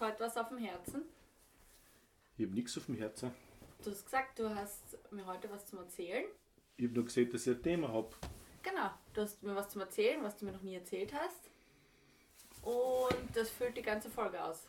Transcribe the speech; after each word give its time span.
Heute 0.00 0.20
was 0.20 0.34
auf 0.38 0.48
dem 0.48 0.56
Herzen. 0.56 1.02
Ich 2.38 2.46
habe 2.46 2.54
nichts 2.54 2.78
auf 2.78 2.86
dem 2.86 2.96
Herzen. 2.96 3.32
Du 3.84 3.90
hast 3.90 4.02
gesagt, 4.02 4.38
du 4.38 4.48
hast 4.48 4.96
mir 5.10 5.26
heute 5.26 5.50
was 5.50 5.66
zum 5.66 5.80
Erzählen. 5.80 6.24
Ich 6.78 6.86
habe 6.86 6.94
nur 6.94 7.04
gesehen, 7.04 7.30
dass 7.30 7.46
ich 7.46 7.54
ein 7.54 7.62
Thema 7.62 7.88
habe. 7.88 8.08
Genau, 8.62 8.90
du 9.12 9.20
hast 9.20 9.42
mir 9.42 9.54
was 9.54 9.68
zum 9.68 9.82
Erzählen, 9.82 10.22
was 10.22 10.38
du 10.38 10.46
mir 10.46 10.52
noch 10.52 10.62
nie 10.62 10.74
erzählt 10.74 11.12
hast. 11.12 11.50
Und 12.62 13.36
das 13.36 13.50
füllt 13.50 13.76
die 13.76 13.82
ganze 13.82 14.08
Folge 14.08 14.42
aus, 14.42 14.66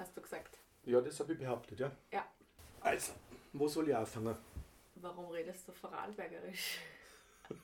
hast 0.00 0.16
du 0.16 0.20
gesagt. 0.20 0.58
Ja, 0.84 1.00
das 1.00 1.20
habe 1.20 1.32
ich 1.32 1.38
behauptet, 1.38 1.78
ja. 1.78 1.92
Ja. 2.10 2.26
Also, 2.80 3.12
wo 3.52 3.68
soll 3.68 3.88
ich 3.88 3.94
anfangen? 3.94 4.36
Warum 4.96 5.26
redest 5.26 5.68
du 5.68 5.72
Vorarlbergerisch? 5.72 6.78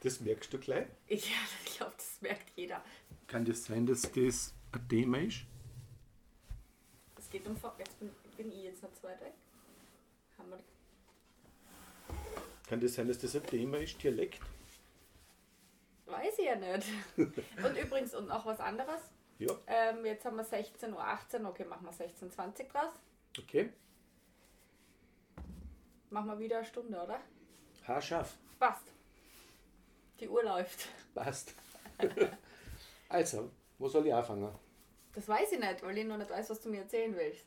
Das 0.00 0.20
merkst 0.20 0.52
du 0.52 0.58
gleich. 0.58 0.86
Ich, 1.08 1.28
ja, 1.30 1.36
ich 1.64 1.76
glaube, 1.78 1.94
das 1.96 2.20
merkt 2.20 2.50
jeder. 2.54 2.84
Kann 3.26 3.44
das 3.44 3.64
sein, 3.64 3.86
dass 3.86 4.02
das 4.02 4.54
ein 4.70 4.88
Thema 4.88 5.18
ist? 5.18 5.46
Geht 7.36 7.46
um 7.48 7.54
Vor 7.54 7.74
Jetzt 7.76 7.98
bin, 7.98 8.10
bin 8.38 8.50
ich 8.50 8.62
jetzt 8.64 8.82
noch 8.82 8.90
zu 8.94 9.02
weit 9.02 9.20
weg. 9.20 9.34
Haben 10.38 10.52
wir 10.52 10.58
Kann 12.66 12.80
das 12.80 12.94
sein, 12.94 13.08
dass 13.08 13.18
das 13.18 13.36
ein 13.36 13.44
Thema 13.44 13.76
ist, 13.76 14.02
Dialekt? 14.02 14.40
Weiß 16.06 16.38
ich 16.38 16.46
ja 16.46 16.56
nicht. 16.56 16.88
und 17.18 17.76
übrigens, 17.76 18.14
und 18.14 18.28
noch 18.28 18.46
was 18.46 18.58
anderes. 18.58 19.02
Ja, 19.38 19.52
Ähm, 19.66 20.06
jetzt 20.06 20.24
haben 20.24 20.38
wir 20.38 20.46
16.18 20.46 21.42
Uhr, 21.42 21.50
okay, 21.50 21.66
machen 21.66 21.84
wir 21.84 21.92
16.20 21.92 22.22
Uhr 22.24 22.68
draus. 22.72 22.92
okay. 23.38 23.70
Machen 26.08 26.28
wir 26.28 26.38
wieder 26.38 26.56
eine 26.56 26.64
Stunde, 26.64 26.98
oder? 26.98 27.20
Haarscharf. 27.86 28.34
Passt. 28.58 28.86
Die 30.20 30.28
Uhr 30.30 30.42
läuft. 30.42 30.88
Passt. 31.14 31.52
also, 33.10 33.50
wo 33.76 33.88
soll 33.90 34.06
ich 34.06 34.14
anfangen? 34.14 34.58
Das 35.16 35.26
weiß 35.28 35.52
ich 35.52 35.58
nicht, 35.58 35.82
weil 35.82 35.96
ich 35.96 36.04
noch 36.04 36.18
nicht 36.18 36.28
weiß, 36.28 36.50
was 36.50 36.60
du 36.60 36.68
mir 36.68 36.82
erzählen 36.82 37.16
willst. 37.16 37.46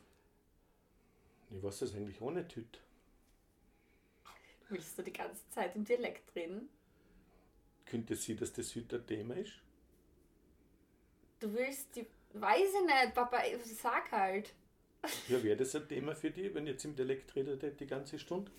Ich 1.50 1.62
weiß 1.62 1.78
das 1.78 1.94
eigentlich 1.94 2.20
auch 2.20 2.32
nicht 2.32 2.56
heute. 2.56 2.80
Willst 4.68 4.98
du 4.98 5.02
die 5.02 5.12
ganze 5.12 5.48
Zeit 5.50 5.76
im 5.76 5.84
Dialekt 5.84 6.34
reden? 6.34 6.68
Könnte 7.86 8.16
sein, 8.16 8.38
dass 8.38 8.52
das 8.52 8.74
heute 8.74 8.96
ein 8.96 9.06
Thema 9.06 9.36
ist? 9.36 9.52
Du 11.38 11.54
willst 11.54 11.94
die. 11.94 12.08
Weiß 12.32 12.70
ich 12.74 12.86
nicht, 12.86 13.14
Papa, 13.14 13.38
sag 13.64 14.10
halt. 14.10 14.52
Ja, 15.28 15.40
wäre 15.40 15.56
das 15.56 15.74
ein 15.76 15.88
Thema 15.88 16.16
für 16.16 16.32
dich, 16.32 16.52
wenn 16.52 16.66
ich 16.66 16.72
jetzt 16.72 16.84
im 16.84 16.96
Dialekt 16.96 17.36
rede 17.36 17.56
die 17.56 17.86
ganze 17.86 18.18
Stunde? 18.18 18.50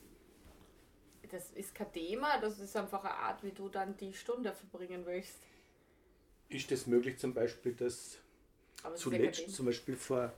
Das 1.29 1.51
ist 1.51 1.75
kein 1.75 1.91
Thema, 1.91 2.39
das 2.39 2.59
ist 2.59 2.77
einfach 2.77 3.03
eine 3.03 3.13
Art, 3.13 3.43
wie 3.43 3.51
du 3.51 3.67
dann 3.67 3.97
die 3.97 4.13
Stunde 4.13 4.53
verbringen 4.53 5.05
willst. 5.05 5.39
Ist 6.47 6.71
das 6.71 6.87
möglich 6.87 7.17
zum 7.19 7.33
Beispiel, 7.33 7.73
dass 7.73 8.17
zuletzt, 8.95 9.49
zum 9.53 9.65
Beispiel 9.65 9.95
vor, 9.95 10.33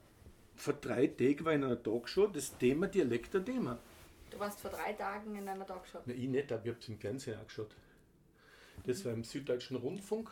vor 0.56 0.74
drei 0.74 1.08
Tagen 1.08 1.46
war 1.46 1.54
in 1.54 1.64
einer 1.64 1.82
Talkshow 1.82 2.28
das 2.28 2.58
Thema 2.58 2.88
Dialekt 2.88 3.36
ein 3.36 3.46
Thema? 3.46 3.80
Du 4.30 4.40
warst 4.40 4.60
vor 4.60 4.72
drei 4.72 4.94
Tagen 4.94 5.36
in 5.36 5.48
einer 5.48 5.66
Talkshow. 5.66 6.00
Na, 6.06 6.14
ich 6.14 6.28
nicht, 6.28 6.52
aber 6.52 6.64
ich 6.64 6.72
habe 6.72 6.80
es 6.80 6.90
im 6.90 7.00
Fernsehen 7.00 7.38
angeschaut. 7.38 7.76
Das 8.86 9.06
war 9.06 9.14
im 9.14 9.24
Süddeutschen 9.24 9.78
Rundfunk. 9.78 10.32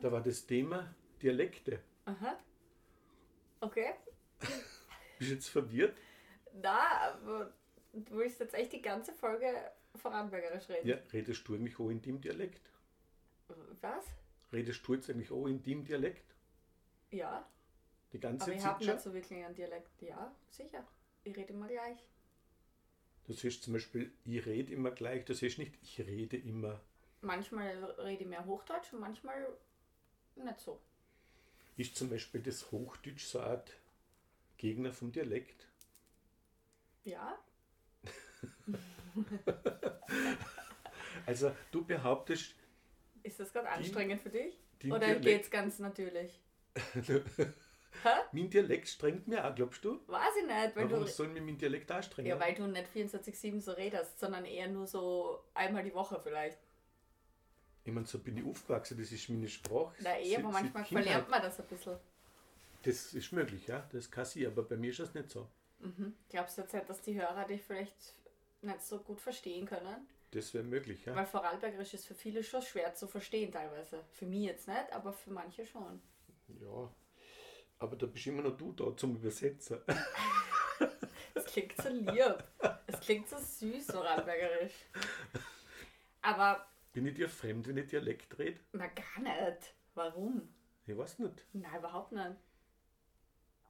Da 0.00 0.12
war 0.12 0.20
das 0.20 0.46
Thema 0.46 0.94
Dialekte. 1.22 1.80
Aha. 2.04 2.38
Okay. 3.60 3.94
Bist 5.18 5.30
du 5.30 5.34
jetzt 5.34 5.48
verwirrt? 5.48 5.96
Na, 6.62 7.12
aber 7.14 7.52
du 7.92 8.18
willst 8.18 8.40
jetzt 8.40 8.54
echt 8.54 8.72
die 8.72 8.82
ganze 8.82 9.12
Folge 9.12 9.46
Vorarlbergerisch 9.96 10.68
reden. 10.68 10.88
Ja, 10.88 10.96
redest 11.12 11.46
du 11.48 11.54
eigentlich 11.54 11.78
auch 11.78 11.88
in 11.88 12.00
dem 12.02 12.20
Dialekt? 12.20 12.60
Was? 13.80 14.04
Redest 14.52 14.86
du 14.86 14.94
jetzt 14.94 15.10
eigentlich 15.10 15.30
auch 15.30 15.46
in 15.46 15.62
dem 15.62 15.84
Dialekt? 15.84 16.24
Ja. 17.10 17.48
Die 18.12 18.20
ganze 18.20 18.44
Aber 18.44 18.52
ich 18.54 18.60
Zeit 18.60 18.72
habe 18.72 18.84
nicht 18.86 19.00
so 19.00 19.12
wirklich 19.14 19.44
einen 19.44 19.54
Dialekt. 19.54 20.02
Ja, 20.02 20.34
sicher. 20.48 20.86
Ich 21.24 21.36
rede 21.36 21.52
immer 21.52 21.68
gleich. 21.68 21.98
Du 23.26 23.32
siehst 23.32 23.62
zum 23.62 23.74
Beispiel, 23.74 24.10
ich 24.24 24.44
rede 24.46 24.72
immer 24.72 24.90
gleich, 24.90 25.24
du 25.24 25.34
siehst 25.34 25.58
nicht, 25.58 25.74
ich 25.82 26.00
rede 26.00 26.36
immer. 26.36 26.80
Manchmal 27.20 27.84
rede 27.98 28.22
ich 28.24 28.28
mehr 28.28 28.44
Hochdeutsch 28.44 28.92
und 28.92 29.00
manchmal 29.00 29.46
nicht 30.34 30.58
so. 30.60 30.80
Ist 31.76 31.96
zum 31.96 32.10
Beispiel 32.10 32.40
das 32.42 32.70
Hochdeutsch 32.72 33.24
so 33.24 33.38
eine 33.38 33.50
Art 33.50 33.72
Gegner 34.56 34.92
vom 34.92 35.12
Dialekt? 35.12 35.68
Ja? 37.04 37.38
Also 41.26 41.54
du 41.70 41.84
behauptest, 41.84 42.54
Ist 43.22 43.38
das 43.38 43.52
gerade 43.52 43.68
anstrengend 43.68 44.20
für 44.20 44.30
dich? 44.30 44.58
Oder 44.84 44.98
Dialekt- 45.00 45.22
geht's 45.24 45.50
ganz 45.50 45.78
natürlich? 45.78 46.40
Mein 48.32 48.48
Dialekt 48.48 48.88
strengt 48.88 49.28
mir 49.28 49.44
auch, 49.44 49.54
glaubst 49.54 49.84
du? 49.84 50.00
Weiß 50.06 50.30
ich 50.40 50.46
nicht, 50.46 50.76
weil 50.76 50.90
Warum 50.90 51.04
du. 51.04 51.10
soll 51.10 51.28
mich 51.28 51.42
mein 51.42 51.58
Dialekt 51.58 51.90
anstrengen? 51.90 52.28
Ja, 52.28 52.38
weil 52.40 52.54
du 52.54 52.66
nicht 52.66 52.88
24-7 52.94 53.60
so 53.60 53.72
redest, 53.72 54.18
sondern 54.18 54.44
eher 54.44 54.68
nur 54.68 54.86
so 54.86 55.42
einmal 55.54 55.82
die 55.82 55.92
Woche 55.92 56.18
vielleicht. 56.22 56.58
ich 57.84 57.92
meine, 57.92 58.06
so 58.06 58.18
bin 58.20 58.36
ich 58.38 58.44
aufgewachsen, 58.44 58.96
das 58.98 59.10
ist 59.12 59.28
meine 59.28 59.48
Sprache. 59.48 59.94
Na 60.00 60.18
eh, 60.18 60.36
aber 60.36 60.50
manchmal 60.50 60.84
Kindheit. 60.84 61.04
verlernt 61.04 61.28
man 61.30 61.42
das 61.42 61.60
ein 61.60 61.66
bisschen. 61.66 61.96
Das 62.84 63.12
ist 63.12 63.32
möglich, 63.32 63.66
ja, 63.66 63.86
das 63.92 64.10
kann 64.10 64.24
sie, 64.24 64.46
aber 64.46 64.62
bei 64.62 64.76
mir 64.76 64.90
ist 64.90 65.00
das 65.00 65.12
nicht 65.12 65.28
so. 65.30 65.46
Glaubst 66.30 66.56
du 66.56 66.62
jetzt 66.62 66.72
nicht, 66.72 66.88
dass 66.88 67.00
die 67.02 67.20
Hörer 67.20 67.44
dich 67.46 67.62
vielleicht 67.62 68.14
nicht 68.62 68.82
so 68.82 68.98
gut 69.00 69.20
verstehen 69.20 69.66
können? 69.66 70.06
Das 70.30 70.54
wäre 70.54 70.62
möglich, 70.64 71.04
ja. 71.04 71.14
Weil 71.14 71.26
Vorarlbergerisch 71.26 71.92
ist 71.94 72.06
für 72.06 72.14
viele 72.14 72.44
schon 72.44 72.62
schwer 72.62 72.94
zu 72.94 73.08
verstehen 73.08 73.50
teilweise. 73.50 74.04
Für 74.12 74.26
mich 74.26 74.44
jetzt 74.44 74.68
nicht, 74.68 74.92
aber 74.92 75.12
für 75.12 75.30
manche 75.30 75.66
schon. 75.66 76.00
Ja, 76.60 76.90
aber 77.78 77.96
da 77.96 78.06
bist 78.06 78.26
immer 78.26 78.42
noch 78.42 78.56
du 78.56 78.72
da 78.72 78.96
zum 78.96 79.16
Übersetzen. 79.16 79.78
Es 81.32 81.44
klingt 81.46 81.80
so 81.80 81.88
lieb. 81.88 82.44
Es 82.86 83.00
klingt 83.00 83.28
so 83.28 83.36
süß, 83.38 83.86
Vorarlbergerisch. 83.92 84.74
Aber, 86.22 86.66
Bin 86.92 87.06
ich 87.06 87.14
dir 87.14 87.28
fremd, 87.28 87.68
wenn 87.68 87.76
ich 87.76 87.86
Dialekt 87.86 88.38
rede? 88.38 88.60
na 88.72 88.86
gar 88.88 89.20
nicht. 89.22 89.74
Warum? 89.94 90.48
Ich 90.86 90.96
weiß 90.96 91.20
nicht. 91.20 91.44
Nein, 91.52 91.78
überhaupt 91.78 92.12
nicht. 92.12 92.36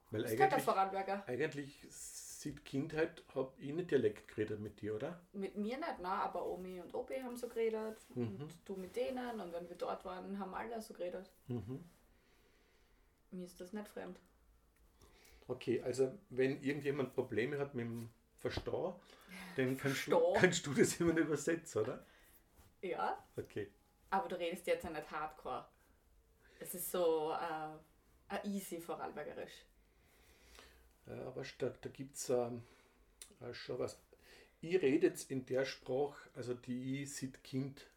Weil 0.09 0.21
Ist 0.23 0.29
halt 0.31 0.39
der 0.39 0.47
eigentlich, 0.51 0.63
Vorarlberger. 0.65 1.23
eigentlich 1.27 1.85
seit 1.89 2.65
Kindheit 2.65 3.23
habe 3.35 3.53
ich 3.59 3.71
nicht 3.71 3.91
Dialekt 3.91 4.27
geredet 4.27 4.59
mit 4.59 4.81
dir, 4.81 4.95
oder? 4.95 5.21
Mit 5.31 5.55
mir 5.55 5.77
nicht, 5.77 5.95
na, 6.01 6.23
aber 6.23 6.45
Omi 6.47 6.81
und 6.81 6.93
Opi 6.95 7.19
haben 7.21 7.37
so 7.37 7.47
geredet. 7.47 7.97
Und 8.15 8.49
du 8.65 8.75
mit 8.75 8.95
denen. 8.95 9.39
Und 9.39 9.53
wenn 9.53 9.69
wir 9.69 9.77
dort 9.77 10.03
waren, 10.03 10.37
haben 10.39 10.53
alle 10.53 10.81
so 10.81 10.93
geredet. 10.93 11.31
Mhm. 11.47 11.83
Mir 13.31 13.45
ist 13.45 13.59
das 13.59 13.73
nicht 13.73 13.87
fremd. 13.87 14.19
Okay, 15.47 15.81
also 15.81 16.17
wenn 16.29 16.61
irgendjemand 16.63 17.13
Probleme 17.13 17.59
hat 17.59 17.73
mit 17.75 17.85
dem 17.85 18.09
Verstehen, 18.37 18.93
dann 19.55 19.77
kannst 19.77 20.07
du, 20.07 20.33
kannst 20.33 20.65
du 20.65 20.73
das 20.73 20.99
immer 20.99 21.17
übersetzen, 21.17 21.81
oder? 21.81 22.05
Ja, 22.81 23.23
Okay. 23.37 23.71
aber 24.09 24.27
du 24.29 24.37
redest 24.39 24.67
jetzt 24.67 24.83
ja 24.83 24.89
nicht 24.89 25.09
hardcore. 25.11 25.65
Es 26.59 26.73
ist 26.75 26.91
so 26.91 27.33
äh, 28.29 28.47
easy 28.47 28.79
Vorarlbergerisch. 28.79 29.65
Ja, 31.07 31.27
aber 31.27 31.43
da, 31.57 31.69
da 31.69 31.89
gibt 31.89 32.15
es 32.15 32.29
ähm, 32.29 32.63
äh, 33.41 33.53
schon 33.53 33.79
was. 33.79 33.99
Ich 34.61 34.81
rede 34.81 35.07
jetzt 35.07 35.31
in 35.31 35.45
der 35.45 35.65
Sprache, 35.65 36.29
also 36.35 36.53
die 36.53 37.03
ich 37.03 37.15
seit 37.15 37.43
Kind 37.43 37.87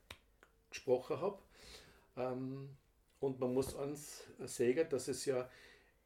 gesprochen 0.71 1.21
habe. 1.21 1.43
Ähm, 2.17 2.77
und 3.25 3.41
man 3.41 3.55
muss 3.55 3.75
eins 3.75 4.25
sagen, 4.45 4.89
dass 4.91 5.09
es 5.09 5.25
ja 5.25 5.49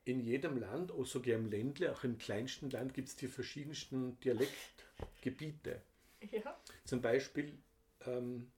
in 0.05 0.21
jedem 0.21 0.59
Land, 0.59 0.91
auch 0.93 1.05
sogar 1.05 1.35
im 1.35 1.51
Ländle, 1.51 1.93
auch 1.93 2.05
im 2.05 2.17
kleinsten 2.17 2.71
Land, 2.71 2.95
gibt 2.95 3.09
es 3.09 3.17
die 3.17 3.29
verschiedensten 3.29 4.19
Dialektgebiete. 4.21 5.83
Ja. 6.31 6.59
Zum 6.85 7.03
Beispiel, 7.03 7.59
ähm, 8.07 8.51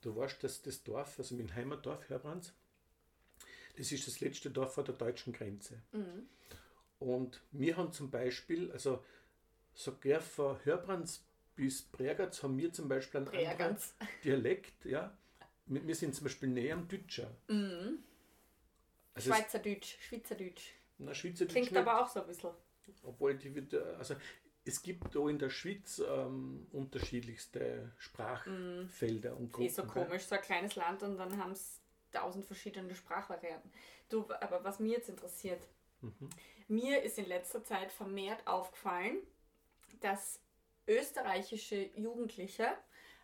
du 0.00 0.16
weißt, 0.16 0.42
dass 0.42 0.62
das 0.62 0.82
Dorf, 0.82 1.18
also 1.18 1.34
mein 1.36 1.54
Heimatdorf 1.54 2.08
Hörbrands, 2.08 2.52
das 3.76 3.92
ist 3.92 4.06
das 4.06 4.20
letzte 4.20 4.50
Dorf 4.50 4.74
vor 4.74 4.84
der 4.84 4.94
deutschen 4.94 5.32
Grenze. 5.32 5.80
Und 6.98 7.40
wir 7.52 7.76
haben 7.76 7.92
zum 7.92 8.10
Beispiel, 8.10 8.70
also 8.72 9.02
sogar 9.74 10.20
von 10.20 10.62
Hörbrands 10.64 11.24
bis 11.54 11.82
Bregenz 11.82 12.42
haben 12.42 12.58
wir 12.58 12.72
zum 12.72 12.88
Beispiel 12.88 13.20
einen 13.20 13.28
anderen 13.28 13.56
Bregenz. 13.56 13.94
Dialekt. 14.24 14.84
Ja. 14.84 15.16
Wir 15.72 15.94
sind 15.94 16.14
zum 16.14 16.24
Beispiel 16.24 16.48
näher 16.48 16.74
am 16.74 16.88
Deutscher. 16.88 17.30
Also 17.48 18.00
es- 19.14 19.24
Schweizerdeutsch, 19.24 19.96
Schweizerdeutsch. 20.00 20.72
na, 20.98 21.14
Schweizerdeutsch 21.14 21.52
Klingt 21.52 21.70
nicht. 21.72 21.80
aber 21.80 22.00
auch 22.02 22.08
so 22.08 22.20
ein 22.20 22.26
bisschen. 22.26 22.50
Obwohl 23.04 23.36
die 23.36 23.54
wird, 23.54 23.72
äh, 23.74 23.78
also 23.98 24.16
es 24.64 24.82
gibt 24.82 25.14
da 25.14 25.28
in 25.28 25.38
der 25.38 25.48
Schweiz 25.50 26.02
ähm, 26.06 26.66
unterschiedlichste 26.72 27.92
Sprachfelder 27.98 29.36
und 29.36 29.52
Gruppen. 29.52 29.66
Eh 29.68 29.70
so 29.70 29.84
komisch, 29.84 30.24
so 30.24 30.34
ein 30.34 30.40
kleines 30.42 30.74
Land 30.74 31.02
und 31.04 31.16
dann 31.16 31.36
haben 31.38 31.52
es 31.52 31.80
tausend 32.10 32.44
verschiedene 32.46 32.94
Sprachvarianten. 32.94 33.70
Du, 34.08 34.28
aber 34.40 34.64
was 34.64 34.80
mir 34.80 34.94
jetzt 34.96 35.08
interessiert, 35.08 35.62
mir 36.66 37.02
ist 37.02 37.16
in 37.18 37.26
letzter 37.26 37.62
Zeit 37.62 37.92
vermehrt 37.92 38.44
aufgefallen, 38.48 39.18
dass 40.00 40.40
österreichische 40.88 41.90
Jugendliche, 41.94 42.66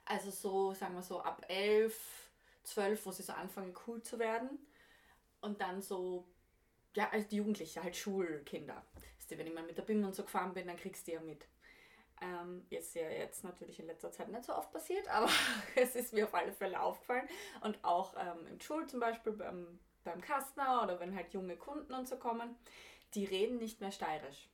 also 0.04 0.30
so, 0.30 0.74
sagen 0.74 0.94
wir 0.94 1.02
so 1.02 1.20
ab 1.20 1.44
elf, 1.48 2.25
zwölf, 2.66 3.06
wo 3.06 3.12
sie 3.12 3.22
so 3.22 3.32
anfangen 3.32 3.74
cool 3.86 4.02
zu 4.02 4.18
werden 4.18 4.58
und 5.40 5.60
dann 5.60 5.82
so 5.82 6.26
ja, 6.94 7.10
als 7.10 7.30
Jugendliche, 7.30 7.82
halt 7.82 7.96
Schulkinder. 7.96 8.82
wenn 9.28 9.46
ich 9.46 9.54
mal 9.54 9.64
mit 9.64 9.76
der 9.76 9.82
BIM 9.82 10.04
und 10.04 10.14
so 10.14 10.22
gefahren 10.22 10.54
bin, 10.54 10.66
dann 10.66 10.76
kriegst 10.76 11.06
du 11.06 11.12
ja 11.12 11.20
mit. 11.20 11.46
Ähm, 12.22 12.66
ist 12.70 12.94
ja 12.94 13.10
jetzt 13.10 13.44
natürlich 13.44 13.78
in 13.78 13.86
letzter 13.86 14.10
Zeit 14.10 14.28
nicht 14.30 14.44
so 14.44 14.54
oft 14.54 14.72
passiert, 14.72 15.06
aber 15.08 15.28
es 15.76 15.94
ist 15.94 16.14
mir 16.14 16.24
auf 16.24 16.34
alle 16.34 16.52
Fälle 16.52 16.80
aufgefallen. 16.80 17.28
Und 17.60 17.78
auch 17.84 18.14
ähm, 18.18 18.46
im 18.46 18.60
Schul 18.60 18.86
zum 18.86 19.00
Beispiel 19.00 19.32
beim, 19.32 19.78
beim 20.02 20.20
Kastner 20.22 20.82
oder 20.82 20.98
wenn 20.98 21.14
halt 21.14 21.34
junge 21.34 21.56
Kunden 21.56 21.92
und 21.92 22.08
so 22.08 22.16
kommen, 22.16 22.56
die 23.14 23.26
reden 23.26 23.58
nicht 23.58 23.80
mehr 23.80 23.92
steirisch. 23.92 24.48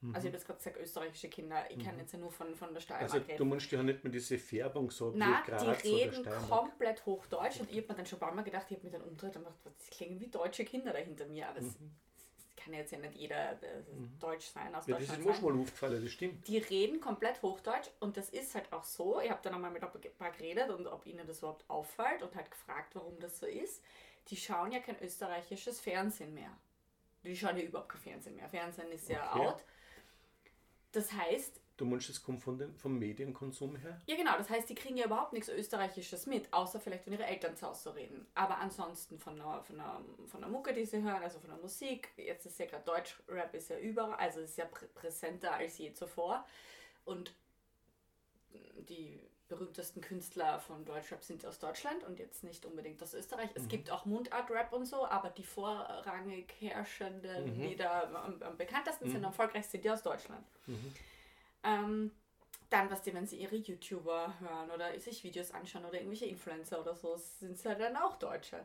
Mhm. 0.00 0.14
Also 0.14 0.28
ich 0.28 0.32
habe 0.32 0.38
jetzt 0.38 0.46
gerade 0.46 0.58
gesagt, 0.58 0.76
österreichische 0.80 1.28
Kinder, 1.28 1.64
ich 1.70 1.84
kann 1.84 1.94
mhm. 1.94 2.00
jetzt 2.00 2.12
ja 2.12 2.18
nur 2.18 2.30
von, 2.30 2.54
von 2.54 2.72
der 2.72 2.80
Steiermark 2.80 3.12
also, 3.12 3.24
reden. 3.26 3.38
du 3.38 3.44
meinst 3.44 3.70
ja 3.70 3.82
nicht 3.82 4.04
mehr 4.04 4.12
diese 4.12 4.38
Färbung 4.38 4.90
so 4.90 5.10
Nein, 5.10 5.42
die 5.82 5.88
reden 5.88 6.24
komplett 6.48 7.04
Hochdeutsch 7.04 7.60
und 7.60 7.70
ich 7.70 7.78
habe 7.78 7.88
mir 7.88 7.94
dann 7.94 8.06
schon 8.06 8.18
ein 8.18 8.20
paar 8.20 8.34
Mal 8.34 8.42
gedacht, 8.42 8.66
ich 8.70 8.76
habe 8.76 8.86
mir 8.86 8.92
dann 8.92 9.02
umgedreht 9.02 9.36
und 9.36 9.44
gedacht, 9.44 9.58
das 9.64 9.90
klingen 9.90 10.20
wie 10.20 10.28
deutsche 10.28 10.64
Kinder 10.64 10.92
da 10.92 10.98
hinter 10.98 11.26
mir, 11.26 11.48
aber 11.48 11.58
es 11.58 11.80
mhm 11.80 11.90
kann 12.68 12.74
jetzt 12.74 12.92
ja 12.92 12.98
nicht 12.98 13.14
jeder 13.14 13.54
mhm. 13.54 14.18
Deutsch 14.18 14.46
sein 14.46 14.74
aus 14.74 14.86
ja, 14.86 14.96
Deutschland. 14.96 15.08
Das 15.08 15.18
ist 15.18 15.24
mir 15.24 15.34
schon 15.34 15.56
mal 15.56 15.62
aufgefallen, 15.62 16.04
das 16.04 16.12
stimmt. 16.12 16.46
Die 16.48 16.58
reden 16.58 17.00
komplett 17.00 17.40
Hochdeutsch 17.42 17.88
und 18.00 18.16
das 18.16 18.30
ist 18.30 18.54
halt 18.54 18.72
auch 18.72 18.84
so. 18.84 19.20
Ich 19.20 19.30
habe 19.30 19.40
dann 19.42 19.54
einmal 19.54 19.70
mit 19.70 19.82
ein 19.82 19.90
paar 20.18 20.32
geredet 20.32 20.70
und 20.70 20.86
ob 20.86 21.06
ihnen 21.06 21.26
das 21.26 21.38
überhaupt 21.38 21.68
auffällt 21.68 22.22
und 22.22 22.34
halt 22.34 22.50
gefragt, 22.50 22.94
warum 22.94 23.18
das 23.20 23.38
so 23.38 23.46
ist. 23.46 23.82
Die 24.28 24.36
schauen 24.36 24.72
ja 24.72 24.80
kein 24.80 25.00
österreichisches 25.02 25.80
Fernsehen 25.80 26.34
mehr. 26.34 26.50
Die 27.24 27.36
schauen 27.36 27.56
ja 27.56 27.64
überhaupt 27.64 27.90
kein 27.90 28.00
Fernsehen 28.00 28.36
mehr. 28.36 28.48
Fernsehen 28.48 28.92
ist 28.92 29.08
ja 29.08 29.34
okay. 29.34 29.46
out. 29.46 29.64
Das 30.92 31.12
heißt, 31.12 31.60
Du 31.78 31.84
meinst, 31.84 32.10
es 32.10 32.20
kommt 32.20 32.42
von 32.42 32.58
den, 32.58 32.76
vom 32.76 32.98
Medienkonsum 32.98 33.76
her? 33.76 34.00
Ja, 34.06 34.16
genau. 34.16 34.36
Das 34.36 34.50
heißt, 34.50 34.68
die 34.68 34.74
kriegen 34.74 34.96
ja 34.96 35.06
überhaupt 35.06 35.32
nichts 35.32 35.48
Österreichisches 35.48 36.26
mit, 36.26 36.52
außer 36.52 36.80
vielleicht, 36.80 37.06
wenn 37.06 37.12
ihre 37.12 37.24
Eltern 37.24 37.56
zu 37.56 37.68
Hause 37.68 37.94
reden. 37.94 38.26
Aber 38.34 38.58
ansonsten 38.58 39.20
von 39.20 39.36
der, 39.36 39.62
von, 39.62 39.76
der, 39.76 40.00
von 40.26 40.40
der 40.40 40.50
Mucke, 40.50 40.74
die 40.74 40.84
sie 40.84 41.00
hören, 41.00 41.22
also 41.22 41.38
von 41.38 41.50
der 41.50 41.58
Musik, 41.60 42.08
jetzt 42.16 42.46
ist 42.46 42.58
ja 42.58 42.66
gerade 42.66 42.84
Deutschrap 42.84 43.54
ist 43.54 43.70
ja 43.70 43.78
überall, 43.78 44.14
also 44.14 44.40
ist 44.40 44.58
ja 44.58 44.64
prä 44.64 44.86
präsenter 44.92 45.52
als 45.52 45.78
je 45.78 45.92
zuvor. 45.92 46.44
Und 47.04 47.32
die 48.88 49.20
berühmtesten 49.48 50.00
Künstler 50.00 50.60
von 50.60 50.84
Deutschrap 50.84 51.24
sind 51.24 51.44
aus 51.46 51.58
Deutschland 51.58 52.04
und 52.04 52.18
jetzt 52.18 52.44
nicht 52.44 52.64
unbedingt 52.66 53.02
aus 53.02 53.14
Österreich. 53.14 53.50
Es 53.54 53.64
mhm. 53.64 53.68
gibt 53.68 53.90
auch 53.90 54.04
Mundart-Rap 54.04 54.72
und 54.72 54.86
so, 54.86 55.06
aber 55.06 55.30
die 55.30 55.42
vorrangig 55.42 56.54
herrschenden, 56.60 57.56
mhm. 57.56 57.62
die 57.62 57.76
da 57.76 58.02
am, 58.02 58.42
am 58.42 58.56
bekanntesten 58.56 59.08
mhm. 59.08 59.12
sind, 59.12 59.24
am 59.24 59.30
erfolgreichsten 59.30 59.72
sind 59.72 59.84
die 59.84 59.90
aus 59.90 60.02
Deutschland. 60.02 60.44
Mhm. 60.66 60.94
Ähm, 61.64 62.10
dann, 62.70 62.90
was 62.90 63.02
die, 63.02 63.14
wenn 63.14 63.26
sie 63.26 63.36
ihre 63.36 63.56
YouTuber 63.56 64.34
hören 64.40 64.70
oder 64.70 64.98
sich 65.00 65.24
Videos 65.24 65.52
anschauen 65.52 65.84
oder 65.84 65.94
irgendwelche 65.94 66.26
Influencer 66.26 66.80
oder 66.80 66.94
so, 66.94 67.16
sind 67.16 67.58
sie 67.58 67.68
halt 67.68 67.80
dann 67.80 67.96
auch 67.96 68.16
Deutsche. 68.16 68.64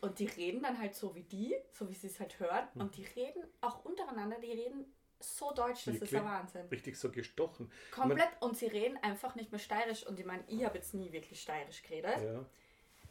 Und 0.00 0.18
die 0.18 0.26
reden 0.26 0.62
dann 0.62 0.78
halt 0.78 0.94
so 0.94 1.14
wie 1.14 1.22
die, 1.22 1.56
so 1.72 1.88
wie 1.88 1.94
sie 1.94 2.06
es 2.06 2.20
halt 2.20 2.38
hören. 2.38 2.68
Mhm. 2.74 2.80
Und 2.80 2.96
die 2.96 3.04
reden 3.04 3.42
auch 3.60 3.84
untereinander, 3.84 4.38
die 4.38 4.52
reden 4.52 4.84
so 5.20 5.52
deutsch, 5.52 5.86
das 5.86 5.96
ist 5.96 6.12
ja 6.12 6.24
Wahnsinn. 6.24 6.66
Richtig 6.68 6.98
so 6.98 7.10
gestochen. 7.10 7.70
Komplett. 7.90 8.18
Ich 8.18 8.40
mein, 8.40 8.50
und 8.50 8.56
sie 8.56 8.66
reden 8.66 8.96
einfach 9.02 9.34
nicht 9.34 9.50
mehr 9.52 9.58
steirisch. 9.58 10.06
Und 10.06 10.18
ich 10.20 10.26
meine, 10.26 10.44
ich 10.48 10.64
habe 10.64 10.76
jetzt 10.76 10.94
nie 10.94 11.12
wirklich 11.12 11.40
steirisch 11.40 11.82
geredet. 11.82 12.18
Ja. 12.22 12.44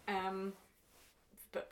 Ähm, 0.08 0.54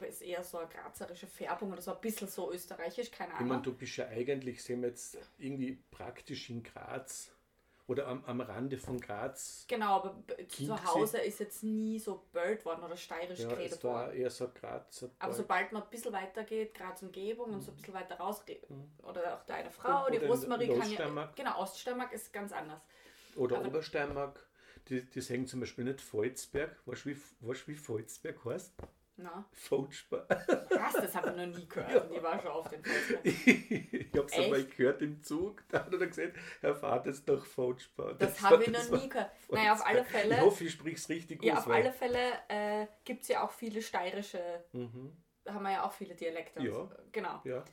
ist 0.07 0.22
eher 0.22 0.44
so 0.44 0.60
eine 0.60 0.69
grazerische 0.69 1.28
Färbung 1.28 1.72
oder 1.72 1.81
so 1.81 1.94
ein 1.94 2.01
bisschen 2.01 2.28
so 2.28 2.51
österreichisch, 2.51 3.10
keine 3.12 3.33
Ahnung. 3.33 3.45
Ich 3.45 3.50
meine, 3.50 3.62
du 3.63 3.74
bist 3.74 3.98
ja 3.98 4.07
eigentlich, 4.07 4.62
sehen 4.63 4.81
wir 4.81 4.89
jetzt, 4.89 5.18
irgendwie 5.39 5.80
praktisch 5.89 6.50
in 6.50 6.62
Graz 6.62 7.31
oder 7.88 8.07
am, 8.07 8.24
am 8.25 8.42
Rande 8.42 8.78
von 8.78 9.00
Graz. 9.00 9.66
Genau, 9.68 9.95
aber 9.98 10.16
zu 10.48 10.83
Hause 10.86 11.19
ist 11.19 11.39
jetzt 11.39 11.63
nie 11.63 12.00
so 12.00 12.25
böld 12.31 12.63
worden 12.66 12.83
oder 12.83 12.95
steirisch 12.95 13.39
ja, 13.39 13.50
geredet 13.50 13.78
es 13.78 13.83
war 13.83 14.07
worden. 14.07 14.18
eher 14.18 14.30
so 14.30 14.50
Graz. 14.54 15.06
Aber 15.19 15.33
sobald 15.33 15.72
man 15.72 15.83
ein 15.83 15.89
bisschen 15.89 16.13
weiter 16.13 16.44
geht, 16.44 16.74
Graz 16.74 17.01
Umgebung 17.01 17.50
mhm. 17.50 17.56
und 17.56 17.62
so 17.62 17.72
ein 17.72 17.78
bisschen 17.78 17.94
weiter 17.94 18.16
raus, 18.16 18.44
mhm. 18.48 18.92
oder 19.04 19.36
auch 19.36 19.45
deine 19.45 19.72
Frau, 19.72 20.06
oder 20.06 20.19
die 20.19 20.25
Rosmarie 20.25 20.68
kann 20.68 20.92
ja. 20.92 21.31
Genau, 21.36 21.60
Oststeiermark 21.60 22.13
ist 22.13 22.31
ganz 22.31 22.51
anders. 22.51 22.81
Oder 23.36 23.57
aber 23.57 23.68
Obersteiermark, 23.68 24.45
die, 24.89 25.04
die 25.04 25.22
sagen 25.22 25.48
zum 25.48 25.60
Beispiel 25.60 25.86
nicht 25.86 26.01
Volzberg. 26.01 26.75
Weißt 26.86 27.06
du, 27.06 27.10
wie, 27.10 27.18
weißt, 27.42 27.68
wie 27.68 27.75
Volzberg 27.75 28.44
heißt? 28.45 28.74
Na? 29.21 29.45
Fauchbar. 29.51 30.25
Was? 30.29 30.94
Das 30.94 31.15
habe 31.15 31.29
ich 31.29 31.35
noch 31.35 31.45
nie 31.45 31.68
gehört. 31.68 31.91
Ja. 32.12 32.18
Ich 32.18 32.23
war 32.23 32.41
schon 32.41 32.51
auf 32.51 32.69
dem 32.69 32.83
Fauchbar. 32.83 33.19
ich 33.23 34.13
habe 34.13 34.25
es 34.25 34.33
einmal 34.33 34.63
gehört 34.65 35.01
im 35.01 35.21
Zug. 35.21 35.63
Da 35.69 35.85
hat 35.85 35.94
er 35.94 36.07
gesagt, 36.07 36.38
Herr 36.62 36.75
Vater 36.75 37.09
ist 37.09 37.27
doch 37.27 37.45
Fauchbar. 37.45 38.13
Das, 38.15 38.33
das 38.33 38.41
habe 38.41 38.63
ich 38.63 38.69
noch 38.69 38.89
nie 38.89 39.09
gehört. 39.09 39.31
Naja, 39.50 39.73
auf 39.73 39.85
alle 39.85 40.03
Fälle. 40.03 40.35
Ich 40.35 40.41
hoffe, 40.41 40.63
ich 40.63 40.71
spreche 40.71 40.95
es 40.95 41.09
richtig 41.09 41.44
ja, 41.44 41.53
aus. 41.53 41.65
Ja, 41.65 41.65
auf 41.65 41.77
alle 41.77 41.91
Fälle 41.91 42.31
äh, 42.47 42.88
gibt 43.03 43.23
es 43.23 43.27
ja 43.27 43.44
auch 43.44 43.51
viele 43.51 43.81
steirische. 43.81 44.63
Mhm. 44.71 45.15
Haben 45.47 45.63
wir 45.63 45.71
ja 45.71 45.83
auch 45.85 45.94
viele 45.94 46.15
Dialekte. 46.15 46.62
Ja. 46.62 46.89
Genau. 47.12 47.41
Ja. 47.44 47.63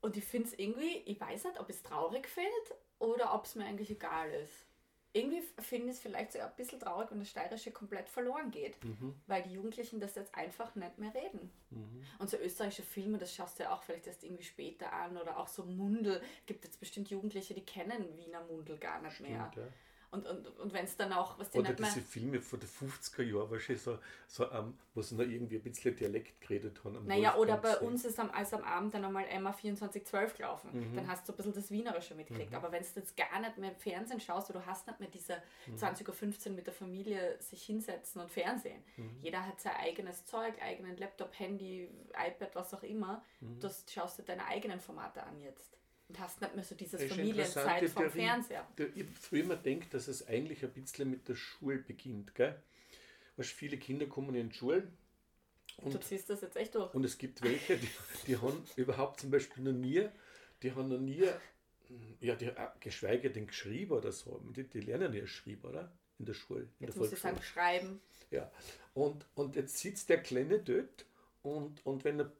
Und 0.00 0.16
ich 0.16 0.24
finde 0.24 0.48
es 0.48 0.58
irgendwie, 0.58 1.02
ich 1.06 1.20
weiß 1.20 1.44
nicht, 1.44 1.60
ob 1.60 1.68
es 1.68 1.82
traurig 1.82 2.26
findet 2.26 2.74
oder 2.98 3.34
ob 3.34 3.44
es 3.44 3.54
mir 3.54 3.64
eigentlich 3.64 3.90
egal 3.90 4.30
ist 4.30 4.69
irgendwie 5.12 5.42
finde 5.58 5.88
ich 5.88 5.96
es 5.96 6.00
vielleicht 6.00 6.32
so 6.32 6.38
ein 6.38 6.50
bisschen 6.56 6.78
traurig, 6.78 7.10
wenn 7.10 7.18
das 7.18 7.30
Steirische 7.30 7.72
komplett 7.72 8.08
verloren 8.08 8.50
geht, 8.50 8.82
mhm. 8.84 9.14
weil 9.26 9.42
die 9.42 9.52
Jugendlichen 9.52 9.98
das 9.98 10.14
jetzt 10.14 10.34
einfach 10.34 10.74
nicht 10.76 10.98
mehr 10.98 11.12
reden. 11.14 11.50
Mhm. 11.70 12.04
Und 12.18 12.30
so 12.30 12.36
österreichische 12.36 12.84
Filme, 12.84 13.18
das 13.18 13.34
schaust 13.34 13.58
du 13.58 13.64
ja 13.64 13.74
auch 13.74 13.82
vielleicht 13.82 14.06
erst 14.06 14.22
irgendwie 14.22 14.44
später 14.44 14.92
an 14.92 15.16
oder 15.16 15.38
auch 15.38 15.48
so 15.48 15.64
Mundel. 15.64 16.22
Gibt 16.46 16.64
jetzt 16.64 16.78
bestimmt 16.78 17.10
Jugendliche, 17.10 17.54
die 17.54 17.64
kennen 17.64 18.16
Wiener 18.16 18.44
Mundel 18.44 18.78
gar 18.78 19.02
nicht 19.02 19.14
Stimmt, 19.14 19.30
mehr. 19.30 19.52
Ja. 19.56 19.62
Und, 20.12 20.26
und, 20.26 20.46
und 20.58 20.72
wenn 20.72 20.84
es 20.84 20.96
dann 20.96 21.12
auch, 21.12 21.38
was 21.38 21.50
die 21.50 21.58
Oder 21.58 21.72
diese 21.72 22.00
Filme 22.00 22.40
von 22.40 22.58
den 22.58 22.68
50er 22.68 23.22
Jahren, 23.22 23.48
wahrscheinlich 23.48 23.82
so, 23.82 23.98
so 24.26 24.50
um, 24.50 24.76
wo 24.92 25.02
sie 25.02 25.14
noch 25.14 25.24
irgendwie 25.24 25.56
ein 25.56 25.62
bisschen 25.62 25.94
Dialekt 25.94 26.40
geredet 26.40 26.82
haben. 26.82 27.06
Naja, 27.06 27.36
oder 27.36 27.56
bei 27.56 27.78
uns 27.78 28.04
ist 28.04 28.18
am, 28.18 28.28
als 28.30 28.52
am 28.52 28.64
Abend 28.64 28.92
dann 28.92 29.04
einmal 29.04 29.24
Emma 29.28 29.52
2412 29.52 30.36
gelaufen. 30.36 30.70
Mhm. 30.72 30.96
Dann 30.96 31.06
hast 31.06 31.28
du 31.28 31.32
ein 31.32 31.36
bisschen 31.36 31.54
das 31.54 31.70
Wienerische 31.70 32.16
mitgekriegt. 32.16 32.50
Mhm. 32.50 32.56
Aber 32.56 32.72
wenn 32.72 32.82
du 32.82 32.88
jetzt 32.96 33.16
gar 33.16 33.38
nicht 33.40 33.56
mehr 33.58 33.70
im 33.70 33.76
Fernsehen 33.76 34.20
schaust, 34.20 34.50
oder 34.50 34.58
du 34.60 34.66
hast 34.66 34.88
nicht 34.88 34.98
mehr 34.98 35.08
diese 35.10 35.40
mhm. 35.68 35.76
20.15 35.76 36.48
Uhr 36.48 36.56
mit 36.56 36.66
der 36.66 36.74
Familie 36.74 37.36
sich 37.40 37.62
hinsetzen 37.62 38.20
und 38.20 38.32
Fernsehen. 38.32 38.82
Mhm. 38.96 39.18
Jeder 39.22 39.46
hat 39.46 39.60
sein 39.60 39.76
eigenes 39.76 40.26
Zeug, 40.26 40.60
eigenen 40.60 40.96
Laptop, 40.96 41.38
Handy, 41.38 41.88
iPad, 42.08 42.56
was 42.56 42.74
auch 42.74 42.82
immer. 42.82 43.22
Mhm. 43.40 43.60
Du 43.60 43.70
schaust 43.88 44.18
dir 44.18 44.24
deine 44.24 44.44
eigenen 44.46 44.80
Formate 44.80 45.22
an 45.22 45.40
jetzt 45.40 45.79
und 46.10 46.18
hast 46.18 46.40
nicht 46.40 46.54
mehr 46.54 46.64
so 46.64 46.74
dieses 46.74 47.02
Familienzeit 47.04 47.88
vom 47.88 48.02
Theorie, 48.02 48.18
Fernseher. 48.18 48.66
Ich 48.94 49.06
früher 49.20 49.44
immer 49.44 49.56
denkt, 49.56 49.94
dass 49.94 50.08
es 50.08 50.26
eigentlich 50.26 50.64
ein 50.64 50.72
bisschen 50.72 51.08
mit 51.08 51.28
der 51.28 51.36
Schule 51.36 51.78
beginnt. 51.78 52.34
Gell? 52.34 52.60
Weißt, 53.36 53.50
viele 53.50 53.78
Kinder 53.78 54.06
kommen 54.06 54.34
in 54.34 54.48
die 54.48 54.54
Schule. 54.54 54.88
Und, 55.76 55.94
du 55.94 56.00
ziehst 56.00 56.28
das 56.28 56.40
jetzt 56.40 56.56
echt 56.56 56.74
durch. 56.74 56.92
Und 56.94 57.04
es 57.04 57.16
gibt 57.16 57.42
welche, 57.42 57.76
die, 57.78 57.88
die 58.26 58.36
haben 58.36 58.62
überhaupt 58.76 59.20
zum 59.20 59.30
Beispiel 59.30 59.62
noch 59.62 59.72
nie, 59.72 60.08
die 60.62 60.72
haben 60.72 60.88
noch 60.88 60.98
nie, 60.98 61.26
ja, 62.20 62.34
die, 62.34 62.50
geschweige 62.80 63.30
denn 63.30 63.46
geschrieben 63.46 63.92
oder 63.92 64.10
so. 64.10 64.42
Die, 64.56 64.64
die 64.64 64.80
lernen 64.80 65.14
ja 65.14 65.20
geschrieben, 65.20 65.68
oder? 65.68 65.92
In 66.18 66.26
der 66.26 66.34
Schule. 66.34 66.62
In 66.80 66.86
jetzt 66.86 66.96
der 66.96 67.02
muss 67.02 67.12
ich 67.12 67.20
sagen, 67.20 67.40
schreiben. 67.40 68.00
Ja. 68.30 68.50
Und, 68.94 69.24
und 69.36 69.54
jetzt 69.54 69.78
sitzt 69.78 70.08
der 70.08 70.20
Kleine 70.22 70.58
dort 70.58 71.06
und, 71.42 71.86
und 71.86 72.04
wenn 72.04 72.18
er 72.18 72.32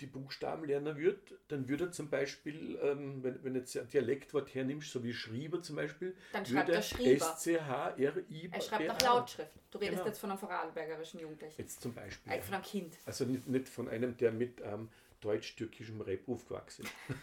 die 0.00 0.06
Buchstaben 0.06 0.64
lernen 0.64 0.96
würde, 0.96 1.20
dann 1.48 1.68
würde 1.68 1.86
er 1.86 1.92
zum 1.92 2.08
Beispiel, 2.08 2.78
ähm, 2.82 3.22
wenn, 3.22 3.42
wenn 3.42 3.54
jetzt 3.56 3.76
ein 3.76 3.88
Dialektwort 3.88 4.54
hernimmst, 4.54 4.92
so 4.92 5.02
wie 5.02 5.12
Schrieber 5.12 5.60
zum 5.60 5.76
Beispiel, 5.76 6.16
dann 6.32 6.46
schreibt 6.46 6.68
er 6.68 6.82
Schrieber. 6.82 7.26
S-C-H-R-I. 7.26 8.50
Er 8.52 8.60
schreibt 8.60 8.86
nach 8.86 9.00
Lautschrift. 9.00 9.50
Du 9.70 9.78
redest 9.78 9.96
genau. 9.96 10.06
jetzt 10.06 10.18
von 10.18 10.30
einem 10.30 10.38
vorarlbergerischen 10.38 11.20
Jugendlichen. 11.20 11.60
Jetzt 11.60 11.80
zum 11.80 11.94
Beispiel. 11.94 12.32
Eigentlich 12.32 12.44
von 12.44 12.54
einem 12.54 12.64
Kind. 12.64 12.96
Also 13.06 13.24
nicht, 13.24 13.46
nicht 13.48 13.68
von 13.68 13.88
einem, 13.88 14.16
der 14.16 14.30
mit 14.30 14.60
ähm, 14.62 14.88
deutsch-türkischem 15.20 16.00
Rap 16.00 16.28
aufgewachsen 16.28 16.84
ist. 16.84 17.16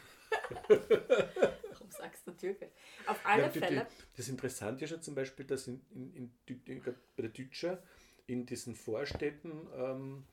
Warum 1.71 1.91
sagst 1.91 2.27
du 2.27 2.31
türkisch? 2.31 2.71
Auf 3.07 3.19
alle 3.23 3.43
ja, 3.43 3.49
Fälle. 3.49 3.87
Das 4.17 4.27
Interessante 4.27 4.83
ist 4.83 4.91
ja 4.91 5.01
zum 5.01 5.15
Beispiel, 5.15 5.45
dass 5.45 5.67
in, 5.67 5.81
in, 5.91 6.31
in, 6.45 6.61
in 6.65 6.83
bei 6.83 6.93
der 7.23 7.29
Deutscher 7.29 7.81
in 8.27 8.45
diesen 8.45 8.75
Vorstädten 8.75 9.67
ähm, 9.75 10.25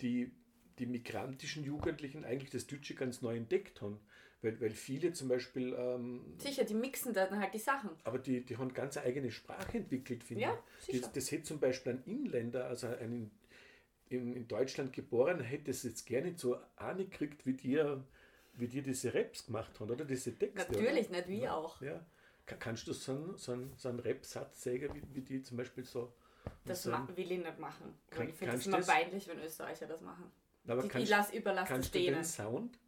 die 0.00 0.30
die 0.78 0.86
migrantischen 0.86 1.64
Jugendlichen 1.64 2.24
eigentlich 2.24 2.50
das 2.50 2.66
Deutsche 2.66 2.94
ganz 2.94 3.22
neu 3.22 3.36
entdeckt 3.36 3.80
haben. 3.82 4.00
Weil, 4.42 4.60
weil 4.60 4.70
viele 4.70 5.12
zum 5.12 5.28
Beispiel. 5.28 5.72
Ähm, 5.72 6.34
sicher, 6.36 6.64
die 6.64 6.74
mixen 6.74 7.14
dann 7.14 7.38
halt 7.38 7.54
die 7.54 7.58
Sachen. 7.58 7.90
Aber 8.04 8.18
die, 8.18 8.44
die 8.44 8.58
haben 8.58 8.74
ganz 8.74 8.96
eine 8.98 9.06
eigene 9.06 9.30
Sprache 9.30 9.78
entwickelt, 9.78 10.22
finde 10.22 10.42
ja, 10.42 10.58
ich. 10.86 11.00
Das, 11.00 11.12
das 11.12 11.30
hätte 11.30 11.44
zum 11.44 11.60
Beispiel 11.60 11.92
ein 11.92 12.02
Inländer, 12.04 12.66
also 12.66 12.88
ein 12.88 13.30
in, 14.08 14.34
in 14.34 14.48
Deutschland 14.48 14.92
geboren, 14.92 15.40
hätte 15.40 15.70
es 15.70 15.82
jetzt 15.82 16.04
gerne 16.04 16.34
so 16.36 16.58
angekriegt, 16.76 17.46
wie 17.46 17.54
dir, 17.54 18.04
wie 18.54 18.68
dir 18.68 18.82
diese 18.82 19.14
Raps 19.14 19.46
gemacht 19.46 19.78
haben, 19.80 19.90
oder 19.90 20.04
diese 20.04 20.36
Texte. 20.36 20.72
Natürlich, 20.72 21.08
oder? 21.08 21.16
nicht 21.16 21.28
wie 21.28 21.40
ja, 21.40 21.54
auch. 21.54 21.80
Ja. 21.80 22.04
Kannst 22.46 22.86
du 22.86 22.92
so 22.92 23.12
einen, 23.12 23.36
so 23.38 23.52
einen, 23.52 23.72
so 23.76 23.88
einen 23.88 24.00
Rap-Satz 24.00 24.62
sagen, 24.62 24.90
wie, 24.94 25.02
wie 25.14 25.22
die 25.22 25.42
zum 25.42 25.56
Beispiel 25.56 25.84
so. 25.84 26.12
Das 26.66 26.82
so 26.82 26.92
will 26.92 27.32
ich 27.32 27.38
nicht 27.38 27.58
machen. 27.58 27.94
Kann, 28.10 28.28
ich 28.28 28.34
finde 28.34 28.56
es 28.56 28.66
immer 28.66 28.82
peinlich, 28.82 29.26
wenn 29.28 29.38
Österreicher 29.40 29.86
das 29.86 30.02
machen. 30.02 30.30
Aber 30.66 30.82
die, 30.82 30.88
kannst, 30.88 31.04
ich 31.04 31.10
lasse 31.10 31.36
überlasse 31.36 31.72
kannst 31.72 31.94
du 31.94 31.98
den 31.98 32.24
Sound? 32.24 32.78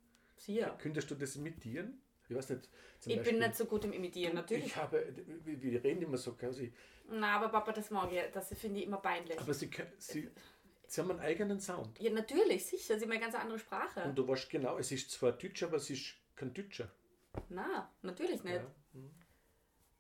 Ja. 0.47 0.71
Könntest 0.71 1.11
du 1.11 1.15
das 1.15 1.37
imitieren? 1.37 2.01
Ich 2.29 2.35
weiß 2.35 2.51
nicht. 2.51 2.69
ich 3.05 3.17
Beispiel, 3.17 3.33
bin 3.33 3.39
nicht 3.41 3.57
so 3.57 3.67
gut 3.67 3.85
im 3.85 3.93
Imitieren, 3.93 4.35
natürlich. 4.35 4.67
Ich 4.67 4.77
habe, 4.77 5.07
wir 5.45 5.85
reden 5.85 6.03
immer 6.03 6.17
so 6.17 6.35
quasi. 6.35 6.73
Na, 7.09 7.37
aber 7.37 7.49
Papa, 7.51 7.73
das 7.73 7.91
mag 7.91 8.11
ich, 8.13 8.21
das 8.33 8.49
finde 8.55 8.81
ich 8.81 8.87
immer 8.87 8.97
peinlich. 8.97 9.39
Aber 9.39 9.55
sie, 9.55 9.71
sie 9.99 10.29
Sie 10.89 11.01
haben 11.01 11.11
einen 11.11 11.21
eigenen 11.21 11.61
Sound. 11.61 11.99
Ja, 12.01 12.13
natürlich, 12.13 12.67
sicher. 12.67 12.97
Sie 12.97 13.05
haben 13.05 13.11
eine 13.11 13.21
ganz 13.21 13.35
andere 13.35 13.59
Sprache. 13.59 14.03
Und 14.05 14.17
du 14.17 14.27
weißt 14.27 14.49
genau, 14.51 14.79
es 14.79 14.93
ist 14.93 15.11
zwar 15.11 15.33
Deutsch, 15.33 15.63
aber 15.63 15.77
es 15.77 15.91
ist 15.91 16.15
kein 16.37 16.55
Deutscher. 16.55 16.89
Na, 17.49 17.91
natürlich 18.03 18.45
nicht. 18.45 18.57
Ja. 18.57 18.75
Hm. 18.93 19.11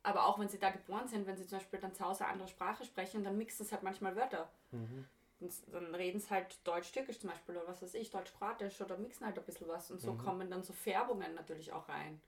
Aber 0.02 0.26
auch 0.26 0.38
wenn 0.38 0.48
sie 0.48 0.58
da 0.58 0.70
geboren 0.70 1.08
sind, 1.08 1.26
wenn 1.26 1.36
sie 1.36 1.46
zum 1.46 1.58
Beispiel 1.58 1.80
dann 1.80 1.92
zu 1.92 2.04
Hause 2.04 2.24
eine 2.24 2.34
andere 2.34 2.48
Sprache 2.48 2.84
sprechen, 2.84 3.24
dann 3.24 3.36
mixen 3.36 3.66
sie 3.66 3.72
halt 3.72 3.82
manchmal 3.82 4.14
Wörter. 4.14 4.48
Mhm. 4.70 5.06
Und 5.40 5.52
dann 5.72 5.94
reden 5.94 6.18
sie 6.18 6.30
halt 6.30 6.58
Deutsch-Türkisch 6.66 7.18
zum 7.18 7.30
Beispiel 7.30 7.56
oder 7.56 7.68
was 7.68 7.82
weiß 7.82 7.94
ich, 7.94 8.10
Deutsch-Kroatisch 8.10 8.80
oder 8.80 8.96
mixen 8.96 9.26
halt 9.26 9.38
ein 9.38 9.44
bisschen 9.44 9.68
was. 9.68 9.90
Und 9.90 10.00
so 10.00 10.12
Mhm. 10.12 10.18
kommen 10.18 10.50
dann 10.50 10.62
so 10.62 10.72
Färbungen 10.72 11.34
natürlich 11.34 11.72
auch 11.72 11.88
rein 11.88 12.20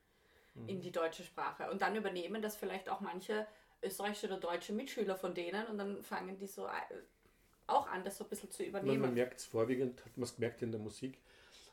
Mhm. 0.54 0.68
in 0.68 0.80
die 0.80 0.92
deutsche 0.92 1.24
Sprache. 1.24 1.70
Und 1.70 1.80
dann 1.82 1.96
übernehmen 1.96 2.42
das 2.42 2.56
vielleicht 2.56 2.88
auch 2.88 3.00
manche 3.00 3.46
österreichische 3.82 4.26
oder 4.26 4.38
deutsche 4.38 4.72
Mitschüler 4.72 5.16
von 5.16 5.34
denen 5.34 5.66
und 5.66 5.78
dann 5.78 6.02
fangen 6.02 6.36
die 6.36 6.46
so 6.46 6.66
äh, 6.66 6.70
auch 7.66 7.86
an, 7.88 8.04
das 8.04 8.18
so 8.18 8.24
ein 8.24 8.30
bisschen 8.30 8.50
zu 8.50 8.62
Man, 8.62 8.68
übernehmen. 8.68 9.02
man 9.02 9.14
merkt 9.14 9.38
es 9.38 9.44
vorwiegend, 9.46 10.04
hat 10.04 10.16
man 10.16 10.24
es 10.24 10.34
gemerkt 10.34 10.62
in 10.62 10.72
der 10.72 10.80
Musik. 10.80 11.18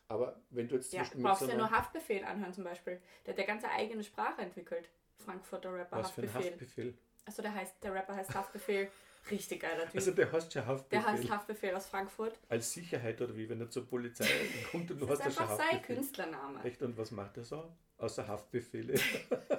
Aber 0.07 0.39
wenn 0.51 0.67
du 0.67 0.75
jetzt 0.75 0.91
zum 0.91 0.99
Ja, 0.99 1.03
Beispiel 1.03 1.23
brauchst 1.23 1.41
du 1.41 1.47
ja 1.47 1.57
nur 1.57 1.71
Haftbefehl 1.71 2.23
anhören 2.23 2.53
zum 2.53 2.63
Beispiel. 2.63 3.01
Der 3.25 3.33
hat 3.33 3.39
ja 3.39 3.45
ganz 3.45 3.63
eigene 3.65 4.03
Sprache 4.03 4.41
entwickelt. 4.41 4.87
Frankfurter 5.25 5.73
Rapper 5.73 5.97
was 5.97 6.11
für 6.11 6.21
ein 6.21 6.33
Haftbefehl. 6.33 6.51
Haftbefehl. 6.51 6.93
Achso, 7.25 7.41
der 7.41 7.55
heißt, 7.55 7.83
der 7.83 7.93
Rapper 7.93 8.15
heißt 8.15 8.35
Haftbefehl. 8.35 8.91
Richtig 9.31 9.61
geiler 9.61 9.85
Typ. 9.85 9.95
Also 9.95 10.11
der 10.11 10.31
heißt 10.31 10.53
schon 10.53 10.61
der 10.61 10.67
Haftbefehl. 10.67 11.05
heißt 11.05 11.29
Haftbefehl 11.29 11.75
aus 11.75 11.87
Frankfurt. 11.87 12.39
Als 12.47 12.71
Sicherheit 12.73 13.19
oder 13.21 13.35
wie, 13.35 13.49
wenn 13.49 13.59
er 13.59 13.69
zur 13.69 13.87
Polizei 13.87 14.27
kommt 14.71 14.91
und 14.91 15.01
du 15.01 15.05
Das 15.05 15.19
hast 15.19 15.27
ist 15.27 15.37
ja 15.39 15.45
schon 15.45 15.51
einfach 15.51 15.71
sein. 15.71 15.81
Künstlername. 15.81 16.63
Echt? 16.63 16.81
Und 16.81 16.97
was 16.97 17.11
macht 17.11 17.37
er 17.37 17.43
so? 17.43 17.71
Außer 17.97 18.27
Haftbefehle. 18.27 18.99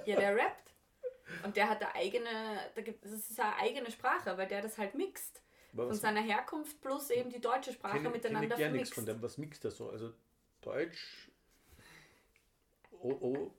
Ja, 0.04 0.16
der 0.16 0.36
rappt. 0.36 0.74
Und 1.42 1.56
der 1.56 1.68
hat 1.68 1.82
eine 1.82 1.94
eigene, 1.94 2.28
da 2.74 2.82
gibt, 2.82 3.04
das 3.04 3.12
ist 3.12 3.40
eine 3.40 3.56
eigene 3.56 3.90
Sprache, 3.90 4.36
weil 4.38 4.46
der 4.46 4.62
das 4.62 4.78
halt 4.78 4.94
mixt. 4.94 5.42
Von 5.74 5.92
seiner 5.94 6.22
Herkunft 6.22 6.80
plus 6.80 7.10
eben 7.10 7.28
die 7.28 7.40
deutsche 7.40 7.72
Sprache 7.72 7.96
kenne, 7.96 8.04
kenne 8.04 8.16
miteinander 8.16 8.54
ich 8.56 8.60
gar 8.62 8.70
nichts 8.70 8.94
von 8.94 9.04
dem. 9.04 9.20
Was 9.20 9.36
mixt 9.36 9.64
er 9.64 9.70
so? 9.70 9.90
Also 9.90 10.12
Deutsch, 10.62 11.30
oh, 12.92 13.16
oh, 13.20 13.50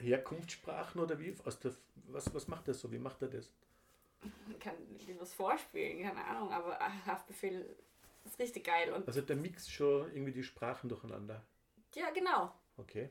Herkunftssprachen 0.00 1.00
oder 1.00 1.18
wie? 1.18 1.34
Aus 1.44 1.60
der, 1.60 1.74
was, 2.06 2.32
was 2.32 2.48
macht 2.48 2.68
er 2.68 2.74
so? 2.74 2.90
Wie 2.90 2.98
macht 2.98 3.20
er 3.22 3.28
das? 3.28 3.52
Ich 4.50 4.58
kann 4.60 4.74
dir 4.98 5.18
was 5.20 5.32
vorspielen, 5.34 6.02
keine 6.02 6.24
Ahnung, 6.24 6.52
aber 6.52 6.78
Haftbefehl 7.06 7.76
ist 8.24 8.38
richtig 8.38 8.64
geil. 8.64 8.92
Und 8.92 9.06
Also 9.08 9.20
der 9.22 9.36
mixt 9.36 9.72
schon 9.72 10.10
irgendwie 10.12 10.32
die 10.32 10.42
Sprachen 10.44 10.88
durcheinander. 10.88 11.44
ja, 11.94 12.10
genau. 12.10 12.52
Okay. 12.76 13.10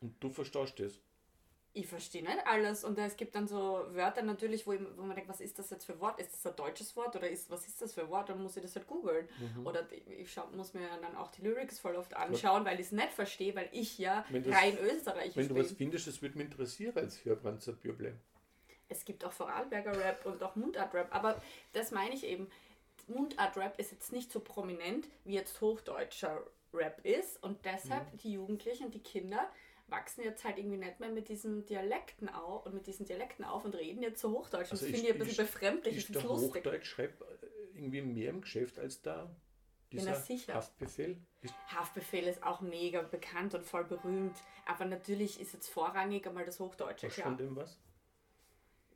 Und 0.00 0.22
du 0.22 0.30
verstehst 0.30 0.80
das? 0.80 1.00
Ich 1.74 1.86
verstehe 1.86 2.22
nicht 2.22 2.46
alles. 2.46 2.84
Und 2.84 2.98
es 2.98 3.16
gibt 3.16 3.34
dann 3.34 3.46
so 3.48 3.86
Wörter 3.94 4.20
natürlich, 4.22 4.66
wo, 4.66 4.72
ich, 4.72 4.80
wo 4.96 5.02
man 5.04 5.14
denkt, 5.16 5.30
was 5.30 5.40
ist 5.40 5.58
das 5.58 5.70
jetzt 5.70 5.84
für 5.86 5.98
Wort? 6.00 6.20
Ist 6.20 6.32
das 6.34 6.44
ein 6.46 6.56
deutsches 6.56 6.94
Wort 6.96 7.16
oder 7.16 7.30
ist, 7.30 7.48
was 7.50 7.66
ist 7.66 7.80
das 7.80 7.94
für 7.94 8.10
Wort? 8.10 8.28
Dann 8.28 8.42
muss 8.42 8.56
ich 8.56 8.62
das 8.62 8.76
halt 8.76 8.86
googeln. 8.86 9.26
Mhm. 9.56 9.66
Oder 9.66 9.86
ich 9.92 10.30
schau, 10.30 10.46
muss 10.48 10.74
mir 10.74 10.86
dann 11.00 11.16
auch 11.16 11.28
die 11.30 11.40
Lyrics 11.42 11.78
voll 11.78 11.96
oft 11.96 12.14
anschauen, 12.14 12.66
weil 12.66 12.78
ich 12.78 12.86
es 12.86 12.92
nicht 12.92 13.12
verstehe, 13.12 13.54
weil 13.54 13.70
ich 13.72 13.96
ja 13.96 14.22
das- 14.30 14.54
rein 14.54 14.76
Österreichisch 14.78 15.36
Wenn 15.36 15.48
du 15.48 15.54
bin. 15.54 15.62
was 15.64 15.72
findest, 15.72 16.06
das 16.08 16.20
würde 16.20 16.36
mich 16.36 16.46
interessieren 16.46 16.96
als 16.98 17.24
Hörbranzer 17.24 17.72
Bürble. 17.72 18.18
Es 18.92 19.04
gibt 19.04 19.24
auch 19.24 19.32
Vorarlberger 19.32 19.96
Rap 19.98 20.24
und 20.26 20.42
auch 20.42 20.54
Mundart-Rap. 20.56 21.08
Aber 21.14 21.40
das 21.72 21.90
meine 21.90 22.14
ich 22.14 22.24
eben. 22.24 22.48
Mundart-Rap 23.08 23.78
ist 23.78 23.90
jetzt 23.92 24.12
nicht 24.12 24.30
so 24.30 24.40
prominent, 24.40 25.08
wie 25.24 25.34
jetzt 25.34 25.60
hochdeutscher 25.60 26.42
Rap 26.72 27.04
ist. 27.04 27.42
Und 27.42 27.64
deshalb 27.64 28.12
Mhm. 28.12 28.18
die 28.18 28.32
Jugendlichen, 28.32 28.90
die 28.90 29.02
Kinder 29.02 29.50
wachsen 29.88 30.22
jetzt 30.24 30.44
halt 30.44 30.56
irgendwie 30.58 30.78
nicht 30.78 31.00
mehr 31.00 31.10
mit 31.10 31.28
diesen 31.28 31.66
Dialekten 31.66 32.28
auf 32.28 32.64
und 32.64 32.74
mit 32.74 32.86
diesen 32.86 33.04
Dialekten 33.04 33.44
auf 33.44 33.64
und 33.64 33.74
reden 33.74 34.02
jetzt 34.02 34.20
so 34.22 34.30
Hochdeutsch. 34.30 34.70
Und 34.70 34.72
Also 34.72 34.86
das 34.86 34.94
finde 34.94 35.08
ich 35.08 35.12
ein 35.12 35.18
bisschen 35.18 35.44
befremdlich. 35.46 35.96
Ich 35.96 36.04
Ist 36.04 36.14
der 36.14 36.22
lustig. 36.22 36.64
Hochdeutsch-Rap 36.64 37.20
äh, 37.20 37.46
irgendwie 37.78 38.00
mehr 38.02 38.30
im 38.30 38.40
Geschäft 38.40 38.78
als 38.78 39.02
da? 39.02 39.34
Dieser 39.90 40.14
sicher. 40.14 40.54
Haftbefehl? 40.54 41.18
Ist, 41.42 41.52
Haftbefehl 41.66 42.26
ist 42.26 42.42
auch 42.42 42.62
mega 42.62 43.02
bekannt 43.02 43.54
und 43.54 43.66
voll 43.66 43.84
berühmt. 43.84 44.34
Aber 44.64 44.86
natürlich 44.86 45.38
ist 45.38 45.52
jetzt 45.52 45.68
vorrangig 45.68 46.26
einmal 46.26 46.46
das 46.46 46.58
Hochdeutsche, 46.60 47.08
hast 47.08 47.18
du 47.18 47.22
von 47.22 47.36
dem 47.36 47.56
was? 47.56 47.78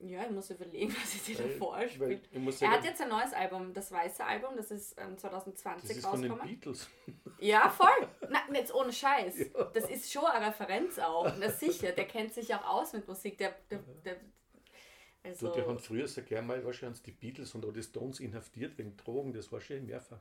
Ja, 0.00 0.24
ich 0.24 0.30
muss 0.30 0.50
überlegen, 0.50 0.94
was 1.02 1.14
ich 1.14 1.22
dir 1.24 1.36
da 1.36 1.98
Weil- 2.00 2.20
muss 2.34 2.60
Er 2.60 2.70
hat 2.70 2.84
jetzt 2.84 3.00
ein 3.00 3.08
neues 3.08 3.32
Album, 3.32 3.72
das 3.72 3.90
weiße 3.90 4.24
Album, 4.24 4.56
das 4.56 4.70
ist 4.70 4.94
ähm, 4.98 5.16
2020 5.16 5.88
das 5.88 5.96
ist 5.98 6.06
von 6.06 6.20
den 6.22 6.30
rausgekommen. 6.32 6.54
Beatles. 6.60 6.88
Ja, 7.38 7.68
voll. 7.70 8.08
Na, 8.30 8.40
jetzt 8.54 8.74
ohne 8.74 8.92
Scheiß. 8.92 9.52
Das 9.72 9.88
ist 9.88 10.12
schon 10.12 10.24
eine 10.26 10.46
Referenz 10.48 10.98
auch. 10.98 11.32
Na 11.38 11.50
sicher, 11.50 11.92
der 11.92 12.06
kennt 12.06 12.34
sich 12.34 12.54
auch 12.54 12.64
aus 12.66 12.92
mit 12.92 13.08
Musik. 13.08 13.38
Der, 13.38 13.54
der, 13.70 13.78
der, 14.04 14.16
So, 15.34 15.48
also, 15.48 15.52
die 15.54 15.62
haben 15.62 15.78
früher 15.78 16.06
so 16.08 16.22
gerne 16.22 16.46
mal 16.46 16.64
wahrscheinlich 16.64 17.02
die 17.02 17.12
Beatles 17.12 17.54
und 17.54 17.64
auch 17.64 17.72
die 17.72 17.82
Stones 17.82 18.20
inhaftiert 18.20 18.76
wegen 18.78 18.96
Drogen, 18.96 19.32
das 19.32 19.50
war 19.50 19.60
schon 19.60 19.86
mehrfach. 19.86 20.20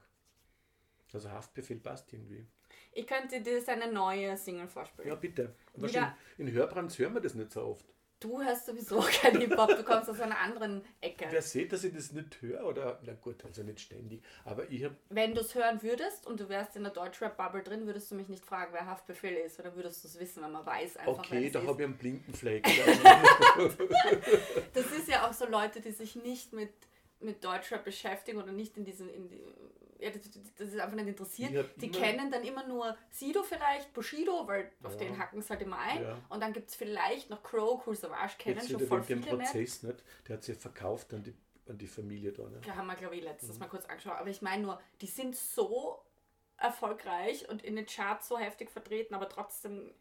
Also 1.13 1.29
Haftbefehl 1.31 1.77
passt 1.79 2.11
irgendwie. 2.11 2.45
ich 2.91 3.07
könnte 3.07 3.39
dir 3.41 3.61
seine 3.61 3.91
neue 3.91 4.35
Single 4.35 4.67
vorspielen. 4.67 5.07
Ja, 5.07 5.15
bitte. 5.15 5.55
Wahrscheinlich 5.75 6.13
in 6.37 6.51
Hörbrands 6.51 6.97
hören 6.97 7.13
wir 7.13 7.21
das 7.21 7.35
nicht 7.35 7.51
so 7.51 7.61
oft. 7.63 7.85
Du 8.25 8.41
hörst 8.41 8.65
sowieso 8.65 8.99
kein 9.21 9.39
Hip-Hop, 9.39 9.69
du 9.69 9.83
kommst 9.83 10.09
aus 10.09 10.19
einer 10.19 10.39
anderen 10.39 10.83
Ecke. 10.99 11.27
Wer 11.29 11.43
sieht, 11.43 11.71
dass 11.71 11.83
ich 11.83 11.93
das 11.93 12.11
nicht 12.11 12.41
höre? 12.41 12.65
Oder, 12.65 12.99
na 13.05 13.13
gut, 13.13 13.45
also 13.45 13.61
nicht 13.61 13.79
ständig. 13.79 14.23
Aber 14.43 14.67
ich 14.71 14.83
habe 14.83 14.95
Wenn 15.09 15.35
du 15.35 15.41
es 15.41 15.53
hören 15.53 15.83
würdest 15.83 16.25
und 16.25 16.39
du 16.39 16.49
wärst 16.49 16.75
in 16.75 16.83
der 16.83 16.91
Deutschrap-Bubble 16.91 17.61
drin, 17.61 17.85
würdest 17.85 18.09
du 18.09 18.15
mich 18.15 18.27
nicht 18.27 18.43
fragen, 18.43 18.73
wer 18.73 18.87
Haftbefehl 18.87 19.35
ist, 19.35 19.59
oder 19.59 19.75
würdest 19.75 20.03
du 20.03 20.07
es 20.07 20.19
wissen, 20.19 20.41
wenn 20.41 20.51
man 20.51 20.65
weiß 20.65 20.97
einfach, 20.97 21.19
Okay, 21.19 21.51
da 21.51 21.61
habe 21.61 21.83
ich 21.83 21.87
einen 21.87 21.97
blinden 21.97 22.33
Fleck. 22.33 22.65
Das 24.73 24.85
ist 24.91 25.07
ja 25.07 25.27
auch 25.27 25.33
so 25.33 25.45
Leute, 25.45 25.79
die 25.81 25.91
sich 25.91 26.15
nicht 26.15 26.51
mit, 26.51 26.73
mit 27.19 27.43
Deutschrap 27.43 27.83
beschäftigen 27.83 28.41
oder 28.41 28.51
nicht 28.51 28.75
in 28.75 28.85
diesen... 28.85 29.07
In 29.09 29.27
die, 29.27 29.41
ja, 30.05 30.11
das, 30.11 30.21
das 30.57 30.67
ist 30.69 30.79
einfach 30.79 30.95
nicht 30.95 31.07
interessiert. 31.07 31.69
Die 31.77 31.89
kennen 31.91 32.31
dann 32.31 32.43
immer 32.43 32.65
nur 32.67 32.95
Sido 33.09 33.43
vielleicht, 33.43 33.93
Bushido, 33.93 34.47
weil 34.47 34.71
auf 34.83 34.93
Ja. 34.93 34.97
den 34.99 35.17
hacken 35.17 35.41
sie 35.41 35.49
halt 35.49 35.61
immer 35.61 35.79
ein. 35.79 36.01
Ja. 36.03 36.17
Und 36.29 36.41
dann 36.41 36.53
gibt 36.53 36.69
es 36.69 36.75
vielleicht 36.75 37.29
noch 37.29 37.41
Crow, 37.43 37.85
Cool 37.85 37.95
Savage, 37.95 38.33
kennen 38.37 38.57
Jetzt 38.57 38.69
schon 38.71 38.79
voll 38.87 39.03
viele. 39.03 39.21
Prozess 39.21 39.83
nicht. 39.83 40.03
Der 40.27 40.37
hat 40.37 40.43
sie 40.43 40.53
verkauft 40.53 41.13
an 41.13 41.23
die, 41.23 41.33
an 41.67 41.77
die 41.77 41.87
Familie 41.87 42.31
da. 42.31 42.43
Ne? 42.43 42.61
Da 42.65 42.75
haben 42.75 42.87
wir, 42.87 42.95
glaube 42.95 43.15
ich, 43.15 43.21
Mhm. 43.21 43.27
letztes 43.27 43.59
Mal 43.59 43.67
kurz 43.67 43.85
angeschaut. 43.85 44.17
Aber 44.17 44.29
ich 44.29 44.41
meine 44.41 44.63
nur, 44.63 44.79
die 45.01 45.07
sind 45.07 45.35
so 45.35 46.01
erfolgreich 46.57 47.49
und 47.49 47.63
in 47.63 47.75
den 47.75 47.85
Charts 47.85 48.27
so 48.27 48.37
heftig 48.37 48.69
vertreten, 48.71 49.13
aber 49.13 49.27
trotzdem 49.29 49.93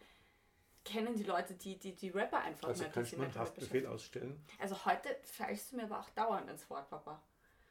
kennen 0.84 1.14
die 1.16 1.24
Leute 1.24 1.54
die, 1.54 1.78
die, 1.78 1.94
die 1.94 2.10
Rapper 2.10 2.38
einfach 2.42 2.68
Also 2.68 2.82
nicht. 2.82 2.90
die 2.90 2.94
kannst 2.94 3.12
du 3.12 3.16
mal 3.16 3.24
einen 3.24 3.34
Haftbefehl 3.34 3.86
ausstellen. 3.86 4.44
Also 4.60 4.84
heute 4.84 5.16
fällst 5.22 5.72
du 5.72 5.76
mir 5.76 5.84
aber 5.84 6.00
auch 6.00 6.10
dauernd 6.10 6.48
ins 6.50 6.68
Wort, 6.68 6.88
Papa. 6.90 7.22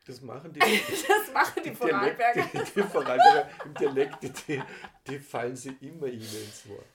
Das 0.06 0.22
machen 0.22 0.52
die, 0.54 0.60
Das 0.60 1.34
machen 1.34 1.64
die, 1.64 1.70
die 1.70 1.76
Vorarlberger. 1.76 2.44
Dialekte, 2.44 2.82
die 2.82 2.88
Vorarlberger 2.88 3.50
im 3.66 3.74
Dialekt, 3.74 4.48
die, 4.48 4.62
die 5.08 5.20
fallen 5.20 5.56
sie 5.56 5.78
immer 5.82 6.08
ihnen 6.08 6.22
ins 6.22 6.68
Wort. 6.68 6.86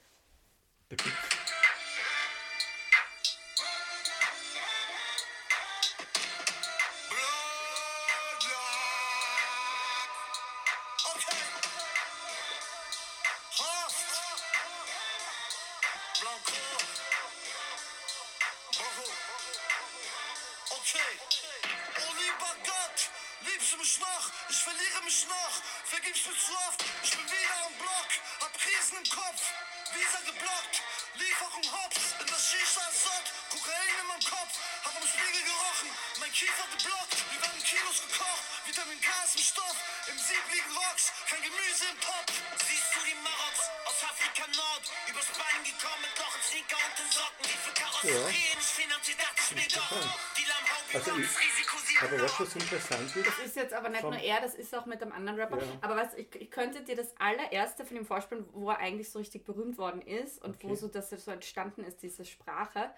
Interessant 53.15 53.27
ist, 53.27 53.39
Das 53.39 53.45
ist 53.47 53.55
jetzt 53.55 53.73
aber 53.73 53.89
nicht 53.89 54.03
nur 54.03 54.15
er, 54.17 54.41
das 54.41 54.55
ist 54.55 54.75
auch 54.75 54.85
mit 54.85 55.01
einem 55.01 55.11
anderen 55.11 55.39
Rapper. 55.39 55.57
Ja. 55.57 55.63
Aber 55.81 55.95
was 55.95 56.13
ich, 56.15 56.33
ich 56.35 56.51
könnte 56.51 56.83
dir 56.83 56.95
das 56.95 57.15
allererste 57.17 57.85
von 57.85 57.97
ihm 57.97 58.05
vorspielen, 58.05 58.45
wo 58.53 58.69
er 58.69 58.77
eigentlich 58.79 59.09
so 59.11 59.19
richtig 59.19 59.43
berühmt 59.45 59.77
worden 59.77 60.01
ist 60.01 60.43
und 60.43 60.61
wo 60.63 60.67
Okay. 60.67 60.75
so 60.75 60.87
das 60.87 61.09
so 61.09 61.31
entstanden 61.31 61.83
ist, 61.83 62.01
diese 62.03 62.25
Sprache. 62.25 62.89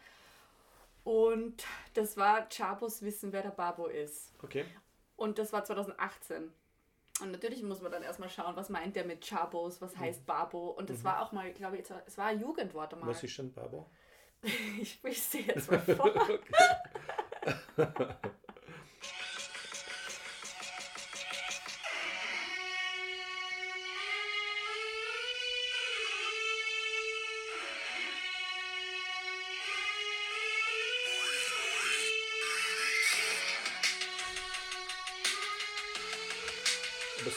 Und 1.03 1.63
das 1.93 2.15
war 2.17 2.47
Chabos 2.49 3.01
Wissen, 3.01 3.31
wer 3.33 3.41
der 3.41 3.49
Babo 3.51 3.87
ist. 3.87 4.33
okay, 4.43 4.65
Und 5.15 5.39
das 5.39 5.51
war 5.51 5.63
2018. 5.63 6.51
Und 7.21 7.31
natürlich 7.31 7.61
muss 7.63 7.81
man 7.81 7.91
dann 7.91 8.03
erstmal 8.03 8.29
schauen, 8.29 8.55
was 8.55 8.69
meint 8.69 8.95
der 8.95 9.05
mit 9.05 9.21
Chabos, 9.27 9.81
was 9.81 9.95
heißt 9.97 10.25
Babo. 10.25 10.69
Und 10.71 10.89
das 10.89 11.03
war 11.03 11.21
auch 11.21 11.31
mal, 11.31 11.51
glaube 11.53 11.77
ich, 11.77 11.85
es 12.05 12.17
war 12.17 12.25
ein 12.27 12.39
Jugendwort 12.39 12.93
mal. 12.93 13.03
Mhm. 13.05 13.07
was 13.09 13.23
ist 13.23 13.31
schon 13.33 13.51
Babo? 13.53 13.89
Ich 14.81 14.93
sprich 14.93 15.21
sie 15.21 15.41
jetzt 15.41 15.69
mal 15.69 15.79
vor. 15.79 16.11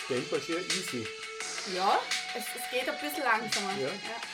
Tempo 0.09 0.39
sehr 0.39 0.59
easy. 0.59 1.07
Ja, 1.75 1.99
es, 2.35 2.45
es 2.45 2.71
geht 2.71 2.89
ein 2.89 2.99
bisschen 3.01 3.25
langsamer. 3.25 3.73
Ja. 3.81 3.89
Ja. 3.89 4.34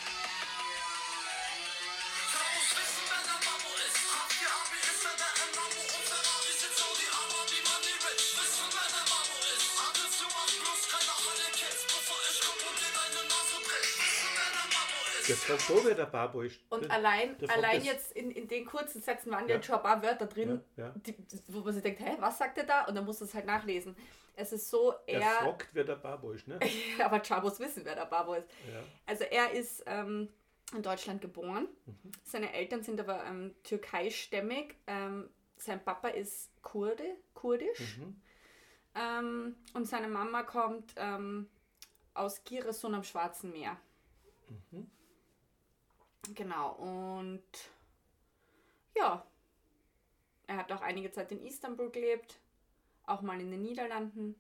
Der 15.31 15.37
fragt 15.37 15.61
so, 15.63 15.85
wer 15.85 15.95
der 15.95 16.07
Babo 16.07 16.43
ist. 16.43 16.61
Und 16.71 16.85
Der- 16.85 16.91
allein, 16.93 17.37
fragt 17.39 17.51
allein 17.57 17.77
das- 17.79 17.87
jetzt 17.87 18.13
in, 18.13 18.31
in 18.33 18.49
den 18.49 18.65
kurzen 18.67 19.01
Sätzen 19.01 19.31
waren 19.31 19.49
Ja. 19.49 19.63
schon 19.63 19.77
ein 19.77 19.83
paar 19.83 20.03
Wörter 20.03 20.27
drin, 20.27 20.61
Ja, 20.77 20.87
ja. 20.87 20.95
Die, 20.97 21.15
wo 21.49 21.61
man 21.61 21.73
sich 21.73 21.83
denkt, 21.83 22.01
hä, 22.01 22.17
was 22.19 22.37
sagt 22.39 22.59
er 22.59 22.65
da? 22.65 22.85
Und 22.87 22.95
dann 22.97 23.05
muss 23.05 23.21
es 23.21 23.33
halt 23.33 23.47
nachlesen. 23.47 23.97
Es 24.35 24.53
ist 24.53 24.69
so, 24.71 24.95
Er 25.07 25.21
er, 25.21 25.31
fragt, 25.31 25.69
wer 25.73 25.85
der 25.85 25.97
Babo 25.97 26.33
ist, 26.33 26.49
ne? 26.49 26.59
aber 27.05 27.23
Char 27.23 27.43
muss 27.43 27.61
wissen, 27.61 27.85
wer 27.85 27.95
der 27.95 28.07
Babo 28.07 28.35
ist. 28.35 28.49
Also 29.07 29.25
er 29.25 29.53
ist 29.53 29.83
ähm, 29.87 30.29
in 30.75 30.83
Deutschland 30.83 31.21
geboren. 31.21 31.69
Mhm. 31.87 32.13
Seine 32.25 32.53
Eltern 32.53 32.83
sind 32.83 32.99
aber 33.01 33.25
ähm, 33.25 33.55
türkeistämmig. 33.63 34.75
Ähm, 34.87 35.31
sein 35.57 35.83
Papa 35.85 36.09
ist 36.09 36.51
Kurde, 36.63 37.05
kurdisch. 37.35 37.99
Mhm. 37.99 38.21
Ähm, 38.95 39.57
und 39.75 39.87
seine 39.87 40.09
Mama 40.09 40.43
kommt 40.43 40.95
ähm, 40.97 41.49
aus 42.15 42.43
Giresun 42.45 42.95
am 42.95 43.05
Schwarzen 43.05 43.53
Meer. 43.53 43.77
Mhm. 44.73 44.91
Genau, 46.35 46.73
und 46.75 47.43
ja, 48.97 49.27
er 50.47 50.57
hat 50.57 50.71
auch 50.73 50.81
einige 50.81 51.11
Zeit 51.11 51.33
in 51.33 51.45
Istanbul 51.45 51.91
gelebt, 51.91 52.39
auch 53.07 53.21
mal 53.23 53.41
in 53.41 53.51
den 53.51 53.63
Niederlanden. 53.63 54.35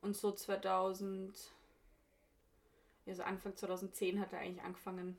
Und 0.00 0.16
so 0.16 0.32
2000, 0.32 1.34
also 3.06 3.22
Anfang 3.22 3.56
2010 3.56 4.20
hat 4.20 4.32
er 4.32 4.40
eigentlich 4.40 4.62
angefangen 4.62 5.16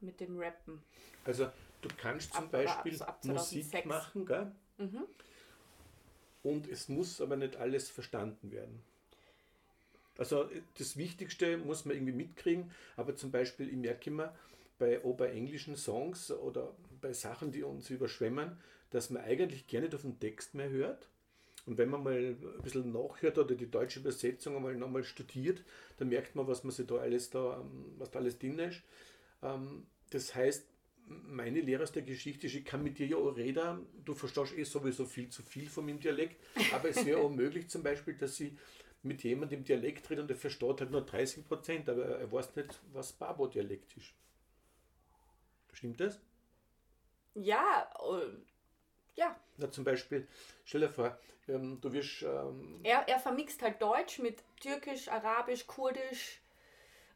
mit 0.00 0.20
dem 0.20 0.38
Rappen. 0.38 0.82
Also 1.24 1.50
du 1.82 1.88
kannst 1.96 2.34
zum 2.34 2.44
Ab- 2.44 2.52
Beispiel 2.52 2.96
so 2.96 3.04
ab 3.04 3.24
Musik 3.24 3.64
2006. 3.70 3.86
machen, 3.86 4.26
gell? 4.26 4.52
Mhm. 4.78 5.04
Und 6.42 6.68
es 6.68 6.88
muss 6.88 7.20
aber 7.20 7.36
nicht 7.36 7.56
alles 7.56 7.90
verstanden 7.90 8.50
werden. 8.50 8.82
Also 10.18 10.48
das 10.78 10.96
Wichtigste 10.96 11.56
muss 11.58 11.84
man 11.84 11.96
irgendwie 11.96 12.12
mitkriegen, 12.12 12.70
aber 12.96 13.16
zum 13.16 13.30
Beispiel, 13.30 13.68
ich 13.68 13.76
merke 13.76 14.10
immer, 14.10 14.34
bei, 14.80 15.04
auch 15.04 15.14
bei 15.16 15.30
englischen 15.30 15.76
Songs 15.76 16.32
oder 16.32 16.74
bei 17.00 17.12
Sachen, 17.12 17.52
die 17.52 17.62
uns 17.62 17.90
überschwemmen, 17.90 18.58
dass 18.90 19.10
man 19.10 19.22
eigentlich 19.22 19.68
gerne 19.68 19.86
nicht 19.86 19.94
auf 19.94 20.02
den 20.02 20.18
Text 20.18 20.54
mehr 20.56 20.70
hört. 20.70 21.08
Und 21.66 21.78
wenn 21.78 21.90
man 21.90 22.02
mal 22.02 22.16
ein 22.16 22.62
bisschen 22.62 22.90
nachhört 22.92 23.38
oder 23.38 23.54
die 23.54 23.70
deutsche 23.70 24.00
Übersetzung 24.00 24.56
einmal 24.56 24.74
nochmal 24.74 25.04
studiert, 25.04 25.62
dann 25.98 26.08
merkt 26.08 26.34
man, 26.34 26.48
was 26.48 26.64
man 26.64 26.72
sich 26.72 26.86
da 26.86 26.96
alles 26.96 27.30
da, 27.30 27.60
ähm, 27.60 27.94
was 27.98 28.10
da 28.10 28.18
alles 28.18 28.38
drin 28.38 28.58
ist. 28.58 28.82
Ähm, 29.42 29.86
Das 30.10 30.34
heißt, 30.34 30.66
meine 31.06 31.60
Lehre 31.60 31.82
aus 31.84 31.92
der 31.92 32.02
Geschichte 32.02 32.46
ist, 32.46 32.54
ich 32.54 32.64
kann 32.64 32.82
mit 32.82 32.98
dir 32.98 33.06
ja 33.06 33.16
auch 33.16 33.36
reden, 33.36 33.86
du 34.04 34.14
verstehst 34.14 34.56
eh 34.56 34.64
sowieso 34.64 35.04
viel 35.06 35.28
zu 35.28 35.42
viel 35.42 35.68
von 35.68 35.86
meinem 35.86 36.00
Dialekt, 36.00 36.36
aber 36.72 36.88
es 36.90 37.04
wäre 37.04 37.20
auch 37.20 37.30
möglich 37.42 37.68
zum 37.68 37.82
Beispiel, 37.82 38.14
dass 38.14 38.40
ich 38.40 38.52
mit 39.02 39.22
jemandem 39.22 39.60
im 39.60 39.64
Dialekt 39.64 40.10
rede 40.10 40.22
und 40.22 40.28
der 40.28 40.36
versteht 40.36 40.80
halt 40.80 40.90
nur 40.90 41.02
30 41.02 41.46
Prozent, 41.46 41.88
aber 41.88 42.04
er 42.04 42.30
weiß 42.32 42.56
nicht, 42.56 42.80
was 42.92 43.12
Babo-Dialekt 43.12 43.96
ist. 43.96 44.12
Stimmt 45.72 46.00
das? 46.00 46.20
Ja, 47.34 47.88
äh, 48.00 48.26
ja. 49.16 49.36
Na, 49.56 49.70
zum 49.70 49.84
Beispiel, 49.84 50.26
stell 50.64 50.80
dir 50.82 50.88
vor, 50.88 51.18
ähm, 51.48 51.80
du 51.80 51.92
wirst, 51.92 52.22
ähm, 52.22 52.80
Er, 52.82 53.06
er 53.08 53.18
vermixt 53.18 53.62
halt 53.62 53.80
Deutsch 53.80 54.18
mit 54.18 54.42
Türkisch, 54.60 55.08
Arabisch, 55.08 55.66
Kurdisch. 55.66 56.40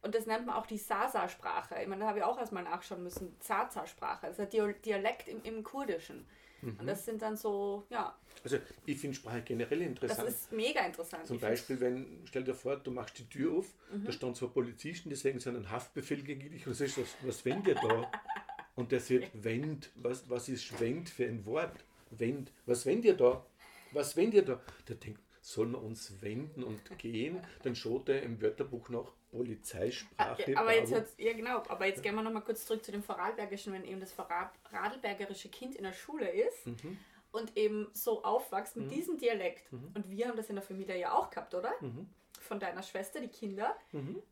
Und 0.02 0.14
das 0.14 0.26
nennt 0.26 0.44
man 0.46 0.54
auch 0.56 0.66
die 0.66 0.76
Sasa-Sprache. 0.76 1.76
Ich 1.80 1.88
meine, 1.88 2.02
da 2.02 2.08
habe 2.08 2.18
ich 2.18 2.24
auch 2.24 2.38
erstmal 2.38 2.62
nachschauen 2.62 3.02
müssen. 3.02 3.34
Zaza-Sprache. 3.40 4.26
Das 4.26 4.38
ist 4.38 4.40
ein 4.40 4.50
Dio- 4.50 4.72
Dialekt 4.84 5.28
im, 5.28 5.42
im 5.44 5.62
Kurdischen. 5.64 6.26
Mhm. 6.60 6.76
Und 6.78 6.86
das 6.86 7.06
sind 7.06 7.22
dann 7.22 7.36
so, 7.38 7.86
ja, 7.88 8.14
also 8.42 8.58
ich 8.84 8.98
finde 8.98 9.16
Sprache 9.16 9.40
generell 9.42 9.78
das 9.78 9.86
interessant. 9.88 10.28
ist 10.28 10.52
mega 10.52 10.80
interessant. 10.84 11.26
Zum 11.26 11.40
Beispiel, 11.40 11.80
wenn, 11.80 12.22
stell 12.26 12.44
dir 12.44 12.54
vor, 12.54 12.76
du 12.76 12.90
machst 12.90 13.18
die 13.18 13.26
Tür 13.28 13.58
auf, 13.58 13.66
Mhm. 13.90 14.04
da 14.04 14.12
stehen 14.12 14.34
zwei 14.34 14.46
Polizisten, 14.48 15.08
die 15.08 15.16
sagen 15.16 15.40
so 15.40 15.48
einen 15.48 15.70
Haftbefehl 15.70 16.22
gegen 16.22 16.50
dich 16.50 16.66
und 16.66 16.72
du 16.72 16.74
sagst, 16.74 16.98
was, 16.98 17.16
was 17.22 17.44
wendet 17.46 17.68
ihr 17.68 17.74
da? 17.88 18.10
Und 18.76 18.90
der 18.92 19.00
sagt, 19.00 19.30
wend, 19.34 19.90
was, 19.96 20.28
was 20.28 20.48
ist 20.48 20.80
wend 20.80 21.08
für 21.08 21.24
ein 21.26 21.44
Wort? 21.46 21.84
Wend, 22.10 22.50
was 22.66 22.84
wendet 22.87 23.04
ihr 23.04 23.16
da? 23.16 23.44
Was 23.92 24.16
wendet 24.16 24.34
ihr 24.48 24.54
da? 24.56 24.60
Der 24.88 24.96
denkt, 24.96 25.20
sollen 25.40 25.72
wir 25.72 25.82
uns 25.82 26.20
wenden 26.22 26.64
und 26.64 26.98
gehen? 26.98 27.40
Dann 27.62 27.76
schaut 27.76 28.08
er 28.08 28.22
im 28.22 28.40
Wörterbuch 28.40 28.88
nach 28.88 29.12
Polizeisprache. 29.30 30.56
Aber 30.56 30.74
jetzt 30.74 30.92
hört's, 30.92 31.14
ja 31.18 31.32
genau, 31.32 31.58
aber 31.68 31.87
jetzt 31.87 32.02
gehen 32.02 32.14
wir 32.14 32.22
nochmal 32.22 32.42
kurz 32.42 32.66
zurück 32.66 32.84
zu 32.84 32.92
dem 32.92 33.02
Vorarlbergischen, 33.02 33.72
wenn 33.72 33.84
eben 33.84 34.00
das 34.00 34.12
Vorarl- 34.12 34.50
Radlbergerische 34.72 35.48
Kind 35.48 35.74
in 35.76 35.84
der 35.84 35.92
Schule 35.92 36.28
ist 36.28 36.66
Mhm. 36.66 36.98
und 37.32 37.56
eben 37.56 37.88
so 37.92 38.22
aufwächst 38.24 38.76
mit 38.76 38.90
diesem 38.90 39.16
Dialekt. 39.18 39.72
Und 39.72 40.10
wir 40.10 40.28
haben 40.28 40.37
das 40.37 40.48
in 40.48 40.56
der 40.56 40.62
Familie 40.64 40.98
ja 40.98 41.12
auch 41.12 41.30
gehabt, 41.30 41.54
oder? 41.54 41.72
Mhm. 41.80 42.08
Von 42.40 42.60
deiner 42.60 42.82
Schwester, 42.82 43.20
die 43.20 43.28
Kinder, 43.28 43.76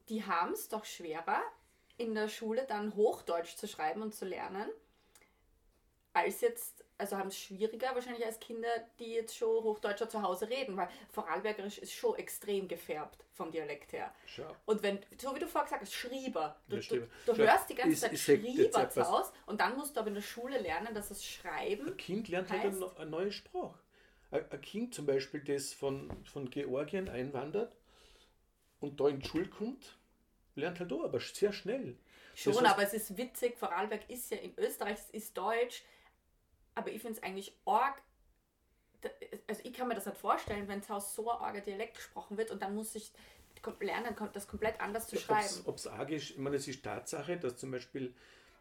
die 0.08 0.24
haben 0.24 0.52
es 0.52 0.68
doch 0.68 0.84
schwerer, 0.84 1.42
in 2.02 2.14
der 2.14 2.28
Schule 2.28 2.64
dann 2.68 2.94
Hochdeutsch 2.94 3.56
zu 3.56 3.66
schreiben 3.68 4.02
und 4.02 4.14
zu 4.14 4.24
lernen, 4.24 4.68
als 6.14 6.42
jetzt, 6.42 6.84
also 6.98 7.16
haben 7.16 7.28
es 7.28 7.38
schwieriger 7.38 7.94
wahrscheinlich 7.94 8.24
als 8.26 8.38
Kinder, 8.38 8.68
die 8.98 9.14
jetzt 9.14 9.34
schon 9.36 9.64
Hochdeutscher 9.64 10.08
zu 10.10 10.20
Hause 10.22 10.48
reden, 10.50 10.76
weil 10.76 10.88
Vorarlbergerisch 11.10 11.78
ist 11.78 11.92
schon 11.92 12.16
extrem 12.16 12.68
gefärbt 12.68 13.24
vom 13.32 13.50
Dialekt 13.50 13.92
her. 13.94 14.14
Schau. 14.26 14.54
Und 14.66 14.82
wenn, 14.82 14.98
so 15.18 15.34
wie 15.34 15.38
du 15.40 15.46
vorher 15.46 15.64
gesagt 15.64 15.82
hast, 15.82 15.94
Schrieber. 15.94 16.56
Du, 16.68 16.76
Ja, 16.76 16.82
du, 17.26 17.32
du 17.32 17.36
hörst 17.38 17.70
die 17.70 17.74
ganze 17.74 17.92
ich- 17.94 18.00
Zeit 18.00 18.18
Schrieber 18.18 18.82
etwas. 18.82 19.08
aus 19.08 19.32
und 19.46 19.60
dann 19.62 19.74
musst 19.76 19.96
du 19.96 20.00
aber 20.00 20.08
in 20.08 20.14
der 20.14 20.20
Schule 20.22 20.58
lernen, 20.58 20.94
dass 20.94 21.10
es 21.10 21.24
Schreiben. 21.24 21.86
Ein 21.88 21.96
Kind 21.96 22.28
lernt 22.28 22.50
halt 22.50 22.62
eine, 22.62 22.76
heißt- 22.76 22.96
eine 22.98 23.10
neue 23.10 23.32
Sprache. 23.32 23.78
Ein 24.30 24.50
ein 24.50 24.60
Kind 24.60 24.94
zum 24.94 25.06
Beispiel, 25.06 25.40
das 25.40 25.72
von, 25.72 26.10
von 26.26 26.50
Georgien 26.50 27.08
einwandert 27.08 27.74
und 28.80 29.00
da 29.00 29.08
in 29.08 29.20
die 29.20 29.28
Schule 29.28 29.48
kommt, 29.48 29.98
lernt 30.54 30.80
halt 30.80 30.92
auch, 30.92 31.04
aber 31.04 31.20
sehr 31.20 31.52
schnell. 31.52 31.96
Schon, 32.34 32.54
Das 32.54 32.62
heißt- 32.62 32.66
aber 32.72 32.82
es 32.82 32.94
ist 32.94 33.16
witzig, 33.16 33.56
Vorarlberg 33.58 34.08
ist 34.08 34.30
ja 34.30 34.38
in 34.38 34.54
Österreich, 34.58 34.98
es 34.98 35.10
ist 35.10 35.36
Deutsch, 35.36 35.82
aber 36.74 36.90
ich 36.90 37.00
finde 37.02 37.18
es 37.18 37.22
eigentlich 37.22 37.52
arg. 37.64 38.00
Also 39.48 39.62
ich 39.64 39.72
kann 39.72 39.88
mir 39.88 39.94
das 39.94 40.06
nicht 40.06 40.16
vorstellen, 40.16 40.68
wenn 40.68 40.82
zu 40.82 40.94
Hause 40.94 41.12
so 41.14 41.30
ein 41.30 41.38
arger 41.38 41.60
Dialekt 41.60 41.96
gesprochen 41.96 42.36
wird 42.38 42.50
und 42.50 42.62
dann 42.62 42.74
muss 42.74 42.94
ich 42.94 43.10
lernen, 43.80 44.16
das 44.32 44.46
komplett 44.46 44.80
anders 44.80 45.08
zu 45.08 45.16
schreiben. 45.18 45.62
Ob 45.66 45.76
es 45.76 45.86
arg 45.86 46.10
ist, 46.10 46.30
ich 46.30 46.38
meine, 46.38 46.56
es 46.56 46.66
ist 46.68 46.82
Tatsache, 46.84 47.36
dass 47.36 47.56
zum 47.56 47.70
Beispiel 47.72 48.14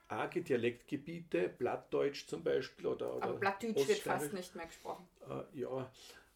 arge 0.07 0.41
Dialektgebiete, 0.41 1.49
Plattdeutsch 1.49 2.27
zum 2.27 2.43
Beispiel 2.43 2.85
oder, 2.87 3.15
oder 3.15 3.23
Aber 3.23 3.33
Blattdeutsch 3.35 3.87
wird 3.87 3.99
fast 3.99 4.33
nicht 4.33 4.55
mehr 4.55 4.65
gesprochen. 4.65 5.07
Äh, 5.29 5.59
ja, 5.59 5.91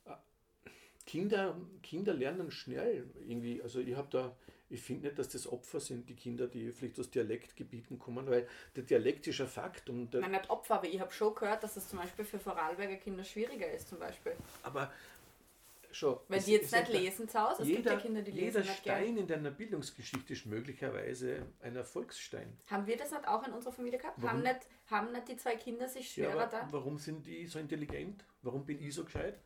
äh, 0.05 0.69
Kinder, 1.05 1.55
Kinder 1.83 2.13
lernen 2.13 2.51
schnell 2.51 3.09
irgendwie. 3.27 3.61
Also 3.61 3.79
ich 3.79 3.95
habe 3.95 4.07
da, 4.09 4.35
ich 4.69 4.81
finde 4.81 5.07
nicht, 5.07 5.19
dass 5.19 5.29
das 5.29 5.47
Opfer 5.47 5.79
sind, 5.79 6.09
die 6.09 6.15
Kinder, 6.15 6.47
die 6.47 6.71
vielleicht 6.71 6.99
aus 6.99 7.09
Dialektgebieten 7.11 7.99
kommen, 7.99 8.27
weil 8.29 8.47
der 8.75 8.83
Dialekt 8.83 9.27
ist 9.27 9.39
ein 9.41 9.47
Fakt. 9.47 9.89
Und 9.89 10.13
Nein, 10.13 10.31
nicht 10.31 10.49
Opfer, 10.49 10.75
aber 10.75 10.87
ich 10.87 10.99
habe 10.99 11.11
schon 11.11 11.35
gehört, 11.35 11.63
dass 11.63 11.77
es 11.77 11.87
zum 11.87 11.99
Beispiel 11.99 12.25
für 12.25 12.39
Vorarlberger 12.39 12.95
Kinder 12.97 13.23
schwieriger 13.23 13.71
ist, 13.71 13.89
zum 13.89 13.99
Beispiel. 13.99 14.33
aber 14.63 14.91
schon. 15.91 16.19
Es 16.29 16.45
die 16.45 16.53
jetzt 16.53 16.71
nicht 16.73 16.89
lesen 16.89 17.29
zu 17.29 17.39
Hause, 17.39 17.61
es 17.61 17.67
gibt 17.69 17.85
ja 17.85 17.95
Kinder, 17.95 18.21
die 18.21 18.31
jeder 18.31 18.59
lesen 18.59 18.63
gern. 18.83 18.97
Stein 18.97 19.17
in 19.17 19.27
deiner 19.27 19.51
Bildungsgeschichte 19.51 20.33
ist 20.33 20.45
möglicherweise 20.45 21.45
ein 21.61 21.75
Erfolgsstein. 21.75 22.57
Haben 22.69 22.85
wir 22.87 22.97
das 22.97 23.11
nicht 23.11 23.27
auch 23.27 23.45
in 23.47 23.53
unserer 23.53 23.71
Familie 23.73 23.99
gehabt? 23.99 24.17
Warum? 24.17 24.29
Haben 24.37 24.43
nicht, 24.43 24.59
haben 24.87 25.11
nicht 25.11 25.27
die 25.29 25.37
zwei 25.37 25.55
Kinder 25.55 25.87
sich 25.87 26.17
Ja, 26.17 26.25
schwerer 26.31 26.41
aber 26.43 26.51
da? 26.51 26.67
warum 26.71 26.97
sind 26.97 27.25
die 27.25 27.45
so 27.47 27.59
intelligent? 27.59 28.25
Warum 28.41 28.65
bin 28.65 28.81
ich 28.81 28.93
so 28.93 29.05
gescheit? 29.05 29.39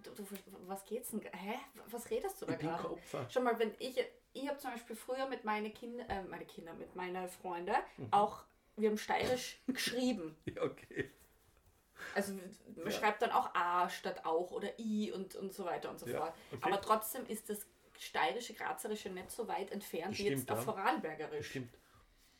Du, 0.00 0.10
du, 0.12 0.24
was 0.68 0.84
geht's 0.84 1.10
denn? 1.10 1.20
Hä? 1.32 1.54
Was 1.90 2.08
redest 2.08 2.40
du 2.40 2.46
da 2.46 2.52
Ich 2.52 2.60
gerade? 2.60 2.88
Opfer. 2.92 3.28
Schon 3.30 3.42
mal, 3.42 3.58
wenn 3.58 3.72
ich, 3.80 3.96
ich 4.42 4.48
habe 4.48 4.58
zum 4.58 4.70
Beispiel 4.72 4.96
früher 4.96 5.26
mit 5.28 5.44
meinen 5.44 5.72
Kindern, 5.72 6.08
äh, 6.08 6.22
meine 6.24 6.44
Kinder, 6.46 6.72
mit 6.74 6.94
meinen 6.96 7.28
Freunden 7.28 7.74
Mhm. 7.96 8.08
auch, 8.12 8.44
wir 8.76 8.88
haben 8.90 8.98
steirisch 8.98 9.60
geschrieben. 9.66 10.36
Ja, 10.44 10.62
okay. 10.62 11.10
Also 12.14 12.32
man 12.34 12.44
Ja. 12.84 12.90
schreibt 12.90 13.22
dann 13.22 13.32
auch 13.32 13.54
A 13.54 13.88
statt 13.88 14.24
auch 14.24 14.50
oder 14.52 14.78
I 14.78 15.10
und, 15.12 15.34
und 15.34 15.52
so 15.52 15.64
weiter 15.64 15.90
und 15.90 15.98
so 15.98 16.06
Ja, 16.06 16.18
fort. 16.18 16.34
okay. 16.52 16.60
Aber 16.62 16.80
trotzdem 16.80 17.26
ist 17.26 17.50
das 17.50 17.66
steirische, 17.98 18.54
grazerische 18.54 19.10
nicht 19.10 19.30
so 19.30 19.48
weit 19.48 19.72
entfernt 19.72 20.12
Das 20.12 20.18
wie 20.18 20.28
jetzt 20.28 20.50
auf 20.50 20.58
ja. 20.58 20.64
Vorarlbergerisch. 20.64 21.48
Stimmt. 21.50 21.74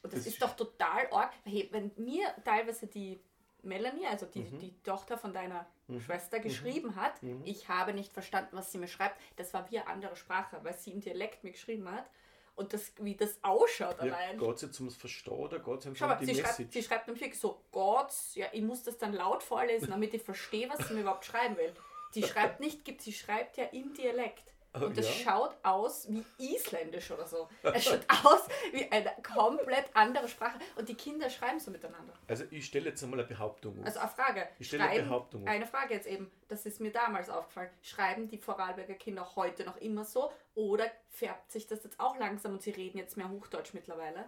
Und 0.02 0.12
das, 0.12 0.20
Das 0.20 0.26
ist 0.28 0.34
ist- 0.34 0.42
doch 0.42 0.54
total 0.54 1.08
arg. 1.10 1.32
Hey, 1.44 1.68
wenn 1.72 1.90
mir 1.96 2.32
teilweise 2.44 2.86
die 2.86 3.18
Melanie, 3.62 4.06
also 4.06 4.26
die, 4.26 4.40
Mhm. 4.40 4.58
die 4.58 4.82
Tochter 4.82 5.18
von 5.18 5.32
deiner 5.32 5.66
Schwester, 6.04 6.38
geschrieben 6.40 6.96
hat, 6.96 7.22
Mhm. 7.22 7.42
ich 7.44 7.68
habe 7.68 7.92
nicht 7.94 8.12
verstanden, 8.12 8.56
was 8.56 8.70
sie 8.72 8.78
mir 8.78 8.88
schreibt, 8.88 9.18
das 9.36 9.52
war 9.54 9.70
wie 9.70 9.78
eine 9.78 9.88
andere 9.88 10.16
Sprache, 10.16 10.58
weil 10.62 10.74
sie 10.74 10.92
im 10.92 11.00
Dialekt 11.00 11.44
mir 11.44 11.52
geschrieben 11.52 11.90
hat. 11.90 12.08
Und 12.56 12.72
das, 12.72 12.92
wie 12.98 13.14
das 13.14 13.38
ausschaut 13.42 13.98
Ja, 14.02 14.12
allein. 14.14 14.36
geht 14.36 14.56
es 14.56 14.62
jetzt 14.62 14.80
ums 14.80 14.96
Verstehen 14.96 15.32
oder 15.34 15.60
geht 15.60 15.86
es 15.86 15.96
Schau 15.98 16.08
mal, 16.08 16.14
um 16.14 16.26
die 16.26 16.34
sie 16.34 16.40
schreibt, 16.42 16.72
sie 16.72 16.82
schreibt 16.82 17.06
nämlich 17.06 17.38
so, 17.38 17.62
Gott, 17.70 18.12
ja, 18.34 18.46
ich 18.52 18.62
muss 18.62 18.82
das 18.82 18.98
dann 18.98 19.12
laut 19.12 19.42
vorlesen, 19.44 19.90
damit 19.90 20.12
ich 20.14 20.22
verstehe, 20.22 20.68
was 20.68 20.88
sie 20.88 20.94
mir 20.94 21.02
überhaupt 21.02 21.24
schreiben 21.24 21.56
will. 21.56 21.72
Sie 22.10 22.22
schreibt 22.22 22.58
nicht, 22.58 22.84
gibt, 22.84 23.02
sie 23.02 23.12
schreibt 23.12 23.56
ja 23.58 23.64
im 23.66 23.94
Dialekt. 23.94 24.42
Und 24.74 24.96
das 24.96 25.06
ja. 25.06 25.30
schaut 25.30 25.56
aus 25.62 26.08
wie 26.10 26.24
Isländisch 26.38 27.10
oder 27.10 27.26
so. 27.26 27.48
Es 27.62 27.84
schaut 27.84 28.04
aus 28.24 28.48
wie 28.72 28.90
eine 28.90 29.10
komplett 29.22 29.86
andere 29.94 30.28
Sprache. 30.28 30.58
Und 30.76 30.88
die 30.88 30.94
Kinder 30.94 31.30
schreiben 31.30 31.58
so 31.58 31.70
miteinander. 31.70 32.12
Also 32.26 32.44
ich 32.50 32.66
stelle 32.66 32.90
jetzt 32.90 33.02
einmal 33.02 33.20
eine 33.20 33.28
Behauptung 33.28 33.78
auf. 33.80 33.86
Also 33.86 34.00
eine 34.00 34.08
Frage. 34.10 34.48
Ich 34.58 34.68
stelle 34.68 34.84
eine 34.84 35.02
Behauptung 35.02 35.42
auf. 35.42 35.48
Eine 35.48 35.66
Frage 35.66 35.94
jetzt 35.94 36.06
eben, 36.06 36.30
das 36.48 36.66
ist 36.66 36.80
mir 36.80 36.92
damals 36.92 37.30
aufgefallen. 37.30 37.70
Schreiben 37.82 38.28
die 38.28 38.38
Vorarlberger 38.38 38.94
Kinder 38.94 39.36
heute 39.36 39.64
noch 39.64 39.78
immer 39.78 40.04
so? 40.04 40.30
Oder 40.54 40.90
färbt 41.10 41.50
sich 41.50 41.66
das 41.66 41.84
jetzt 41.84 41.98
auch 41.98 42.18
langsam 42.18 42.52
und 42.52 42.62
sie 42.62 42.70
reden 42.70 42.98
jetzt 42.98 43.16
mehr 43.16 43.30
Hochdeutsch 43.30 43.74
mittlerweile? 43.74 44.26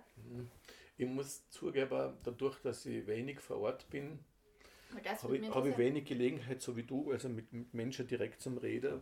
ich 1.00 1.06
muss 1.06 1.48
zugeben, 1.48 2.14
dadurch, 2.22 2.60
dass 2.60 2.84
ich 2.84 3.06
wenig 3.06 3.40
vor 3.40 3.58
Ort 3.60 3.88
bin, 3.88 4.18
habe 5.22 5.36
ich, 5.36 5.50
habe 5.50 5.68
ich 5.70 5.78
wenig 5.78 6.04
Gelegenheit, 6.04 6.60
so 6.60 6.76
wie 6.76 6.82
du, 6.82 7.10
also 7.10 7.28
mit, 7.28 7.52
mit 7.52 7.72
Menschen 7.72 8.06
direkt 8.06 8.42
zum 8.42 8.58
Reden. 8.58 9.00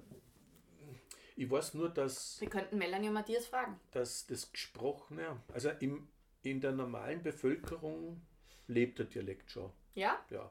Ich 1.39 1.49
weiß 1.49 1.75
nur, 1.75 1.89
dass, 1.89 2.41
Wir 2.41 2.51
könnten 2.51 2.79
Melanie 2.79 3.07
und 3.07 3.15
Matthias 3.15 3.47
fragen. 3.47 3.79
dass 3.93 4.27
das 4.27 4.51
Gesprochene, 4.51 5.41
also 5.55 5.71
im, 5.79 6.09
in 6.43 6.61
der 6.61 6.73
normalen 6.73 7.23
Bevölkerung 7.23 8.21
lebt 8.67 8.99
der 8.99 9.07
Dialekt 9.07 9.49
schon. 9.53 9.71
Ja? 9.95 10.19
Ja. 10.31 10.51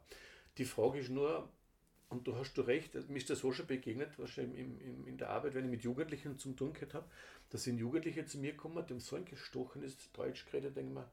Die 0.57 0.63
Frage 0.63 0.99
ist 0.99 1.09
nur, 1.09 1.49
und 2.07 2.25
du 2.25 2.37
hast 2.37 2.53
du 2.53 2.61
recht, 2.61 2.95
mir 3.09 3.17
ist 3.17 3.29
das 3.29 3.39
so 3.39 3.51
schon 3.51 3.67
begegnet, 3.67 4.17
wahrscheinlich 4.17 4.59
im, 4.61 4.79
im, 4.79 5.07
in 5.07 5.17
der 5.17 5.29
Arbeit, 5.29 5.55
wenn 5.55 5.65
ich 5.65 5.71
mit 5.71 5.83
Jugendlichen 5.83 6.39
zum 6.39 6.55
tun 6.55 6.71
gehabt 6.71 6.93
habe, 6.93 7.09
da 7.49 7.57
sind 7.57 7.79
Jugendliche 7.79 8.25
zu 8.25 8.37
mir 8.37 8.53
gekommen, 8.53 8.87
dem 8.87 9.01
so 9.01 9.17
ein 9.17 9.25
gestochenes 9.25 9.97
Deutsch 10.13 10.45
geredet, 10.45 10.77
denke 10.77 10.89
ich 10.91 10.95
mir, 10.95 11.09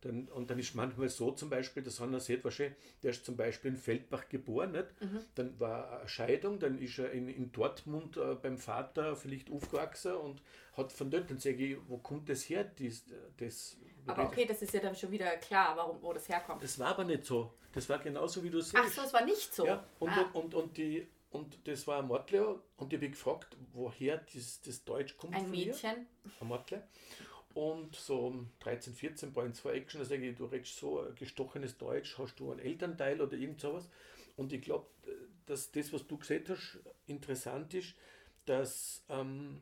dann, 0.00 0.28
und 0.28 0.50
dann 0.50 0.58
ist 0.58 0.74
manchmal 0.74 1.08
so 1.08 1.32
zum 1.32 1.50
Beispiel, 1.50 1.82
dass 1.82 2.00
einer 2.00 2.20
sieht, 2.20 2.44
wahrscheinlich, 2.44 2.76
der 3.02 3.10
ist 3.10 3.24
zum 3.24 3.36
Beispiel 3.36 3.72
in 3.72 3.76
Feldbach 3.76 4.28
geboren, 4.28 4.72
nicht? 4.72 4.86
dann 5.34 5.58
war 5.58 6.00
eine 6.00 6.08
Scheidung, 6.08 6.58
dann 6.58 6.78
ist 6.78 6.98
er 6.98 7.10
in, 7.10 7.28
in 7.28 7.50
Dortmund 7.50 8.16
äh, 8.16 8.34
beim 8.34 8.58
Vater 8.58 9.16
vielleicht 9.16 9.50
aufgewachsen 9.50 10.12
und 10.12 10.42
hat 10.76 10.92
von 10.92 11.10
dort, 11.10 11.30
dann 11.30 11.38
sage 11.38 11.64
ich, 11.64 11.76
wo 11.88 11.98
kommt 11.98 12.28
das 12.28 12.48
her, 12.48 12.64
dies, 12.64 13.04
das 13.36 13.76
Aber 14.06 14.24
okay, 14.24 14.44
das 14.46 14.62
ist 14.62 14.72
ja 14.72 14.80
dann 14.80 14.94
schon 14.94 15.10
wieder 15.10 15.36
klar, 15.38 15.76
warum, 15.76 16.00
wo 16.00 16.12
das 16.12 16.28
herkommt. 16.28 16.62
Das 16.62 16.78
war 16.78 16.88
aber 16.88 17.04
nicht 17.04 17.24
so. 17.24 17.52
Das 17.72 17.88
war 17.88 17.98
genauso, 17.98 18.42
wie 18.42 18.50
du 18.50 18.60
siehst. 18.60 18.76
Ach 18.76 18.88
so, 18.88 19.02
es 19.02 19.12
war 19.12 19.24
nicht 19.24 19.54
so. 19.54 19.66
Ja, 19.66 19.84
und, 19.98 20.10
ah. 20.10 20.30
und, 20.32 20.54
und, 20.54 20.76
die, 20.76 21.06
und 21.30 21.66
das 21.66 21.86
war 21.86 21.98
ein 21.98 22.06
Mordler 22.06 22.60
und 22.76 22.92
ich 22.92 22.98
habe 22.98 23.10
gefragt, 23.10 23.56
woher 23.72 24.18
das, 24.32 24.62
das 24.62 24.84
Deutsch 24.84 25.16
kommt. 25.16 25.34
Ein 25.34 25.46
von 25.46 25.54
ihr. 25.54 25.66
Mädchen. 25.66 26.06
Ein 26.40 26.46
Mordler. 26.46 26.82
Und 27.54 27.96
so 27.96 28.26
um 28.26 28.50
13, 28.60 28.94
14 28.94 29.32
bei 29.32 29.50
zwei 29.50 29.72
Action, 29.72 30.00
ich, 30.00 30.36
du 30.36 30.44
redest 30.44 30.76
so 30.76 31.06
gestochenes 31.16 31.76
Deutsch, 31.76 32.16
hast 32.18 32.36
du 32.36 32.52
einen 32.52 32.60
Elternteil 32.60 33.20
oder 33.20 33.36
irgend 33.36 33.60
sowas. 33.60 33.88
Und 34.36 34.52
ich 34.52 34.62
glaube, 34.62 34.86
dass 35.46 35.72
das, 35.72 35.92
was 35.92 36.06
du 36.06 36.18
gesehen 36.18 36.44
hast, 36.48 36.78
interessant 37.06 37.74
ist, 37.74 37.94
dass 38.44 39.02
ähm, 39.08 39.60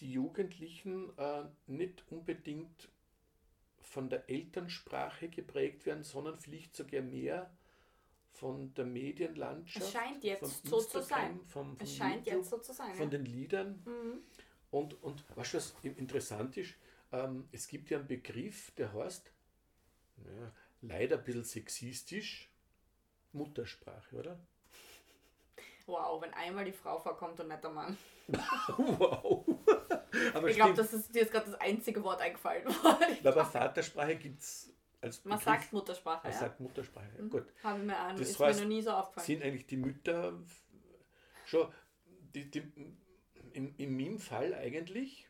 die 0.00 0.12
Jugendlichen 0.12 1.16
äh, 1.18 1.44
nicht 1.66 2.04
unbedingt 2.10 2.88
von 3.80 4.10
der 4.10 4.28
Elternsprache 4.28 5.28
geprägt 5.28 5.86
werden, 5.86 6.02
sondern 6.02 6.38
vielleicht 6.38 6.74
sogar 6.74 7.02
mehr 7.02 7.50
von 8.32 8.74
der 8.74 8.84
Medienlandschaft. 8.84 9.86
Es 9.86 9.92
scheint 9.92 10.24
jetzt 10.24 10.66
so 10.66 10.80
zu 10.80 11.00
sein. 11.00 11.40
Vom, 11.46 11.76
vom 11.76 11.86
Es 11.86 11.96
scheint 11.96 12.26
YouTube, 12.26 12.42
jetzt 12.42 12.50
so 12.50 12.58
zu 12.58 12.72
sein. 12.72 12.94
Von 12.94 13.10
ja. 13.10 13.10
den 13.18 13.24
Liedern. 13.24 13.82
Mhm. 13.86 14.20
Und, 14.76 15.02
und 15.02 15.24
weißt 15.36 15.54
du, 15.54 15.56
was 15.56 15.74
interessant 15.84 16.54
ist? 16.58 16.74
Ähm, 17.10 17.48
es 17.50 17.66
gibt 17.66 17.88
ja 17.88 17.96
einen 17.96 18.06
Begriff, 18.06 18.72
der 18.72 18.92
heißt, 18.92 19.32
ja, 20.18 20.52
leider 20.82 21.16
ein 21.16 21.24
bisschen 21.24 21.44
sexistisch, 21.44 22.50
Muttersprache, 23.32 24.14
oder? 24.14 24.38
Wow, 25.86 26.20
wenn 26.20 26.34
einmal 26.34 26.66
die 26.66 26.72
Frau 26.72 26.98
vorkommt 26.98 27.40
und 27.40 27.48
nicht 27.48 27.64
der 27.64 27.70
Mann. 27.70 27.96
wow! 28.76 29.46
Aber 30.34 30.50
Ich 30.50 30.56
glaube, 30.56 30.74
das 30.74 30.92
ist 30.92 31.14
dir 31.14 31.20
jetzt 31.22 31.32
gerade 31.32 31.50
das 31.50 31.60
einzige 31.60 32.04
Wort 32.04 32.20
eingefallen. 32.20 32.66
aber 33.24 33.46
Vatersprache 33.46 34.16
gibt 34.16 34.40
es 34.40 34.74
als 35.00 35.24
Man 35.24 35.38
Begriff, 35.38 35.54
sagt 35.54 35.72
Muttersprache, 35.72 36.24
man 36.24 36.32
ja. 36.32 36.38
sagt 36.38 36.60
Muttersprache. 36.60 37.28
Gut. 37.30 37.46
Habe 37.62 37.78
ich 37.78 37.86
mir 37.86 37.96
an, 37.96 38.16
Das 38.18 38.28
ist 38.28 38.40
heißt, 38.40 38.58
mir 38.58 38.66
noch 38.66 38.74
nie 38.74 38.82
so 38.82 38.90
aufgefallen. 38.90 39.26
Sind 39.26 39.42
eigentlich 39.42 39.66
die 39.66 39.76
Mütter 39.78 40.34
schon, 41.46 41.72
die, 42.34 42.50
die, 42.50 42.72
in, 43.56 43.74
in 43.76 43.96
meinem 43.96 44.18
Fall 44.18 44.54
eigentlich, 44.54 45.26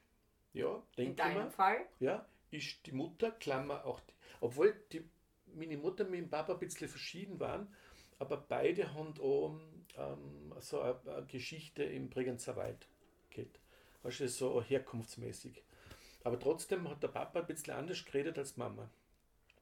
ja, 0.53 0.83
In 0.97 1.17
denke 1.17 1.29
ich 1.29 1.35
mal, 1.35 1.51
Fall? 1.51 1.87
ja, 2.01 2.27
ist 2.51 2.85
die 2.87 2.93
Mutter, 2.93 3.31
Klammer 3.31 3.85
auch, 3.85 4.01
die, 4.01 4.12
obwohl 4.41 4.75
die, 4.93 5.05
meine 5.55 5.77
Mutter 5.79 6.05
und 6.05 6.11
mein 6.11 6.29
Papa 6.29 6.53
ein 6.55 6.59
bisschen 6.59 6.89
verschieden 6.89 7.39
waren, 7.41 7.69
aber 8.19 8.37
beide 8.37 8.93
haben 8.95 9.15
auch 9.21 9.59
ähm, 9.97 10.53
so 10.59 10.81
eine, 10.81 10.99
eine 11.07 11.27
Geschichte 11.27 11.85
im 11.85 12.11
Bregenzer 12.11 12.57
Wald 12.57 12.89
gehabt. 13.31 13.61
Du, 14.03 14.29
so 14.29 14.62
herkunftsmäßig. 14.62 15.62
Aber 16.23 16.39
trotzdem 16.39 16.89
hat 16.89 17.03
der 17.03 17.09
Papa 17.09 17.41
ein 17.41 17.47
bisschen 17.47 17.75
anders 17.75 18.05
geredet 18.05 18.39
als 18.39 18.57
Mama. 18.57 18.91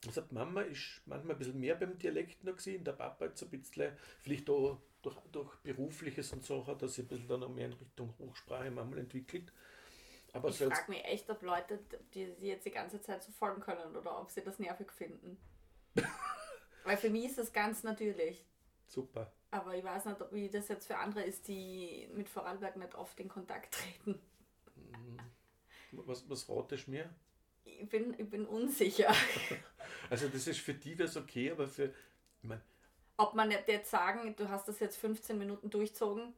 Also 0.05 0.23
Mama 0.29 0.61
ist 0.61 1.01
manchmal 1.05 1.35
ein 1.35 1.39
bisschen 1.39 1.59
mehr 1.59 1.75
beim 1.75 1.97
Dialekt 1.97 2.43
noch 2.43 2.55
gewesen, 2.57 2.83
der 2.83 2.93
Papa 2.93 3.25
jetzt 3.25 3.41
ein 3.43 3.49
bisschen, 3.49 3.91
vielleicht 4.19 4.49
auch 4.49 4.79
durch, 5.05 5.17
durch 5.31 5.55
Berufliches 5.57 6.31
und 6.33 6.43
so, 6.43 6.65
hat 6.65 6.81
er 6.81 6.87
sich 6.87 7.05
ein 7.05 7.07
bisschen 7.07 7.27
dann 7.27 7.41
noch 7.41 7.49
mehr 7.49 7.67
in 7.67 7.73
Richtung 7.73 8.13
Hochsprache 8.19 8.71
manchmal 8.71 8.99
entwickelt. 8.99 9.51
Aber 10.33 10.49
Ich 10.49 10.57
frage 10.57 10.91
mich 10.91 11.03
echt, 11.05 11.29
ob 11.29 11.41
Leute, 11.41 11.79
die 12.13 12.31
sie 12.33 12.47
jetzt 12.47 12.65
die 12.65 12.71
ganze 12.71 12.99
Zeit 13.01 13.23
so 13.23 13.31
folgen 13.31 13.61
können 13.61 13.95
oder 13.95 14.19
ob 14.19 14.29
sie 14.31 14.43
das 14.43 14.59
nervig 14.59 14.91
finden. 14.91 15.37
Weil 16.83 16.97
für 16.97 17.09
mich 17.09 17.25
ist 17.25 17.37
das 17.37 17.53
ganz 17.53 17.83
natürlich. 17.83 18.43
super. 18.87 19.31
Aber 19.51 19.75
ich 19.75 19.83
weiß 19.83 20.05
nicht, 20.05 20.17
wie 20.31 20.49
das 20.49 20.67
jetzt 20.67 20.87
für 20.87 20.97
andere 20.97 21.23
ist, 21.23 21.47
die 21.47 22.09
mit 22.13 22.27
Vorarlberg 22.27 22.75
nicht 22.75 22.95
oft 22.95 23.17
in 23.19 23.29
Kontakt 23.29 23.73
treten. 23.73 24.19
Was, 25.91 26.29
was 26.29 26.49
ratest 26.49 26.87
du 26.87 26.91
mir? 26.91 27.09
Ich 27.63 27.87
bin, 27.89 28.13
ich 28.19 28.29
bin 28.29 28.45
unsicher, 28.45 29.13
Also 30.09 30.27
das 30.27 30.47
ist 30.47 30.59
für 30.59 30.73
die 30.73 30.95
das 30.95 31.15
okay, 31.17 31.51
aber 31.51 31.67
für, 31.67 31.85
ich 32.41 32.47
meine, 32.47 32.61
ob 33.17 33.33
man 33.33 33.47
nicht 33.47 33.67
jetzt 33.67 33.89
sagen, 33.89 34.35
du 34.35 34.49
hast 34.49 34.67
das 34.67 34.79
jetzt 34.79 34.97
15 34.97 35.37
Minuten 35.37 35.69
durchzogen. 35.69 36.33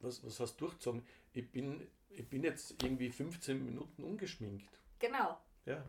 was, 0.00 0.24
was 0.24 0.40
hast 0.40 0.56
du 0.56 0.66
durchgezogen? 0.66 1.04
Ich 1.32 1.50
bin, 1.50 1.86
ich 2.10 2.28
bin 2.28 2.42
jetzt 2.44 2.82
irgendwie 2.82 3.10
15 3.10 3.64
Minuten 3.64 4.02
ungeschminkt. 4.04 4.68
Genau. 4.98 5.38
Ja. 5.64 5.84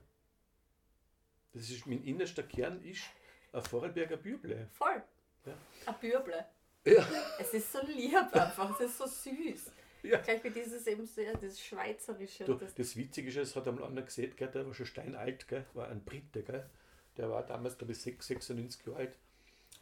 Das 1.53 1.69
ist, 1.69 1.85
mein 1.85 2.03
innerster 2.03 2.43
Kern 2.43 2.81
ist 2.83 3.03
ein 3.51 3.63
Vorarlberger 3.63 4.17
Büble. 4.17 4.67
Voll. 4.71 5.03
Ja. 5.45 5.57
Ein 5.85 5.99
Bürble. 5.99 6.45
Ja. 6.85 7.07
Es 7.39 7.53
ist 7.53 7.71
so 7.71 7.79
lieb 7.85 8.15
einfach, 8.15 8.79
es 8.79 8.87
ist 8.87 8.97
so 8.97 9.05
süß. 9.05 9.71
Ja. 10.03 10.19
Gleich 10.19 10.43
wie 10.43 10.49
dieses 10.49 10.85
eben 10.87 11.05
sehr, 11.05 11.35
dieses 11.37 11.61
Schweizerische. 11.61 12.43
Du, 12.43 12.55
das, 12.55 12.75
das 12.75 12.95
Witzige 12.97 13.29
ist, 13.29 13.37
es 13.37 13.55
hat 13.55 13.67
einmal 13.67 13.85
einer 13.85 14.01
gesehen, 14.01 14.35
gell, 14.35 14.49
der 14.49 14.65
war 14.65 14.73
schon 14.73 14.85
steinalt, 14.85 15.47
gell, 15.47 15.65
war 15.73 15.87
ein 15.87 16.03
Brite, 16.03 16.43
gell, 16.43 16.69
der 17.15 17.29
war 17.29 17.45
damals, 17.45 17.77
glaube 17.77 17.93
ich, 17.93 17.99
6, 17.99 18.27
96 18.27 18.85
Jahre 18.85 18.99
alt. 18.99 19.17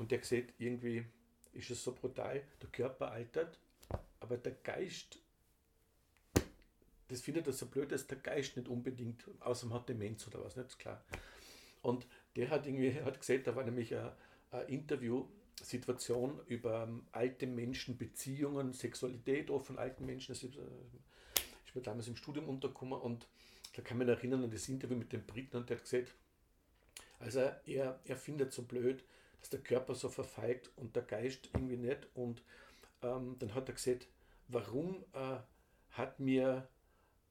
Und 0.02 0.10
der 0.10 0.24
sieht, 0.24 0.56
irgendwie 0.58 1.06
ist 1.54 1.70
es 1.70 1.84
so 1.84 1.94
brutal, 1.94 2.42
der 2.60 2.70
Körper 2.70 3.12
altert, 3.12 3.60
aber 4.20 4.36
der 4.36 4.54
Geist, 4.54 5.20
das 7.08 7.22
findet 7.22 7.46
er 7.46 7.54
so 7.54 7.68
blöd, 7.68 7.92
dass 7.92 8.08
der 8.08 8.18
Geist 8.18 8.58
nicht 8.58 8.68
unbedingt, 8.68 9.24
außer 9.42 9.68
man 9.68 9.78
hat 9.78 9.90
Demenz 9.90 10.26
oder 10.26 10.44
was, 10.44 10.56
nicht 10.56 10.70
ist 10.70 10.80
klar. 10.80 11.06
Und 11.84 12.08
der 12.36 12.50
hat 12.50 12.66
irgendwie, 12.66 13.00
hat 13.00 13.20
gesagt, 13.20 13.46
da 13.46 13.56
war 13.56 13.64
nämlich 13.64 13.94
eine, 13.94 14.16
eine 14.50 14.64
Interviewsituation 14.64 16.40
über 16.48 16.88
ähm, 16.88 17.06
alte 17.12 17.46
Menschen, 17.46 18.00
Beziehungen, 18.00 18.74
Sexualität 18.74 19.52
auch 19.52 19.62
von 19.62 19.78
alten 19.78 20.08
Menschen. 20.08 20.34
Das 20.34 20.42
ist, 20.42 20.56
äh, 20.56 20.62
ich 21.68 21.74
bin 21.74 21.84
damals 21.84 22.08
im 22.08 22.16
Studium 22.16 22.50
untergekommen 22.50 23.00
und 23.00 23.28
da 23.76 23.84
kann 23.84 24.00
man 24.00 24.10
erinnern 24.10 24.46
an 24.46 24.50
das 24.50 24.68
Interview 24.68 24.98
mit 24.98 25.14
dem 25.14 25.28
Briten 25.28 25.58
und 25.58 25.70
der 25.70 25.78
hat 25.78 25.84
gesagt, 25.84 26.16
also 27.20 27.40
er, 27.68 28.00
er 28.04 28.16
findet 28.16 28.52
so 28.52 28.64
blöd, 28.64 29.04
dass 29.42 29.50
der 29.50 29.60
Körper 29.60 29.96
so 29.96 30.10
verfeigt 30.10 30.72
und 30.78 30.96
der 30.96 31.04
Geist 31.04 31.50
irgendwie 31.54 31.78
nicht. 31.78 32.08
Und 32.14 32.42
ähm, 33.02 33.36
dann 33.40 33.54
hat 33.54 33.68
er 33.68 33.76
gesagt, 33.76 34.08
warum 34.48 35.04
äh, 35.14 35.38
hat 35.92 36.20
mir 36.20 36.68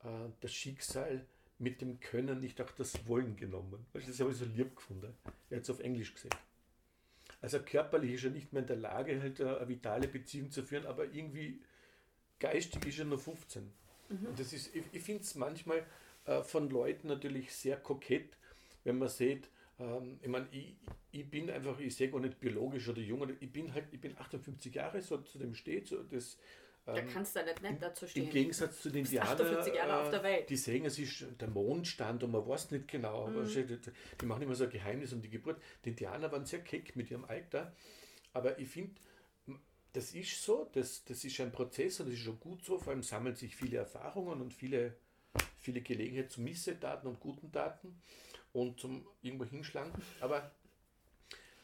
äh, 0.05 0.29
das 0.41 0.53
Schicksal 0.53 1.25
mit 1.59 1.81
dem 1.81 2.01
Können 2.01 2.41
nicht 2.41 2.61
auch 2.61 2.71
das 2.73 3.07
Wollen 3.07 3.37
genommen? 3.37 3.87
Das 3.93 4.21
habe 4.21 4.31
ich 4.31 4.37
so 4.37 4.45
lieb 4.45 4.77
gefunden. 4.77 5.15
Er 5.49 5.57
hat 5.57 5.65
es 5.65 5.71
auf 5.71 5.81
Englisch 5.81 6.15
gesehen. 6.15 6.35
Also 7.41 7.61
körperlich 7.61 8.15
ist 8.15 8.25
er 8.25 8.31
nicht 8.31 8.53
mehr 8.53 8.63
in 8.63 8.69
der 8.69 8.77
Lage, 8.77 9.21
halt 9.21 9.41
äh, 9.41 9.45
eine 9.45 9.69
vitale 9.69 10.09
Beziehung 10.09 10.51
zu 10.51 10.63
führen, 10.63 10.87
aber 10.87 11.05
irgendwie 11.07 11.63
geistig 12.39 12.85
ist 12.87 12.99
er 12.99 13.05
nur 13.07 13.19
15. 13.19 13.71
Und 14.11 14.39
das 14.39 14.53
ist, 14.53 14.75
ich, 14.75 14.83
ich 14.93 15.03
finde 15.03 15.23
es 15.23 15.37
manchmal 15.37 15.87
äh, 16.25 16.43
von 16.43 16.69
Leuten 16.69 17.07
natürlich 17.07 17.55
sehr 17.55 17.77
kokett, 17.77 18.37
wenn 18.83 18.99
man 18.99 19.09
sieht, 19.09 19.49
ähm, 19.81 20.19
ich 20.23 20.29
meine, 20.29 20.47
ich, 20.51 20.77
ich 21.11 21.29
bin 21.29 21.51
einfach, 21.51 21.79
ich 21.81 21.95
sehe 21.97 22.11
gar 22.11 22.21
nicht 22.21 22.39
biologisch 22.39 22.89
oder 22.89 23.01
jung, 23.01 23.21
oder 23.21 23.35
ich 23.41 23.51
bin 23.51 23.73
halt, 23.73 23.87
ich 23.93 24.01
bin 24.01 24.17
58 24.17 24.75
Jahre, 24.75 25.01
so 25.01 25.19
zu 25.19 25.39
dem 25.39 25.55
steht, 25.55 25.89
so 25.89 26.03
das, 26.03 26.39
da 26.85 26.97
ähm, 26.97 27.09
kannst 27.13 27.37
du 27.37 27.45
nicht 27.45 27.63
nett 27.63 27.83
dazu 27.83 28.05
im 28.05 28.11
stehen. 28.11 28.31
Gegensatz 28.31 28.83
zu 28.83 28.91
den 28.91 29.05
Indianern, 29.05 29.33
48 29.33 29.75
Jahre 29.75 30.03
auf 30.03 30.11
der 30.11 30.23
Welt. 30.23 30.51
die 30.51 30.57
sehen, 30.57 30.85
es 30.85 30.99
ist 30.99 31.27
der 31.39 31.49
Mondstand 31.49 32.23
und 32.25 32.31
man 32.31 32.47
weiß 32.47 32.71
nicht 32.71 32.89
genau. 32.89 33.29
Mhm. 33.29 33.47
Die, 33.47 33.79
die 34.21 34.27
machen 34.27 34.43
immer 34.43 34.55
so 34.55 34.65
ein 34.65 34.71
Geheimnis 34.71 35.13
um 35.13 35.21
die 35.21 35.31
Geburt. 35.31 35.61
Die 35.85 35.91
Indianer 35.91 36.33
waren 36.33 36.47
sehr 36.47 36.61
keck 36.61 36.97
mit 36.97 37.11
ihrem 37.11 37.25
Alter, 37.25 37.75
aber 38.33 38.59
ich 38.59 38.69
finde, 38.69 38.95
das 39.93 40.15
ist 40.15 40.43
so, 40.43 40.71
das, 40.73 41.05
das 41.05 41.25
ist 41.25 41.41
ein 41.41 41.53
Prozess 41.53 42.01
und 42.01 42.07
das 42.07 42.15
ist 42.15 42.23
schon 42.23 42.39
gut 42.39 42.65
so, 42.65 42.79
vor 42.79 42.93
allem 42.93 43.03
sammeln 43.03 43.35
sich 43.35 43.57
viele 43.57 43.79
Erfahrungen 43.79 44.41
und 44.41 44.55
viele, 44.55 44.95
viele 45.59 45.81
Gelegenheiten 45.81 46.31
zu 46.31 46.41
Missetaten 46.41 47.09
und 47.09 47.21
guten 47.21 47.51
Taten 47.51 48.01
und 48.53 48.81
zum 48.81 49.07
irgendwo 49.23 49.45
hinschlagen. 49.45 49.93
Aber, 50.21 50.51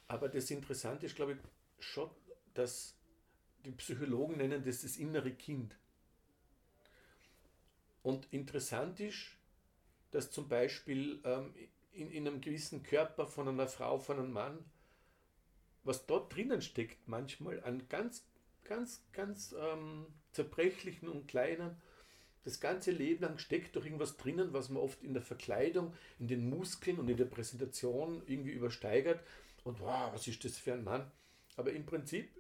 aber 0.09 0.29
das 0.29 0.51
Interessante 0.51 1.07
ist, 1.07 1.17
glaube 1.17 1.33
ich, 1.33 1.39
schon, 1.85 2.11
dass 2.55 2.95
die 3.65 3.73
Psychologen 3.73 4.37
nennen 4.37 4.63
das 4.65 4.83
das 4.83 4.97
innere 4.97 5.33
Kind. 5.33 5.77
Und 8.03 8.33
interessant 8.33 9.01
ist, 9.01 9.37
dass 10.13 10.31
zum 10.31 10.49
Beispiel 10.49 11.21
ähm, 11.25 11.53
in, 11.93 12.11
in 12.11 12.27
einem 12.27 12.41
gewissen 12.41 12.83
Körper 12.83 13.27
von 13.27 13.49
einer 13.49 13.67
Frau, 13.67 13.99
von 13.99 14.19
einem 14.19 14.33
Mann, 14.33 14.65
was 15.83 16.07
dort 16.07 16.35
drinnen 16.35 16.63
steckt, 16.63 17.09
manchmal 17.09 17.63
an 17.65 17.89
ganz, 17.89 18.25
ganz, 18.65 19.05
ganz 19.13 19.55
ähm, 19.59 20.07
zerbrechlichen 20.33 21.09
und 21.09 21.27
kleinen, 21.27 21.77
das 22.47 22.61
ganze 22.61 22.93
Leben 22.93 23.23
lang 23.23 23.39
steckt 23.39 23.75
doch 23.75 23.85
irgendwas 23.85 24.17
drinnen, 24.17 24.53
was 24.53 24.69
man 24.69 24.81
oft 24.81 25.03
in 25.03 25.15
der 25.15 25.23
Verkleidung, 25.23 25.93
in 26.21 26.29
den 26.29 26.49
Muskeln 26.49 27.01
und 27.01 27.09
in 27.09 27.17
der 27.17 27.25
Präsentation 27.25 28.23
irgendwie 28.27 28.53
übersteigert. 28.53 29.21
Und 29.65 29.81
wow, 29.81 30.13
was 30.13 30.29
ist 30.29 30.45
das 30.45 30.57
für 30.57 30.73
ein 30.73 30.85
Mann? 30.85 31.11
Aber 31.57 31.73
im 31.73 31.85
Prinzip 31.85 32.31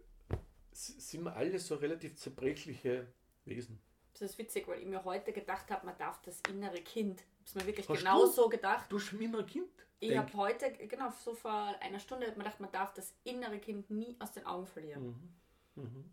sind 0.70 1.24
wir 1.24 1.34
alle 1.34 1.58
so 1.58 1.74
relativ 1.74 2.16
zerbrechliche 2.16 3.08
Wesen. 3.46 3.80
Das 4.12 4.22
ist 4.22 4.38
witzig, 4.38 4.68
weil 4.68 4.78
ich 4.78 4.86
mir 4.86 5.04
heute 5.04 5.32
gedacht 5.32 5.70
habe, 5.72 5.84
man 5.84 5.98
darf 5.98 6.22
das 6.22 6.40
innere 6.48 6.80
Kind, 6.82 7.24
ich 7.44 7.50
habe 7.50 7.64
mir 7.64 7.66
wirklich 7.66 7.88
Hast 7.88 7.98
genau 7.98 8.26
du, 8.26 8.30
so 8.30 8.48
gedacht. 8.48 8.86
Du 8.90 8.98
ein 8.98 9.20
innere 9.20 9.44
Kind? 9.44 9.68
Ich 9.98 10.16
habe 10.16 10.32
heute, 10.34 10.70
genau, 10.86 11.10
so 11.10 11.34
vor 11.34 11.74
einer 11.80 11.98
Stunde, 11.98 12.28
mir 12.28 12.34
gedacht, 12.34 12.60
man 12.60 12.70
darf 12.70 12.94
das 12.94 13.12
innere 13.24 13.58
Kind 13.58 13.90
nie 13.90 14.14
aus 14.20 14.30
den 14.30 14.46
Augen 14.46 14.66
verlieren. 14.66 15.32
Mhm. 15.74 15.82
Mhm. 15.82 16.10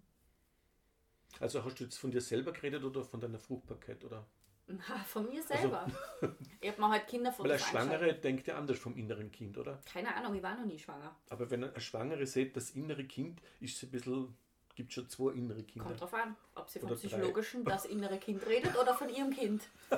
Also 1.39 1.63
hast 1.63 1.79
du 1.79 1.83
jetzt 1.85 1.97
von 1.97 2.11
dir 2.11 2.21
selber 2.21 2.51
geredet 2.51 2.83
oder 2.83 3.03
von 3.03 3.19
deiner 3.19 3.39
Fruchtbarkeit? 3.39 4.03
Oder? 4.05 4.25
Na, 4.67 5.03
von 5.05 5.27
mir 5.29 5.43
selber. 5.43 5.85
Also, 6.21 6.35
ich 6.61 6.69
habe 6.71 6.81
mir 6.81 6.89
halt 6.89 7.07
Kinderfotos 7.07 7.45
Weil 7.45 7.51
eine 7.51 7.59
Schwangere 7.59 8.13
denkt 8.13 8.47
ja 8.47 8.57
anders 8.57 8.79
vom 8.79 8.95
inneren 8.95 9.31
Kind, 9.31 9.57
oder? 9.57 9.81
Keine 9.91 10.15
Ahnung, 10.15 10.35
ich 10.35 10.43
war 10.43 10.55
noch 10.55 10.65
nie 10.65 10.79
schwanger. 10.79 11.15
Aber 11.29 11.49
wenn 11.49 11.63
eine 11.63 11.79
Schwangere 11.81 12.25
sieht, 12.25 12.55
das 12.55 12.71
innere 12.71 13.03
Kind 13.03 13.41
ist 13.59 13.83
ein 13.83 13.91
bisschen 13.91 14.35
gibt 14.75 14.93
schon 14.93 15.07
zwei 15.09 15.33
innere 15.33 15.63
Kinder. 15.63 15.87
Kommt 15.87 16.01
drauf 16.01 16.13
an, 16.13 16.35
ob 16.55 16.69
sie 16.69 16.79
vom 16.79 16.89
Psychologischen 16.95 17.63
das 17.69 17.85
innere 17.85 18.17
Kind 18.17 18.45
redet 18.45 18.75
oder 18.75 18.93
von 18.95 19.09
ihrem 19.09 19.31
Kind. 19.31 19.63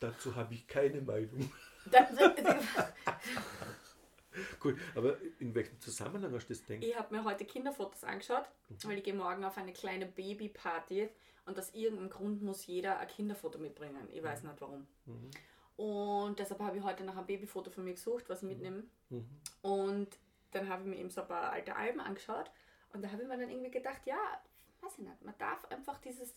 Dazu 0.00 0.36
habe 0.36 0.54
ich 0.54 0.66
keine 0.68 1.00
Meinung. 1.00 1.50
Gut, 4.60 4.76
aber 4.94 5.16
in 5.38 5.54
welchem 5.54 5.80
Zusammenhang 5.80 6.32
hast 6.32 6.48
du 6.48 6.54
das 6.54 6.64
denkt? 6.64 6.84
Ich 6.84 6.96
habe 6.96 7.14
mir 7.14 7.24
heute 7.24 7.44
Kinderfotos 7.44 8.04
angeschaut, 8.04 8.48
mhm. 8.68 8.76
weil 8.88 8.98
ich 8.98 9.04
gehe 9.04 9.14
morgen 9.14 9.44
auf 9.44 9.56
eine 9.56 9.72
kleine 9.72 10.06
Babyparty 10.06 11.08
und 11.46 11.58
aus 11.58 11.74
irgendeinem 11.74 12.10
Grund 12.10 12.42
muss 12.42 12.66
jeder 12.66 12.98
ein 12.98 13.08
Kinderfoto 13.08 13.58
mitbringen. 13.58 14.08
Ich 14.12 14.22
weiß 14.22 14.42
mhm. 14.42 14.50
nicht 14.50 14.60
warum. 14.60 14.86
Mhm. 15.06 15.30
Und 15.76 16.38
deshalb 16.38 16.60
habe 16.60 16.76
ich 16.76 16.82
heute 16.82 17.04
nach 17.04 17.16
einem 17.16 17.26
Babyfoto 17.26 17.70
von 17.70 17.84
mir 17.84 17.94
gesucht, 17.94 18.28
was 18.28 18.38
ich 18.38 18.44
mhm. 18.44 18.48
mitnehme. 18.48 18.84
Mhm. 19.10 19.26
Und 19.62 20.18
dann 20.50 20.68
habe 20.68 20.82
ich 20.82 20.88
mir 20.88 20.96
eben 20.96 21.10
so 21.10 21.22
ein 21.22 21.28
paar 21.28 21.52
alte 21.52 21.76
Alben 21.76 22.00
angeschaut 22.00 22.50
und 22.92 23.02
da 23.02 23.10
habe 23.10 23.22
ich 23.22 23.28
mir 23.28 23.38
dann 23.38 23.50
irgendwie 23.50 23.70
gedacht, 23.70 24.06
ja, 24.06 24.40
weiß 24.80 24.92
ich 24.98 25.04
nicht, 25.04 25.22
man 25.22 25.34
darf 25.38 25.64
einfach 25.66 25.98
dieses, 25.98 26.34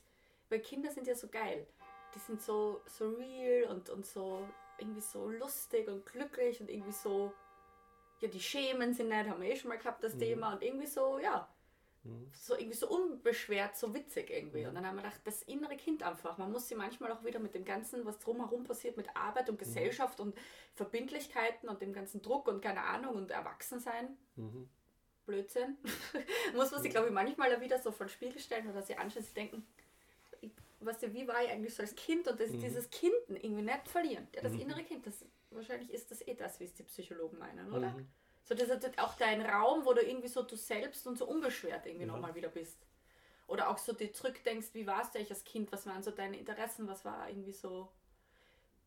weil 0.50 0.60
Kinder 0.60 0.92
sind 0.92 1.08
ja 1.08 1.16
so 1.16 1.28
geil, 1.28 1.66
die 2.14 2.20
sind 2.20 2.42
so, 2.42 2.82
so 2.86 3.10
real 3.12 3.70
und, 3.72 3.90
und 3.90 4.06
so 4.06 4.48
irgendwie 4.78 5.02
so 5.02 5.30
lustig 5.30 5.88
und 5.88 6.06
glücklich 6.06 6.60
und 6.60 6.70
irgendwie 6.70 6.92
so, 6.92 7.34
ja, 8.22 8.28
die 8.28 8.40
schämen 8.40 8.94
sich 8.94 9.06
nicht, 9.06 9.28
haben 9.28 9.42
wir 9.42 9.50
eh 9.50 9.56
schon 9.56 9.70
mal 9.70 9.78
gehabt, 9.78 10.04
das 10.04 10.16
mhm. 10.16 10.20
Thema 10.20 10.54
und 10.54 10.64
irgendwie 10.64 10.88
so, 10.88 11.20
ja, 11.20 11.48
mhm. 12.04 12.30
so 12.34 12.56
irgendwie 12.56 12.78
so 12.78 12.88
unbeschwert, 12.88 13.76
so 13.76 13.94
witzig 13.94 14.30
irgendwie. 14.30 14.62
Mhm. 14.62 14.70
Und 14.70 14.76
dann 14.76 14.88
haben 14.88 14.96
wir 14.96 15.04
gedacht, 15.04 15.22
das 15.26 15.42
innere 15.44 15.76
Kind 15.76 16.04
einfach. 16.04 16.38
Man 16.38 16.52
muss 16.52 16.68
sie 16.68 16.76
manchmal 16.76 17.12
auch 17.12 17.24
wieder 17.26 17.40
mit 17.40 17.56
dem 17.56 17.66
Ganzen, 17.66 18.06
was 18.06 18.20
drumherum 18.20 18.64
passiert, 18.64 18.96
mit 18.96 19.16
Arbeit 19.16 19.50
und 19.50 19.56
mhm. 19.56 19.60
Gesellschaft 19.60 20.20
und 20.20 20.36
Verbindlichkeiten 20.76 21.68
und 21.68 21.82
dem 21.82 21.94
ganzen 21.94 22.22
Druck 22.22 22.48
und 22.48 22.62
keine 22.62 22.84
Ahnung 22.84 23.16
und 23.16 23.32
Erwachsensein. 23.32 24.18
Mhm. 24.36 24.70
Blödsinn. 25.26 25.78
muss 26.56 26.72
man 26.72 26.82
sich, 26.82 26.92
glaube 26.92 27.08
ich, 27.08 27.14
manchmal 27.14 27.60
wieder 27.60 27.80
so 27.80 27.92
vor 27.92 28.06
den 28.06 28.12
Spiegel 28.12 28.40
stellen 28.40 28.70
oder 28.70 28.82
sie 28.82 28.96
anschauen, 28.96 29.24
sie 29.24 29.34
denken, 29.34 29.66
weißt 30.80 31.04
du, 31.04 31.14
wie 31.14 31.28
war 31.28 31.44
ich 31.44 31.50
eigentlich 31.50 31.74
so 31.74 31.84
als 31.84 31.96
Kind 31.96 32.28
und 32.28 32.40
das, 32.40 32.50
mhm. 32.50 32.60
dieses 32.60 32.90
Kind 32.90 33.14
irgendwie 33.30 33.62
nicht 33.62 33.88
verlieren. 33.88 34.28
Ja, 34.36 34.42
das 34.42 34.54
mhm. 34.54 34.62
innere 34.62 34.84
Kind, 34.84 35.08
das, 35.08 35.24
wahrscheinlich 35.52 35.92
ist 35.92 36.12
das 36.12 36.26
eh 36.28 36.34
das, 36.34 36.60
wie 36.60 36.66
es 36.66 36.74
die 36.74 36.84
Psychologen 36.84 37.38
meinen, 37.38 37.72
oder? 37.72 37.90
Mhm. 37.92 38.08
So, 38.44 38.56
das 38.56 38.70
ist 38.70 39.00
auch 39.00 39.16
dein 39.16 39.42
Raum, 39.42 39.86
wo 39.86 39.94
du 39.94 40.02
irgendwie 40.02 40.28
so 40.28 40.44
du 40.44 40.56
selbst 40.56 41.06
und 41.08 41.18
so 41.18 41.26
unbeschwert 41.26 41.86
irgendwie 41.86 42.06
ja. 42.06 42.12
nochmal 42.12 42.36
wieder 42.36 42.50
bist. 42.50 42.86
Oder 43.48 43.70
auch 43.70 43.78
so 43.78 43.94
dir 43.94 44.14
zurückdenkst, 44.14 44.70
wie 44.74 44.88
warst 44.88 45.14
du 45.14 45.20
eigentlich 45.20 45.32
als 45.32 45.44
Kind, 45.44 45.72
was 45.72 45.86
waren 45.86 46.02
so 46.04 46.12
deine 46.12 46.38
Interessen, 46.38 46.88
was 46.88 47.06
war 47.06 47.30
irgendwie 47.30 47.52
so, 47.52 47.92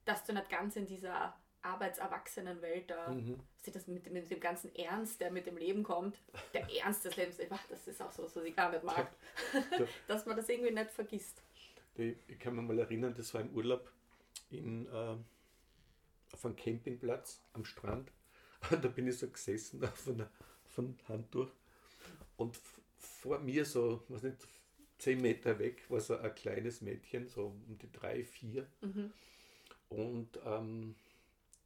dass 0.04 0.24
du 0.24 0.32
nicht 0.32 0.48
ganz 0.48 0.76
in 0.76 0.86
dieser 0.86 1.34
Arbeitserwachsenenwelt 1.64 2.90
da, 2.90 3.08
mhm. 3.08 3.40
das 3.72 3.86
mit, 3.86 4.10
mit, 4.10 4.30
dem 4.30 4.40
ganzen 4.40 4.74
Ernst, 4.74 5.20
der 5.20 5.30
mit 5.30 5.46
dem 5.46 5.56
Leben 5.56 5.82
kommt, 5.82 6.18
der 6.52 6.66
Ernst 6.82 7.04
des 7.04 7.16
Lebens, 7.16 7.38
das 7.68 7.86
ist 7.86 8.02
auch 8.02 8.12
so, 8.12 8.24
was 8.24 8.36
ich 8.36 8.54
gar 8.54 8.70
nicht 8.70 8.84
mag, 8.84 9.10
dass 10.06 10.26
man 10.26 10.36
das 10.36 10.48
irgendwie 10.48 10.72
nicht 10.72 10.90
vergisst. 10.90 11.42
Ich 11.96 12.38
kann 12.38 12.56
mich 12.56 12.66
mal 12.66 12.78
erinnern, 12.78 13.14
das 13.14 13.32
war 13.32 13.40
im 13.40 13.54
Urlaub 13.54 13.90
in, 14.50 14.86
äh, 14.86 15.16
auf 16.34 16.44
einem 16.44 16.56
Campingplatz 16.56 17.40
am 17.54 17.64
Strand 17.64 18.10
und 18.70 18.84
da 18.84 18.88
bin 18.88 19.08
ich 19.08 19.18
so 19.18 19.28
gesessen 19.28 19.82
von 19.94 20.18
der 20.18 20.30
von 20.66 20.98
Hand 21.08 21.32
durch 21.34 21.50
und 22.36 22.58
vor 22.98 23.38
mir 23.38 23.64
so, 23.64 24.02
was 24.08 24.22
nicht, 24.22 24.36
zehn 24.98 25.20
Meter 25.20 25.58
weg 25.58 25.88
war 25.88 26.00
so 26.00 26.16
ein 26.16 26.34
kleines 26.34 26.80
Mädchen, 26.80 27.28
so 27.28 27.46
um 27.46 27.78
die 27.78 27.90
drei, 27.92 28.24
vier. 28.24 28.66
Mhm. 28.80 29.12
Und 29.88 30.28
ähm, 30.44 30.94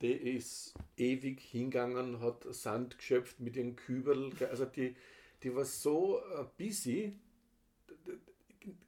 die 0.00 0.12
ist 0.12 0.74
ewig 0.96 1.40
hingegangen, 1.40 2.20
hat 2.20 2.44
Sand 2.54 2.98
geschöpft 2.98 3.40
mit 3.40 3.56
ihren 3.56 3.76
Kübel. 3.76 4.32
Also 4.50 4.66
die, 4.66 4.94
die 5.42 5.54
war 5.54 5.64
so 5.64 6.20
äh, 6.20 6.44
busy, 6.56 7.16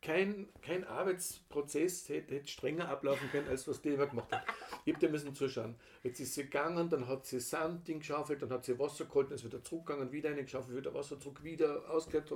kein, 0.03 0.49
kein 0.63 0.85
Arbeitsprozess 0.85 2.09
hätte, 2.09 2.35
hätte 2.35 2.49
strenger 2.49 2.89
ablaufen 2.89 3.31
können, 3.31 3.49
als 3.49 3.67
was 3.69 3.81
die 3.81 3.91
immer 3.91 4.07
gemacht 4.07 4.33
hat. 4.33 4.45
Ich 4.85 4.93
habe 4.93 5.07
dir 5.07 5.11
müssen 5.11 5.35
zuschauen. 5.35 5.77
Jetzt 6.03 6.21
ist 6.21 6.35
sie 6.35 6.45
gegangen, 6.45 6.89
dann 6.89 7.07
hat 7.07 7.27
sie 7.27 7.41
Sand 7.41 7.87
geschaufelt, 7.87 8.43
dann 8.43 8.51
hat 8.51 8.65
sie 8.65 8.79
Wasser 8.79 9.05
geholt, 9.05 9.29
dann 9.29 9.37
ist 9.37 9.45
wieder 9.45 9.63
zurückgegangen, 9.63 10.13
wieder 10.13 10.31
eine 10.31 10.45
geschaufelt, 10.45 10.77
wieder 10.77 10.95
Wasser 10.95 11.21
zurück, 11.21 11.43
wieder 11.43 11.91
ausgekehrt. 11.91 12.33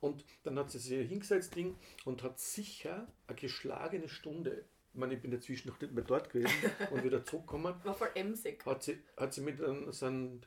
Und 0.00 0.24
dann 0.44 0.58
hat 0.58 0.70
sie 0.70 0.78
sich 0.78 1.08
hingesetzt 1.08 1.54
Ding 1.54 1.76
und 2.04 2.22
hat 2.22 2.38
sicher 2.38 3.06
eine 3.26 3.36
geschlagene 3.36 4.08
Stunde 4.08 4.64
ich 4.94 5.00
meine, 5.00 5.14
ich 5.14 5.22
bin 5.22 5.30
dazwischen 5.30 5.68
noch 5.68 5.80
nicht 5.80 5.94
mehr 5.94 6.04
dort 6.04 6.28
gewesen 6.28 6.52
und 6.90 7.02
wieder 7.02 7.24
zurückgekommen. 7.24 7.74
War 7.82 7.94
voll 7.94 8.10
emsig. 8.14 8.64
Hat 8.66 8.82
sie, 8.82 8.98
hat 9.16 9.32
sie 9.32 9.40
mit 9.40 9.58
so 9.58 10.06
einem, 10.06 10.42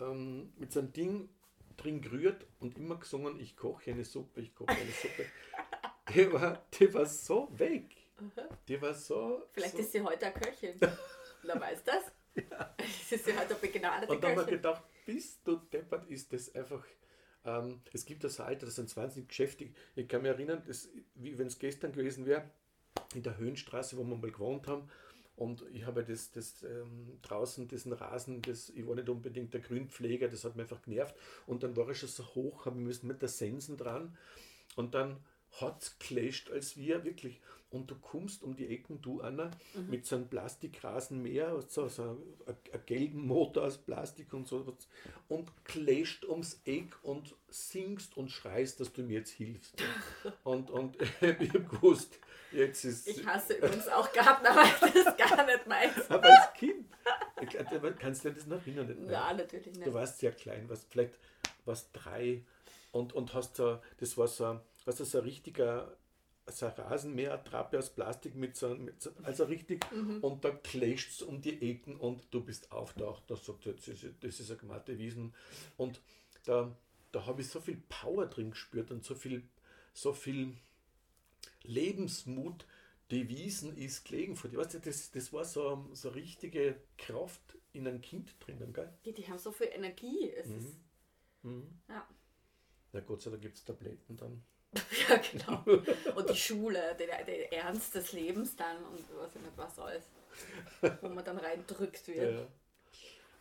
ähm, 0.00 0.50
mit 0.56 0.72
so 0.72 0.80
einem 0.80 0.94
Ding 0.94 1.28
drin 1.76 2.00
gerührt 2.00 2.46
und 2.60 2.78
immer 2.78 2.96
gesungen, 2.96 3.38
ich 3.38 3.56
koche 3.56 3.90
eine 3.90 4.04
Suppe, 4.04 4.40
ich 4.40 4.54
koche 4.54 4.70
eine 4.70 4.90
Suppe. 4.90 5.26
Die, 6.14 6.32
war, 6.32 6.66
die 6.72 6.92
war 6.92 7.06
so 7.06 7.48
weg. 7.58 7.96
Die 8.68 8.80
war 8.80 8.94
so. 8.94 9.48
Vielleicht 9.52 9.72
so 9.72 9.78
ist 9.78 9.92
sie 9.92 10.00
heute 10.00 10.26
eine 10.26 10.34
Köchin. 10.34 10.78
Wer 11.42 11.60
weiß 11.60 11.84
das? 11.84 12.04
Ja. 12.34 12.74
ist 13.10 13.26
sie 13.26 13.32
heute 13.34 13.50
eine 13.50 13.54
begnadete 13.56 14.10
Und 14.10 14.24
dann 14.24 14.30
haben 14.30 14.46
wir 14.46 14.56
gedacht, 14.56 14.82
bist 15.04 15.46
du 15.46 15.56
deppert, 15.56 16.08
ist 16.08 16.32
das 16.32 16.54
einfach. 16.54 16.82
Ähm, 17.44 17.82
es 17.92 18.06
gibt 18.06 18.24
das 18.24 18.40
Alter, 18.40 18.64
das 18.64 18.76
sind 18.76 18.88
20 18.88 19.28
geschäftig. 19.28 19.76
Ich 19.96 20.08
kann 20.08 20.22
mich 20.22 20.30
erinnern, 20.30 20.62
das, 20.66 20.88
wie 21.14 21.36
wenn 21.36 21.48
es 21.48 21.58
gestern 21.58 21.92
gewesen 21.92 22.24
wäre, 22.24 22.48
in 23.14 23.22
der 23.22 23.36
Höhenstraße, 23.36 23.98
wo 23.98 24.04
wir 24.04 24.16
mal 24.16 24.30
gewohnt 24.30 24.66
haben. 24.66 24.88
Und 25.36 25.62
ich 25.72 25.84
habe 25.84 26.04
das, 26.04 26.30
das 26.30 26.62
ähm, 26.62 27.18
draußen, 27.20 27.68
diesen 27.68 27.92
Rasen, 27.92 28.40
das, 28.42 28.70
ich 28.70 28.86
war 28.86 28.94
nicht 28.94 29.10
unbedingt 29.10 29.52
der 29.52 29.60
Grünpfleger, 29.60 30.28
das 30.28 30.44
hat 30.44 30.56
mich 30.56 30.64
einfach 30.64 30.80
genervt. 30.82 31.14
Und 31.46 31.62
dann 31.62 31.76
war 31.76 31.88
ich 31.90 31.98
schon 31.98 32.08
so 32.08 32.24
hoch, 32.34 32.64
habe 32.64 32.78
ich 32.78 32.84
müssen 32.84 33.08
mit 33.08 33.20
der 33.20 33.28
Sensen 33.28 33.76
dran. 33.76 34.16
Und 34.76 34.94
dann 34.94 35.18
hat 35.60 35.82
es 35.82 35.98
clasht 35.98 36.50
als 36.50 36.76
wir, 36.76 37.04
wirklich. 37.04 37.40
Und 37.70 37.90
du 37.90 37.94
kommst 37.94 38.42
um 38.42 38.54
die 38.54 38.68
Ecken, 38.68 39.00
du 39.00 39.22
Anna, 39.22 39.50
mhm. 39.72 39.88
mit 39.88 40.04
so 40.04 40.16
einem 40.16 40.28
Plastikrasenmäher, 40.28 41.58
so, 41.68 41.88
so 41.88 42.02
einem 42.02 42.18
gelben 42.84 43.26
Motor 43.26 43.64
aus 43.64 43.78
Plastik 43.78 44.34
und 44.34 44.46
so, 44.46 44.76
und 45.28 45.50
clasht 45.64 46.26
ums 46.26 46.60
Eck 46.66 46.94
und 47.02 47.34
singst 47.48 48.14
und 48.18 48.30
schreist, 48.30 48.78
dass 48.78 48.92
du 48.92 49.02
mir 49.02 49.20
jetzt 49.20 49.30
hilfst. 49.30 49.82
und, 50.44 50.70
und 50.70 51.00
ich 51.20 51.48
habe 51.48 51.64
gewusst, 51.64 52.18
jetzt 52.52 52.84
ist. 52.84 53.08
Ich 53.08 53.26
hasse 53.26 53.54
übrigens 53.54 53.88
auch 53.88 54.12
gehabt, 54.12 54.46
aber 54.46 54.64
das 54.78 54.94
ist 54.94 55.16
gar 55.16 55.46
nicht 55.46 55.66
meins. 55.66 56.10
aber 56.10 56.28
als 56.28 56.52
Kind, 56.52 56.86
kannst 57.98 58.24
du 58.24 58.28
dir 58.28 58.34
das 58.34 58.46
noch 58.46 58.60
erinnern? 58.66 58.94
Nein, 59.06 59.36
natürlich 59.38 59.66
nicht. 59.66 59.86
Du 59.86 59.94
warst 59.94 60.18
sehr 60.18 60.32
klein, 60.32 60.68
warst 60.68 60.86
vielleicht 60.90 61.18
warst 61.64 61.88
drei 61.94 62.42
und, 62.90 63.12
und 63.14 63.32
hast 63.34 63.56
so, 63.56 63.80
das 63.98 64.16
war 64.18 64.28
so, 64.28 64.60
was 64.84 64.96
das 64.96 65.10
so 65.10 65.18
ein 65.18 65.24
richtiger 65.24 65.96
so 66.48 66.66
ein 66.66 66.72
Rasenmäher-Trappe 66.72 67.78
aus 67.78 67.90
Plastik 67.90 68.34
mit 68.34 68.56
so, 68.56 68.74
mit 68.74 69.00
so 69.00 69.10
also 69.22 69.44
richtig, 69.44 69.84
mhm. 69.92 70.18
und 70.22 70.44
da 70.44 70.50
clasht 70.50 71.12
es 71.12 71.22
um 71.22 71.40
die 71.40 71.70
Ecken 71.70 71.96
und 71.96 72.26
du 72.32 72.42
bist 72.44 72.72
auftaucht. 72.72 73.22
Da 73.28 73.36
sagt 73.36 73.66
er, 73.66 73.74
das 73.74 73.86
ist, 73.86 74.04
das 74.20 74.40
ist 74.40 74.50
eine 74.50 74.58
gematte 74.58 74.98
Wiesen. 74.98 75.34
Und 75.76 76.00
da 76.44 76.76
da 77.12 77.26
habe 77.26 77.42
ich 77.42 77.48
so 77.48 77.60
viel 77.60 77.76
Power 77.88 78.26
drin 78.26 78.50
gespürt 78.50 78.90
und 78.90 79.04
so 79.04 79.14
viel, 79.14 79.42
so 79.92 80.12
viel 80.14 80.56
Lebensmut, 81.62 82.66
die 83.10 83.28
Wiesen 83.28 83.76
ist 83.76 84.04
gelegen 84.06 84.34
vor 84.36 84.50
dir. 84.50 84.58
Weißt 84.58 84.74
du, 84.74 84.80
das, 84.80 85.10
das 85.10 85.32
war 85.32 85.44
so, 85.44 85.88
so 85.92 86.08
richtige 86.08 86.80
Kraft 86.96 87.58
in 87.72 87.86
einem 87.86 88.00
Kind 88.00 88.34
drinnen, 88.40 88.72
gell? 88.72 88.92
Die, 89.04 89.12
die 89.12 89.28
haben 89.28 89.38
so 89.38 89.52
viel 89.52 89.68
Energie. 89.68 90.30
Es 90.30 90.48
Mhm. 90.48 90.56
ist, 90.56 90.76
Mhm. 91.42 91.80
ja. 91.88 92.08
Ja, 92.92 93.00
Gott 93.00 93.22
sei 93.22 93.30
Dank 93.30 93.42
gibt 93.42 93.56
es 93.56 93.64
Tabletten 93.64 94.16
dann. 94.16 94.42
ja, 95.08 95.16
genau. 95.16 95.62
Und 96.16 96.30
die 96.30 96.36
Schule, 96.36 96.96
der, 96.98 97.24
der 97.24 97.52
Ernst 97.52 97.94
des 97.94 98.12
Lebens 98.12 98.56
dann 98.56 98.76
und 98.84 99.04
was 99.16 99.34
ich 99.36 99.42
nicht 99.42 99.56
was 99.56 99.78
alles. 99.78 100.04
Wo 101.02 101.08
man 101.08 101.24
dann 101.24 101.38
reindrückt 101.38 102.08
wird. 102.08 102.48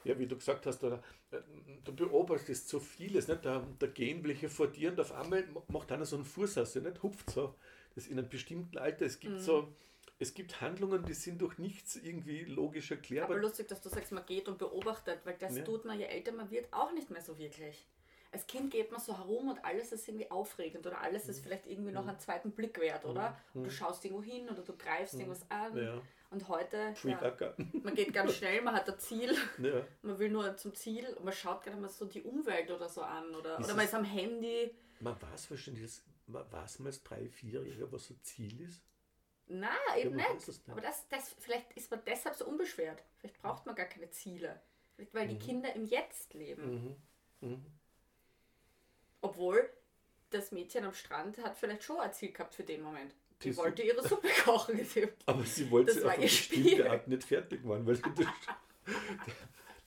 Ja. 0.04 0.12
ja, 0.12 0.20
wie 0.20 0.28
du 0.28 0.36
gesagt 0.36 0.65
hast, 0.65 0.84
oder, 0.84 1.02
äh, 1.32 1.38
du 1.84 1.96
beobachtest 1.96 2.67
so 2.67 2.80
vieles, 2.80 3.28
nicht? 3.28 3.46
Da, 3.46 3.65
da 3.80 3.88
gehen 3.88 4.24
welche 4.24 4.50
vor 4.50 4.67
dir 4.67 4.91
und 4.91 5.00
auf 5.00 5.12
einmal 5.13 5.46
macht 5.70 5.91
einer 5.91 6.06
so 6.06 6.15
einen 6.17 6.26
Fuß 6.26 6.58
aus, 6.58 6.76
nicht? 6.76 7.02
hupft 7.04 7.30
so. 7.32 7.56
Das 7.96 8.08
in 8.08 8.17
einem 8.17 8.30
bestimmten 8.30 8.78
Alter. 8.78 9.06
Es 9.06 9.17
Mhm. 9.17 9.20
gibt 9.22 9.41
so, 9.41 9.74
es 10.20 10.34
gibt 10.34 10.62
Handlungen, 10.62 11.06
die 11.06 11.13
sind 11.13 11.41
durch 11.41 11.58
nichts 11.58 11.96
irgendwie 11.96 12.44
logisch 12.44 12.91
erklärbar. 12.91 13.32
Aber 13.32 13.39
lustig, 13.41 13.67
dass 13.67 13.82
du 13.82 13.89
sagst, 13.89 14.12
man 14.12 14.26
geht 14.26 14.48
und 14.48 14.58
beobachtet, 14.58 15.20
weil 15.26 15.36
das 15.39 15.58
Ja. 15.58 15.63
tut 15.63 15.86
man, 15.86 16.00
je 16.00 16.06
älter 16.06 16.32
man 16.32 16.50
wird, 16.52 16.72
auch 16.74 16.91
nicht 16.94 17.10
mehr 17.10 17.22
so 17.22 17.38
wirklich. 17.38 17.86
Als 18.34 18.48
Kind 18.48 18.72
geht 18.72 18.91
man 18.91 19.00
so 19.02 19.17
herum 19.17 19.50
und 19.50 19.63
alles 19.65 19.91
ist 19.91 20.08
irgendwie 20.08 20.32
aufregend 20.32 20.88
oder 20.88 21.02
alles 21.02 21.26
Mhm. 21.26 21.30
ist 21.32 21.44
vielleicht 21.44 21.67
irgendwie 21.67 21.91
noch 21.91 22.08
einen 22.08 22.17
zweiten 22.20 22.52
Blick 22.52 22.80
wert, 22.80 23.04
oder? 23.06 23.38
Und 23.54 23.65
du 23.65 23.70
schaust 23.72 24.06
irgendwo 24.06 24.24
hin 24.24 24.48
oder 24.50 24.62
du 24.62 24.76
greifst 24.78 25.15
irgendwas 25.15 25.46
an. 25.50 25.74
Mhm. 25.74 25.84
Ja. 25.84 26.02
Und 26.30 26.48
heute, 26.48 26.94
ja, 27.04 27.36
man 27.84 27.94
geht 27.94 28.13
ganz 28.13 28.36
schnell, 28.36 28.62
man 28.62 28.74
hat 28.74 28.89
ein 28.89 28.98
Ziel, 29.00 29.36
Ja. 29.58 29.86
man 30.02 30.17
will 30.17 30.30
nur 30.30 30.56
zum 30.56 30.74
Ziel 30.74 31.06
und 31.15 31.26
man 31.26 31.34
schaut 31.34 31.62
gerade 31.62 31.76
mal 31.78 31.89
so 31.89 32.06
die 32.06 32.22
Umwelt 32.22 32.72
oder 32.72 32.88
so 32.88 33.02
an 33.02 33.36
oder, 33.36 33.60
Ist 33.60 33.65
oder 33.65 33.76
man 33.76 33.86
ist 33.86 33.94
am 33.94 34.06
Handy. 34.06 34.74
Man 35.02 35.22
weiß 35.22 35.52
wahrscheinlich, 35.52 35.91
man 36.28 36.50
weiß 36.50 36.80
man 36.80 36.88
als 36.88 37.04
drei, 37.04 37.28
vierjähriger, 37.28 37.91
was 37.91 38.08
so 38.08 38.13
Ziel 38.22 38.62
ist. 38.62 38.82
Na, 39.48 39.72
eben 39.98 40.17
weiß 40.17 40.34
nicht. 40.36 40.48
nicht. 40.48 40.70
Aber 40.70 40.80
das, 40.80 41.06
das, 41.10 41.36
vielleicht 41.39 41.74
ist 41.74 41.91
man 41.91 42.00
deshalb 42.06 42.36
so 42.36 42.46
unbeschwert. 42.46 43.04
Vielleicht 43.17 43.41
braucht 43.41 43.65
man 43.65 43.76
gar 43.76 43.88
keine 43.88 44.10
Ziele. 44.12 44.62
Vielleicht, 44.96 45.13
weil 45.13 45.28
die 45.28 45.38
Kinder 45.38 45.76
im 45.76 45.84
Jetzt 45.84 46.34
leben. 46.34 46.96
Mhm. 47.41 47.50
Mhm. 47.50 47.65
Obwohl 49.22 49.70
das 50.30 50.52
Mädchen 50.52 50.86
am 50.86 50.94
Strand 50.94 51.38
hat 51.44 51.58
vielleicht 51.58 51.84
schon 51.84 52.00
ein 52.00 52.14
Ziel 52.14 52.32
gehabt 52.32 52.56
für 52.56 52.64
den 52.64 52.82
Moment. 52.82 53.14
Die, 53.44 53.50
Die 53.52 53.58
wollte 53.58 53.82
ihre 53.82 54.08
Suppe 54.08 54.28
kochen. 54.44 54.80
Aber 55.26 55.44
sie 55.44 55.70
wollte 55.72 55.88
Das 55.94 55.96
sie 56.02 56.06
auf 56.06 56.12
eine 56.14 56.22
bestimmte. 56.24 56.90
Art 56.92 57.08
nicht 57.08 57.24
fertig 57.24 57.64
machen, 57.66 57.86
weil 57.88 57.98
das, 57.98 58.14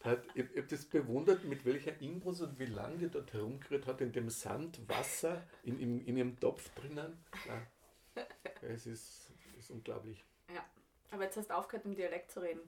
da 0.00 0.10
hat, 0.10 0.24
ich 0.34 0.44
habe 0.50 0.62
das 0.64 0.84
bewundert, 0.84 1.44
mit 1.44 1.64
welcher 1.64 1.98
Inbrunst 2.00 2.42
und 2.42 2.58
wie 2.58 2.66
lange 2.66 2.96
die 2.98 3.08
dort 3.08 3.32
herumgerührt 3.32 3.86
hat, 3.86 4.00
in 4.00 4.12
dem 4.12 4.28
Sand, 4.28 4.80
Wasser, 4.88 5.46
in, 5.62 5.78
in, 5.80 6.04
in 6.06 6.16
ihrem 6.16 6.38
Topf 6.38 6.68
drinnen. 6.74 7.24
Ja, 7.46 8.26
es 8.62 8.86
ist, 8.86 9.30
ist 9.58 9.70
unglaublich. 9.70 10.22
ja. 10.52 10.64
Aber 11.10 11.22
jetzt 11.24 11.36
hast 11.36 11.48
du 11.48 11.54
aufgehört, 11.54 11.86
im 11.86 11.94
Dialekt 11.94 12.32
zu 12.32 12.40
reden. 12.40 12.60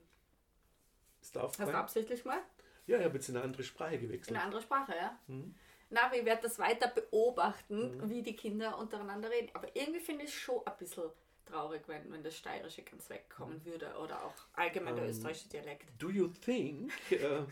Ist 1.21 1.35
da 1.35 1.41
Hast 1.43 1.59
du 1.59 1.63
aufgefallen? 1.63 1.75
absichtlich 1.77 2.25
mal? 2.25 2.39
Ja, 2.87 2.99
ich 2.99 3.05
habe 3.05 3.15
jetzt 3.17 3.29
in 3.29 3.35
eine 3.37 3.45
andere 3.45 3.65
Sprache 3.65 3.97
In 3.97 4.03
gewechselt. 4.03 4.37
eine 4.37 4.45
andere 4.45 4.63
Sprache, 4.63 4.95
ja? 4.95 5.19
Mhm. 5.27 5.53
Na, 5.91 6.13
ich 6.13 6.25
werde 6.25 6.43
das 6.43 6.59
weiter 6.59 6.89
beobachten, 6.89 8.09
wie 8.11 8.23
die 8.23 8.35
Kinder 8.35 8.77
untereinander 8.79 9.31
reden. 9.31 9.51
Aber 9.55 9.69
irgendwie 9.77 10.01
finde 10.01 10.25
ich 10.25 10.31
es 10.31 10.35
schon 10.37 10.61
ein 10.67 10.77
bisschen 10.79 11.11
traurig, 11.45 11.83
wenn, 11.87 12.11
wenn 12.13 12.25
das 12.25 12.37
Steirische 12.37 12.83
ganz 12.83 13.09
wegkommen 13.09 13.65
würde 13.65 13.95
oder 13.99 14.21
auch 14.25 14.35
allgemein 14.55 14.97
der 14.97 15.05
Ähm, 15.05 15.11
österreichische 15.11 15.49
Dialekt. 15.49 15.87
Do 15.99 16.11
you 16.11 16.27
think 16.29 16.93
uh, 17.13 17.47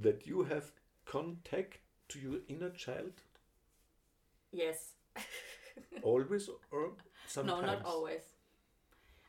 that 0.00 0.24
you 0.24 0.46
have 0.48 0.70
contact 1.04 1.80
to 2.08 2.18
your 2.18 2.40
inner 2.46 2.72
child 2.72 3.14
Yes. 4.52 4.94
always 6.02 6.48
or 6.70 6.96
sometimes? 7.26 7.62
No, 7.62 7.66
not 7.66 7.84
always. 7.84 8.22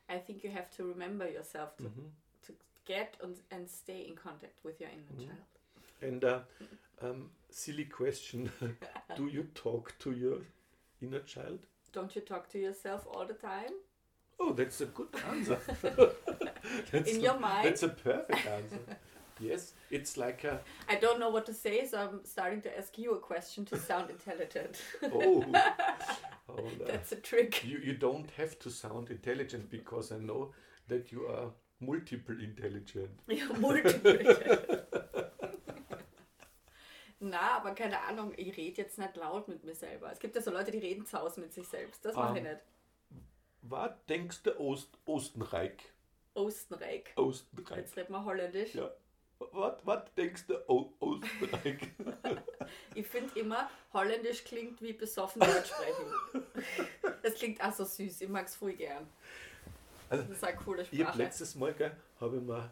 I 0.09 0.19
think 0.19 0.43
you 0.43 0.51
have 0.51 0.69
to 0.77 0.83
remember 0.83 1.27
yourself 1.27 1.75
to, 1.77 1.83
Mhm. 1.85 2.11
to 2.45 2.53
get 2.85 3.17
and, 3.23 3.39
and 3.51 3.67
stay 3.69 4.01
in 4.07 4.15
contact 4.15 4.63
with 4.63 4.79
your 4.79 4.89
inner 4.91 5.11
Mhm. 5.13 5.27
child. 5.27 5.47
And 6.01 6.23
uh, 6.23 6.41
um, 7.03 7.29
silly 7.49 7.85
question: 7.85 8.51
Do 9.15 9.27
you 9.27 9.47
talk 9.55 9.93
to 9.99 10.11
your 10.11 10.39
inner 11.01 11.19
child? 11.19 11.59
Don't 11.91 12.15
you 12.15 12.21
talk 12.21 12.49
to 12.49 12.59
yourself 12.59 13.05
all 13.13 13.25
the 13.25 13.33
time? 13.33 13.73
Oh, 14.39 14.53
that's 14.53 14.81
a 14.81 14.85
good 14.87 15.09
answer. 15.29 15.59
In 16.93 17.05
a, 17.05 17.19
your 17.19 17.39
mind? 17.39 17.67
That's 17.67 17.83
a 17.83 17.89
perfect 17.89 18.47
answer. 18.47 18.79
yes, 19.39 19.73
it's 19.91 20.17
like 20.17 20.43
a 20.43 20.59
I 20.89 20.95
don't 20.95 21.19
know 21.19 21.29
what 21.29 21.45
to 21.45 21.53
say, 21.53 21.85
so 21.85 21.97
I'm 21.99 22.25
starting 22.25 22.61
to 22.61 22.77
ask 22.77 22.97
you 22.97 23.13
a 23.13 23.19
question 23.19 23.65
to 23.65 23.77
sound 23.77 24.09
intelligent. 24.09 24.81
oh. 25.03 25.43
oh 26.49 26.55
no. 26.79 26.85
That's 26.85 27.11
a 27.11 27.17
trick. 27.17 27.63
You 27.65 27.79
you 27.79 27.93
don't 27.93 28.29
have 28.37 28.57
to 28.59 28.69
sound 28.69 29.09
intelligent 29.09 29.69
because 29.69 30.11
I 30.11 30.17
know 30.17 30.51
that 30.87 31.11
you 31.11 31.27
are 31.27 31.51
multiple 31.79 32.35
intelligent. 32.39 33.11
Ja, 33.27 33.45
multiple. 33.59 34.17
Na, 37.25 37.51
aber 37.57 37.73
keine 37.73 38.01
Ahnung, 38.01 38.33
ich 38.35 38.55
rede 38.57 38.81
jetzt 38.81 38.97
nicht 38.97 39.15
laut 39.15 39.47
mit 39.47 39.63
mir 39.63 39.75
selber. 39.75 40.11
Es 40.11 40.19
gibt 40.19 40.35
ja 40.35 40.41
so 40.41 40.51
Leute, 40.51 40.71
die 40.71 40.79
reden 40.79 41.05
zu 41.05 41.17
Hause 41.17 41.39
mit 41.39 41.53
sich 41.53 41.65
selbst. 41.67 42.03
Das 42.03 42.15
mache 42.15 42.37
ich 42.39 42.43
Ähm. 42.43 42.51
nicht. 42.51 42.61
Was 43.61 43.91
denkst 44.09 44.43
du 44.43 44.59
Ost 44.59 44.97
Ostenreich? 45.05 45.77
Ostenreich. 46.33 47.05
Ostenreich. 47.15 47.77
Jetzt 47.77 47.95
reden 47.95 48.11
wir 48.11 48.25
Holländisch. 48.25 48.75
Ja. 48.75 48.91
Was, 49.51 50.13
denkst 50.15 50.47
du 50.47 50.55
o 50.69 50.93
Ostenreich? 50.99 51.77
Ich 52.95 53.07
finde 53.07 53.39
immer, 53.39 53.69
Holländisch 53.93 54.43
klingt 54.43 54.81
wie 54.81 54.93
besoffen 54.93 55.39
Deutsch 55.41 55.69
sprechen. 55.69 56.43
Das 57.21 57.35
klingt 57.35 57.63
auch 57.63 57.71
so 57.73 57.85
süß. 57.85 58.19
Ich 58.21 58.27
mag 58.29 58.47
es 58.47 58.55
voll 58.55 58.73
gern. 58.73 59.07
Also, 60.09 60.23
Das 60.25 60.33
ist 60.37 60.43
eine 60.43 60.57
coole 60.57 60.81
Ich 60.83 60.89
habe 60.99 61.03
Sprache. 61.03 61.17
letztes 61.19 61.55
Mal, 61.55 61.73
habe 62.19 62.35
ich 62.37 62.41
mir 62.43 62.71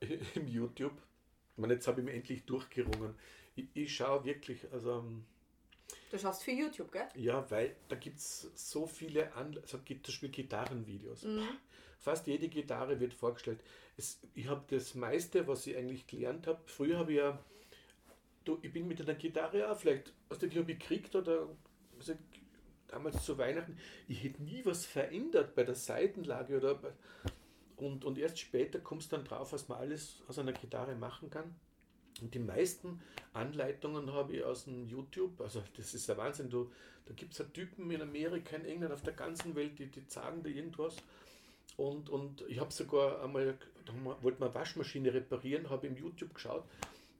äh, 0.00 0.14
im 0.38 0.46
YouTube, 0.46 0.92
ich 0.92 1.58
meine, 1.58 1.74
jetzt 1.74 1.88
habe 1.88 2.00
ich 2.00 2.04
mir 2.06 2.12
endlich 2.12 2.44
durchgerungen. 2.46 3.16
Ich, 3.60 3.82
ich 3.82 3.94
schaue 3.96 4.24
wirklich, 4.24 4.60
also 4.72 4.98
ähm, 4.98 5.24
Du 6.10 6.18
schaust 6.18 6.42
für 6.42 6.50
YouTube, 6.52 6.90
gell? 6.92 7.08
ja, 7.14 7.48
weil 7.50 7.76
da 7.88 7.96
gibt 7.96 8.18
es 8.18 8.50
so 8.54 8.86
viele, 8.86 9.32
An 9.34 9.56
also 9.60 9.78
gibt 9.84 10.06
zum 10.06 10.12
Beispiel 10.12 10.28
Gitarrenvideos. 10.30 11.22
Mhm. 11.24 11.48
Fast 11.98 12.26
jede 12.26 12.48
Gitarre 12.48 12.98
wird 12.98 13.12
vorgestellt. 13.12 13.60
Es, 13.96 14.20
ich 14.34 14.48
habe 14.48 14.64
das 14.68 14.94
meiste, 14.94 15.46
was 15.46 15.66
ich 15.66 15.76
eigentlich 15.76 16.06
gelernt 16.06 16.46
habe, 16.46 16.60
früher 16.66 16.98
habe 16.98 17.12
ich 17.12 17.18
ja, 17.18 17.38
du, 18.44 18.58
ich 18.62 18.72
bin 18.72 18.88
mit 18.88 19.00
einer 19.00 19.14
Gitarre 19.14 19.70
auch 19.70 19.78
vielleicht, 19.78 20.12
also 20.28 20.46
die 20.46 20.58
habe 20.58 20.72
ich 20.72 20.78
gekriegt 20.78 21.14
oder 21.14 21.48
also, 21.98 22.14
damals 22.88 23.24
zu 23.24 23.38
Weihnachten, 23.38 23.76
ich 24.08 24.24
hätte 24.24 24.42
nie 24.42 24.64
was 24.64 24.86
verändert 24.86 25.54
bei 25.54 25.64
der 25.64 25.74
Seitenlage 25.74 26.56
oder 26.56 26.74
bei, 26.74 26.90
und, 27.76 28.04
und 28.04 28.18
erst 28.18 28.38
später 28.38 28.78
kommst 28.78 29.12
du 29.12 29.16
dann 29.16 29.24
drauf, 29.24 29.52
was 29.52 29.68
man 29.68 29.78
alles 29.78 30.22
aus 30.28 30.38
einer 30.38 30.52
Gitarre 30.52 30.94
machen 30.96 31.30
kann. 31.30 31.54
Und 32.20 32.34
die 32.34 32.38
meisten 32.38 33.00
Anleitungen 33.32 34.12
habe 34.12 34.36
ich 34.36 34.44
aus 34.44 34.64
dem 34.64 34.86
YouTube, 34.86 35.40
also 35.40 35.62
das 35.76 35.94
ist 35.94 36.08
der 36.08 36.16
Wahnsinn, 36.16 36.50
du, 36.50 36.70
da 37.06 37.14
gibt 37.14 37.32
es 37.32 37.38
ja 37.38 37.44
Typen 37.46 37.90
in 37.90 38.02
Amerika, 38.02 38.56
in 38.56 38.64
England, 38.64 38.92
auf 38.92 39.02
der 39.02 39.14
ganzen 39.14 39.54
Welt, 39.54 39.78
die, 39.78 39.86
die 39.86 40.02
sagen 40.08 40.42
dir 40.42 40.50
irgendwas. 40.50 40.96
Und, 41.76 42.10
und 42.10 42.44
ich 42.48 42.60
habe 42.60 42.72
sogar 42.72 43.22
einmal, 43.22 43.56
da 43.86 43.92
wollte 44.22 44.40
man 44.40 44.54
Waschmaschine 44.54 45.14
reparieren, 45.14 45.70
habe 45.70 45.86
im 45.86 45.96
YouTube 45.96 46.34
geschaut 46.34 46.64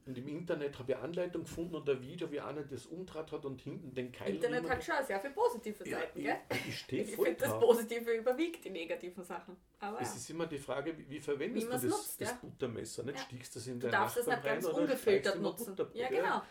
und 0.06 0.16
im 0.16 0.28
Internet 0.28 0.78
habe 0.78 0.92
ich 0.92 0.98
Anleitung 0.98 1.42
gefunden 1.44 1.74
und 1.76 1.88
ein 1.88 2.00
Video, 2.00 2.30
wie 2.30 2.40
einer 2.40 2.62
das 2.62 2.86
umdraht 2.86 3.30
hat 3.32 3.44
und 3.44 3.60
hinten 3.60 3.94
den 3.94 4.10
Keil 4.10 4.34
Internet 4.34 4.68
hat 4.68 4.82
schon 4.82 4.94
sehr 5.06 5.20
viele 5.20 5.34
positive 5.34 5.88
ja, 5.88 5.98
Seiten, 5.98 6.18
ich, 6.18 6.24
gell? 6.24 6.36
ich 6.68 6.78
stehe 6.78 7.04
Ich 7.04 7.14
voll 7.16 7.26
finde, 7.26 7.40
das. 7.40 7.60
Positive 7.60 8.10
überwiegt 8.12 8.64
die 8.64 8.70
negativen 8.70 9.22
Sachen. 9.24 9.56
Aber 9.78 10.00
Es 10.00 10.08
ja. 10.10 10.16
ist 10.16 10.30
immer 10.30 10.46
die 10.46 10.58
Frage, 10.58 10.96
wie, 10.98 11.08
wie 11.08 11.20
verwendest 11.20 11.66
Wie 11.66 11.70
du 11.70 11.72
das, 11.72 11.84
nutzt, 11.84 12.20
das 12.20 12.30
ja. 12.30 12.38
Buttermesser? 12.40 13.02
Nicht 13.04 13.18
Ja. 13.18 13.24
stichst 13.24 13.56
das 13.56 13.66
in 13.66 13.78
Du 13.80 13.88
darfst 13.88 14.16
nicht 14.16 14.26
Nachbarn 14.28 14.54
ganz 14.54 14.64
rein 14.66 14.72
oder 14.72 14.82
ungefiltert 14.82 15.40
nutzen. 15.40 15.76
Ja, 15.94 16.08
genau. 16.08 16.42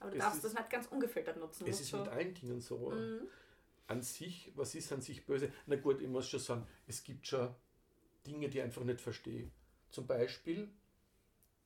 Aber 0.00 0.10
du 0.10 0.16
Es 0.16 0.22
darfst 0.22 0.44
das 0.44 0.54
nicht 0.54 0.70
ganz 0.70 0.86
ungefiltert 0.86 1.36
nutzen. 1.38 1.66
Es 1.66 1.80
ist 1.80 1.90
schon- 1.90 2.02
mit 2.02 2.08
allen 2.10 2.34
Dingen 2.34 2.60
so. 2.60 2.90
Mhm. 2.90 3.20
An 3.88 4.02
sich, 4.02 4.52
was 4.54 4.74
ist 4.74 4.92
an 4.92 5.00
sich 5.00 5.24
böse? 5.24 5.50
Na 5.66 5.76
gut, 5.76 6.00
ich 6.02 6.08
muss 6.08 6.28
schon 6.28 6.40
sagen, 6.40 6.66
es 6.86 7.02
gibt 7.02 7.26
schon 7.26 7.54
Dinge, 8.26 8.48
die 8.48 8.58
ich 8.58 8.64
einfach 8.64 8.84
nicht 8.84 9.00
verstehe. 9.00 9.50
Zum 9.88 10.06
Beispiel 10.06 10.68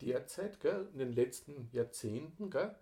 derzeit, 0.01 0.61
gell, 0.61 0.89
in 0.93 0.99
den 0.99 1.13
letzten 1.13 1.69
Jahrzehnten, 1.73 2.51
gell, 2.51 2.75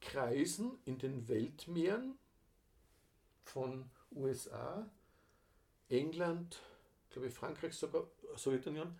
kreisen 0.00 0.78
in 0.84 0.98
den 0.98 1.28
Weltmeeren 1.28 2.18
von 3.44 3.90
USA, 4.12 4.90
England, 5.88 6.60
glaube 7.10 7.28
ich 7.28 7.34
Frankreich 7.34 7.74
sogar, 7.74 8.06
Sowjetunion, 8.36 8.98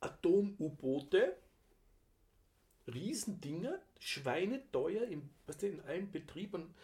Atom-U-Boote, 0.00 1.36
Riesendinger, 2.92 3.80
schweineteuer 3.98 5.04
im, 5.04 5.30
weißt 5.46 5.62
du, 5.62 5.68
in 5.68 5.80
allen 5.82 6.10
Betrieben. 6.10 6.74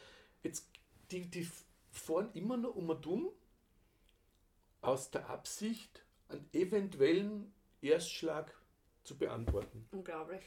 Jetzt, 0.43 0.69
die, 1.11 1.29
die 1.29 1.49
fahren 1.91 2.31
immer 2.35 2.57
nur 2.57 2.77
um 2.77 2.89
und 2.91 3.07
um 3.07 3.33
aus 4.81 5.11
der 5.11 5.29
Absicht, 5.29 6.05
einen 6.29 6.49
eventuellen 6.53 7.53
Erstschlag 7.81 8.55
zu 9.09 9.17
beantworten. 9.17 9.87
Unglaublich. 9.91 10.43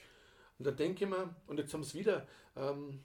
Und 0.58 0.68
da 0.68 0.72
denke 0.72 1.06
ich 1.06 1.10
mir, 1.10 1.36
und 1.48 1.58
jetzt 1.58 1.74
haben 1.74 1.84
sie 1.84 2.00
wieder 2.00 2.28
ähm, 2.56 3.04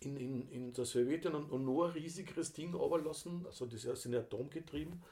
in, 0.00 0.16
in, 0.16 0.48
in 0.48 0.72
der 0.72 0.84
Sowjetunion 0.84 1.50
und 1.50 1.64
noch 1.64 1.86
ein 1.86 1.90
riesigeres 1.90 2.52
Ding 2.52 2.72
runterlassen, 2.72 3.44
also 3.46 3.66
das 3.66 3.84
ist 3.84 4.04
ja 4.04 4.20
atomgetrieben. 4.20 5.02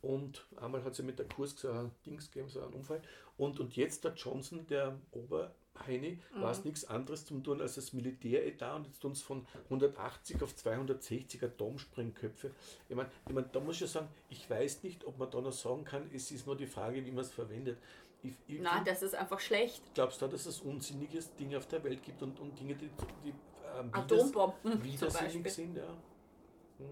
Und 0.00 0.46
einmal 0.56 0.84
hat 0.84 0.94
sie 0.94 1.02
mit 1.02 1.18
der 1.18 1.26
Kurs 1.26 1.56
so 1.56 1.70
ein 1.70 1.90
Dings 2.06 2.30
gegeben, 2.30 2.48
so 2.48 2.60
einen 2.60 2.72
Unfall. 2.72 3.02
Und, 3.36 3.58
und 3.58 3.76
jetzt 3.76 4.04
der 4.04 4.14
Johnson, 4.14 4.64
der 4.68 4.96
Oberheini, 5.10 6.20
mhm. 6.34 6.40
war 6.40 6.52
es 6.52 6.64
nichts 6.64 6.84
anderes 6.84 7.24
zum 7.24 7.42
tun 7.42 7.60
als 7.60 7.74
das 7.74 7.92
Militäretat 7.92 8.76
und 8.76 8.86
jetzt 8.86 9.00
tun 9.00 9.12
es 9.12 9.22
von 9.22 9.44
180 9.64 10.42
auf 10.42 10.54
260 10.54 11.42
Atomsprengköpfe. 11.42 12.52
Ich 12.88 12.94
meine, 12.94 13.10
ich 13.26 13.34
mein, 13.34 13.50
da 13.52 13.58
muss 13.58 13.76
ich 13.76 13.82
ja 13.82 13.86
sagen, 13.88 14.08
ich 14.30 14.48
weiß 14.48 14.84
nicht, 14.84 15.04
ob 15.04 15.18
man 15.18 15.30
da 15.30 15.40
noch 15.40 15.52
sagen 15.52 15.84
kann, 15.84 16.08
es 16.12 16.30
ist 16.30 16.46
nur 16.46 16.56
die 16.56 16.66
Frage, 16.66 17.04
wie 17.04 17.10
man 17.10 17.24
es 17.24 17.32
verwendet. 17.32 17.78
Ich, 18.22 18.34
ich 18.46 18.60
Nein, 18.60 18.84
das 18.84 19.02
ist 19.02 19.14
einfach 19.14 19.38
schlecht. 19.38 19.82
Glaubst 19.94 20.20
du, 20.20 20.26
dass 20.26 20.46
es 20.46 20.60
unsinniges 20.60 21.34
Dinge 21.36 21.58
auf 21.58 21.66
der 21.66 21.82
Welt 21.84 22.02
gibt 22.02 22.22
und, 22.22 22.38
und 22.40 22.58
Dinge, 22.58 22.74
die, 22.74 22.90
die 23.24 23.28
ähm, 23.78 23.90
Atombomben 23.92 24.82
widersinnig 24.84 25.52
sind? 25.52 25.76
Ja. 25.76 25.84
Hm. 26.78 26.86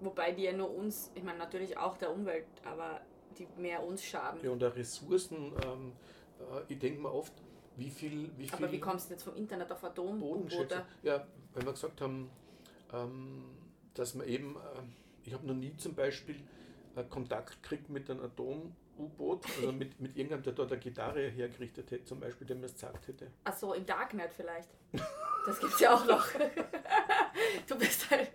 Wobei 0.00 0.32
die 0.32 0.44
ja 0.44 0.52
nur 0.52 0.74
uns, 0.74 1.10
ich 1.14 1.22
meine 1.22 1.38
natürlich 1.38 1.76
auch 1.76 1.98
der 1.98 2.10
Umwelt, 2.10 2.46
aber 2.64 3.02
die 3.38 3.46
mehr 3.58 3.82
uns 3.82 4.02
schaden. 4.02 4.40
Ja, 4.42 4.50
und 4.50 4.60
der 4.60 4.74
Ressourcen, 4.74 5.52
ähm, 5.62 5.92
äh, 6.38 6.72
ich 6.72 6.78
denke 6.78 7.02
mir 7.02 7.12
oft, 7.12 7.32
wie 7.76 7.90
viel, 7.90 8.30
wie 8.36 8.48
viel. 8.48 8.54
Aber 8.54 8.72
wie 8.72 8.80
kommst 8.80 9.08
du 9.08 9.14
jetzt 9.14 9.22
vom 9.22 9.36
Internet 9.36 9.70
auf 9.70 9.84
Atomboote? 9.84 10.84
Ja, 11.02 11.26
weil 11.52 11.64
wir 11.64 11.72
gesagt 11.72 12.00
haben, 12.00 12.30
ähm, 12.92 13.44
dass 13.94 14.14
man 14.14 14.26
eben, 14.26 14.56
äh, 14.56 15.26
ich 15.26 15.34
habe 15.34 15.46
noch 15.46 15.54
nie 15.54 15.76
zum 15.76 15.94
Beispiel 15.94 16.36
äh, 16.96 17.04
Kontakt 17.04 17.62
gekriegt 17.62 17.90
mit 17.90 18.10
einem 18.10 18.22
Atom-U-Boot, 19.00 19.46
also 19.56 19.72
mit, 19.72 20.00
mit 20.00 20.16
irgendeinem, 20.16 20.42
der 20.42 20.52
dort 20.52 20.72
eine 20.72 20.80
Gitarre 20.80 21.28
hergerichtet 21.28 21.90
hätte, 21.90 22.04
zum 22.04 22.20
Beispiel, 22.20 22.46
der 22.46 22.56
mir 22.56 22.62
das 22.62 22.74
gesagt 22.74 23.08
hätte. 23.08 23.30
Achso, 23.44 23.72
im 23.72 23.86
Darknet 23.86 24.32
vielleicht. 24.34 24.68
Das 25.46 25.58
gibt 25.58 25.72
es 25.74 25.80
ja 25.80 25.94
auch 25.94 26.04
noch. 26.04 26.26
du 27.66 27.78
bist 27.78 28.10
halt 28.10 28.30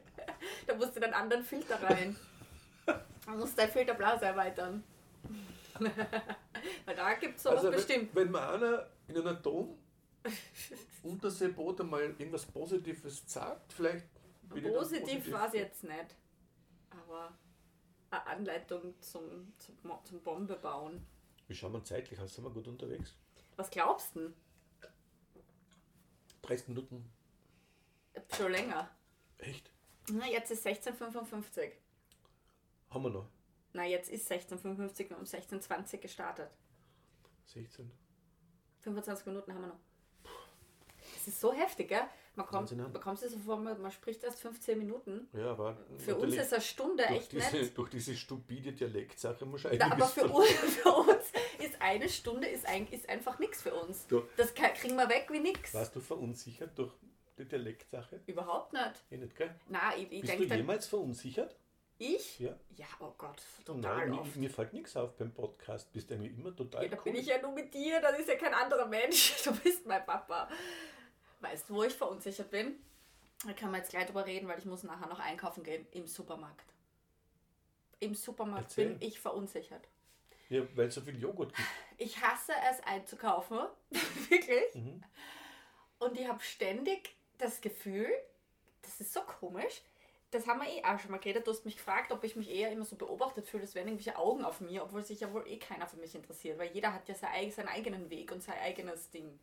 da 0.68 0.76
musst 0.76 0.96
du 0.96 1.02
einen 1.02 1.14
anderen 1.14 1.44
Filter 1.44 1.82
rein. 1.82 2.16
Da 2.86 3.32
musst 3.36 3.58
dein 3.58 3.70
Filterblase 3.70 4.26
erweitern. 4.26 4.84
Weil 6.86 6.96
da 6.96 7.14
gibt 7.14 7.38
es 7.38 7.44
sowas 7.44 7.58
also 7.58 7.72
bestimmt. 7.72 8.16
Wenn, 8.16 8.32
man 8.32 8.44
einer 8.44 8.88
in 9.08 9.18
einem 9.18 9.28
Atom 9.28 9.78
Unterseeboot 11.04 11.82
einmal 11.82 12.02
irgendwas 12.02 12.46
Positives 12.46 13.24
sagt, 13.26 13.74
vielleicht. 13.74 14.08
Positiv, 14.50 14.74
positiv. 14.74 15.34
war 15.34 15.48
es 15.48 15.54
jetzt 15.54 15.84
nicht. 15.84 16.16
Aber 16.92 17.34
eine 18.22 18.28
Anleitung 18.28 19.00
zum, 19.02 19.54
zum, 19.58 19.76
zum 20.04 20.22
Bombe 20.22 20.56
bauen. 20.56 21.06
Wie 21.48 21.56
schauen 21.56 21.74
wir 21.74 21.84
zeitlich 21.84 22.20
aus? 22.20 22.34
Sind 22.34 22.44
wir 22.44 22.52
gut 22.52 22.68
unterwegs? 22.68 23.16
Was 23.56 23.70
glaubst 23.70 24.16
du? 24.16 24.34
30 26.42 26.70
Minuten. 26.70 27.12
Schon 28.36 28.52
länger. 28.52 28.90
Echt? 29.38 29.72
Na, 30.12 30.28
jetzt 30.28 30.52
ist 30.52 30.66
16.55. 30.66 31.72
Haben 32.90 33.04
wir 33.04 33.10
noch? 33.10 33.30
Na, 33.74 33.86
jetzt 33.86 34.10
ist 34.10 34.32
16.55 34.32 35.10
und 35.10 35.20
um 35.20 35.24
16.20 35.24 35.98
gestartet. 35.98 36.50
16. 37.46 37.92
25 38.82 39.26
Minuten 39.26 39.54
haben 39.54 39.62
wir 39.62 39.68
noch. 39.68 39.80
Das 41.14 41.28
ist 41.28 41.40
so 41.40 41.52
heftig, 41.54 41.90
gell? 41.90 42.08
Man 42.36 42.46
kommt, 42.46 42.94
bekommt 42.94 43.20
sich 43.20 43.32
so 43.32 43.40
vor, 43.40 43.58
man 43.58 43.92
spricht 43.92 44.24
erst 44.24 44.40
15 44.40 44.78
Minuten. 44.78 45.28
Ja, 45.34 45.52
aber 45.52 45.78
für 45.98 46.16
uns 46.16 46.36
ist 46.36 46.54
eine 46.54 46.62
Stunde 46.62 47.06
echt 47.06 47.32
diese, 47.32 47.56
nett. 47.56 47.72
Durch 47.78 47.90
diese 47.90 48.16
stupide 48.16 48.74
Dialektsache 48.74 49.46
muss 49.46 49.66
ich 49.66 49.82
Aber 49.82 50.06
für 50.06 50.28
uns, 50.28 50.50
für 50.50 50.92
uns 50.92 51.32
ist 51.60 51.82
eine 51.82 52.10
Stunde 52.10 52.48
ist, 52.48 52.66
ein, 52.66 52.88
ist 52.88 53.08
einfach 53.08 53.40
nichts 53.40 53.62
für 53.62 53.74
uns. 53.74 54.08
Du, 54.08 54.24
das 54.38 54.54
kriegen 54.54 54.96
wir 54.96 55.08
weg 55.08 55.28
wie 55.32 55.40
nichts. 55.40 55.74
Warst 55.74 55.96
du 55.96 56.02
verunsichert 56.02 56.78
durch 56.78 56.94
die 57.38 57.46
Dialektsache? 57.46 58.22
Überhaupt 58.26 58.74
nicht. 58.74 59.04
Eh 59.12 59.18
nicht, 59.18 59.36
gell? 59.36 59.56
Nein, 59.70 59.94
ich, 59.98 60.12
ich 60.12 60.22
Bist 60.22 60.52
du 60.52 60.56
jemals 60.56 60.88
verunsichert? 60.88 61.56
Ich? 61.98 62.40
Ja. 62.40 62.54
Ja, 62.76 62.86
oh 63.00 63.14
Gott, 63.18 63.42
total 63.64 64.10
Nein, 64.10 64.10
mir, 64.10 64.26
mir, 64.36 64.50
fällt 64.50 64.74
nichts 64.74 64.98
auf 64.98 65.16
beim 65.16 65.34
Podcast. 65.34 65.94
Bist 65.94 66.10
du 66.10 66.16
eigentlich 66.16 66.38
immer 66.38 66.54
total 66.54 66.84
Ja, 66.84 66.90
da 66.90 66.98
cool. 66.98 67.04
bin 67.04 67.16
ich 67.16 67.26
ja 67.26 67.42
nur 67.42 67.54
mit 67.54 67.74
dir, 67.74 68.02
das 68.02 68.20
ist 68.20 68.28
ja 68.28 68.36
kein 68.36 68.54
anderer 68.54 68.86
Mensch. 68.86 69.34
Du 69.46 69.56
bist 69.56 69.86
mein 69.86 70.06
Papa. 70.06 70.50
Weißt 71.40 71.70
du, 71.70 71.76
wo 71.76 71.84
ich 71.84 71.94
verunsichert 71.94 72.52
bin? 72.52 72.76
Da 73.46 73.54
kann 73.54 73.72
man 73.72 73.82
jetzt 73.82 73.92
gleich 73.92 74.06
drüber 74.06 74.26
reden, 74.26 74.48
weil 74.48 74.60
ich 74.60 74.66
muss 74.66 74.84
nachher 74.84 75.08
noch 75.08 75.20
einkaufen 75.20 75.64
gehen 75.64 75.86
im 75.92 76.08
Supermarkt. 76.08 76.74
Im 78.00 78.16
Supermarkt 78.16 78.66
Erzähl. 78.66 78.90
bin 78.90 79.08
ich 79.08 79.20
verunsichert. 79.20 79.88
Ja, 80.50 80.64
weil 80.76 80.88
es 80.88 80.96
so 80.96 81.02
viel 81.02 81.20
Joghurt 81.20 81.54
gibt. 81.56 81.68
Ich 81.98 82.22
hasse 82.22 82.54
es 82.70 82.82
einzukaufen. 82.84 83.60
Wirklich. 84.30 84.76
Mhm. 84.76 85.04
Und 86.00 86.20
ich 86.20 86.28
habe 86.28 86.42
ständig 86.42 87.16
das 87.38 87.62
Gefühl, 87.62 88.10
das 88.82 89.00
ist 89.00 89.14
so 89.14 89.22
komisch, 89.22 89.82
das 90.32 90.48
haben 90.48 90.62
wir 90.62 90.68
eh 90.68 90.84
auch 90.84 91.00
schon 91.00 91.12
mal 91.12 91.20
geredet. 91.20 91.48
Du 91.48 91.52
hast 91.52 91.66
mich 91.66 91.78
gefragt, 91.78 92.12
ob 92.12 92.24
ich 92.24 92.36
mich 92.36 92.50
eher 92.50 92.72
immer 92.72 92.86
so 92.86 92.96
beobachtet 92.96 93.48
fühle, 93.48 93.64
es 93.64 93.76
wären 93.76 93.88
irgendwelche 93.88 94.18
Augen 94.18 94.44
auf 94.44 94.60
mir, 94.60 94.84
obwohl 94.84 95.04
sich 95.04 95.22
ja 95.22 95.32
wohl 95.32 95.48
eh 95.48 95.58
keiner 95.58 95.88
für 95.88 95.98
mich 95.98 96.14
interessiert, 96.14 96.58
weil 96.58 96.72
jeder 96.72 96.94
hat 96.94 97.08
ja 97.08 97.16
seinen 97.16 97.68
eigenen 97.70 98.10
Weg 98.10 98.32
und 98.32 98.44
sein 98.44 98.60
eigenes 98.60 99.10
Ding 99.12 99.40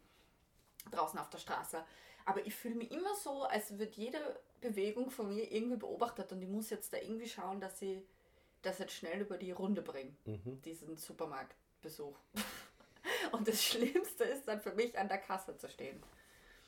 draußen 0.90 1.18
auf 1.18 1.30
der 1.30 1.38
Straße. 1.38 1.84
Aber 2.24 2.44
ich 2.46 2.54
fühle 2.54 2.76
mich 2.76 2.90
immer 2.90 3.14
so, 3.16 3.44
als 3.44 3.78
würde 3.78 3.92
jede 3.94 4.40
Bewegung 4.60 5.10
von 5.10 5.28
mir 5.28 5.50
irgendwie 5.50 5.76
beobachtet 5.76 6.30
und 6.32 6.40
ich 6.42 6.48
muss 6.48 6.70
jetzt 6.70 6.92
da 6.92 6.98
irgendwie 6.98 7.28
schauen, 7.28 7.60
dass 7.60 7.82
ich 7.82 7.98
das 8.62 8.78
jetzt 8.78 8.92
schnell 8.92 9.22
über 9.22 9.36
die 9.36 9.50
Runde 9.50 9.82
bringe, 9.82 10.14
mhm. 10.24 10.62
diesen 10.62 10.96
Supermarktbesuch. 10.96 12.16
Und 13.32 13.48
das 13.48 13.60
Schlimmste 13.60 14.22
ist 14.22 14.46
dann 14.46 14.60
für 14.60 14.72
mich, 14.72 14.96
an 14.96 15.08
der 15.08 15.18
Kasse 15.18 15.56
zu 15.56 15.68
stehen. 15.68 16.00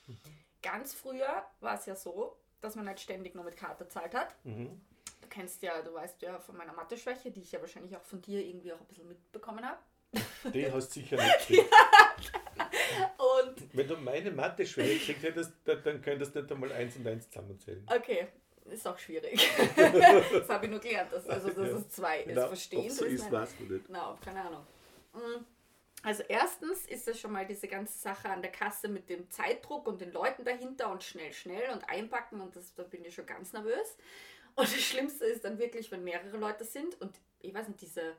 Mhm 0.08 0.18
ganz 0.64 0.94
früher 0.94 1.44
war 1.60 1.78
es 1.78 1.86
ja 1.86 1.94
so, 1.94 2.36
dass 2.60 2.74
man 2.74 2.88
halt 2.88 2.98
ständig 2.98 3.34
nur 3.34 3.44
mit 3.44 3.56
Karte 3.56 3.86
zahlt 3.86 4.14
hat. 4.14 4.34
Mhm. 4.44 4.80
Du 5.20 5.28
kennst 5.28 5.62
ja, 5.62 5.80
du 5.82 5.92
weißt 5.92 6.22
ja 6.22 6.40
von 6.40 6.56
meiner 6.56 6.72
Mathe-Schwäche, 6.72 7.30
die 7.30 7.42
ich 7.42 7.52
ja 7.52 7.60
wahrscheinlich 7.60 7.94
auch 7.96 8.02
von 8.02 8.20
dir 8.22 8.44
irgendwie 8.44 8.72
auch 8.72 8.80
ein 8.80 8.86
bisschen 8.86 9.06
mitbekommen 9.06 9.64
habe. 9.64 9.78
Die 10.52 10.70
hast 10.70 10.88
du 10.88 11.00
sicher 11.00 11.16
nicht. 11.48 11.64
Wenn 13.74 13.88
du 13.88 13.96
meine 13.96 14.30
Mathe-Schwäche 14.30 14.98
gekriegt 14.98 15.22
hättest, 15.24 15.52
dann 15.64 16.00
könntest 16.00 16.34
du 16.34 16.40
nicht 16.40 16.52
einmal 16.52 16.72
eins 16.72 16.96
und 16.96 17.06
eins 17.06 17.28
zusammenzählen. 17.28 17.86
Okay, 17.86 18.28
ist 18.70 18.86
auch 18.86 18.98
schwierig. 18.98 19.50
das 19.76 20.48
habe 20.48 20.66
ich 20.66 20.70
nur 20.70 20.80
gelernt, 20.80 21.12
dass, 21.12 21.28
also, 21.28 21.50
dass 21.50 21.70
es 21.70 21.88
zwei 21.90 22.20
ist. 22.20 22.34
Na, 22.34 22.46
Verstehen 22.46 22.90
so 22.90 23.04
ist, 23.04 23.30
weißt 23.30 23.56
du 23.58 23.64
nicht. 23.64 23.86
Na, 23.88 24.16
keine 24.24 24.42
Ahnung. 24.42 24.66
Mhm. 25.12 25.44
Also 26.02 26.22
erstens 26.28 26.86
ist 26.86 27.08
das 27.08 27.18
schon 27.18 27.32
mal 27.32 27.46
diese 27.46 27.66
ganze 27.66 27.98
Sache 27.98 28.28
an 28.28 28.42
der 28.42 28.52
Kasse 28.52 28.88
mit 28.88 29.08
dem 29.08 29.30
Zeitdruck 29.30 29.86
und 29.86 30.00
den 30.00 30.12
Leuten 30.12 30.44
dahinter 30.44 30.90
und 30.90 31.02
schnell, 31.02 31.32
schnell 31.32 31.70
und 31.72 31.88
einpacken 31.88 32.40
und 32.40 32.54
das, 32.54 32.74
da 32.74 32.82
bin 32.82 33.04
ich 33.04 33.14
schon 33.14 33.26
ganz 33.26 33.52
nervös. 33.52 33.96
Und 34.54 34.68
das 34.68 34.80
Schlimmste 34.80 35.24
ist 35.24 35.44
dann 35.44 35.58
wirklich, 35.58 35.90
wenn 35.90 36.04
mehrere 36.04 36.36
Leute 36.36 36.64
sind 36.64 37.00
und 37.00 37.18
ich 37.40 37.52
weiß 37.52 37.68
nicht, 37.68 37.80
diese 37.80 38.16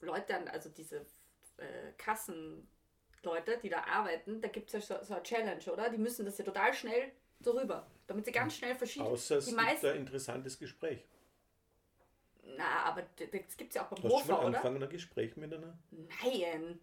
Leute, 0.00 0.34
also 0.50 0.70
diese 0.70 1.06
äh, 1.58 1.92
Kassenleute, 3.22 3.58
die 3.62 3.68
da 3.68 3.84
arbeiten, 3.84 4.40
da 4.40 4.48
gibt 4.48 4.72
es 4.72 4.88
ja 4.88 4.98
so, 4.98 5.04
so 5.04 5.14
eine 5.14 5.22
Challenge, 5.22 5.64
oder? 5.72 5.88
Die 5.90 5.98
müssen 5.98 6.24
das 6.24 6.38
ja 6.38 6.44
total 6.44 6.74
schnell 6.74 7.12
so 7.40 7.52
rüber, 7.52 7.86
damit 8.06 8.24
sie 8.24 8.32
ganz 8.32 8.56
schnell 8.56 8.74
verschieben. 8.74 9.06
Außer 9.06 9.38
es 9.38 9.46
die 9.46 9.56
gibt 9.56 9.84
ein 9.84 9.96
interessantes 9.96 10.58
Gespräch. 10.58 11.04
Na, 12.56 12.84
aber 12.84 13.02
das 13.18 13.56
gibt 13.56 13.70
es 13.70 13.76
ja 13.76 13.84
auch 13.84 13.88
beim 13.88 14.02
Hast 14.04 14.12
Hofer, 14.12 14.26
du 14.26 14.34
schon 14.34 14.46
angefangen, 14.46 14.82
ein 14.82 14.88
Gespräch 14.88 15.36
mit 15.36 15.52
einer? 15.54 15.78
Nein. 15.90 16.80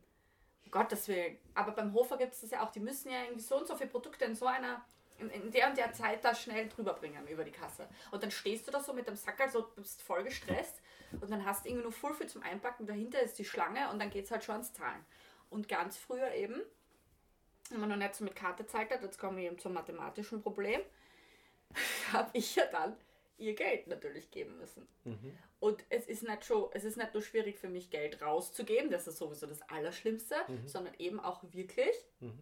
Um 0.65 0.71
Gottes 0.71 1.07
Willen. 1.07 1.37
Aber 1.53 1.71
beim 1.71 1.93
Hofer 1.93 2.17
gibt 2.17 2.33
es 2.33 2.41
das 2.41 2.51
ja 2.51 2.65
auch. 2.65 2.71
Die 2.71 2.79
müssen 2.79 3.11
ja 3.11 3.23
irgendwie 3.23 3.41
so 3.41 3.57
und 3.57 3.67
so 3.67 3.75
viele 3.75 3.89
Produkte 3.89 4.25
in 4.25 4.35
so 4.35 4.45
einer, 4.47 4.83
in, 5.17 5.29
in, 5.29 5.51
der 5.51 5.69
und 5.69 5.77
der 5.77 5.91
Zeit 5.93 6.23
da 6.23 6.33
schnell 6.33 6.67
drüber 6.69 6.93
bringen 6.93 7.27
über 7.27 7.43
die 7.43 7.51
Kasse. 7.51 7.87
Und 8.11 8.23
dann 8.23 8.31
stehst 8.31 8.67
du 8.67 8.71
da 8.71 8.79
so 8.79 8.93
mit 8.93 9.07
dem 9.07 9.15
Sack, 9.15 9.39
also 9.41 9.67
bist 9.75 10.01
voll 10.01 10.23
gestresst 10.23 10.81
und 11.11 11.29
dann 11.29 11.45
hast 11.45 11.65
du 11.65 11.69
irgendwie 11.69 11.83
nur 11.83 11.91
voll 11.91 12.13
viel 12.13 12.27
zum 12.27 12.41
Einpacken. 12.41 12.87
Dahinter 12.87 13.21
ist 13.21 13.37
die 13.37 13.45
Schlange 13.45 13.89
und 13.91 13.99
dann 13.99 14.09
geht 14.09 14.25
es 14.25 14.31
halt 14.31 14.43
schon 14.43 14.53
ans 14.53 14.73
Zahlen. 14.73 15.05
Und 15.49 15.67
ganz 15.67 15.97
früher 15.97 16.31
eben, 16.33 16.61
wenn 17.69 17.79
man 17.79 17.89
noch 17.89 17.95
nicht 17.97 18.15
so 18.15 18.23
mit 18.23 18.35
Karte 18.35 18.65
zahlt 18.65 18.91
hat, 18.91 19.01
jetzt 19.01 19.17
kommen 19.17 19.37
wir 19.37 19.45
eben 19.45 19.59
zum 19.59 19.73
mathematischen 19.73 20.41
Problem, 20.41 20.81
habe 22.13 22.29
ich 22.33 22.55
ja 22.55 22.65
dann 22.67 22.95
ihr 23.39 23.55
Geld 23.55 23.87
natürlich 23.87 24.31
geben 24.31 24.57
müssen. 24.57 24.87
Mhm. 25.05 25.37
Und 25.59 25.83
es 25.89 26.05
ist, 26.07 26.23
nicht 26.23 26.45
schon, 26.45 26.69
es 26.73 26.83
ist 26.83 26.97
nicht 26.97 27.13
nur 27.13 27.23
schwierig 27.23 27.57
für 27.57 27.69
mich, 27.69 27.89
Geld 27.89 28.21
rauszugeben, 28.21 28.91
das 28.91 29.07
ist 29.07 29.17
sowieso 29.17 29.47
das 29.47 29.61
Allerschlimmste, 29.63 30.35
mhm. 30.47 30.67
sondern 30.67 30.93
eben 30.99 31.19
auch 31.19 31.43
wirklich, 31.51 31.95
mhm. 32.19 32.39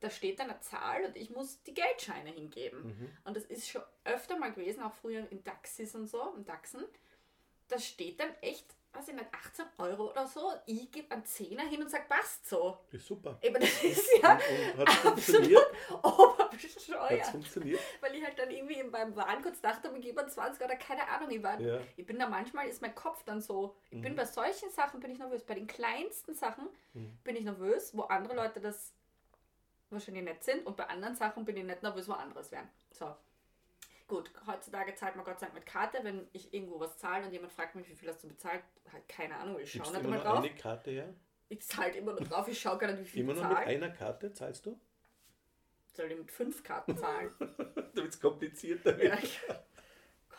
da 0.00 0.10
steht 0.10 0.40
dann 0.40 0.50
eine 0.50 0.60
Zahl 0.60 1.04
und 1.04 1.16
ich 1.16 1.30
muss 1.30 1.62
die 1.62 1.74
Geldscheine 1.74 2.30
hingeben. 2.30 2.82
Mhm. 2.82 3.10
Und 3.24 3.36
das 3.36 3.44
ist 3.44 3.68
schon 3.68 3.82
öfter 4.04 4.38
mal 4.38 4.52
gewesen, 4.52 4.82
auch 4.82 4.94
früher 4.94 5.30
in 5.30 5.44
Taxis 5.44 5.94
und 5.94 6.06
so, 6.06 6.34
in 6.36 6.44
Taxen, 6.44 6.84
da 7.68 7.78
steht 7.78 8.18
dann 8.20 8.34
echt 8.40 8.74
weiß 8.92 9.08
ich 9.08 9.14
nicht, 9.14 9.26
18 9.32 9.66
Euro 9.78 10.10
oder 10.10 10.26
so. 10.26 10.52
Ich 10.66 10.90
gebe 10.90 11.10
einen 11.12 11.24
Zehner 11.24 11.62
hin 11.64 11.82
und 11.82 11.90
sage, 11.90 12.04
passt 12.08 12.48
so. 12.48 12.78
Das 12.90 13.00
ist 13.00 13.06
super. 13.06 13.38
Eben, 13.40 13.60
das 13.60 13.82
ist 13.82 14.22
ja 14.22 14.38
und, 14.74 14.80
und 14.80 15.06
absolut 15.06 15.66
oberbescheuert. 16.02 17.26
funktioniert? 17.26 17.80
Weil 18.00 18.14
ich 18.16 18.24
halt 18.24 18.38
dann 18.38 18.50
irgendwie 18.50 18.82
beim 18.84 19.14
Waren 19.14 19.42
kurz 19.42 19.60
dachte, 19.60 19.92
ich 19.94 20.02
gebe 20.02 20.20
einen 20.20 20.30
20 20.30 20.64
oder 20.64 20.76
keine 20.76 21.06
Ahnung. 21.08 21.30
Ich, 21.30 21.42
war, 21.42 21.60
ja. 21.60 21.80
ich 21.96 22.06
bin 22.06 22.18
da 22.18 22.28
manchmal, 22.28 22.68
ist 22.68 22.82
mein 22.82 22.94
Kopf 22.94 23.22
dann 23.24 23.40
so, 23.40 23.76
ich 23.90 23.98
mhm. 23.98 24.02
bin 24.02 24.16
bei 24.16 24.24
solchen 24.24 24.70
Sachen 24.70 25.00
bin 25.00 25.10
ich 25.10 25.18
nervös. 25.18 25.44
Bei 25.44 25.54
den 25.54 25.66
kleinsten 25.66 26.34
Sachen 26.34 26.68
mhm. 26.94 27.16
bin 27.22 27.36
ich 27.36 27.44
nervös, 27.44 27.96
wo 27.96 28.02
andere 28.02 28.34
Leute 28.34 28.60
das 28.60 28.92
wahrscheinlich 29.90 30.24
nett 30.24 30.42
sind 30.44 30.66
und 30.66 30.76
bei 30.76 30.86
anderen 30.88 31.14
Sachen 31.14 31.44
bin 31.44 31.56
ich 31.56 31.64
nicht 31.64 31.82
nervös, 31.82 32.08
wo 32.08 32.12
anderes 32.12 32.50
wären. 32.52 32.68
So. 32.92 33.14
Gut, 34.10 34.32
heutzutage 34.44 34.92
zahlt 34.96 35.14
man 35.14 35.24
Gott 35.24 35.38
sei 35.38 35.46
Dank 35.46 35.54
mit 35.54 35.66
Karte. 35.66 36.00
Wenn 36.02 36.26
ich 36.32 36.52
irgendwo 36.52 36.80
was 36.80 36.98
zahle 36.98 37.24
und 37.26 37.32
jemand 37.32 37.52
fragt 37.52 37.76
mich, 37.76 37.88
wie 37.88 37.94
viel 37.94 38.08
hast 38.08 38.24
du 38.24 38.26
bezahlt, 38.26 38.64
halt 38.92 39.08
keine 39.08 39.36
Ahnung, 39.36 39.60
ich 39.60 39.70
schaue 39.70 39.82
nicht 39.82 39.90
immer 39.90 39.98
einmal 40.00 40.18
nur 40.18 40.24
drauf. 40.24 40.38
eine 40.44 40.54
Karte 40.56 40.90
her? 40.90 41.14
Ich 41.48 41.62
zahle 41.62 41.92
immer 41.92 42.12
nur 42.14 42.22
drauf, 42.22 42.48
ich 42.48 42.60
schaue 42.60 42.76
gar 42.76 42.90
nicht, 42.90 42.98
wie 43.02 43.04
viel 43.04 43.22
Immer 43.22 43.34
nur 43.34 43.46
mit 43.46 43.56
einer 43.56 43.90
Karte 43.90 44.32
zahlst 44.32 44.66
du? 44.66 44.76
Soll 45.94 46.10
ich 46.10 46.18
mit 46.18 46.32
fünf 46.32 46.64
Karten 46.64 46.96
zahlen? 46.98 47.30
Damit 47.94 48.12
es 48.12 48.20
komplizierter 48.20 49.00
ja. 49.00 49.16
ich- 49.22 49.40
Gott. 50.28 50.38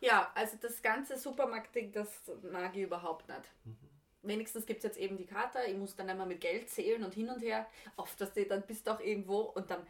ja, 0.00 0.30
also 0.36 0.56
das 0.60 0.80
ganze 0.80 1.18
Supermarktding, 1.18 1.90
das 1.90 2.30
mag 2.42 2.76
ich 2.76 2.82
überhaupt 2.82 3.28
nicht. 3.28 3.52
Mhm. 3.64 3.76
Wenigstens 4.22 4.66
gibt 4.66 4.78
es 4.78 4.84
jetzt 4.84 4.98
eben 4.98 5.16
die 5.16 5.26
Karte, 5.26 5.58
ich 5.66 5.76
muss 5.76 5.96
dann 5.96 6.08
immer 6.08 6.26
mit 6.26 6.40
Geld 6.40 6.70
zählen 6.70 7.02
und 7.02 7.12
hin 7.12 7.28
und 7.28 7.40
her. 7.40 7.66
Oft, 7.96 8.20
dass 8.20 8.32
du 8.32 8.46
dann 8.46 8.62
bist 8.62 8.86
doch 8.86 9.00
irgendwo 9.00 9.40
und 9.40 9.68
dann, 9.68 9.84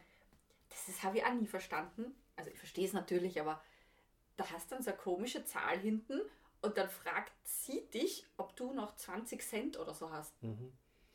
das 0.69 1.03
habe 1.03 1.19
ich 1.19 1.23
auch 1.23 1.33
nie 1.33 1.45
verstanden. 1.45 2.15
Also 2.35 2.49
ich 2.51 2.57
verstehe 2.57 2.85
es 2.85 2.93
natürlich, 2.93 3.39
aber 3.39 3.61
da 4.37 4.49
hast 4.51 4.69
du 4.71 4.75
dann 4.75 4.83
so 4.83 4.89
eine 4.91 4.99
komische 4.99 5.45
Zahl 5.45 5.77
hinten 5.79 6.19
und 6.61 6.77
dann 6.77 6.89
fragt 6.89 7.31
sie 7.43 7.87
dich, 7.93 8.25
ob 8.37 8.55
du 8.55 8.73
noch 8.73 8.95
20 8.95 9.41
Cent 9.41 9.79
oder 9.79 9.93
so 9.93 10.09
hast. 10.11 10.33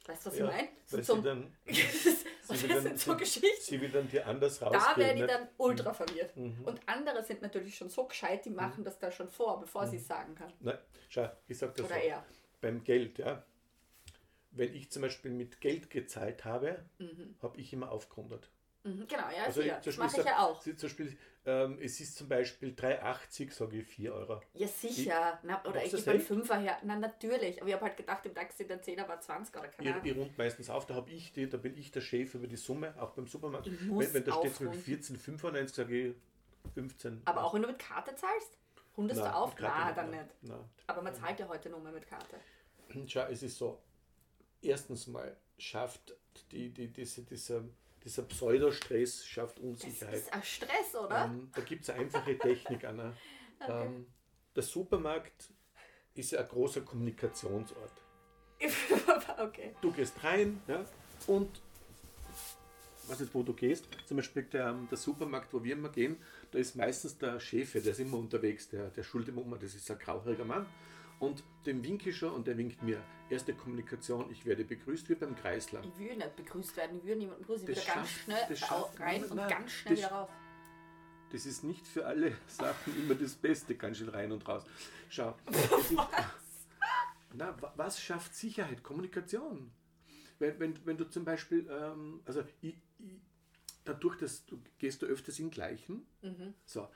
Weißt 0.07 0.25
du, 0.27 0.31
was 0.31 0.39
Mhm. 0.39 0.41
Ja, 0.41 0.49
ich 0.49 0.53
meine? 0.57 0.69
So 0.87 0.97
weil 0.97 1.05
sie 1.05 1.13
zum, 1.13 1.23
dann, 1.23 1.57
sie 1.67 2.69
das 2.69 2.83
sind 2.83 2.99
so 2.99 3.17
Geschichten. 3.17 3.49
sie 3.61 3.81
will 3.81 3.91
dann 3.91 4.09
dir 4.09 4.27
anders 4.27 4.59
Da 4.59 4.69
rausgeben. 4.69 4.97
werde 5.07 5.21
ich 5.21 5.27
dann 5.27 5.49
ultra 5.59 5.93
verwirrt. 5.93 6.35
Mhm. 6.37 6.65
Und 6.65 6.81
andere 6.89 7.23
sind 7.23 7.43
natürlich 7.43 7.77
schon 7.77 7.91
so 7.91 8.07
gescheit, 8.07 8.45
die 8.47 8.51
machen 8.51 8.83
das 8.85 8.99
da 8.99 9.13
schon 9.13 9.29
vor, 9.29 9.61
bevor 9.61 9.87
sie 9.87 9.97
es 9.99 10.07
sagen 10.07 10.35
kann. 10.35 10.53
Nein, 10.61 10.79
schau, 11.11 11.29
ich 11.47 11.59
sag 11.59 11.75
das 11.75 11.85
Oder 11.87 11.97
so. 11.97 12.01
er. 12.07 12.25
Beim 12.63 12.83
Geld, 12.83 13.19
ja. 13.19 13.45
Wenn 14.53 14.75
ich 14.75 14.91
zum 14.91 15.03
Beispiel 15.03 15.31
mit 15.31 15.61
Geld 15.61 15.91
gezahlt 15.91 16.45
habe, 16.45 16.85
habe 17.43 17.61
ich 17.61 17.73
immer 17.73 17.93
aufgerundet. 17.93 18.49
Mhm, 18.83 19.07
genau, 19.07 19.25
ja, 19.37 19.45
Also 19.45 19.61
ich, 19.61 19.73
das 19.73 19.97
mache 19.99 20.21
ich 20.21 20.27
ja 20.27 20.39
auch. 20.39 20.61
Zum 20.61 20.75
Beispiel, 20.75 21.17
ähm, 21.45 21.79
es 21.81 22.01
ist 22.01 22.17
zum 22.17 22.29
Beispiel 22.29 22.71
3,80, 22.73 23.53
sage 23.53 23.79
ich 23.79 23.87
4 23.87 24.15
Euro. 24.15 24.41
Ja, 24.55 24.67
sicher. 24.69 25.39
Na, 25.43 25.63
oder 25.67 25.85
ich 25.85 25.93
gebe 25.93 26.11
einen 26.13 26.21
Fünfer 26.21 26.59
her. 26.59 26.79
Na, 26.85 26.97
natürlich. 26.97 27.61
Aber 27.61 27.69
ich 27.69 27.75
habe 27.75 27.85
halt 27.87 27.97
gedacht, 27.99 28.25
im 28.25 28.35
Taxi 28.35 28.67
der 28.67 28.81
Zehner 28.81 29.07
war 29.07 29.21
20 29.21 29.55
oder 29.55 29.69
keine 29.69 29.89
Ich, 29.89 29.95
Ahnung. 29.95 30.07
ich 30.07 30.17
rund 30.17 30.39
meistens 30.39 30.71
auf, 30.71 30.87
da 30.87 30.95
habe 30.95 31.11
ich 31.11 31.33
die, 31.33 31.49
da 31.49 31.59
bin 31.59 31.77
ich 31.77 31.91
der 31.91 32.01
Chef 32.01 32.35
über 32.35 32.47
die 32.47 32.57
Summe, 32.57 32.95
auch 33.01 33.11
beim 33.11 33.27
Supermarkt. 33.27 33.67
Ich 33.67 33.81
muss 33.83 34.07
wenn, 34.07 34.15
wenn 34.15 34.25
da 34.25 34.33
steht 34.33 34.55
zum 34.55 34.67
Beispiel 34.69 34.97
aufrunden. 34.97 35.57
14,95, 35.67 35.75
sage 35.75 36.09
ich 36.09 36.15
15. 36.75 37.23
Aber 37.27 37.45
auch 37.45 37.53
wenn 37.55 37.63
du 37.63 37.69
mit 37.69 37.79
Karte 37.79 38.15
zahlst? 38.15 38.57
Rundest 38.97 39.21
Nein, 39.21 39.31
du 39.31 39.37
auf? 39.37 39.55
Na, 39.59 39.93
dann 39.93 40.11
nein, 40.11 40.25
nicht. 40.25 40.43
nein. 40.43 40.65
Aber 40.87 41.03
man 41.03 41.15
zahlt 41.15 41.39
ja 41.39 41.49
heute 41.49 41.69
nur 41.71 41.81
mehr 41.81 41.93
mit 41.93 42.07
Karte. 42.07 42.37
Schau, 43.07 43.27
es 43.27 43.43
ist 43.43 43.57
so, 43.57 43.81
erstens 44.63 45.07
mal 45.07 45.37
schafft 45.59 46.17
die, 46.51 46.71
die, 46.71 46.89
diese, 46.89 47.23
dieser, 47.23 47.63
dieser 48.05 48.23
Pseudostress 48.23 49.27
schafft 49.27 49.59
Das 49.59 49.65
Unsicherheit. 49.65 50.15
ist 50.15 50.33
ein 50.33 50.43
Stress, 50.43 50.95
oder? 50.95 51.27
Ähm, 51.27 51.51
da 51.55 51.61
gibt 51.63 51.83
es 51.83 51.91
eine 51.91 52.01
einfache 52.01 52.39
Technik, 52.39 52.85
Anna. 52.85 53.15
Ähm, 53.69 54.07
der 54.57 54.63
Supermarkt 54.63 55.51
ist 56.15 56.31
ja 56.31 56.41
ein 56.41 56.49
großer 56.49 56.81
Kommunikationsort. 56.81 57.93
okay. 59.39 59.75
Du 59.83 59.93
gehst 59.93 60.15
rein 60.25 60.63
ja, 60.67 60.83
und 61.27 61.61
was 63.07 63.21
jetzt, 63.21 63.35
wo 63.35 63.43
du 63.43 63.53
gehst, 63.53 63.87
zum 64.07 64.17
Beispiel 64.17 64.45
der, 64.45 64.73
der 64.73 64.97
Supermarkt, 64.97 65.53
wo 65.53 65.63
wir 65.63 65.75
immer 65.75 65.91
gehen, 65.91 66.17
da 66.53 66.59
ist 66.59 66.77
meistens 66.77 67.19
der 67.19 67.39
Chef, 67.39 67.73
der 67.73 67.85
ist 67.85 68.01
immer 68.01 68.17
unterwegs, 68.17 68.69
der, 68.69 68.89
der 68.89 69.03
schult 69.03 69.29
immer 69.29 69.43
um, 69.43 69.51
das 69.59 69.75
ist 69.75 69.91
ein 69.91 69.99
grauhaariger 69.99 70.45
Mann. 70.45 70.67
Und 71.21 71.45
dem 71.67 71.85
winke 71.85 72.11
ich 72.11 72.17
schon 72.17 72.33
und 72.33 72.47
der 72.49 72.57
winkt 72.59 72.83
mir. 72.83 73.01
Erste 73.29 73.55
Kommunikation, 73.55 74.29
ich 74.33 74.45
werde 74.45 74.65
begrüßt 74.65 75.09
wie 75.09 75.15
beim 75.15 75.37
Kreisler. 75.37 75.81
Ich 75.85 75.97
will 75.99 76.17
nicht 76.17 76.35
begrüßt 76.35 76.77
werden. 76.77 76.99
Ich 76.99 77.05
will 77.05 77.15
niemanden 77.17 77.43
begrüßen. 77.43 77.69
Ich 77.71 77.77
will 77.77 77.95
ganz 77.95 78.09
schnell 78.11 78.57
rein 78.99 79.25
und 79.25 79.37
ganz 79.37 79.71
schnell 79.71 79.95
das- 79.95 80.05
wieder 80.05 80.13
raus. 80.17 80.31
Das 81.31 81.47
ist 81.47 81.63
nicht 81.63 81.87
für 81.87 82.05
alle 82.07 82.33
Sachen 82.49 82.97
immer 83.01 83.15
das 83.15 83.35
Beste, 83.37 83.77
ganz 83.77 83.99
schnell 83.99 84.11
rein 84.11 84.33
und 84.33 84.49
raus. 84.49 84.65
Schau. 85.09 85.37
ist- 85.51 85.95
Na, 87.35 87.55
wa- 87.63 87.73
was 87.77 88.01
schafft 88.03 88.35
Sicherheit? 88.35 88.83
Kommunikation. 88.83 89.71
Wenn, 90.41 90.59
wenn, 90.59 90.87
wenn 90.87 90.97
du 90.97 91.05
zum 91.09 91.25
Beispiel, 91.25 91.69
ähm, 91.71 92.23
also 92.25 92.43
ich, 92.63 92.77
ich, 92.99 93.21
dadurch, 93.85 94.17
dass 94.17 94.45
du 94.47 94.61
gehst 94.79 95.03
du 95.03 95.07
öfters 95.07 95.39
in 95.39 95.51
Gleichen, 95.51 96.05
so, 96.65 96.89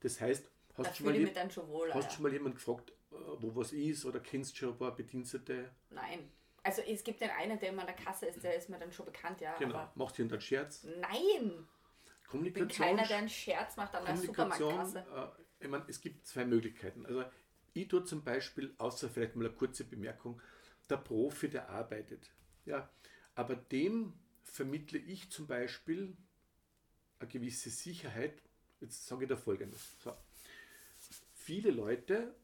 das 0.00 0.20
heißt, 0.20 0.50
hast 0.74 0.90
du 0.90 0.94
schon 0.96 1.06
mal, 1.06 1.14
je- 1.14 1.50
schon 1.50 1.68
wohl. 1.68 1.92
hast 1.94 2.08
du 2.10 2.14
schon 2.14 2.22
mal 2.24 2.32
jemand 2.32 2.56
gefragt, 2.56 2.92
wo 3.10 3.54
was 3.54 3.72
ist 3.72 4.04
oder 4.04 4.20
kennst 4.20 4.52
du 4.52 4.56
schon 4.58 4.68
ein 4.70 4.78
paar 4.78 4.94
Bedienstete? 4.94 5.70
Nein. 5.90 6.30
Also 6.62 6.82
es 6.82 7.04
gibt 7.04 7.20
den 7.20 7.30
einen, 7.30 7.58
der 7.60 7.68
immer 7.68 7.82
an 7.82 7.86
der 7.86 7.96
Kasse 7.96 8.26
ist, 8.26 8.42
der 8.42 8.56
ist 8.56 8.68
mir 8.68 8.78
dann 8.78 8.92
schon 8.92 9.06
bekannt, 9.06 9.40
ja. 9.40 9.56
Genau, 9.58 9.74
Aber 9.76 9.92
macht 9.94 10.16
hier 10.16 10.24
einen 10.24 10.40
Scherz. 10.40 10.82
nein! 10.84 11.68
Ich 12.24 12.30
bin 12.32 12.40
Kommunikation. 12.42 12.86
keiner, 12.86 13.06
der 13.06 13.18
einen 13.18 13.28
Scherz 13.28 13.76
macht 13.76 13.94
an 13.94 14.04
der 14.04 14.14
Kommunikation, 14.16 14.84
Supermarktkasse. 14.86 15.38
äh, 15.60 15.64
ich 15.64 15.68
meine, 15.70 15.84
es 15.86 16.00
gibt 16.00 16.26
zwei 16.26 16.44
Möglichkeiten. 16.44 17.06
Also 17.06 17.24
ich 17.72 17.86
tue 17.86 18.04
zum 18.04 18.24
Beispiel, 18.24 18.74
außer 18.78 19.08
vielleicht 19.08 19.36
mal 19.36 19.46
eine 19.46 19.54
kurze 19.54 19.84
Bemerkung, 19.84 20.40
der 20.90 20.96
Profi, 20.96 21.48
der 21.48 21.68
arbeitet. 21.68 22.30
Ja, 22.64 22.90
aber 23.36 23.54
dem 23.54 24.14
vermittle 24.42 24.98
ich 24.98 25.30
zum 25.30 25.46
Beispiel 25.46 26.16
eine 27.20 27.28
gewisse 27.28 27.70
Sicherheit. 27.70 28.42
Jetzt 28.80 29.06
sage 29.06 29.24
ich 29.24 29.28
da 29.28 29.36
folgendes. 29.36 29.96
So. 30.02 30.12
Viele 31.34 31.70
Leute 31.70 32.34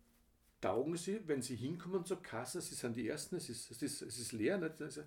taugen 0.62 0.96
sie, 0.96 1.20
wenn 1.28 1.42
sie 1.42 1.56
hinkommen 1.56 2.06
zur 2.06 2.22
Kasse, 2.22 2.62
sie 2.62 2.74
sind 2.74 2.96
die 2.96 3.06
Ersten, 3.06 3.36
es 3.36 3.50
ist, 3.50 3.70
es 3.70 3.82
ist, 3.82 4.00
es 4.00 4.18
ist 4.18 4.32
leer. 4.32 4.56
Nicht? 4.56 4.80
Also 4.80 5.02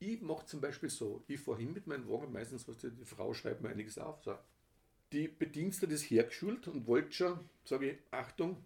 ich 0.00 0.20
mache 0.20 0.46
zum 0.46 0.60
Beispiel 0.60 0.90
so, 0.90 1.22
ich 1.28 1.38
fahre 1.38 1.58
hin 1.58 1.72
mit 1.72 1.86
meinem 1.86 2.08
Wagen, 2.08 2.32
meistens 2.32 2.66
was 2.66 2.78
die, 2.78 2.90
die 2.90 3.04
Frau 3.04 3.32
schreibt 3.32 3.62
mir 3.62 3.68
einiges 3.68 3.98
auf. 3.98 4.24
So. 4.24 4.36
Die 5.12 5.28
Bedienstete 5.28 5.94
ist 5.94 6.10
hergeschult 6.10 6.66
und 6.66 6.86
wollte 6.88 7.12
schon, 7.12 7.48
sage 7.64 7.92
ich, 7.92 7.98
Achtung, 8.10 8.64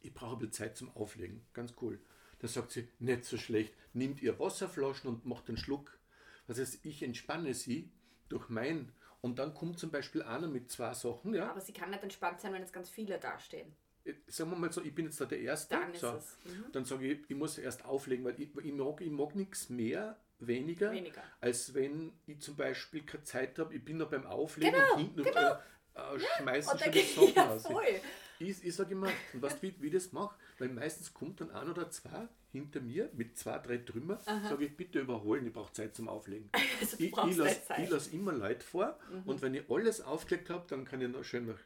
ich 0.00 0.12
brauche 0.12 0.36
ein 0.36 0.38
bisschen 0.40 0.52
Zeit 0.52 0.76
zum 0.76 0.90
Auflegen. 0.96 1.42
Ganz 1.52 1.74
cool. 1.80 2.00
Dann 2.40 2.48
sagt 2.48 2.72
sie, 2.72 2.88
nicht 2.98 3.24
so 3.26 3.36
schlecht, 3.36 3.74
nimmt 3.92 4.22
ihr 4.22 4.38
Wasserflaschen 4.38 5.10
und 5.10 5.26
macht 5.26 5.48
einen 5.48 5.58
Schluck. 5.58 5.98
Das 6.46 6.58
heißt, 6.58 6.84
ich 6.84 7.02
entspanne 7.02 7.54
sie 7.54 7.90
durch 8.28 8.48
mein. 8.48 8.92
Und 9.20 9.38
dann 9.38 9.52
kommt 9.52 9.78
zum 9.78 9.90
Beispiel 9.90 10.22
einer 10.22 10.48
mit 10.48 10.70
zwei 10.70 10.94
Sachen, 10.94 11.34
ja. 11.34 11.50
Aber 11.50 11.60
sie 11.60 11.74
kann 11.74 11.90
nicht 11.90 12.02
entspannt 12.02 12.40
sein, 12.40 12.54
wenn 12.54 12.62
jetzt 12.62 12.72
ganz 12.72 12.88
viele 12.88 13.18
dastehen. 13.18 13.70
Äh, 14.04 14.14
Sagen 14.26 14.50
wir 14.50 14.56
mal 14.58 14.72
so, 14.72 14.82
ich 14.82 14.94
bin 14.94 15.06
jetzt 15.06 15.20
da 15.20 15.24
der 15.26 15.40
Erste. 15.40 15.76
Dann 15.76 15.94
so. 15.94 16.12
Mhm. 16.44 16.64
Dann 16.72 16.84
sage 16.84 17.06
ich, 17.12 17.18
ich 17.28 17.36
muss 17.36 17.58
erst 17.58 17.84
auflegen, 17.84 18.24
weil 18.24 18.40
ich, 18.40 18.48
ich 18.56 18.72
mag, 18.72 19.00
ich 19.00 19.10
mag 19.10 19.34
nichts 19.34 19.68
mehr, 19.70 20.16
weniger, 20.38 20.90
Weniger. 20.92 21.22
als 21.40 21.74
wenn 21.74 22.12
ich 22.26 22.40
zum 22.40 22.56
Beispiel 22.56 23.02
keine 23.02 23.24
Zeit 23.24 23.58
habe, 23.58 23.74
ich 23.74 23.84
bin 23.84 23.98
noch 23.98 24.08
beim 24.10 24.26
Auflegen 24.26 24.72
Genau, 24.72 24.94
und 24.94 25.00
hinten 25.00 25.20
noch, 25.20 25.26
äh, 25.36 26.16
äh, 26.16 26.20
schmeißen 26.38 26.72
Und 26.72 26.80
schon 26.80 26.92
die 26.92 27.00
Sachen 27.02 27.34
ja 27.34 27.58
voll. 27.58 28.00
Ich, 28.38 28.64
ich 28.64 28.74
sage 28.74 28.92
immer, 28.92 29.10
und 29.34 29.42
weißt 29.42 29.58
du, 29.62 29.66
wie, 29.66 29.74
wie 29.82 29.86
ich 29.88 29.92
das 29.92 30.12
mache? 30.12 30.34
Weil 30.60 30.68
meistens 30.68 31.12
kommt 31.14 31.40
dann 31.40 31.50
ein 31.50 31.68
oder 31.68 31.90
zwei 31.90 32.28
hinter 32.52 32.80
mir 32.80 33.08
mit 33.14 33.38
zwei, 33.38 33.58
drei 33.58 33.76
Trümmer, 33.78 34.18
sage 34.18 34.64
ich, 34.64 34.76
bitte 34.76 34.98
überholen, 35.00 35.46
ich 35.46 35.52
brauche 35.52 35.72
Zeit 35.72 35.94
zum 35.94 36.08
Auflegen. 36.08 36.50
Also 36.80 36.96
ich 36.98 37.10
ich 37.10 37.36
lasse. 37.36 37.60
Mhm. 37.78 37.86
lass 37.90 38.06
immer 38.08 38.32
Leute 38.32 38.64
vor 38.64 38.98
und 39.26 39.42
wenn 39.42 39.54
ich 39.54 39.70
alles 39.70 40.00
aufgelegt 40.00 40.48
habe, 40.48 40.64
dann 40.68 40.84
kann 40.86 41.00
ich 41.02 41.08
noch 41.08 41.22
schön 41.22 41.46
nach, 41.46 41.58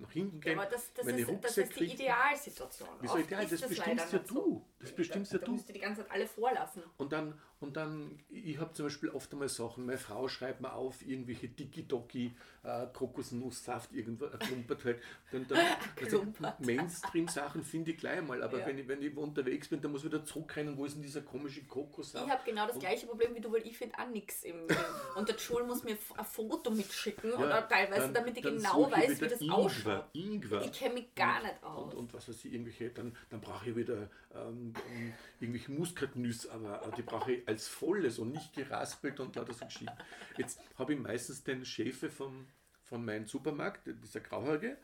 nach 0.00 0.10
hinten 0.12 0.36
Ja, 0.36 0.42
gehen. 0.42 0.58
aber 0.58 0.70
das, 0.70 0.92
das, 0.94 1.06
ist, 1.08 1.28
das 1.42 1.58
ist 1.58 1.80
die. 1.80 1.84
Idealsituation. 1.92 2.88
Wieso 3.00 3.18
ideal? 3.18 3.42
ist 3.42 3.52
Das 3.52 3.62
es 3.62 3.68
bestimmst 3.68 4.12
ja 4.12 4.18
du. 4.20 4.64
Das 4.78 4.92
bestimmst 4.92 5.32
da, 5.32 5.36
ja 5.36 5.40
da 5.40 5.46
du. 5.46 5.52
musst 5.52 5.68
du 5.68 5.72
die 5.72 5.80
ganze 5.80 6.02
Zeit 6.02 6.10
alle 6.12 6.26
vorlassen. 6.28 6.82
Und 6.98 7.12
dann, 7.12 7.34
und 7.60 7.76
dann 7.76 8.20
ich 8.30 8.58
habe 8.58 8.72
zum 8.74 8.86
Beispiel 8.86 9.10
oft 9.10 9.32
einmal 9.32 9.48
Sachen, 9.48 9.86
meine 9.86 9.98
Frau 9.98 10.28
schreibt 10.28 10.60
mir 10.60 10.72
auf, 10.72 11.04
irgendwelche 11.04 11.48
Digidoki, 11.48 12.36
äh, 12.62 12.86
Kokosnusssaft, 12.92 13.92
irgendwo, 13.92 14.26
ein 14.26 14.38
Klumpert 14.38 14.84
halt. 14.84 15.02
Dann, 15.32 15.46
dann, 15.48 15.58
also. 16.00 16.24
Mainstream-Sachen 16.60 17.64
finde 17.64 17.90
ich 17.92 17.98
gleich 17.98 18.22
mal, 18.26 18.42
aber 18.42 18.58
Ja. 18.58 18.66
wenn, 18.66 18.78
ich, 18.78 18.88
wenn 18.88 19.00
ich 19.02 19.16
unterwegs 19.16 19.68
bin, 19.68 19.80
dann 19.80 19.92
muss 19.92 20.02
ich 20.04 20.10
wieder 20.12 20.24
zurückrennen, 20.24 20.76
wo 20.76 20.84
ist 20.84 20.94
denn 20.94 21.02
dieser 21.02 21.22
komische 21.22 21.62
Kokossaft? 21.64 22.24
Ich 22.26 22.32
habe 22.32 22.42
genau 22.44 22.66
das 22.66 22.74
Und- 22.76 22.80
gleiche 22.80 23.06
Problem 23.06 23.34
wie 23.34 23.40
du, 23.40 23.52
weil 23.52 23.66
ich 23.66 23.76
finde 23.78 23.98
auch 23.98 24.08
nichts 24.08 24.42
im, 24.44 24.56
im 24.68 24.76
Und 25.16 25.28
der 25.28 25.38
Schul 25.38 25.64
muss 25.64 25.84
mir 25.84 25.96
ein 26.16 26.24
Foto 26.24 26.70
mitschicken 26.70 27.30
Ja, 27.30 27.36
oder 27.38 27.68
teilweise, 27.68 28.00
dann- 28.02 28.14
damit 28.14 28.36
ich 28.36 28.42
genau 28.42 28.86
ich 28.88 28.92
weiß, 28.96 29.20
wie 29.20 29.28
das 29.28 29.40
Ingwer, 29.40 29.54
ausschaut. 29.56 30.04
Ingwer. 30.14 30.62
Ich 30.62 30.72
kenne 30.72 30.94
mich 30.94 31.14
gar 31.14 31.42
nicht 31.42 31.62
aus. 31.62 31.92
Und, 31.92 31.98
und 31.98 32.14
was 32.14 32.28
weiß 32.28 32.44
ich, 32.44 32.52
irgendwelche, 32.52 32.90
dann, 32.90 33.16
dann 33.30 33.40
brauche 33.40 33.70
ich 33.70 33.76
wieder 33.76 34.08
ähm, 34.34 34.72
ähm, 34.92 35.12
irgendwelche 35.40 35.70
Muskatnüsse, 35.72 36.50
aber 36.52 36.82
äh, 36.86 36.96
die 36.96 37.02
brauche 37.02 37.32
ich 37.32 37.48
als 37.48 37.68
volles 37.68 38.18
und 38.18 38.32
nicht 38.32 38.52
geraspelt 38.54 39.20
und 39.20 39.36
lauter 39.36 39.52
so 39.52 39.64
Geschichten. 39.64 39.94
Jetzt 40.36 40.60
habe 40.78 40.94
ich 40.94 40.98
meistens 40.98 41.44
den 41.44 41.64
Chefe 41.64 42.10
vom, 42.10 42.46
von 42.82 43.04
meinem 43.04 43.26
Supermarkt, 43.26 43.86
dieser 43.86 44.20
Grauhaarige, 44.20 44.76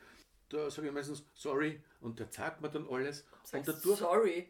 da 0.51 0.70
sage 0.70 0.88
ich 0.88 0.94
meistens 0.94 1.24
sorry 1.34 1.80
und 2.01 2.18
der 2.18 2.28
sagt 2.30 2.61
mir 2.61 2.68
dann 2.70 2.86
alles. 2.88 3.22
Und 3.22 3.46
Sagst, 3.64 3.68
dadurch, 3.68 3.98
sorry. 3.98 4.48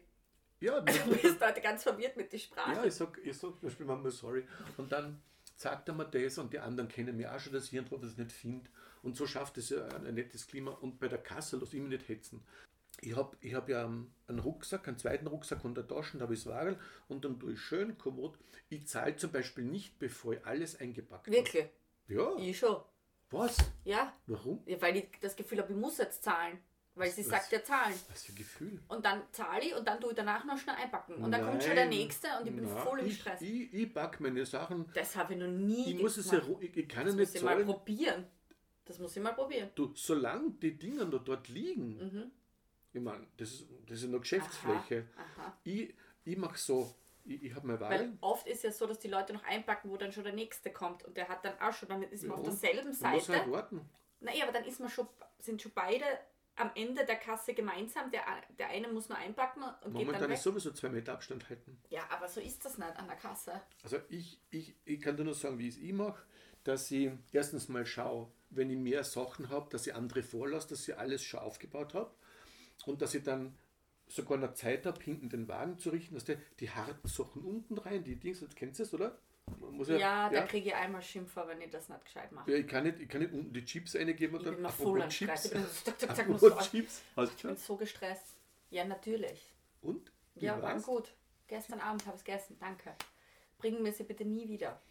ja, 0.59 0.79
Du 0.81 1.15
bist 1.15 1.41
heute 1.41 1.61
ganz 1.61 1.83
verwirrt 1.83 2.17
mit 2.17 2.31
der 2.33 2.37
Sprache. 2.37 2.73
ja, 2.73 2.83
ich 2.83 2.93
sage 2.93 3.21
ich 3.21 3.37
sag 3.37 3.51
zum 3.51 3.61
Beispiel 3.61 3.85
manchmal 3.85 4.11
sorry. 4.11 4.45
Und 4.77 4.91
dann 4.91 5.21
sagt 5.55 5.87
er 5.89 5.95
mir 5.95 6.05
das 6.05 6.37
und 6.37 6.51
die 6.53 6.59
anderen 6.59 6.89
kennen 6.89 7.15
mich 7.15 7.27
auch 7.27 7.39
schon, 7.39 7.53
dass 7.53 7.65
ich 7.65 7.73
irgendwo 7.73 7.97
das 7.97 8.17
nicht 8.17 8.31
finde. 8.31 8.69
Und 9.03 9.15
so 9.15 9.25
schafft 9.25 9.57
es 9.57 9.69
ja 9.69 9.85
ein, 9.87 10.05
ein 10.05 10.15
nettes 10.15 10.45
Klima. 10.47 10.71
Und 10.71 10.99
bei 10.99 11.07
der 11.07 11.17
Kasse 11.19 11.57
lasse 11.57 11.75
ich 11.77 11.81
mich 11.81 11.91
nicht 11.91 12.07
hetzen. 12.09 12.43
ich 12.99 13.15
habe 13.15 13.35
ich 13.41 13.53
hab 13.53 13.67
ja 13.69 13.85
einen 13.85 14.39
Rucksack, 14.39 14.87
einen 14.87 14.97
zweiten 14.97 15.25
Rucksack 15.27 15.63
und 15.65 15.77
eine 15.77 15.87
Taschen, 15.87 16.19
da 16.19 16.23
habe 16.25 16.33
ich 16.35 16.43
das 16.43 16.51
Wagel 16.53 16.77
und 17.07 17.25
dann 17.25 17.39
tue 17.39 17.53
ich 17.53 17.59
schön 17.59 17.97
kommod. 17.97 18.37
Ich 18.69 18.87
zahle 18.87 19.15
zum 19.15 19.31
Beispiel 19.31 19.63
nicht, 19.65 19.97
bevor 19.99 20.33
ich 20.33 20.45
alles 20.45 20.79
eingepackt 20.79 21.27
habe. 21.27 21.35
Wirklich? 21.37 21.65
Ja. 22.07 22.35
Ich 22.37 22.59
schon. 22.59 22.81
Was? 23.31 23.57
Ja. 23.85 24.13
Warum? 24.27 24.61
ja. 24.65 24.81
Weil 24.81 24.97
ich 24.97 25.07
das 25.21 25.35
Gefühl 25.35 25.59
habe, 25.59 25.71
ich 25.73 25.79
muss 25.79 25.97
jetzt 25.97 26.23
zahlen. 26.23 26.59
Weil 26.93 27.09
sie 27.09 27.21
Was- 27.23 27.29
sagt 27.29 27.51
ja 27.53 27.63
zahlen. 27.63 27.93
Was 28.09 28.23
für 28.23 28.33
ein 28.33 28.35
Gefühl. 28.35 28.79
Und 28.89 29.05
dann 29.05 29.21
zahle 29.31 29.63
ich 29.65 29.73
und 29.73 29.87
dann 29.87 29.99
tue 30.01 30.09
ich 30.11 30.15
danach 30.17 30.43
noch 30.43 30.57
schnell 30.57 30.75
einpacken. 30.75 31.15
Und 31.15 31.31
dann 31.31 31.45
kommt 31.45 31.63
schon 31.63 31.75
der 31.75 31.87
nächste 31.87 32.27
und 32.39 32.47
ich 32.47 32.53
bin 32.55 32.65
Na, 32.67 32.75
voll 32.81 32.99
im 32.99 33.09
Stress. 33.09 33.41
Ich, 33.41 33.73
ich 33.73 33.93
packe 33.93 34.21
meine 34.21 34.45
Sachen. 34.45 34.85
das 34.93 35.15
habe 35.15 35.33
ich 35.33 35.39
noch 35.39 35.47
nie 35.47 35.93
Ich 35.95 36.01
muss 36.01 36.17
es 36.17 36.29
ja, 36.29 36.41
ich, 36.59 36.75
ich 36.75 36.89
kann 36.89 37.05
Das 37.05 37.13
ja 37.15 37.19
muss 37.21 37.29
nicht 37.29 37.35
ich 37.37 37.43
mal 37.43 37.63
probieren. 37.63 38.25
Das 38.83 38.99
muss 38.99 39.15
ich 39.15 39.23
mal 39.23 39.31
probieren. 39.33 39.69
Du, 39.73 39.93
solange 39.95 40.51
die 40.51 40.77
Dinger 40.77 41.05
noch 41.05 41.23
dort 41.23 41.47
liegen, 41.47 41.97
Mhm. 41.97 42.31
ich 42.91 43.01
meine, 43.01 43.25
das 43.37 43.51
ist, 43.51 43.67
das 43.87 44.01
ist 44.03 44.09
noch 44.09 44.19
Geschäftsfläche. 44.19 45.05
Aha. 45.15 45.57
Ich, 45.63 45.93
ich 46.25 46.37
mache 46.37 46.57
so, 46.57 46.93
ich, 47.25 47.43
ich 47.43 47.55
habe 47.55 47.67
mein 47.67 47.79
Weil 47.79 47.99
Wagel. 47.99 48.17
oft 48.21 48.47
ist 48.47 48.63
ja 48.63 48.71
so, 48.71 48.87
dass 48.87 48.99
die 48.99 49.07
Leute 49.07 49.33
noch 49.33 49.43
einpacken, 49.43 49.89
wo 49.89 49.97
dann 49.97 50.11
schon 50.11 50.23
der 50.23 50.33
nächste 50.33 50.71
kommt 50.71 51.03
und 51.05 51.15
der 51.17 51.27
hat 51.29 51.43
dann 51.45 51.59
auch 51.59 51.73
schon, 51.73 51.89
dann 51.89 52.03
ist 52.03 52.23
man 52.23 52.31
Ja, 52.31 52.37
auf 52.37 52.43
derselben 52.43 52.95
Man 53.01 53.13
muss 53.13 53.29
halt 53.29 53.39
Seite. 53.39 53.51
warten. 53.51 53.89
Naja, 54.19 54.43
aber 54.43 54.51
dann 54.53 54.65
ist 54.65 54.79
man 54.79 54.89
schon, 54.89 55.07
sind 55.39 55.61
schon 55.61 55.71
beide 55.73 56.05
am 56.55 56.69
Ende 56.75 57.05
der 57.05 57.15
Kasse 57.15 57.53
gemeinsam. 57.53 58.11
Der, 58.11 58.21
der 58.59 58.67
eine 58.69 58.87
muss 58.89 59.09
nur 59.09 59.17
einpacken 59.17 59.63
und 59.63 59.71
geht 59.71 59.85
dann 59.85 59.93
Momentan 59.93 60.29
weg. 60.29 60.37
ist 60.37 60.43
sowieso 60.43 60.71
zwei 60.71 60.89
Meter 60.89 61.13
Abstand 61.13 61.49
halten. 61.49 61.81
Ja, 61.89 62.01
aber 62.11 62.27
so 62.27 62.39
ist 62.41 62.63
das 62.63 62.77
nicht 62.77 62.95
an 62.97 63.07
der 63.07 63.15
Kasse. 63.15 63.61
Also 63.83 63.97
ich, 64.09 64.39
ich, 64.51 64.75
ich 64.85 64.99
kann 65.01 65.17
dir 65.17 65.23
nur 65.23 65.33
sagen, 65.33 65.57
wie 65.57 65.67
ich 65.69 65.75
es 65.77 65.81
ich 65.81 65.93
mache, 65.93 66.21
dass 66.63 66.91
ich 66.91 67.11
erstens 67.31 67.67
mal 67.69 67.85
schaue, 67.85 68.31
wenn 68.51 68.69
ich 68.69 68.77
mehr 68.77 69.03
Sachen 69.03 69.49
habe, 69.49 69.69
dass 69.71 69.87
ich 69.87 69.95
andere 69.95 70.21
vorlasse, 70.21 70.67
dass 70.69 70.87
ich 70.87 70.95
alles 70.97 71.23
schon 71.23 71.39
aufgebaut 71.39 71.93
habe 71.95 72.13
und 72.85 73.01
dass 73.01 73.15
ich 73.15 73.23
dann 73.23 73.57
sogar 74.15 74.37
noch 74.37 74.53
Zeit 74.53 74.85
habe, 74.85 75.01
hinten 75.01 75.29
den 75.29 75.47
Wagen 75.47 75.77
zu 75.79 75.89
richten, 75.89 76.15
dass 76.15 76.25
der 76.25 76.37
die 76.59 76.69
harten 76.69 77.07
Sachen 77.07 77.43
unten 77.43 77.77
rein, 77.77 78.03
die 78.03 78.15
Dings, 78.15 78.39
das 78.41 78.53
kennst 78.55 78.79
du 78.79 78.83
das, 78.83 78.93
oder? 78.93 79.17
Man 79.59 79.71
muss 79.73 79.89
Ja, 79.89 80.29
da 80.29 80.43
kriege 80.45 80.69
ich 80.69 80.75
einmal 80.75 81.01
Schimpfer, 81.01 81.47
wenn 81.47 81.59
ich 81.61 81.69
das 81.69 81.89
nicht 81.89 82.05
gescheit 82.05 82.31
mache. 82.31 82.51
ja, 82.51 82.57
ich, 82.57 82.67
kann 82.67 82.83
nicht, 82.83 82.99
ich 82.99 83.09
kann 83.09 83.21
nicht 83.21 83.33
unten 83.33 83.51
die 83.53 83.65
Chips 83.65 83.95
eingeben 83.95 84.35
und 84.35 84.41
Ich 84.41 84.45
dann 84.47 84.55
bin 84.61 84.69
voll. 84.71 85.03
Ich 85.09 85.19
bin 85.19 85.27
zack, 85.27 85.99
zack, 85.99 86.15
zack, 86.15 86.27
so- 86.39 86.49
Chips. 86.59 87.01
Hast 87.15 87.33
Ich 87.35 87.43
bin 87.43 87.57
so 87.57 87.75
gestresst. 87.75 88.35
Ja, 88.69 88.85
natürlich. 88.85 89.51
Und? 89.81 90.11
Wie 90.35 90.45
Ja, 90.45 90.61
war 90.61 90.79
gut. 90.79 91.13
Gestern 91.47 91.79
Abend 91.81 92.05
habe 92.05 92.15
ich 92.15 92.21
es 92.21 92.25
gegessen, 92.25 92.55
danke. 92.59 92.95
Bringen 93.57 93.83
mir 93.83 93.91
sie 93.91 94.03
bitte 94.03 94.23
nie 94.23 94.47
wieder. 94.47 94.81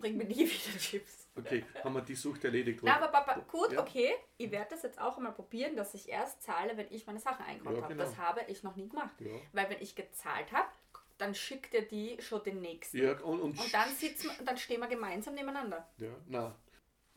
Bring 0.00 0.16
mir 0.16 0.24
nie 0.24 0.40
wieder 0.50 0.78
Chips. 0.78 1.28
Okay, 1.34 1.64
haben 1.82 1.94
wir 1.94 2.02
die 2.02 2.14
Sucht 2.14 2.44
erledigt. 2.44 2.80
Na, 2.82 2.96
aber 2.96 3.08
Papa, 3.08 3.40
gut, 3.50 3.72
Ja. 3.72 3.80
okay. 3.80 4.12
Ich 4.36 4.50
werde 4.50 4.70
das 4.70 4.82
jetzt 4.82 5.00
auch 5.00 5.16
einmal 5.16 5.32
probieren, 5.32 5.76
dass 5.76 5.94
ich 5.94 6.08
erst 6.08 6.42
zahle, 6.42 6.76
wenn 6.76 6.86
ich 6.90 7.06
meine 7.06 7.20
Sachen 7.20 7.44
einkauft 7.46 7.76
Ja, 7.76 7.82
habe. 7.82 7.94
genau. 7.94 8.04
Das 8.04 8.16
habe 8.18 8.42
ich 8.48 8.62
noch 8.62 8.76
nie 8.76 8.88
gemacht. 8.88 9.18
Ja. 9.20 9.30
Weil 9.52 9.70
wenn 9.70 9.80
ich 9.80 9.94
gezahlt 9.94 10.52
habe, 10.52 10.68
dann 11.16 11.34
schickt 11.34 11.72
er 11.74 11.82
die 11.82 12.20
schon 12.20 12.42
den 12.42 12.60
nächsten. 12.60 12.98
Ja, 12.98 13.12
und, 13.20 13.40
und, 13.40 13.58
Und 13.58 13.72
dann 13.74 13.88
sitzen 13.94 14.30
wir, 14.36 14.44
dann 14.44 14.58
stehen 14.58 14.80
wir 14.80 14.88
gemeinsam 14.88 15.34
nebeneinander. 15.34 15.88
Ja, 15.98 16.14
na, 16.26 16.56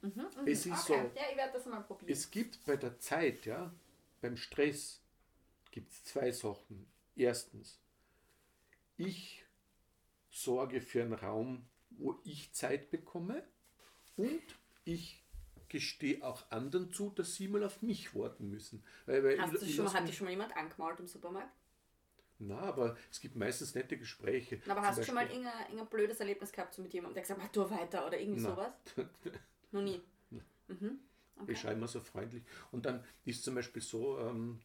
Mhm, 0.02 0.12
mhm. 0.12 0.48
Es 0.48 0.66
ist 0.68 0.90
okay. 0.90 1.10
so. 1.14 1.20
Ja, 1.20 1.26
ich 1.32 1.38
werde 1.38 1.54
das 1.54 1.66
mal 1.66 1.80
probieren. 1.82 2.12
Es 2.12 2.30
gibt 2.30 2.64
bei 2.66 2.76
der 2.76 3.00
Zeit, 3.00 3.46
ja, 3.46 3.74
beim 4.22 4.38
Stress, 4.38 5.02
gibt 5.72 5.92
es 5.92 6.04
zwei 6.04 6.32
Sachen. 6.32 6.86
Erstens, 7.16 7.80
ich 8.98 9.44
sorge 10.30 10.82
für 10.82 11.02
einen 11.02 11.14
Raum, 11.14 11.66
wo 11.98 12.20
ich 12.24 12.52
Zeit 12.54 12.90
bekomme 12.90 13.44
und 14.18 14.42
ich 14.84 15.22
gestehe 15.70 16.24
auch 16.24 16.50
anderen 16.52 16.92
zu, 16.92 17.10
dass 17.10 17.36
sie 17.36 17.48
mal 17.48 17.64
auf 17.64 17.82
mich 17.82 18.16
warten 18.16 18.50
müssen. 18.50 18.84
Weil, 19.06 19.24
weil 19.24 19.42
Hast 19.42 19.54
du 19.54 19.66
schon, 19.66 19.92
hat 19.92 20.08
dich 20.08 20.16
schon 20.16 20.26
mal 20.26 20.32
jemand 20.32 20.56
angemalt 20.56 21.00
im 21.00 21.08
Supermarkt? 21.08 21.52
Na, 22.38 22.60
aber 22.60 22.98
es 23.10 23.20
gibt 23.22 23.36
meistens 23.36 23.76
nette 23.76 23.98
Gespräche. 23.98 24.62
Na, 24.66 24.74
aber 24.74 24.82
Zum 24.82 24.90
hast 24.90 25.00
du 25.00 25.04
schon 25.06 25.16
mal 25.16 25.28
irgendein, 25.28 25.88
blödes 25.90 26.20
Erlebnis 26.20 26.52
gehabt 26.52 26.74
so 26.74 26.82
mit 26.82 26.94
jemandem, 26.94 27.16
der 27.16 27.24
gesagt 27.24 27.42
hat, 27.42 27.56
du 27.56 27.70
weiter 27.70 28.06
oder 28.06 28.20
irgendwie 28.20 28.42
Na. 28.42 28.50
sowas? 28.50 28.74
Noch 29.72 29.82
nie. 29.82 30.02
Mhm. 30.68 31.00
Okay. 31.38 31.52
Ich 31.52 31.60
schreibe 31.60 31.76
immer 31.76 31.88
so 31.88 32.00
freundlich. 32.00 32.44
Und 32.72 32.86
dann 32.86 33.04
ist 33.26 33.44
zum 33.44 33.56
Beispiel 33.56 33.82
so, 33.82 34.20
ähm, 34.20 34.60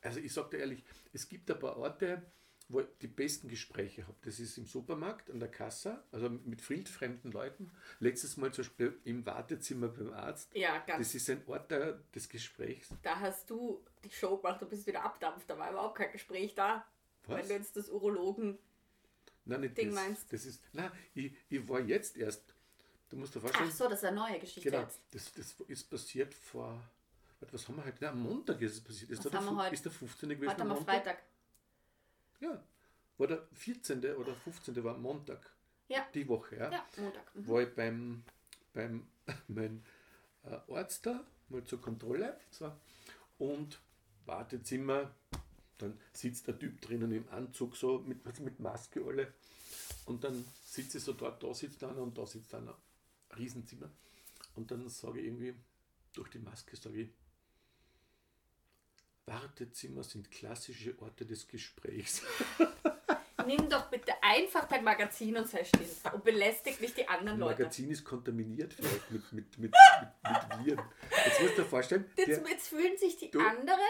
also 0.00 0.20
ich 0.20 0.32
sage 0.32 0.50
dir 0.50 0.58
ehrlich, 0.58 0.84
es 1.12 1.28
gibt 1.28 1.50
ein 1.50 1.58
paar 1.58 1.76
Orte, 1.76 2.22
wo 2.70 2.80
ich 2.80 2.86
die 3.02 3.08
besten 3.08 3.48
Gespräche 3.48 4.06
habe. 4.06 4.16
Das 4.22 4.38
ist 4.38 4.56
im 4.56 4.64
Supermarkt, 4.64 5.28
an 5.30 5.40
der 5.40 5.50
Kasse, 5.50 6.02
also 6.12 6.28
mit 6.30 6.68
wildfremden 6.70 7.32
Leuten. 7.32 7.70
Letztes 7.98 8.36
Mal 8.36 8.52
zum 8.52 8.64
Beispiel 8.64 8.98
im 9.04 9.26
Wartezimmer 9.26 9.88
beim 9.88 10.12
Arzt. 10.12 10.54
Ja, 10.54 10.78
ganz. 10.78 10.98
Das 10.98 11.14
ist 11.14 11.28
ein 11.30 11.42
Ort 11.46 11.70
der, 11.70 11.94
des 12.14 12.28
Gesprächs. 12.28 12.88
Da 13.02 13.18
hast 13.18 13.50
du 13.50 13.84
die 14.04 14.10
Show 14.10 14.36
gemacht, 14.36 14.62
du 14.62 14.66
bist 14.66 14.86
wieder 14.86 15.02
abdampft, 15.02 15.50
da 15.50 15.58
war 15.58 15.70
überhaupt 15.70 15.96
kein 15.98 16.12
Gespräch 16.12 16.54
da. 16.54 16.86
Was? 17.26 17.40
Wenn 17.40 17.48
du 17.48 17.54
jetzt 17.54 17.76
das 17.76 17.88
Urologen. 17.88 18.56
Nein, 19.44 19.62
nicht 19.62 19.76
Ding 19.76 19.88
das. 19.92 19.94
meinst? 19.96 20.32
Das 20.32 20.44
ist, 20.44 20.62
nein, 20.72 20.90
ich, 21.14 21.32
ich 21.48 21.68
war 21.68 21.80
jetzt 21.80 22.16
erst, 22.16 22.54
du 23.08 23.16
musst 23.16 23.34
dir 23.34 23.40
vorstellen, 23.40 23.68
Ach 23.68 23.74
so, 23.76 23.88
das 23.88 23.98
ist 23.98 24.04
eine 24.04 24.16
neue 24.16 24.38
Geschichte 24.38 24.70
genau, 24.70 24.82
jetzt. 24.82 25.00
das, 25.10 25.32
das 25.32 25.54
ist 25.66 25.90
passiert 25.90 26.32
vor, 26.34 26.80
was 27.50 27.66
haben 27.66 27.76
wir 27.76 27.84
heute? 27.84 27.96
Na, 28.00 28.10
am 28.10 28.22
Montag 28.22 28.60
ist 28.60 28.72
es 28.74 28.80
passiert. 28.80 29.10
Ist, 29.10 29.24
Was 29.24 29.30
der, 29.32 29.40
haben 29.40 29.56
wir 29.56 29.64
heute? 29.64 29.74
ist 29.74 29.84
der 29.84 29.92
15. 29.92 30.28
gewesen? 30.28 30.50
Heute 30.50 30.62
am? 30.62 30.84
Freitag. 30.84 31.22
Ja, 32.40 32.62
war 33.18 33.26
der 33.26 33.46
14. 33.54 33.98
oder 34.16 34.34
15. 34.34 34.82
war 34.82 34.96
Montag. 34.96 35.52
Ja. 35.88 36.06
Die 36.14 36.26
Woche, 36.28 36.56
ja. 36.56 36.70
Ja, 36.70 36.86
Montag. 36.96 37.34
Mhm. 37.34 37.48
War 37.48 37.62
ich 37.62 37.74
beim, 37.74 38.22
beim 38.72 39.06
mein 39.48 39.84
äh, 40.44 40.72
Arzt 40.72 41.06
da, 41.06 41.24
mal 41.48 41.64
zur 41.64 41.80
Kontrolle. 41.80 42.38
So. 42.50 42.72
Und 43.38 43.80
Wartezimmer, 44.26 45.14
dann 45.78 45.98
sitzt 46.12 46.46
der 46.46 46.58
Typ 46.58 46.80
drinnen 46.80 47.12
im 47.12 47.28
Anzug, 47.30 47.76
so 47.76 47.98
mit, 47.98 48.24
mit 48.40 48.60
Maske 48.60 49.04
alle. 49.04 49.32
Und 50.06 50.24
dann 50.24 50.44
sitze 50.64 50.98
ich 50.98 51.04
so 51.04 51.12
dort, 51.12 51.42
da 51.42 51.52
sitzt 51.54 51.82
einer 51.84 52.02
und 52.02 52.16
da 52.16 52.26
sitzt 52.26 52.54
einer. 52.54 52.76
Riesenzimmer. 53.36 53.90
Und 54.56 54.70
dann 54.70 54.88
sage 54.88 55.20
ich 55.20 55.26
irgendwie, 55.26 55.54
durch 56.12 56.30
die 56.30 56.38
Maske 56.38 56.76
sage 56.76 57.02
ich, 57.02 57.08
Wartezimmer 59.30 60.02
sind 60.02 60.30
klassische 60.30 60.94
Orte 61.00 61.24
des 61.24 61.46
Gesprächs. 61.46 62.22
Nimm 63.46 63.68
doch 63.70 63.88
bitte 63.88 64.12
einfach 64.22 64.68
dein 64.68 64.84
Magazin 64.84 65.36
und 65.36 65.48
sei 65.48 65.64
still. 65.64 65.86
Und 66.12 66.22
belästig 66.24 66.78
nicht 66.80 66.96
die 66.96 67.08
anderen 67.08 67.38
Leute. 67.38 67.62
Magazin 67.62 67.90
ist 67.90 68.04
kontaminiert 68.04 68.74
vielleicht 68.74 69.10
mit, 69.10 69.32
mit, 69.32 69.58
mit, 69.58 69.72
mit, 69.72 70.10
mit 70.52 70.66
Viren. 70.66 70.84
Jetzt 71.24 71.40
musst 71.40 71.56
du 71.58 71.62
dir 71.62 71.68
vorstellen, 71.68 72.10
Jetzt, 72.16 72.46
jetzt 72.48 72.68
fühlen 72.68 72.96
sich 72.98 73.16
die 73.16 73.32
anderen 73.34 73.80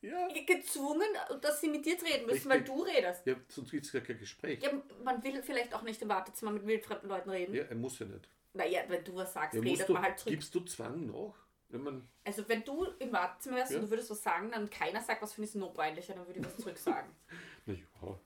ja, 0.00 0.26
gezwungen, 0.46 1.06
dass 1.42 1.60
sie 1.60 1.68
mit 1.68 1.84
dir 1.84 1.92
reden 2.02 2.26
müssen, 2.26 2.50
Richtig. 2.50 2.50
weil 2.50 2.62
du 2.64 2.82
redest. 2.82 3.26
ja, 3.26 3.34
sonst 3.48 3.70
gibt 3.70 3.86
es 3.86 3.92
gar 3.92 4.00
kein 4.02 4.18
Gespräch. 4.18 4.60
Ja, 4.62 4.70
man 5.04 5.22
will 5.22 5.42
vielleicht 5.42 5.74
auch 5.74 5.82
nicht 5.82 6.00
im 6.02 6.08
Wartezimmer 6.08 6.50
mit 6.50 6.66
wildfremden 6.66 7.08
Leuten 7.08 7.30
reden. 7.30 7.54
Ja, 7.54 7.64
er 7.64 7.76
muss 7.76 7.98
ja 7.98 8.06
nicht. 8.06 8.28
Naja, 8.54 8.82
wenn 8.88 9.04
du 9.04 9.14
was 9.14 9.32
sagst, 9.32 9.54
Ja, 9.54 9.60
redet 9.60 9.88
du, 9.88 9.92
man 9.92 10.02
halt 10.02 10.18
zurück. 10.18 10.32
gibst 10.34 10.54
du 10.54 10.60
Zwang 10.60 11.06
nach? 11.06 11.34
Wenn 11.72 11.82
man, 11.82 12.08
Also 12.24 12.48
wenn 12.48 12.62
du 12.64 12.84
im 12.98 13.12
Wartezimmer 13.12 13.56
wärst 13.56 13.72
Ja. 13.72 13.78
und 13.78 13.84
du 13.86 13.90
würdest 13.90 14.10
was 14.10 14.22
sagen, 14.22 14.50
dann 14.52 14.68
keiner 14.70 15.00
sagt, 15.00 15.22
was 15.22 15.32
finde 15.32 15.48
ich 15.48 15.54
noch 15.56 15.72
peinlicher, 15.74 16.14
dann 16.14 16.26
würde 16.26 16.38
ich 16.40 16.44
was 16.46 16.56
zurück 16.58 16.76
sagen. 16.78 17.10
na 17.66 17.74
ja. 17.74 18.18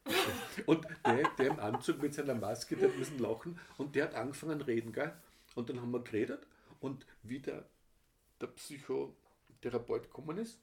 Und 0.66 0.84
der, 1.06 1.28
der 1.38 1.46
im 1.46 1.60
Anzug 1.60 2.02
mit 2.02 2.12
seiner 2.14 2.34
Maske, 2.34 2.76
der 2.76 2.88
hat 2.90 2.98
müssen 2.98 3.18
lachen 3.18 3.58
und 3.78 3.94
der 3.94 4.04
hat 4.04 4.14
angefangen 4.14 4.58
zu 4.60 4.66
reden, 4.66 4.92
gell? 4.92 5.12
Und 5.54 5.70
dann 5.70 5.80
haben 5.80 5.90
wir 5.92 6.02
geredet 6.02 6.46
und 6.80 7.06
wie 7.22 7.38
der, 7.40 7.64
der 8.40 8.48
Psychotherapeut 8.48 10.02
gekommen 10.04 10.38
ist, 10.38 10.58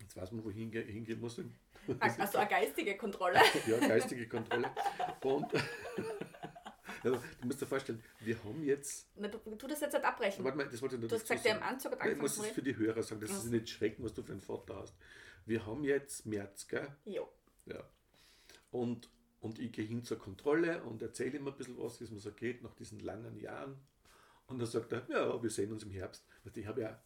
jetzt 0.00 0.16
weiß 0.16 0.30
man, 0.32 0.44
wohin 0.44 0.70
ge- 0.70 0.90
hingehen 0.90 1.20
muss. 1.20 1.40
Also 1.98 2.38
eine 2.38 2.48
geistige 2.48 2.96
Kontrolle. 2.96 3.40
Ja, 3.66 3.78
geistige 3.78 4.28
Kontrolle. 4.28 4.70
Und 5.22 5.46
ja, 7.04 7.10
du 7.40 7.46
musst 7.46 7.60
dir 7.60 7.66
vorstellen, 7.66 8.02
wir 8.20 8.42
haben 8.44 8.62
jetzt, 8.62 9.08
Na, 9.16 9.28
du, 9.28 9.38
tu 9.38 9.66
das 9.66 9.80
jetzt 9.80 9.92
nicht 9.92 10.04
abbrechen. 10.04 10.44
warte 10.44 10.56
mal, 10.56 10.68
das 10.68 10.82
wollte 10.82 10.96
ich 10.96 11.02
noch 11.02 11.08
Du 11.08 11.14
hast 11.14 11.22
gesagt, 11.22 11.44
der 11.44 11.56
im. 11.56 11.62
Anzug 11.62 11.92
hat 11.92 11.98
Nein, 12.00 12.08
Ich 12.08 12.14
angefangen 12.14 12.38
muss 12.38 12.46
es 12.46 12.54
für 12.54 12.62
die 12.62 12.76
Hörer 12.76 13.02
sagen, 13.02 13.20
dass 13.20 13.42
sie 13.42 13.50
nicht 13.50 13.68
schrecken, 13.68 14.04
was 14.04 14.14
du 14.14 14.22
für 14.22 14.32
einen 14.32 14.40
Vater 14.40 14.76
hast. 14.76 14.94
Wir 15.46 15.66
haben 15.66 15.84
jetzt 15.84 16.26
März, 16.26 16.68
gell? 16.68 16.88
Jo. 17.04 17.28
Ja. 17.66 17.82
Und, 18.70 19.08
und 19.40 19.58
ich 19.58 19.72
gehe 19.72 19.86
hin 19.86 20.04
zur 20.04 20.18
Kontrolle 20.18 20.82
und 20.84 21.02
erzähle 21.02 21.38
ihm 21.38 21.48
ein 21.48 21.56
bisschen 21.56 21.78
was, 21.78 22.00
wie 22.00 22.04
es 22.04 22.10
mir 22.10 22.20
so 22.20 22.32
geht 22.32 22.62
nach 22.62 22.74
diesen 22.74 23.00
langen 23.00 23.36
Jahren. 23.38 23.78
Und 24.46 24.58
dann 24.58 24.66
sagt 24.66 24.92
er, 24.92 25.06
ja, 25.08 25.42
wir 25.42 25.50
sehen 25.50 25.72
uns 25.72 25.82
im 25.84 25.90
Herbst. 25.90 26.26
Du, 26.44 26.60
Ich 26.60 26.66
habe 26.66 26.80
ja, 26.82 27.02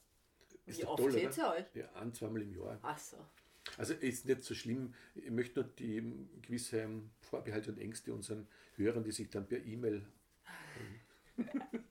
ist 0.67 0.81
Wie 0.81 0.85
oft 0.87 1.13
seht 1.13 1.37
ihr 1.37 1.51
euch? 1.51 1.65
Ja, 1.75 1.93
ein, 1.95 2.13
zweimal 2.15 2.43
im 2.43 2.53
Jahr. 2.53 2.79
Ach 2.83 2.99
so. 2.99 3.19
Also 3.77 3.95
ist 3.95 4.27
nicht 4.27 4.45
so 4.45 4.55
schlimm. 4.55 4.95
Ich 5.15 5.31
möchte 5.31 5.61
nur 5.61 5.69
die 5.69 6.29
gewisse 6.43 6.89
Vorbehalte 7.21 7.71
und 7.71 7.79
Ängste 7.79 8.13
unseren 8.13 8.47
Hörern, 8.77 9.05
die 9.05 9.13
sich 9.13 9.31
dann 9.31 9.47
per 9.47 9.65
E-Mail 9.65 10.05
ähm, 11.39 11.47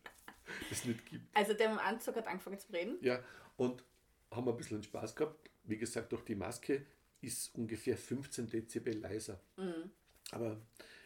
das 0.69 0.85
nicht 0.85 1.05
gibt. 1.05 1.35
Also 1.35 1.53
der 1.53 1.71
im 1.71 1.79
Anzug 1.79 2.15
hat 2.15 2.27
angefangen 2.27 2.59
zu 2.59 2.71
reden. 2.71 2.97
Ja, 3.01 3.23
und 3.57 3.83
haben 4.31 4.47
ein 4.47 4.57
bisschen 4.57 4.83
Spaß 4.83 5.15
gehabt. 5.15 5.49
Wie 5.63 5.77
gesagt, 5.77 6.11
durch 6.11 6.23
die 6.23 6.35
Maske 6.35 6.85
ist 7.21 7.55
ungefähr 7.55 7.97
15 7.97 8.49
Dezibel 8.49 8.97
leiser. 8.97 9.39
Aber 10.31 10.57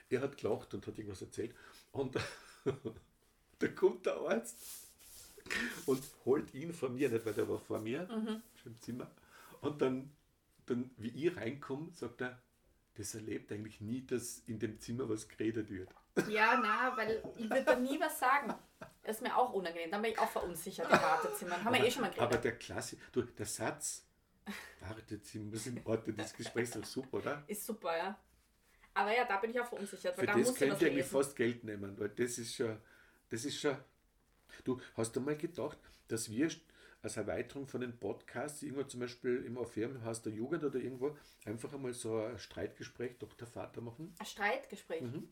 er 0.09 0.21
hat 0.21 0.37
gelacht 0.37 0.73
und 0.73 0.85
hat 0.87 0.97
irgendwas 0.97 1.21
erzählt. 1.21 1.53
Und 1.91 2.15
da 3.59 3.67
kommt 3.69 4.05
der 4.05 4.15
Arzt 4.15 4.57
und 5.85 6.01
holt 6.25 6.53
ihn 6.53 6.73
von 6.73 6.95
mir, 6.95 7.09
nicht 7.09 7.25
weil 7.25 7.33
der 7.33 7.47
war 7.47 7.59
vor 7.59 7.79
mir, 7.79 8.07
schon 8.55 8.73
im 8.73 8.81
Zimmer. 8.81 9.11
Und 9.61 9.81
dann, 9.81 10.11
dann, 10.69 10.91
wie 10.97 11.09
ich 11.09 11.35
reinkomme, 11.35 11.91
sagt 11.93 12.21
er, 12.21 12.41
das 12.95 13.13
erlebt 13.15 13.51
eigentlich 13.51 13.79
nie, 13.81 14.05
dass 14.05 14.39
in 14.47 14.59
dem 14.59 14.79
Zimmer 14.79 15.07
was 15.07 15.27
geredet 15.27 15.69
wird. 15.69 15.89
Ja, 16.29 16.59
na, 16.61 16.97
weil 16.97 17.23
ich 17.37 17.49
würde 17.49 17.63
da 17.63 17.75
nie 17.75 17.99
was 17.99 18.19
sagen. 18.19 18.53
Das 19.03 19.17
ist 19.17 19.21
mir 19.21 19.35
auch 19.37 19.53
unangenehm. 19.53 19.91
Dann 19.91 20.01
bin 20.01 20.11
ich 20.11 20.19
auch 20.19 20.29
verunsichert 20.29 20.87
im 20.91 20.99
Wartezimmer. 20.99 21.63
Haben 21.63 21.75
wir 21.75 21.85
eh 21.85 21.91
schon 21.91 22.01
mal 22.01 22.07
geredet. 22.07 22.23
Aber 22.23 22.37
der 22.37 22.57
Klasse, 22.57 22.97
du, 23.11 23.21
der 23.21 23.45
Satz, 23.45 24.07
Wartezimmer 24.81 25.55
sind 25.57 25.85
Orte 25.85 26.13
des 26.13 26.33
Gesprächs, 26.33 26.75
ist 26.75 26.91
super, 26.91 27.17
oder? 27.17 27.43
Ist 27.47 27.65
super, 27.65 27.95
ja. 27.95 28.19
Aber 28.93 29.15
ja, 29.15 29.25
da 29.25 29.37
bin 29.37 29.51
ich 29.51 29.59
auch 29.59 29.67
verunsichert, 29.67 30.17
weil 30.17 30.25
Für 30.25 30.25
da 30.25 30.37
das 30.37 30.47
muss 30.47 30.49
ich 30.53 30.59
könnt 30.59 30.73
was 30.73 30.81
ihr 30.81 30.87
eigentlich 30.87 31.05
fast 31.05 31.35
Geld 31.35 31.63
nehmen, 31.63 31.99
weil 31.99 32.09
das 32.09 32.37
ist 32.39 32.55
schon, 32.55 32.77
das 33.29 33.45
ist 33.45 33.59
schon. 33.59 33.77
Du, 34.63 34.81
hast 34.95 35.15
du 35.15 35.21
mal 35.21 35.37
gedacht, 35.37 35.77
dass 36.07 36.29
wir 36.29 36.49
als 37.01 37.17
Erweiterung 37.17 37.67
von 37.67 37.81
den 37.81 37.97
Podcasts, 37.97 38.63
irgendwo 38.63 38.83
zum 38.83 38.99
Beispiel 39.01 39.43
im 39.45 39.57
Affirmenhaus 39.57 40.21
der 40.21 40.33
Jugend 40.33 40.63
oder 40.63 40.79
irgendwo, 40.79 41.15
einfach 41.45 41.73
einmal 41.73 41.93
so 41.93 42.19
ein 42.19 42.37
Streitgespräch 42.39 43.17
Dr. 43.19 43.47
Vater 43.47 43.81
machen? 43.81 44.13
Ein 44.19 44.25
Streitgespräch. 44.25 45.01
Mhm. 45.01 45.29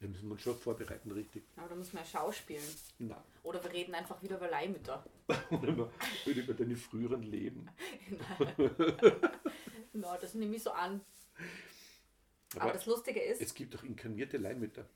Da 0.00 0.06
müssen 0.06 0.28
wir 0.28 0.32
uns 0.32 0.42
schon 0.42 0.56
vorbereiten, 0.56 1.10
richtig. 1.10 1.42
Aber 1.56 1.70
da 1.70 1.74
muss 1.74 1.92
man 1.92 2.04
ja 2.04 2.08
schauspielen. 2.08 2.62
Nein. 2.98 3.18
Oder 3.42 3.62
wir 3.64 3.72
reden 3.72 3.94
einfach 3.96 4.22
wieder 4.22 4.36
über 4.36 4.48
Leihmütter. 4.48 5.04
Oder 5.50 5.90
über, 6.24 6.54
deine 6.54 6.76
früheren 6.76 7.24
Leben. 7.24 7.68
Na, 9.92 10.16
das 10.18 10.34
nehme 10.34 10.54
ich 10.54 10.62
so 10.62 10.70
an. 10.70 11.00
Aber, 12.54 12.62
Aber 12.62 12.72
das 12.74 12.86
Lustige 12.86 13.20
ist, 13.20 13.42
es 13.42 13.52
gibt 13.54 13.74
doch 13.74 13.82
inkarnierte 13.82 14.36
Leihmütter. 14.38 14.88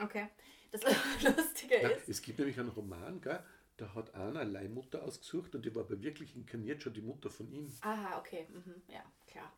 okay, 0.00 0.28
das 0.70 0.82
Lustige 1.22 1.80
Ja, 1.80 1.88
ist, 1.88 2.08
es 2.08 2.20
gibt 2.20 2.38
nämlich 2.38 2.60
einen 2.60 2.68
Roman, 2.68 3.20
gell? 3.22 3.42
Da 3.76 3.94
hat 3.94 4.14
einer 4.14 4.40
eine 4.40 4.50
Leihmutter 4.50 5.02
ausgesucht 5.02 5.54
und 5.54 5.64
die 5.64 5.74
war 5.74 5.82
aber 5.84 6.00
wirklich 6.02 6.34
inkarniert 6.36 6.82
schon 6.82 6.94
die 6.94 7.02
Mutter 7.02 7.30
von 7.30 7.50
ihm. 7.52 7.70
aha, 7.82 8.18
okay, 8.18 8.46
mhm, 8.50 8.82
ja, 8.88 9.04
klar. 9.26 9.52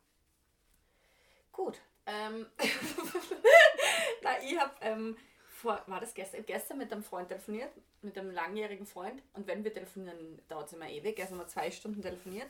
Gut, 1.51 1.79
ähm, 2.05 2.45
na, 4.23 4.31
ich 4.43 4.57
habe, 4.59 4.73
ähm, 4.81 5.17
vor, 5.47 5.81
war 5.87 5.99
das 5.99 6.13
gestern, 6.13 6.45
gestern 6.45 6.77
mit 6.77 6.91
einem 6.91 7.03
Freund 7.03 7.27
telefoniert, 7.29 7.71
mit 8.01 8.17
einem 8.17 8.31
langjährigen 8.31 8.85
Freund 8.85 9.21
und 9.33 9.47
wenn 9.47 9.63
wir 9.63 9.73
telefonieren, 9.73 10.41
dauert 10.47 10.67
es 10.67 10.73
immer 10.73 10.89
ewig, 10.89 11.19
also 11.19 11.31
haben 11.31 11.39
wir 11.39 11.47
zwei 11.47 11.69
Stunden 11.71 12.01
telefoniert 12.01 12.47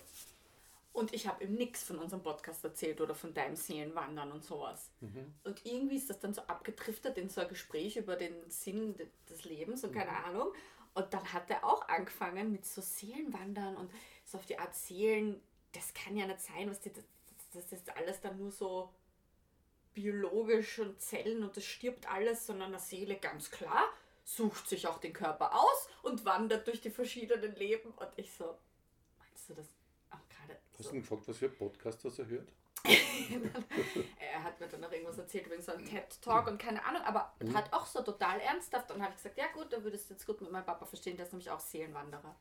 und 0.93 1.13
ich 1.13 1.27
habe 1.27 1.43
ihm 1.43 1.55
nichts 1.55 1.83
von 1.83 1.97
unserem 1.97 2.21
Podcast 2.21 2.63
erzählt 2.63 3.01
oder 3.01 3.15
von 3.15 3.33
deinem 3.33 3.55
Seelenwandern 3.55 4.31
und 4.31 4.43
sowas. 4.43 4.91
Und 5.43 5.65
irgendwie 5.65 5.95
ist 5.97 6.09
das 6.09 6.19
dann 6.19 6.33
so 6.33 6.41
abgedriftet 6.41 7.17
in 7.17 7.29
so 7.29 7.41
ein 7.41 7.47
Gespräch 7.47 7.95
über 7.97 8.15
den 8.15 8.33
Sinn 8.49 8.95
de- 8.95 9.07
des 9.29 9.43
Lebens 9.45 9.83
und 9.83 9.93
keine 9.93 10.11
Ahnung. 10.25 10.51
Und 10.93 11.13
dann 11.13 11.33
hat 11.33 11.49
er 11.49 11.63
auch 11.63 11.87
angefangen 11.87 12.51
mit 12.51 12.65
so 12.65 12.81
Seelenwandern 12.81 13.77
und 13.77 13.91
so 14.25 14.37
auf 14.37 14.45
die 14.45 14.57
Art 14.59 14.75
Seelen. 14.75 15.41
Das 15.71 15.93
kann 15.93 16.17
ja 16.17 16.25
nicht 16.25 16.41
sein, 16.41 16.69
was 16.69 16.79
die, 16.79 16.91
das, 16.91 17.03
das 17.53 17.71
ist 17.71 17.95
alles 17.95 18.19
dann 18.21 18.37
nur 18.37 18.51
so 18.51 18.91
biologisch 19.93 20.79
und 20.79 20.99
Zellen 21.01 21.43
und 21.43 21.55
das 21.57 21.65
stirbt 21.65 22.09
alles, 22.09 22.45
sondern 22.45 22.69
eine 22.69 22.79
Seele 22.79 23.17
ganz 23.17 23.51
klar 23.51 23.89
sucht 24.29 24.69
sich 24.69 24.87
auch 24.87 24.99
den 24.99 25.13
Körper 25.13 25.55
aus 25.55 25.89
und 26.03 26.23
wandert 26.23 26.67
durch 26.67 26.81
die 26.81 26.91
verschiedenen 26.91 27.55
Leben. 27.55 27.89
Und 27.91 28.09
ich 28.15 28.31
so, 28.31 28.55
meinst 29.17 29.49
du 29.49 29.55
das 29.55 29.65
auch 30.11 30.19
gerade? 30.29 30.59
Hast 30.73 30.83
So? 30.83 30.89
du 30.91 30.95
ihn 30.97 31.01
gefragt, 31.01 31.27
was 31.27 31.37
für 31.37 31.49
Podcast 31.49 32.05
das 32.05 32.19
er 32.19 32.27
hört? 32.27 32.49
er 34.19 34.43
hat 34.43 34.59
mir 34.59 34.67
dann 34.67 34.81
noch 34.81 34.91
irgendwas 34.91 35.17
erzählt 35.17 35.49
wegen 35.49 35.61
so 35.61 35.71
einem 35.73 35.85
TED-Talk 35.85 36.47
und 36.47 36.57
keine 36.59 36.83
Ahnung, 36.85 37.01
aber 37.03 37.33
Mhm. 37.41 37.55
hat 37.55 37.71
auch 37.73 37.85
so 37.85 38.01
total 38.01 38.39
ernsthaft. 38.39 38.91
Und 38.91 39.01
habe 39.01 39.11
ich 39.11 39.17
gesagt, 39.17 39.37
ja 39.37 39.47
gut, 39.53 39.71
dann 39.71 39.83
würdest 39.83 40.09
du 40.09 40.13
jetzt 40.13 40.25
gut 40.25 40.41
mit 40.41 40.51
meinem 40.51 40.65
Papa 40.65 40.85
verstehen, 40.85 41.17
der 41.17 41.25
ist 41.25 41.31
nämlich 41.31 41.49
auch 41.49 41.59
Seelenwanderer. 41.59 42.35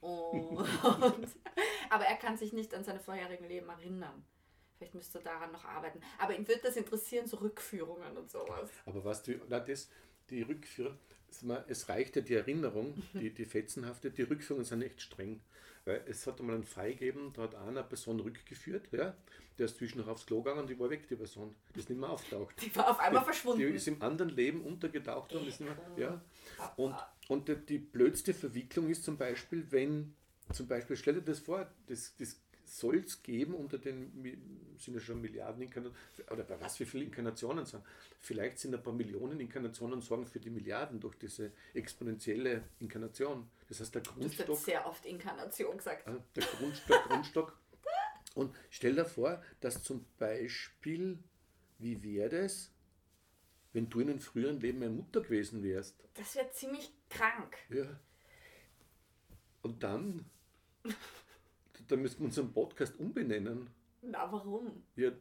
Und, 0.00 0.58
aber 1.90 2.04
er 2.04 2.16
kann 2.16 2.36
sich 2.36 2.52
nicht 2.52 2.72
an 2.74 2.84
seine 2.84 3.00
vorherigen 3.00 3.48
Leben 3.48 3.68
erinnern. 3.68 4.24
Vielleicht 4.76 4.94
müsste 4.94 5.18
er 5.18 5.24
daran 5.24 5.50
noch 5.50 5.64
arbeiten. 5.64 6.00
Aber 6.18 6.36
ihn 6.36 6.46
würde 6.46 6.60
das 6.62 6.76
interessieren, 6.76 7.26
so 7.26 7.38
Rückführungen 7.38 8.16
und 8.16 8.30
sowas. 8.30 8.70
Aber 8.86 9.04
was 9.04 9.22
du, 9.24 9.40
na, 9.48 9.58
das, 9.58 9.90
die 10.30 10.42
Rückführung, 10.42 10.96
es 11.66 11.88
reicht 11.88 12.14
ja 12.16 12.22
die 12.22 12.34
Erinnerung, 12.34 13.02
die, 13.14 13.30
die 13.34 13.44
fetzenhafte, 13.44 14.10
die 14.10 14.22
Rückführungen 14.22 14.64
sind 14.64 14.82
echt 14.82 15.02
streng. 15.02 15.40
Weil 15.88 16.02
es 16.06 16.26
hat 16.26 16.38
einmal 16.38 16.56
einen 16.56 16.64
Fall 16.64 16.92
gegeben, 16.92 17.32
da 17.34 17.42
hat 17.44 17.54
einer 17.54 17.68
eine 17.68 17.82
Person 17.82 18.20
rückgeführt, 18.20 18.88
ja, 18.92 19.14
der 19.58 19.64
ist 19.64 19.78
zwischen 19.78 20.00
noch 20.00 20.08
aufs 20.08 20.26
Klo 20.26 20.42
gegangen 20.42 20.60
und 20.60 20.68
die 20.68 20.78
war 20.78 20.90
weg, 20.90 21.08
die 21.08 21.16
Person. 21.16 21.54
Die 21.74 21.78
ist 21.80 21.88
nicht 21.88 21.98
mehr 21.98 22.10
auftaucht. 22.10 22.54
Die 22.60 22.76
war 22.76 22.90
auf 22.90 23.00
einmal 23.00 23.22
Die 23.22 23.24
verschwunden. 23.24 23.74
ist 23.74 23.88
im 23.88 24.02
anderen 24.02 24.28
Leben 24.28 24.60
untergetaucht 24.60 25.32
und 25.32 25.48
ist 25.48 25.60
nicht 25.62 25.70
mehr, 25.96 25.96
ja. 25.96 26.20
Und, 26.76 26.94
und 27.28 27.48
die, 27.48 27.56
die 27.56 27.78
blödste 27.78 28.34
Verwicklung 28.34 28.90
ist 28.90 29.02
zum 29.02 29.16
Beispiel, 29.16 29.66
wenn, 29.70 30.14
zum 30.52 30.68
Beispiel, 30.68 30.94
stell 30.96 31.14
dir 31.14 31.22
das 31.22 31.38
vor, 31.38 31.66
das, 31.86 32.14
das 32.18 32.38
soll 32.68 32.98
es 32.98 33.22
geben 33.22 33.54
unter 33.54 33.78
den, 33.78 34.12
sind 34.78 34.94
ja 34.94 35.00
schon 35.00 35.20
Milliarden 35.20 35.62
Inkarnationen, 35.62 36.30
oder 36.30 36.44
bei 36.44 36.60
was 36.60 36.78
wie 36.80 36.84
viele 36.84 37.04
Inkarnationen 37.04 37.64
sind. 37.64 37.82
Vielleicht 38.20 38.58
sind 38.58 38.74
ein 38.74 38.82
paar 38.82 38.92
Millionen 38.92 39.40
Inkarnationen 39.40 40.00
sorgen 40.00 40.26
für 40.26 40.40
die 40.40 40.50
Milliarden 40.50 41.00
durch 41.00 41.16
diese 41.16 41.52
exponentielle 41.74 42.64
Inkarnation. 42.80 43.50
Das 43.68 43.80
heißt, 43.80 43.94
der 43.94 44.02
Grundstock 44.02 44.48
jetzt 44.48 44.64
sehr 44.64 44.86
oft 44.86 45.04
Inkarnation 45.06 45.76
gesagt. 45.76 46.06
der 46.06 46.44
Grundstock, 46.44 47.04
Grundstock. 47.08 47.58
Und 48.34 48.54
stell 48.70 48.94
dir 48.94 49.04
vor, 49.04 49.42
dass 49.60 49.82
zum 49.82 50.06
Beispiel, 50.18 51.18
wie 51.78 52.02
wäre 52.02 52.42
das, 52.42 52.72
wenn 53.72 53.88
du 53.88 54.00
in 54.00 54.10
einem 54.10 54.20
früheren 54.20 54.60
Leben 54.60 54.82
eine 54.82 54.90
Mutter 54.92 55.20
gewesen 55.20 55.62
wärst? 55.62 55.96
Das 56.14 56.36
wäre 56.36 56.50
ziemlich 56.52 56.92
krank. 57.08 57.56
Ja. 57.68 57.98
Und 59.62 59.82
dann, 59.82 60.24
da 61.88 61.96
müssten 61.96 62.20
wir 62.20 62.26
unseren 62.26 62.52
Podcast 62.52 62.98
umbenennen. 62.98 63.68
Na, 64.02 64.30
warum? 64.30 64.82
Wir, 64.94 65.18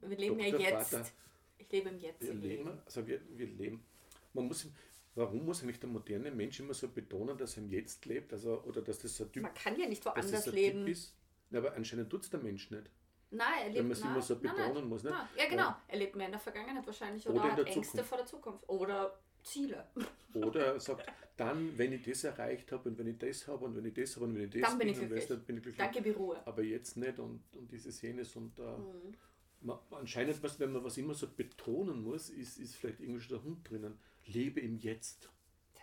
Wir 0.00 0.16
leben 0.16 0.38
ja 0.40 0.50
Dr. 0.50 0.60
jetzt. 0.60 0.90
Vater. 0.90 1.08
Ich 1.56 1.72
lebe 1.72 1.88
im 1.88 1.98
Jetzt. 1.98 2.20
wir 2.20 2.34
leben, 2.34 2.80
also 2.84 3.06
wir, 3.06 3.20
wir 3.36 3.46
leben. 3.46 3.84
Man 4.32 4.46
muss, 4.46 4.66
warum 5.14 5.44
muss 5.44 5.62
eigentlich 5.62 5.80
der 5.80 5.88
moderne 5.88 6.30
Mensch 6.30 6.60
immer 6.60 6.74
so 6.74 6.88
betonen, 6.88 7.36
dass 7.36 7.56
er 7.56 7.64
im 7.64 7.70
Jetzt 7.70 8.06
lebt? 8.06 8.32
Also, 8.32 8.62
oder 8.62 8.80
dass 8.80 9.00
das 9.00 9.16
so 9.16 9.24
ein 9.24 9.32
Typ, 9.32 9.42
Man 9.42 9.54
kann 9.54 9.78
ja 9.78 9.88
nicht 9.88 10.04
dass 10.04 10.14
woanders 10.14 10.44
das 10.44 10.48
ein 10.48 10.54
leben. 10.54 10.86
Ist? 10.86 11.14
Ja, 11.50 11.58
aber 11.58 11.74
anscheinend 11.74 12.10
tut 12.10 12.22
es 12.22 12.30
der 12.30 12.40
Mensch 12.40 12.70
nicht. 12.70 12.90
Nein, 13.30 13.46
er 13.58 13.64
lebt 13.66 13.78
Wenn 13.78 13.84
man 13.88 13.92
es 13.92 14.00
nein, 14.00 14.12
immer 14.12 14.22
so 14.22 14.34
nein, 14.34 14.42
betonen 14.42 14.74
nein, 14.74 14.88
muss, 14.88 15.02
ne? 15.02 15.10
nein. 15.10 15.28
Ja, 15.36 15.48
genau. 15.48 15.62
Ja. 15.62 15.82
Er 15.88 15.98
lebt 15.98 16.16
mehr 16.16 16.26
in 16.26 16.32
der 16.32 16.40
Vergangenheit 16.40 16.86
wahrscheinlich 16.86 17.28
Oder 17.28 17.44
oder, 17.44 17.56
hat 17.56 17.66
Ängste 17.66 18.04
vor 18.04 18.18
der 18.18 18.26
Zukunft. 18.26 18.66
Oder 18.68 19.18
Ziele. 19.48 19.86
Oder 20.34 20.66
er 20.74 20.80
sagt, 20.80 21.10
dann, 21.36 21.76
wenn 21.78 21.92
ich 21.92 22.02
das 22.02 22.24
erreicht 22.24 22.70
habe 22.72 22.88
und 22.88 22.98
wenn 22.98 23.06
ich 23.06 23.18
das 23.18 23.46
habe 23.48 23.64
und 23.64 23.76
wenn 23.76 23.84
ich 23.86 23.94
das 23.94 24.14
habe 24.16 24.26
und 24.26 24.34
wenn 24.36 24.44
ich 24.44 24.50
das 24.50 24.62
Dann 24.62 24.78
bin 24.78 24.88
ich 24.88 24.98
glücklich. 24.98 25.26
dann 25.26 25.44
bin 25.44 25.56
ich 25.56 25.62
glücklich. 25.62 25.84
Dann 25.84 25.92
gebe 25.94 26.08
ich 26.10 26.16
Ruhe. 26.16 26.40
Aber 26.46 26.62
jetzt 26.62 26.96
nicht 26.96 27.18
und, 27.18 27.42
und 27.52 27.70
dieses 27.72 28.00
jenes 28.02 28.34
und 28.36 28.58
äh, 28.58 28.62
Mhm. 28.62 29.14
man, 29.62 29.78
anscheinend, 29.90 30.42
was, 30.42 30.58
wenn 30.60 30.72
man 30.72 30.84
was 30.84 30.96
immer 30.98 31.14
so 31.14 31.28
betonen 31.28 32.02
muss, 32.02 32.30
ist, 32.30 32.58
ist 32.58 32.76
vielleicht 32.76 33.00
irgendwie 33.00 33.20
schon 33.20 33.36
der 33.36 33.44
Hund 33.44 33.68
drinnen. 33.70 33.98
Lebe 34.26 34.60
im 34.60 34.76
Jetzt. 34.78 35.30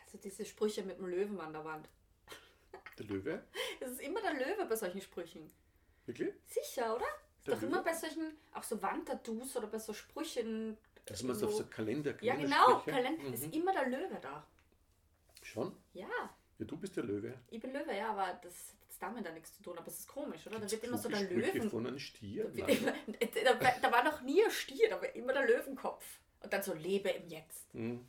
Also 0.05 0.18
diese 0.18 0.45
Sprüche 0.45 0.84
mit 0.84 0.97
dem 0.99 1.07
Löwen 1.07 1.39
an 1.41 1.51
der 1.53 1.66
Wand. 1.66 1.89
Der 2.99 3.05
Löwe? 3.07 3.43
Es 3.82 3.91
ist 3.91 4.01
immer 4.01 4.22
der 4.22 4.34
Löwe 4.34 4.66
bei 4.70 4.76
solchen 4.76 5.01
Sprüchen. 5.01 5.49
Wirklich? 6.05 6.34
Sicher, 6.47 6.95
oder? 6.95 7.05
Ist 7.39 7.47
doch 7.47 7.61
immer 7.61 7.78
Löwe? 7.78 7.84
bei 7.86 7.93
solchen, 7.93 8.38
auch 8.53 8.63
so 8.63 8.82
Wandtattoos 8.82 9.55
oder 9.57 9.68
bei 9.68 9.80
so 9.80 9.93
Sprüchen. 9.93 10.78
Dass 11.05 11.21
man 11.23 11.35
so 11.35 11.47
auf 11.47 11.53
so 11.55 11.65
Kalender 11.65 12.15
Ja, 12.21 12.35
genau. 12.35 12.79
Kalender. 12.79 13.33
Ist 13.33 13.45
Mhm. 13.47 13.53
immer 13.53 13.73
der 13.73 13.87
Löwe 13.89 14.17
da. 14.21 14.45
Schon? 15.43 15.75
Ja, 15.93 16.07
Ja, 16.57 16.65
du 16.65 16.77
bist 16.77 16.95
der 16.97 17.03
Löwe. 17.03 17.33
ich 17.51 17.59
bin 17.59 17.73
Löwe, 17.73 17.95
ja, 17.95 18.11
aber 18.11 18.39
das 18.41 18.53
hat 18.69 18.75
jetzt 18.87 19.01
damit 19.01 19.25
da 19.25 19.31
nichts 19.31 19.55
zu 19.57 19.61
tun. 19.63 19.77
Aber 19.77 19.87
es 19.87 19.99
ist 19.99 20.07
komisch, 20.07 20.47
oder? 20.47 20.59
Da 20.59 20.71
wird 20.71 20.83
immer 20.83 20.97
so 20.97 21.09
der 21.09 21.17
Sprüche 21.17 21.57
Löwen. 21.57 21.69
von 21.69 21.85
einem 21.85 21.99
Stier. 21.99 22.45
Da, 22.55 22.65
immer, 22.65 22.93
da, 23.61 23.71
da 23.81 23.91
war 23.91 24.03
noch 24.03 24.21
nie 24.21 24.43
ein 24.43 24.51
Stier, 24.51 24.89
da 24.89 25.01
war 25.01 25.13
immer 25.15 25.33
der 25.33 25.45
Löwenkopf. 25.45 26.03
Und 26.41 26.51
dann 26.53 26.63
so 26.63 26.73
lebe 26.73 27.09
im 27.09 27.27
Jetzt. 27.27 27.73
Mhm. 27.73 28.07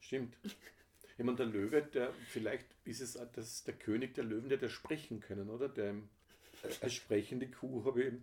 Stimmt. 0.00 0.36
Ich 0.44 1.24
meine, 1.24 1.36
der 1.36 1.46
Löwe, 1.46 1.82
der, 1.82 2.12
vielleicht 2.28 2.66
ist 2.84 3.00
es 3.00 3.18
das, 3.34 3.64
der 3.64 3.74
König 3.74 4.14
der 4.14 4.24
Löwen, 4.24 4.48
der 4.48 4.58
der 4.58 4.68
sprechen 4.70 5.20
können, 5.20 5.50
oder? 5.50 5.68
Der, 5.68 5.90
äh, 5.92 6.68
als 6.80 6.94
sprechende 6.94 7.50
Kuh 7.50 7.84
habe 7.84 8.02
ich. 8.04 8.14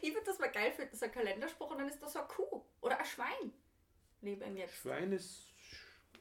Ich 0.00 0.12
würde 0.12 0.26
das 0.26 0.38
mal 0.38 0.50
geil 0.50 0.72
finden, 0.72 0.96
so 0.96 1.04
ein 1.04 1.12
Kalenderspruch 1.12 1.70
und 1.70 1.78
dann 1.78 1.88
ist 1.88 2.02
das 2.02 2.12
so 2.12 2.20
eine 2.20 2.28
Kuh 2.28 2.62
oder 2.80 2.98
ein 2.98 3.04
Schwein. 3.04 3.52
Lebe 4.22 4.44
im 4.44 4.56
Jetzt. 4.56 4.74
Schwein 4.74 5.12
ist. 5.12 5.52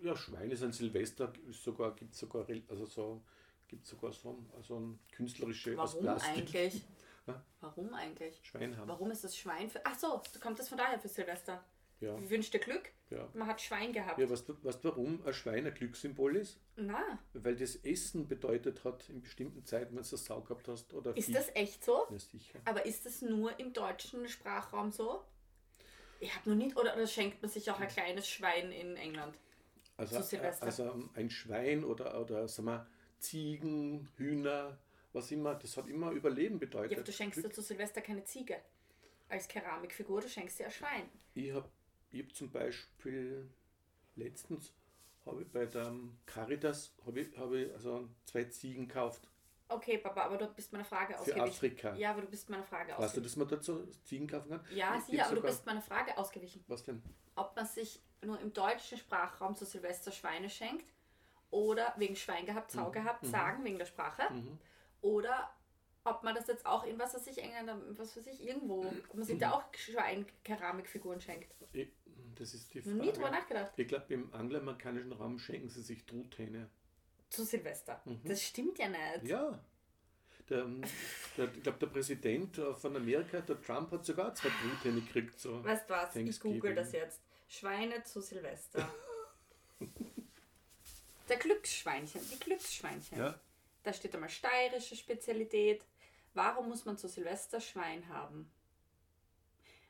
Ja, 0.01 0.15
Schwein 0.15 0.51
ist 0.51 0.61
ein 0.61 0.73
Silvester, 0.73 1.31
ist 1.49 1.63
sogar, 1.63 1.95
gibt 1.95 2.13
sogar, 2.13 2.45
also 2.67 2.85
so, 2.85 3.23
gibt 3.67 3.85
sogar 3.85 4.11
so, 4.11 4.43
also 4.55 4.79
ein 4.79 4.99
künstlerische 5.11 5.75
Warum 5.77 6.01
Plastik 6.01 6.37
eigentlich? 6.37 6.81
Ja. 7.27 7.43
Warum 7.59 7.91
eigentlich? 7.95 8.39
Schwein 8.43 8.77
haben. 8.77 8.87
Warum 8.87 9.09
ist 9.09 9.23
das 9.23 9.35
Schwein 9.35 9.67
für. 9.67 9.83
Ach 9.83 9.97
so, 9.97 10.21
du 10.31 10.39
kommt 10.39 10.59
das 10.59 10.69
von 10.69 10.77
daher 10.77 10.99
für 10.99 11.07
Silvester. 11.07 11.63
Ja, 11.99 12.19
Wie 12.19 12.29
wünscht 12.29 12.53
dir 12.53 12.59
Glück? 12.59 12.91
Ja. 13.15 13.29
Man 13.33 13.47
hat 13.47 13.61
Schwein 13.61 13.93
gehabt. 13.93 14.19
Ja, 14.19 14.29
weißt 14.29 14.49
du, 14.49 14.63
weißt 14.63 14.83
warum 14.83 15.25
ein 15.25 15.33
Schwein 15.33 15.65
ein 15.65 15.73
Glückssymbol 15.73 16.35
ist? 16.35 16.59
Na, 16.75 17.19
Weil 17.33 17.55
das 17.55 17.75
Essen 17.77 18.27
bedeutet 18.27 18.83
hat 18.83 19.09
in 19.09 19.21
bestimmten 19.21 19.65
Zeiten, 19.65 19.95
wenn 19.95 20.03
du 20.03 20.09
eine 20.09 20.17
Sau 20.17 20.41
gehabt 20.41 20.67
hast 20.67 20.93
oder 20.93 21.15
ist 21.15 21.27
Vieh. 21.27 21.33
das 21.33 21.49
echt 21.55 21.83
so? 21.83 22.05
Ja, 22.09 22.19
sicher. 22.19 22.59
Aber 22.65 22.85
ist 22.85 23.05
das 23.05 23.21
nur 23.21 23.57
im 23.59 23.73
deutschen 23.73 24.27
Sprachraum 24.27 24.91
so? 24.91 25.23
Ich 26.19 26.35
habe 26.35 26.49
noch 26.49 26.55
nicht, 26.55 26.77
oder, 26.77 26.95
oder 26.95 27.07
schenkt 27.07 27.41
man 27.41 27.51
sich 27.51 27.69
auch 27.71 27.79
ein 27.79 27.87
kleines 27.87 28.27
Schwein 28.27 28.71
in 28.71 28.95
England? 28.95 29.37
Also, 29.97 30.17
zu 30.17 30.23
Silvester. 30.23 30.65
also 30.65 31.09
ein 31.13 31.29
Schwein 31.29 31.83
oder, 31.83 32.19
oder 32.19 32.47
sagen 32.47 32.67
wir, 32.67 32.87
Ziegen, 33.19 34.09
Hühner 34.17 34.77
was 35.15 35.31
immer, 35.31 35.55
das 35.55 35.75
hat 35.77 35.87
immer 35.87 36.11
Überleben 36.11 36.59
bedeutet. 36.59 36.91
Ja, 36.91 36.97
aber 36.97 37.05
du 37.05 37.11
schenkst 37.11 37.43
dir 37.43 37.49
zu 37.49 37.61
Silvester 37.61 38.01
keine 38.01 38.23
Ziege 38.25 38.57
als 39.29 39.47
Keramikfigur, 39.47 40.21
du 40.21 40.29
schenkst 40.29 40.59
dir 40.59 40.65
ein 40.65 40.71
Schwein. 40.71 41.09
Ich 41.33 41.51
habe 41.51 41.67
ich 42.19 42.25
hab 42.25 42.35
zum 42.35 42.49
Beispiel 42.51 43.49
letztens 44.15 44.73
habe 45.25 45.41
ich 45.41 45.51
bei 45.51 45.65
der 45.65 45.93
Caritas 46.25 46.93
habe 47.05 47.19
ich, 47.21 47.37
hab 47.37 47.51
ich 47.51 47.71
also 47.73 48.07
zwei 48.25 48.43
Ziegen 48.45 48.87
gekauft. 48.87 49.27
Okay, 49.67 49.97
Papa, 49.97 50.21
aber 50.21 50.37
du 50.37 50.47
bist 50.47 50.71
meiner 50.71 50.85
Frage 50.85 51.13
Für 51.15 51.19
ausgewichen. 51.21 51.41
Afrika. 51.41 51.95
Ja, 51.95 52.11
aber 52.11 52.21
du 52.21 52.27
bist 52.27 52.49
meiner 52.51 52.63
Frage 52.63 52.91
Weißt 52.91 52.99
du, 52.99 53.03
ausgewichen. 53.03 53.23
dass 53.23 53.35
man 53.35 53.47
dazu 53.47 53.87
Ziegen 54.03 54.27
kaufen 54.27 54.49
kann? 54.49 54.61
Ja, 54.75 54.95
Ich- 54.97 55.05
sicher, 55.05 55.17
ich 55.17 55.23
aber 55.23 55.35
du 55.35 55.41
bist 55.41 55.65
meiner 55.65 55.81
Frage 55.81 56.17
ausgewichen. 56.17 56.63
Was 56.67 56.83
denn? 56.83 57.01
Ob 57.35 57.55
man 57.55 57.65
sich 57.65 57.99
nur 58.23 58.39
im 58.39 58.53
deutschen 58.53 58.97
Sprachraum 58.99 59.55
zu 59.55 59.65
Silvester 59.65 60.11
Schweine 60.11 60.49
schenkt 60.51 60.93
oder 61.49 61.93
wegen 61.97 62.15
Schwein 62.15 62.45
gehabt, 62.45 62.71
Sau 62.71 62.91
gehabt, 62.91 63.25
sagen, 63.25 63.63
wegen 63.63 63.79
der 63.79 63.85
Sprache. 63.87 64.31
Mhm. 64.31 64.59
Oder 65.01 65.49
ob 66.05 66.23
man 66.23 66.33
das 66.35 66.47
jetzt 66.47 66.65
auch 66.65 66.85
in 66.85 66.97
was 66.97 67.13
weiß 67.13 67.27
ich, 67.27 67.39
England, 67.39 67.69
was 67.97 68.15
weiß 68.15 68.27
ich, 68.27 68.41
irgendwo, 68.45 68.85
ob 68.85 69.13
man 69.15 69.25
sich 69.25 69.37
da 69.37 69.51
auch 69.51 69.63
Schwein-Keramikfiguren 69.73 71.19
schenkt. 71.19 71.53
Ich, 71.73 71.89
das 72.35 72.53
ist 72.53 72.73
die 72.73 72.79
Noch 72.79 73.03
nie 73.03 73.11
drüber 73.11 73.27
Frage. 73.27 73.35
nachgedacht. 73.41 73.73
Ich 73.75 73.87
glaube, 73.87 74.13
im 74.13 74.33
angloamerikanischen 74.33 75.11
Raum 75.11 75.37
schenken 75.39 75.69
sie 75.69 75.81
sich 75.81 76.05
Truthähne. 76.05 76.69
Zu 77.29 77.43
Silvester. 77.43 78.01
Das 78.23 78.41
stimmt 78.41 78.77
ja 78.77 78.87
nicht. 78.87 79.23
Mhm. 79.23 79.29
Ja. 79.29 79.59
Der, 80.47 80.65
der, 81.37 81.51
ich 81.55 81.63
glaube, 81.63 81.79
der 81.79 81.87
Präsident 81.87 82.55
von 82.55 82.95
Amerika, 82.95 83.41
der 83.41 83.59
Trump, 83.61 83.91
hat 83.91 84.05
sogar 84.05 84.35
zwei 84.35 84.49
Truthähne 84.49 85.01
gekriegt. 85.01 85.39
So. 85.39 85.63
Weißt 85.63 85.89
du 85.89 85.93
was? 85.93 86.15
Ich 86.15 86.39
google 86.39 86.75
das 86.75 86.91
jetzt. 86.91 87.19
Schweine 87.47 88.03
zu 88.03 88.21
Silvester. 88.21 88.87
Der 91.27 91.37
Glücksschweinchen, 91.37 92.21
die 92.31 92.39
Glücksschweinchen. 92.39 93.17
Ja. 93.17 93.39
Da 93.83 93.93
steht 93.93 94.13
einmal 94.13 94.29
steirische 94.29 94.95
Spezialität. 94.95 95.83
Warum 96.35 96.69
muss 96.69 96.85
man 96.85 96.97
zu 96.97 97.07
Silvester 97.07 97.59
Schwein 97.59 98.07
haben? 98.09 98.51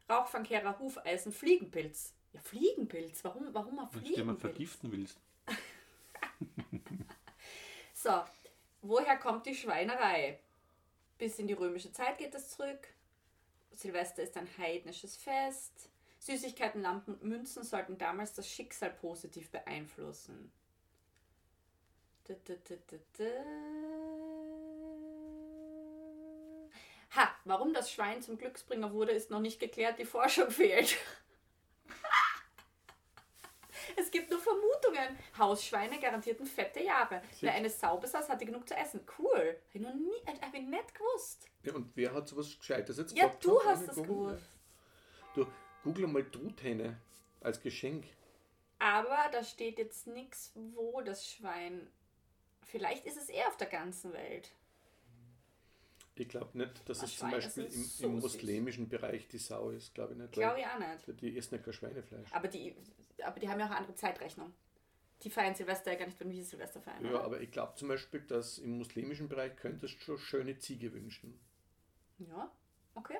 Rauchfangkehrer, 0.10 0.80
Hufeisen, 0.80 1.34
Fliegenpilz. 1.34 2.14
Ja, 2.34 2.40
Fliegenpilz. 2.42 3.24
Warum, 3.24 3.54
warum 3.54 3.80
ein 3.80 3.88
Wenn 3.92 4.04
du 4.04 4.14
dir 4.14 4.24
mal 4.24 4.36
Fliegenpilz? 4.36 4.42
vergiften 4.42 4.92
willst. 4.92 5.20
So, 7.98 8.24
woher 8.84 9.18
kommt 9.18 9.48
die 9.48 9.56
Schweinerei? 9.56 10.40
Bis 11.18 11.40
in 11.40 11.48
die 11.48 11.54
römische 11.54 11.92
Zeit 11.92 12.20
geht 12.20 12.36
es 12.36 12.50
zurück. 12.52 12.88
Silvester 13.72 14.22
ist 14.22 14.38
ein 14.38 14.48
heidnisches 14.60 15.16
Fest. 15.16 15.90
Süßigkeiten, 16.20 16.84
Lampen 16.84 17.16
und 17.16 17.24
Münzen 17.24 17.64
sollten 17.64 17.98
damals 17.98 18.34
das 18.34 18.48
Schicksal 18.48 18.92
positiv 18.92 19.50
beeinflussen. 19.50 20.52
Dä, 22.28 22.36
dä, 22.48 22.58
dä. 23.18 24.15
Ha, 27.16 27.30
warum 27.46 27.74
das 27.74 27.92
Schwein 27.92 28.22
zum 28.22 28.38
Glücksbringer 28.38 28.92
wurde, 28.94 29.12
ist 29.12 29.30
noch 29.32 29.40
nicht 29.40 29.60
geklärt. 29.60 30.00
Die 30.00 30.06
Forschung 30.06 30.50
fehlt. 30.52 30.98
Es 33.98 34.12
gibt 34.12 34.30
nur 34.30 34.40
Vermutungen. 34.40 35.18
Hausschweine 35.38 36.00
garantierten 36.00 36.46
fette 36.46 36.82
Jahre. 36.82 37.22
Wer 37.40 37.54
eine 37.54 37.70
Sau 37.70 37.98
besaß, 37.98 38.28
hatte 38.30 38.46
genug 38.46 38.68
zu 38.68 38.76
essen. 38.76 39.02
Cool. 39.18 39.58
Hab 39.68 39.76
ich 39.76 39.82
noch 39.82 39.94
nie, 39.94 40.18
äh, 40.26 40.40
hab 40.42 40.54
ich 40.54 40.62
nicht 40.62 40.94
gewusst. 40.96 41.48
Ja, 41.64 41.74
und 41.74 41.92
wer 41.96 42.14
hat 42.14 42.28
sowas 42.28 42.58
Gescheites 42.58 42.98
jetzt 42.98 43.16
Ja, 43.16 43.30
du 43.42 43.62
hast 43.64 43.88
es 43.88 43.96
gegoogelt? 43.96 44.38
gewusst. 44.40 44.60
Du, 45.36 45.48
google 45.84 46.08
mal 46.08 46.30
Truthähne 46.30 47.00
als 47.42 47.62
Geschenk. 47.62 48.06
Aber 48.80 49.30
da 49.32 49.44
steht 49.44 49.78
jetzt 49.78 50.08
nichts, 50.08 50.52
wo 50.56 51.02
das 51.02 51.26
Schwein. 51.30 51.88
Vielleicht 52.64 53.06
ist 53.06 53.18
es 53.18 53.30
eher 53.30 53.48
auf 53.48 53.58
der 53.58 53.68
ganzen 53.68 54.12
Welt. 54.14 54.52
Ich 56.18 56.30
glaube 56.30 56.58
nicht, 56.58 56.88
dass 56.88 57.04
es 57.04 57.18
zum 57.18 57.30
Beispiel 57.30 57.66
im, 57.66 57.84
so 57.84 58.06
im 58.06 58.20
muslimischen 58.20 58.88
Bereich 58.88 59.28
die 59.28 59.38
Sau 59.38 59.70
ist, 59.70 59.94
glaube 59.94 60.14
ich 60.14 60.20
nicht. 60.20 60.32
Glaube 60.32 60.60
ich 60.60 60.66
auch 60.66 60.80
nicht. 60.80 61.22
Die 61.22 61.38
essen 61.38 61.56
ja 61.56 61.62
kein 61.62 61.74
Schweinefleisch. 61.74 62.32
Aber 62.32 62.48
die, 62.48 62.74
aber 63.24 63.40
die 63.40 63.50
haben 63.50 63.60
ja 63.60 63.66
auch 63.66 63.72
eine 63.72 63.80
andere 63.80 63.96
Zeitrechnung. 63.96 64.54
Die 65.24 65.30
feiern 65.30 65.56
Silvester 65.56 65.92
ja 65.92 65.98
gar 65.98 66.06
nicht, 66.06 66.20
wenn 66.20 66.32
wir 66.32 66.44
Silvester 66.44 66.82
feiern. 66.82 67.04
Ja, 67.04 67.12
oder? 67.12 67.24
aber 67.24 67.42
ich 67.42 67.52
glaube 67.52 67.76
zum 67.76 67.90
Beispiel, 67.90 68.22
dass 68.22 68.60
im 68.60 68.78
muslimischen 68.78 69.28
Bereich 69.28 69.56
könntest 69.56 69.96
du 69.96 70.00
schon 70.00 70.18
schöne 70.18 70.58
Ziege 70.58 70.94
wünschen. 70.94 71.40
ja, 72.20 72.52
okay. 72.96 73.18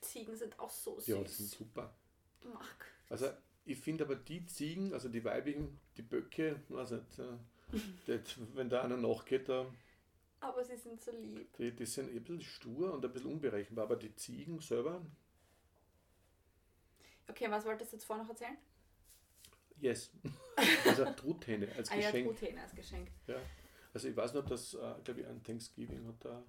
Ziegen 0.00 0.36
sind 0.36 0.58
auch 0.58 0.70
so 0.70 0.98
süß. 0.98 1.06
Hm? 1.06 1.14
Ja, 1.16 1.22
die 1.22 1.30
sind 1.30 1.50
super. 1.50 1.94
Ach, 2.54 2.74
Also 3.08 3.30
ich 3.64 3.78
finde 3.78 4.04
aber 4.04 4.16
die 4.16 4.44
Ziegen, 4.46 4.92
also 4.92 5.08
die 5.08 5.24
weibigen, 5.24 5.78
die 5.96 6.02
Böcke, 6.02 6.60
weiß 6.68 6.90
nicht, 6.92 7.18
äh, 7.18 7.78
das, 8.06 8.36
wenn 8.54 8.68
da 8.68 8.82
einer 8.82 8.96
nachgeht, 8.96 9.48
da, 9.48 9.66
aber 10.42 10.64
sie 10.64 10.76
sind 10.76 11.00
so 11.00 11.10
lieb. 11.12 11.56
die, 11.56 11.70
die 11.74 11.86
sind 11.86 12.10
ein 12.10 12.22
bisschen 12.22 12.40
stur 12.42 12.92
und 12.92 13.04
ein 13.04 13.12
bisschen 13.12 13.30
unberechenbar, 13.32 13.84
aber 13.84 13.96
die 13.96 14.14
Ziegen 14.14 14.60
selber, 14.60 15.00
Okay, 17.28 17.50
was 17.50 17.64
wolltest 17.64 17.92
du 17.92 17.96
jetzt 17.96 18.04
vorher 18.04 18.24
noch 18.24 18.30
erzählen? 18.30 18.56
yes. 19.80 20.10
Also 20.86 21.04
Truthähne 21.12 21.68
als 21.76 21.90
Ah 21.90 21.96
ja, 21.96 22.10
Geschenk. 22.10 22.26
Truthähne 22.28 22.62
als 22.62 22.74
Geschenk. 22.74 23.08
Ja. 23.26 23.36
Also 23.94 24.08
ich 24.08 24.16
weiß 24.16 24.34
noch, 24.34 24.44
dass, 24.44 24.74
äh, 24.74 24.94
glaube 25.04 25.20
ich, 25.22 25.26
an 25.26 25.42
Thanksgiving 25.42 26.06
hat 26.06 26.24
da, 26.24 26.42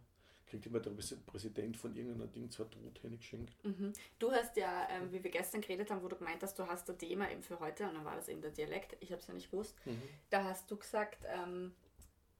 kriegt 0.46 0.66
immer 0.66 0.80
der 0.80 0.92
Präsident 1.26 1.78
von 1.78 1.96
irgendeiner 1.96 2.28
Ding 2.28 2.50
zwei 2.52 2.66
Truthähne 2.66 3.18
geschenkt. 3.18 3.56
Mhm. 3.64 3.94
Du 4.20 4.32
hast 4.32 4.56
ja, 4.58 4.88
ähm, 4.90 5.12
wie 5.12 5.24
wir 5.24 5.32
gestern 5.32 5.62
geredet 5.62 5.90
haben, 5.90 6.04
wo 6.04 6.08
du 6.10 6.16
gemeint 6.18 6.44
hast, 6.44 6.60
du 6.60 6.68
hast 6.68 6.90
ein 6.90 6.98
Thema 6.98 7.32
eben 7.32 7.42
für 7.44 7.60
heute 7.60 7.88
und 7.88 7.96
dann 7.96 8.06
war 8.06 8.16
das 8.16 8.28
eben 8.28 8.42
der 8.42 8.52
Dialekt. 8.52 8.98
Ich 9.00 9.12
habe 9.12 9.22
es 9.22 9.28
ja 9.28 9.34
nicht 9.34 9.50
gewusst. 9.52 9.76
Mhm. 9.86 10.02
Da 10.30 10.44
hast 10.44 10.70
du 10.70 10.76
gesagt, 10.78 11.24
ähm, 11.28 11.74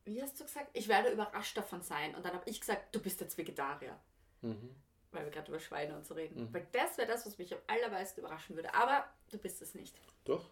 wie 0.06 0.22
hast 0.22 0.40
du 0.40 0.44
gesagt? 0.44 0.70
Ich 0.74 0.88
werde 0.88 1.10
überrascht 1.12 1.56
davon 1.58 1.82
sein. 1.82 2.16
Und 2.16 2.26
dann 2.26 2.34
habe 2.34 2.50
ich 2.50 2.60
gesagt, 2.60 2.94
du 2.96 3.02
bist 3.02 3.22
jetzt 3.22 3.38
Vegetarier. 3.38 3.98
Mhm. 4.42 4.70
Weil 5.12 5.26
wir 5.26 5.32
gerade 5.32 5.50
über 5.50 5.60
Schweine 5.60 5.96
und 5.96 6.06
so 6.06 6.14
reden. 6.16 6.46
Mhm. 6.46 6.54
Weil 6.54 6.68
das 6.72 6.98
wäre 6.98 7.08
das, 7.08 7.26
was 7.26 7.38
mich 7.38 7.54
am 7.54 7.60
allermeisten 7.68 8.22
überraschen 8.22 8.56
würde. 8.56 8.74
Aber 8.74 9.06
du 9.32 9.38
bist 9.38 9.62
es 9.62 9.76
nicht. 9.76 9.96
Doch. 10.26 10.50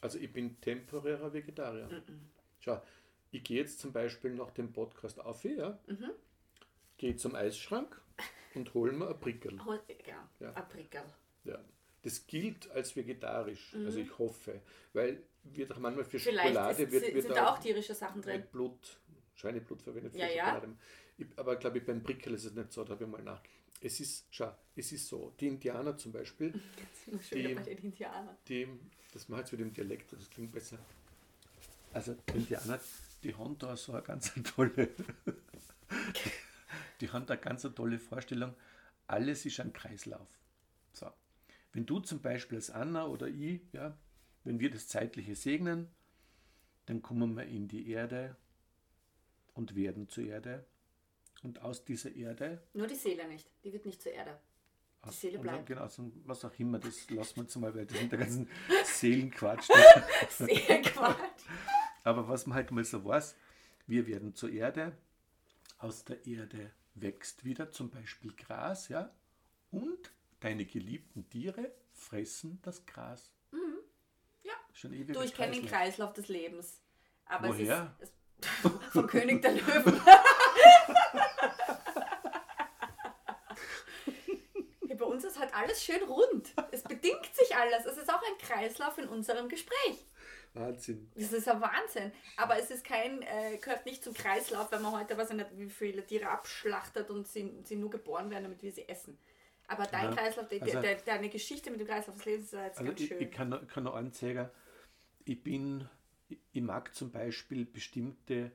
Also 0.00 0.18
ich 0.18 0.32
bin 0.32 0.60
temporärer 0.60 1.32
Vegetarier. 1.32 1.88
Mhm. 1.88 2.30
Schau, 2.60 2.80
ich 3.32 3.42
gehe 3.44 3.58
jetzt 3.60 3.80
zum 3.80 3.92
Beispiel 3.92 4.32
nach 4.34 4.50
dem 4.52 4.72
Podcast 4.72 5.20
auf, 5.20 5.44
ja, 5.44 5.78
Mhm. 5.86 6.10
gehe 6.96 7.16
zum 7.16 7.34
Eisschrank 7.34 8.00
und 8.54 8.72
hole 8.74 8.92
mir 8.92 9.08
ein 9.08 9.18
Prickel. 9.20 9.62
Hol- 9.64 9.82
Ja, 10.06 10.28
Ja. 10.40 10.52
ein 10.54 10.68
Prickel. 10.68 11.02
Ja. 11.44 11.58
Das 12.02 12.26
gilt 12.28 12.70
als 12.70 12.94
vegetarisch, 12.94 13.74
also 13.74 13.98
ich 13.98 14.16
hoffe, 14.18 14.60
weil 14.92 15.20
wird 15.56 15.72
auch 15.72 15.78
manchmal 15.78 16.04
für. 16.04 16.18
Vielleicht 16.18 16.48
Schokolade 16.54 16.82
ist, 16.82 16.92
wird, 16.92 17.04
sind, 17.04 17.14
wird 17.14 17.24
sind 17.26 17.36
da 17.36 17.52
auch 17.52 17.58
tierische 17.58 17.94
Sachen 17.94 18.22
drin. 18.22 18.44
Blut, 18.52 18.98
Schweineblut 19.34 19.82
verwendet 19.82 20.12
für 20.12 20.18
Ja, 20.18 20.26
ja. 20.28 20.44
Schokolade. 20.46 20.76
Ich, 21.18 21.26
aber 21.36 21.56
glaube 21.56 21.78
ich, 21.78 21.84
beim 21.86 22.02
Prickel 22.02 22.34
ist 22.34 22.44
es 22.44 22.52
nicht 22.54 22.72
so, 22.72 22.84
da 22.84 22.92
habe 22.94 23.04
ich 23.04 23.10
mal 23.10 23.22
nach. 23.22 23.42
Es 23.80 24.00
ist, 24.00 24.26
schau, 24.30 24.52
es 24.74 24.90
ist 24.92 25.06
so, 25.08 25.34
die 25.38 25.46
Indianer 25.48 25.96
zum 25.96 26.10
Beispiel, 26.12 26.52
Die- 27.32 27.52
Indianern. 27.52 28.36
die, 28.48 28.66
das 29.12 29.28
macht 29.28 29.40
jetzt 29.42 29.52
mit 29.52 29.60
dem 29.60 29.72
Dialekt, 29.72 30.12
das 30.12 30.28
klingt 30.30 30.50
besser. 30.52 30.78
Also 31.92 32.14
die 32.14 32.38
Indianer, 32.38 32.80
die 33.22 33.34
haben 33.34 33.56
da 33.58 33.76
so 33.76 33.92
eine 33.92 34.02
ganz 34.02 34.32
tolle, 34.56 34.88
die 37.00 37.10
haben 37.10 37.26
da 37.26 37.36
ganz 37.36 37.64
eine 37.64 37.74
tolle 37.74 37.98
Vorstellung, 37.98 38.54
alles 39.06 39.46
ist 39.46 39.60
ein 39.60 39.72
Kreislauf. 39.72 40.26
So. 40.92 41.06
Wenn 41.72 41.86
du 41.86 42.00
zum 42.00 42.20
Beispiel 42.20 42.58
als 42.58 42.70
Anna 42.70 43.06
oder 43.06 43.28
ich, 43.28 43.60
ja, 43.72 43.96
wenn 44.44 44.60
wir 44.60 44.70
das 44.70 44.88
Zeitliche 44.88 45.34
segnen, 45.34 45.88
dann 46.86 47.02
kommen 47.02 47.36
wir 47.36 47.44
in 47.44 47.68
die 47.68 47.90
Erde 47.90 48.36
und 49.54 49.74
werden 49.74 50.08
zur 50.08 50.24
Erde. 50.24 50.64
Und 51.42 51.62
aus 51.62 51.84
dieser 51.84 52.14
Erde 52.14 52.62
Nur 52.72 52.86
die 52.86 52.96
Seele 52.96 53.28
nicht. 53.28 53.48
Die 53.62 53.72
wird 53.72 53.86
nicht 53.86 54.02
zur 54.02 54.12
Erde. 54.12 54.38
Die 55.04 55.10
Seele 55.10 55.38
bleibt. 55.38 55.66
Genau, 55.66 55.88
was 56.24 56.44
auch 56.44 56.58
immer, 56.58 56.78
das 56.78 57.08
lassen 57.10 57.36
wir 57.36 57.42
jetzt 57.44 57.56
mal, 57.56 57.74
weil 57.74 57.86
das 57.86 57.98
sind 57.98 58.10
der 58.10 58.18
ganzen 58.18 58.48
Seelenquatsch. 58.84 59.68
Seelenquatsch. 60.30 61.44
Aber 62.02 62.28
was 62.28 62.46
man 62.46 62.56
halt 62.56 62.70
mal 62.70 62.84
so 62.84 63.04
weiß, 63.04 63.36
wir 63.86 64.06
werden 64.06 64.34
zur 64.34 64.50
Erde, 64.50 64.96
aus 65.78 66.04
der 66.04 66.26
Erde 66.26 66.72
wächst 66.94 67.44
wieder 67.44 67.70
zum 67.70 67.90
Beispiel 67.90 68.32
Gras, 68.34 68.88
ja, 68.88 69.14
und 69.70 70.12
deine 70.40 70.64
geliebten 70.64 71.28
Tiere 71.28 71.70
fressen 71.92 72.58
das 72.62 72.84
Gras. 72.86 73.30
Ja. 74.78 74.88
Schon 74.90 74.92
ewig. 74.92 75.14
Du, 75.14 75.22
ich 75.22 75.34
kenne 75.34 75.52
den 75.56 75.66
Kreislauf 75.66 76.12
des 76.12 76.28
Lebens. 76.28 76.80
Aber 77.26 77.48
Woher? 77.48 77.94
es 78.00 78.08
ist 78.10 78.14
es, 78.64 78.70
vom 78.92 79.06
König 79.06 79.42
der 79.42 79.52
Löwen. 79.52 80.00
Ja, 84.88 84.94
Bei 84.94 85.04
uns 85.04 85.24
ist 85.24 85.38
halt 85.38 85.54
alles 85.54 85.84
schön 85.84 86.02
rund. 86.04 86.52
Es 86.70 86.82
bedingt 86.82 87.26
sich 87.34 87.54
alles. 87.54 87.84
Es 87.86 87.98
ist 87.98 88.08
auch 88.12 88.22
ein 88.22 88.38
Kreislauf 88.38 88.96
in 88.98 89.08
unserem 89.08 89.48
Gespräch. 89.48 90.06
Wahnsinn. 90.54 91.10
Das 91.14 91.32
ist 91.32 91.46
ein 91.48 91.60
Wahnsinn. 91.60 92.10
Aber 92.36 92.58
es 92.58 92.70
ist 92.70 92.84
kein, 92.84 93.20
äh, 93.22 93.58
gehört 93.58 93.84
nicht 93.84 94.02
zum 94.02 94.14
Kreislauf, 94.14 94.72
wenn 94.72 94.80
man 94.82 94.92
heute, 94.92 95.16
weiß 95.16 95.30
ich 95.30 95.36
nicht, 95.36 95.50
wie 95.58 95.68
viele 95.68 96.04
Tiere 96.06 96.28
abschlachtet 96.30 97.10
und 97.10 97.28
sie, 97.28 97.52
sie 97.64 97.76
nur 97.76 97.90
geboren 97.90 98.30
werden, 98.30 98.44
damit 98.44 98.62
wir 98.62 98.72
sie 98.72 98.88
essen. 98.88 99.18
Aber 99.66 99.84
dein 99.84 100.04
Ja, 100.06 100.12
Kreislauf, 100.16 100.48
de, 100.48 100.62
also- 100.62 100.80
de, 100.80 100.96
deine 101.04 101.28
Geschichte 101.28 101.70
mit 101.70 101.80
dem 101.80 101.86
Kreislauf 101.86 102.16
des 102.16 102.24
Lebens 102.24 102.46
ist 102.46 102.52
ja 102.54 102.64
jetzt 102.64 102.78
Also 102.78 102.88
ganz 102.90 103.00
ich, 103.02 103.08
schön. 103.08 103.20
ich, 103.20 103.30
kann, 103.30 103.68
kann 103.68 103.84
noch 103.84 103.94
anzeigen, 103.94 104.48
ich 105.28 105.42
bin, 105.42 105.88
ich, 106.52 106.62
mag 106.62 106.94
zum 106.94 107.10
Beispiel 107.10 107.64
bestimmte 107.64 108.52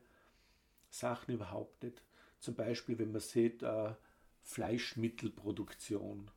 Sachen 0.90 1.34
überhaupt 1.36 1.84
nicht. 1.84 2.02
zum 2.40 2.56
Beispiel, 2.56 2.98
wenn 3.00 3.12
man 3.12 3.22
sieht, 3.22 3.64
äh, 3.64 3.94
Fleischmittelproduktion. 4.42 6.30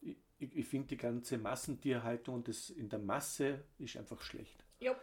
Ich, 0.00 0.16
ich, 0.38 0.56
ich 0.56 0.66
finde 0.66 0.88
die 0.88 0.96
ganze 0.96 1.36
Massentierhaltung 1.38 2.36
und 2.36 2.48
das 2.48 2.70
in 2.70 2.88
der 2.88 2.98
Masse 2.98 3.64
ist 3.78 3.96
einfach 3.96 4.22
schlecht. 4.22 4.64
Jupp. 4.80 4.96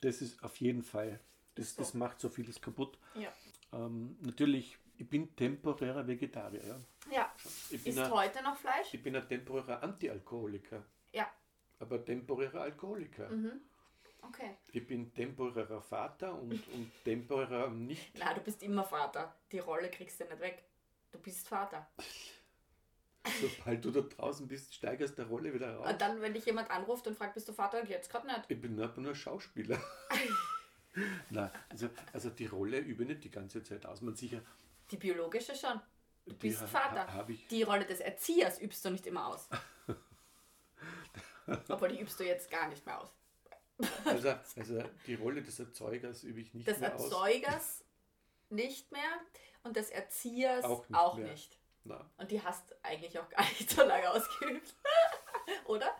Das 0.00 0.22
ist 0.22 0.42
auf 0.42 0.56
jeden 0.60 0.82
Fall, 0.82 1.18
das, 1.54 1.74
So. 1.74 1.82
das 1.82 1.94
macht 1.94 2.20
so 2.20 2.28
vieles 2.28 2.60
kaputt. 2.60 2.98
Ja. 3.14 3.32
Ähm, 3.72 4.16
natürlich, 4.20 4.78
ich 4.98 5.08
bin 5.08 5.34
temporärer 5.34 6.06
Vegetarier. 6.06 6.62
Ja. 6.64 6.80
Ja. 7.10 7.34
Ist 7.70 8.10
heute 8.10 8.42
noch 8.42 8.56
Fleisch? 8.56 8.92
ich 8.92 9.02
bin 9.02 9.16
ein 9.16 9.26
temporärer 9.28 9.82
Antialkoholiker, 9.82 10.84
Ja. 11.12 11.28
Aber 11.82 12.02
temporärer 12.04 12.62
Alkoholiker. 12.62 13.28
Mhm. 13.28 13.60
Okay. 14.22 14.56
Ich 14.72 14.86
bin 14.86 15.12
temporärer 15.12 15.82
Vater 15.82 16.32
und, 16.34 16.52
und 16.68 16.90
temporärer 17.04 17.68
nicht. 17.70 18.12
Na, 18.18 18.32
du 18.32 18.40
bist 18.40 18.62
immer 18.62 18.84
Vater. 18.84 19.34
Die 19.50 19.58
Rolle 19.58 19.90
kriegst 19.90 20.20
du 20.20 20.24
nicht 20.24 20.40
weg. 20.40 20.62
Du 21.10 21.18
bist 21.18 21.46
Vater. 21.48 21.86
Sobald 23.40 23.84
du 23.84 23.90
da 23.90 24.00
draußen 24.00 24.48
bist, 24.48 24.74
steigerst 24.74 25.18
der 25.18 25.26
Rolle 25.26 25.52
wieder 25.52 25.76
raus. 25.76 25.90
Und 25.92 26.00
dann, 26.00 26.20
wenn 26.20 26.34
dich 26.34 26.44
jemand 26.46 26.70
anruft 26.70 27.06
und 27.06 27.16
fragt, 27.16 27.34
bist 27.34 27.48
du 27.48 27.52
Vater? 27.52 27.84
Jetzt 27.84 28.10
gerade 28.10 28.26
nicht. 28.26 28.42
Ich 28.48 28.60
bin 28.60 28.80
aber 28.80 29.00
nur 29.00 29.14
Schauspieler. 29.14 29.80
Nein, 31.30 31.50
also, 31.68 31.88
also 32.12 32.30
die 32.30 32.46
Rolle 32.46 32.78
übe 32.78 33.02
ich 33.04 33.08
nicht 33.08 33.24
die 33.24 33.30
ganze 33.30 33.62
Zeit 33.62 33.86
aus. 33.86 34.00
Man 34.02 34.14
sicher, 34.14 34.40
Die 34.90 34.96
biologische 34.96 35.54
schon. 35.54 35.80
Du 36.26 36.34
bist 36.36 36.60
ha- 36.62 36.66
Vater. 36.66 37.12
ha-. 37.12 37.26
Die 37.50 37.62
Rolle 37.62 37.84
des 37.84 38.00
Erziehers 38.00 38.60
übst 38.60 38.84
du 38.84 38.90
nicht 38.90 39.06
immer 39.06 39.26
aus. 39.26 39.48
Obwohl, 41.68 41.88
die 41.88 42.00
übst 42.00 42.18
du 42.20 42.24
jetzt 42.24 42.50
gar 42.50 42.68
nicht 42.68 42.84
mehr 42.86 43.00
aus. 43.00 43.12
also, 44.04 44.34
also 44.56 44.82
die 45.06 45.14
Rolle 45.14 45.42
des 45.42 45.58
Erzeugers 45.58 46.22
übe 46.24 46.40
ich 46.40 46.54
nicht 46.54 46.66
Des 46.68 46.78
mehr 46.78 46.94
aus. 46.94 47.02
Erzeugers 47.04 47.84
nicht 48.50 48.92
mehr 48.92 49.20
und 49.64 49.76
des 49.76 49.90
Erziehers 49.90 50.64
Auch 50.64 50.84
auch 50.92 51.16
nicht 51.16 51.30
nicht. 51.30 51.50
mehr. 51.50 51.58
Na, 51.98 52.10
Und 52.18 52.30
die 52.30 52.40
hast 52.42 52.76
eigentlich 52.84 53.18
auch 53.18 53.28
gar 53.28 53.42
nicht 53.44 53.68
so 53.70 53.82
lange 53.82 54.08
ausgeübt. 54.10 54.74
Oder? 55.66 55.96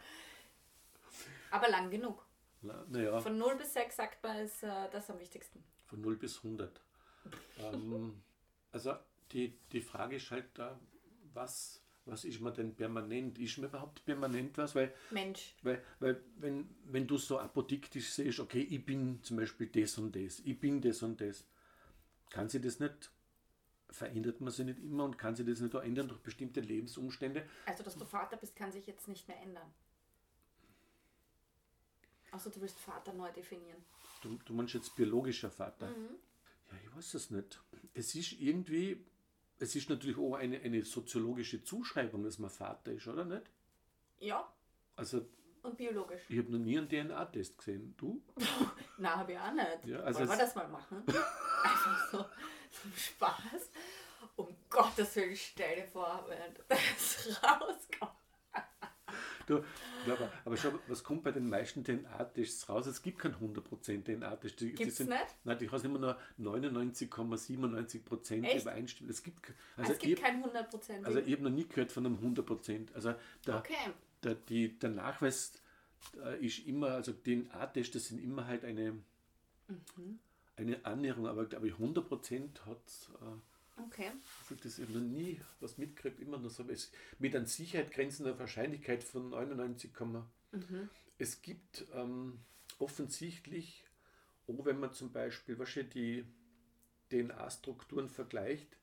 Aber 1.50 1.68
lang 1.68 1.90
genug. 1.90 2.24
na, 2.60 2.84
naja, 2.88 3.20
Von 3.20 3.36
0 3.38 3.56
bis 3.56 3.72
6 3.74 3.96
sagt 3.96 4.22
man, 4.22 4.36
ist 4.38 4.62
äh, 4.62 4.88
das 4.90 5.10
am 5.10 5.18
wichtigsten. 5.18 5.64
von 5.86 6.00
0 6.00 6.16
bis 6.16 6.36
100. 6.38 6.80
ähm, 7.58 8.22
also 8.70 8.94
die, 9.32 9.58
die 9.72 9.80
Frage 9.80 10.16
ist 10.16 10.30
halt 10.30 10.46
da, 10.54 10.78
was, 11.34 11.81
was 12.04 12.24
ist 12.24 12.40
man 12.40 12.52
denn 12.54 12.74
permanent? 12.74 13.38
Ist 13.38 13.58
man 13.58 13.68
überhaupt 13.68 14.04
permanent 14.04 14.56
was? 14.58 14.74
Weil 14.74 14.92
Mensch. 15.10 15.54
Weil, 15.62 15.82
weil 16.00 16.20
wenn, 16.36 16.68
wenn 16.84 17.06
du 17.06 17.16
so 17.16 17.38
apodiktisch 17.38 18.10
siehst, 18.10 18.40
okay, 18.40 18.60
ich 18.60 18.84
bin 18.84 19.22
zum 19.22 19.36
Beispiel 19.36 19.68
das 19.68 19.98
und 19.98 20.14
das, 20.16 20.40
ich 20.40 20.58
bin 20.58 20.80
das 20.80 21.02
und 21.02 21.20
das, 21.20 21.44
kann 22.30 22.48
sich 22.48 22.62
das 22.62 22.80
nicht, 22.80 23.12
verändert 23.90 24.40
man 24.40 24.52
sich 24.52 24.64
nicht 24.64 24.80
immer 24.80 25.04
und 25.04 25.18
kann 25.18 25.36
sich 25.36 25.46
das 25.46 25.60
nicht 25.60 25.74
auch 25.74 25.82
ändern 25.82 26.08
durch 26.08 26.20
bestimmte 26.20 26.60
Lebensumstände? 26.60 27.48
Also, 27.66 27.84
dass 27.84 27.96
du 27.96 28.04
Vater 28.04 28.36
bist, 28.36 28.56
kann 28.56 28.72
sich 28.72 28.86
jetzt 28.86 29.06
nicht 29.06 29.28
mehr 29.28 29.40
ändern. 29.40 29.72
Also, 32.32 32.50
du 32.50 32.60
willst 32.60 32.80
Vater 32.80 33.12
neu 33.12 33.30
definieren. 33.30 33.84
Du, 34.22 34.38
du 34.44 34.54
meinst 34.54 34.74
jetzt 34.74 34.96
biologischer 34.96 35.50
Vater. 35.50 35.88
Ja, 35.88 36.78
ich 36.82 36.96
weiß 36.96 37.14
es 37.14 37.30
nicht. 37.30 37.60
Es 37.92 38.14
ist 38.14 38.32
irgendwie, 38.40 39.04
es 39.62 39.76
ist 39.76 39.88
natürlich 39.88 40.18
auch 40.18 40.34
eine, 40.34 40.60
eine 40.60 40.84
soziologische 40.84 41.62
Zuschreibung, 41.62 42.24
dass 42.24 42.38
man 42.38 42.50
Vater 42.50 42.92
ist, 42.92 43.06
oder 43.06 43.24
nicht? 43.24 43.44
Ja, 44.18 44.52
Also 44.96 45.24
und 45.62 45.76
biologisch. 45.76 46.22
ich 46.28 46.38
habe 46.38 46.50
noch 46.50 46.58
nie 46.58 46.76
einen 46.76 46.88
DNA-Test 46.88 47.56
gesehen. 47.56 47.94
Du? 47.96 48.20
Na, 48.98 49.16
habe 49.16 49.32
ich 49.32 49.38
auch 49.38 49.52
nicht. 49.52 49.86
Ja, 49.86 50.00
also 50.00 50.18
Wollen 50.20 50.30
wir 50.30 50.36
das 50.36 50.54
mal 50.56 50.68
machen? 50.68 51.02
Einfach 51.06 52.10
so 52.10 52.24
zum 52.70 52.92
Spaß. 52.96 53.70
Um 54.34 54.48
Gottes 54.68 55.14
Willen, 55.16 55.36
stell 55.36 55.76
dir 55.82 55.86
vor, 55.88 56.24
wenn 56.28 56.54
das 56.68 57.42
rauskommt. 57.42 58.12
Du, 59.58 60.12
aber, 60.12 60.32
aber 60.44 60.56
schau, 60.56 60.70
was 60.88 61.04
kommt 61.04 61.22
bei 61.22 61.32
den 61.32 61.48
meisten 61.48 61.84
DNA-Tests 61.84 62.68
raus? 62.68 62.86
Es 62.86 63.02
gibt 63.02 63.18
keinen 63.18 63.34
100% 63.34 64.02
DNA-Test. 64.04 64.56
Gibt's 64.58 64.96
sind, 64.96 65.10
nicht? 65.10 65.26
Nein, 65.44 65.58
die 65.58 65.70
hast 65.70 65.84
immer 65.84 65.98
nur 65.98 66.18
99,97% 66.40 68.44
Echt? 68.44 68.62
Übereinstimmung. 68.62 69.10
Es 69.10 69.22
gibt, 69.22 69.46
Also 69.46 69.54
also, 69.76 69.92
es 69.92 69.98
gibt 69.98 70.18
ich, 70.18 70.24
kein 70.24 70.42
100%. 70.44 71.04
also 71.04 71.18
ich 71.18 71.32
habe 71.32 71.42
noch 71.42 71.50
nie 71.50 71.66
gehört 71.66 71.92
von 71.92 72.06
einem 72.06 72.16
100%. 72.18 72.94
Also 72.94 73.14
der, 73.46 73.58
okay. 73.58 73.74
der, 74.22 74.34
die, 74.34 74.78
der 74.78 74.90
Nachweis 74.90 75.52
äh, 76.22 76.44
ist 76.44 76.66
immer, 76.66 76.88
also 76.88 77.12
DNA-Tests, 77.12 77.92
das 77.94 78.06
sind 78.08 78.22
immer 78.22 78.46
halt 78.46 78.64
eine, 78.64 78.98
Mhm. 79.68 80.18
eine 80.56 80.84
Annäherung, 80.84 81.26
aber 81.28 81.46
glaube 81.46 81.68
ich 81.68 81.74
100% 81.74 82.66
hat 82.66 82.76
äh, 83.20 83.24
Okay. 83.76 84.10
also 84.40 84.54
das 84.62 84.74
habe 84.74 84.88
ich 84.88 84.94
noch 84.94 85.00
nie 85.00 85.40
was 85.60 85.78
mitgekriegt, 85.78 86.20
immer 86.20 86.38
nur 86.38 86.50
so 86.50 86.64
es, 86.68 86.92
mit 87.18 87.34
an 87.34 87.46
Sicherheit 87.46 87.90
grenzender 87.90 88.38
Wahrscheinlichkeit 88.38 89.02
von 89.02 89.30
99, 89.30 89.92
es 91.18 91.40
gibt 91.40 91.86
ähm, 91.94 92.40
offensichtlich, 92.78 93.84
auch 94.46 94.64
wenn 94.64 94.78
man 94.78 94.92
zum 94.92 95.12
Beispiel 95.12 95.58
wahrscheinlich 95.58 95.92
die 95.92 96.26
DNA-Strukturen 97.10 98.08
vergleicht, 98.08 98.76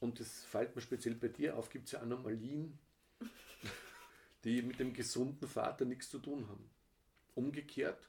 und 0.00 0.18
das 0.18 0.44
fällt 0.44 0.74
mir 0.74 0.82
speziell 0.82 1.14
bei 1.14 1.28
dir 1.28 1.56
auf, 1.56 1.68
gibt 1.68 1.86
es 1.86 1.92
ja 1.92 2.00
Anomalien, 2.00 2.78
die 4.44 4.62
mit 4.62 4.80
dem 4.80 4.94
gesunden 4.94 5.46
Vater 5.46 5.84
nichts 5.84 6.08
zu 6.08 6.18
tun 6.18 6.48
haben. 6.48 6.70
Umgekehrt 7.34 8.08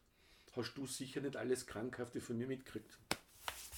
hast 0.55 0.73
du 0.75 0.85
sicher 0.87 1.21
nicht 1.21 1.35
alles 1.35 1.67
Krankhafte 1.67 2.21
von 2.21 2.37
mir 2.37 2.47
mitgekriegt. 2.47 2.97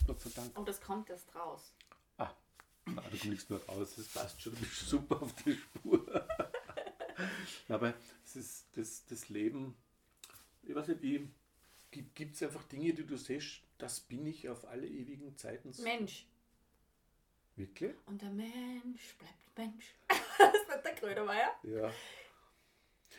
Gott 0.05 0.21
sei 0.21 0.29
Dank. 0.35 0.57
Und 0.57 0.67
das 0.67 0.81
kommt 0.81 1.09
erst 1.09 1.33
raus. 1.35 1.73
Na, 2.95 3.01
da 3.01 3.09
kommt 3.09 3.25
nichts 3.25 3.49
mehr 3.49 3.59
raus, 3.67 3.93
das 3.95 4.07
passt 4.07 4.41
schon, 4.41 4.53
du 4.53 4.59
bist 4.59 4.87
super 4.87 5.21
auf 5.21 5.33
die 5.43 5.55
Spur. 5.55 6.27
Aber 7.69 7.93
es 8.23 8.35
ist 8.35 8.65
das, 8.75 9.05
das 9.05 9.29
Leben, 9.29 9.75
ich 10.63 10.75
weiß 10.75 10.87
nicht, 10.89 11.29
gibt 11.91 12.35
es 12.35 12.43
einfach 12.43 12.63
Dinge, 12.63 12.93
die 12.93 13.05
du 13.05 13.17
siehst, 13.17 13.61
das 13.77 13.99
bin 13.99 14.25
ich 14.25 14.49
auf 14.49 14.65
alle 14.65 14.87
ewigen 14.87 15.35
Zeiten. 15.37 15.73
Mensch. 15.81 16.27
Wirklich? 17.55 17.95
Und 18.05 18.21
der 18.21 18.31
Mensch 18.31 19.15
bleibt 19.19 19.57
Mensch. 19.57 19.93
das 20.07 20.67
nicht 20.67 20.85
der 20.85 20.93
Grönemeyer. 20.95 21.55
Ja. 21.63 21.91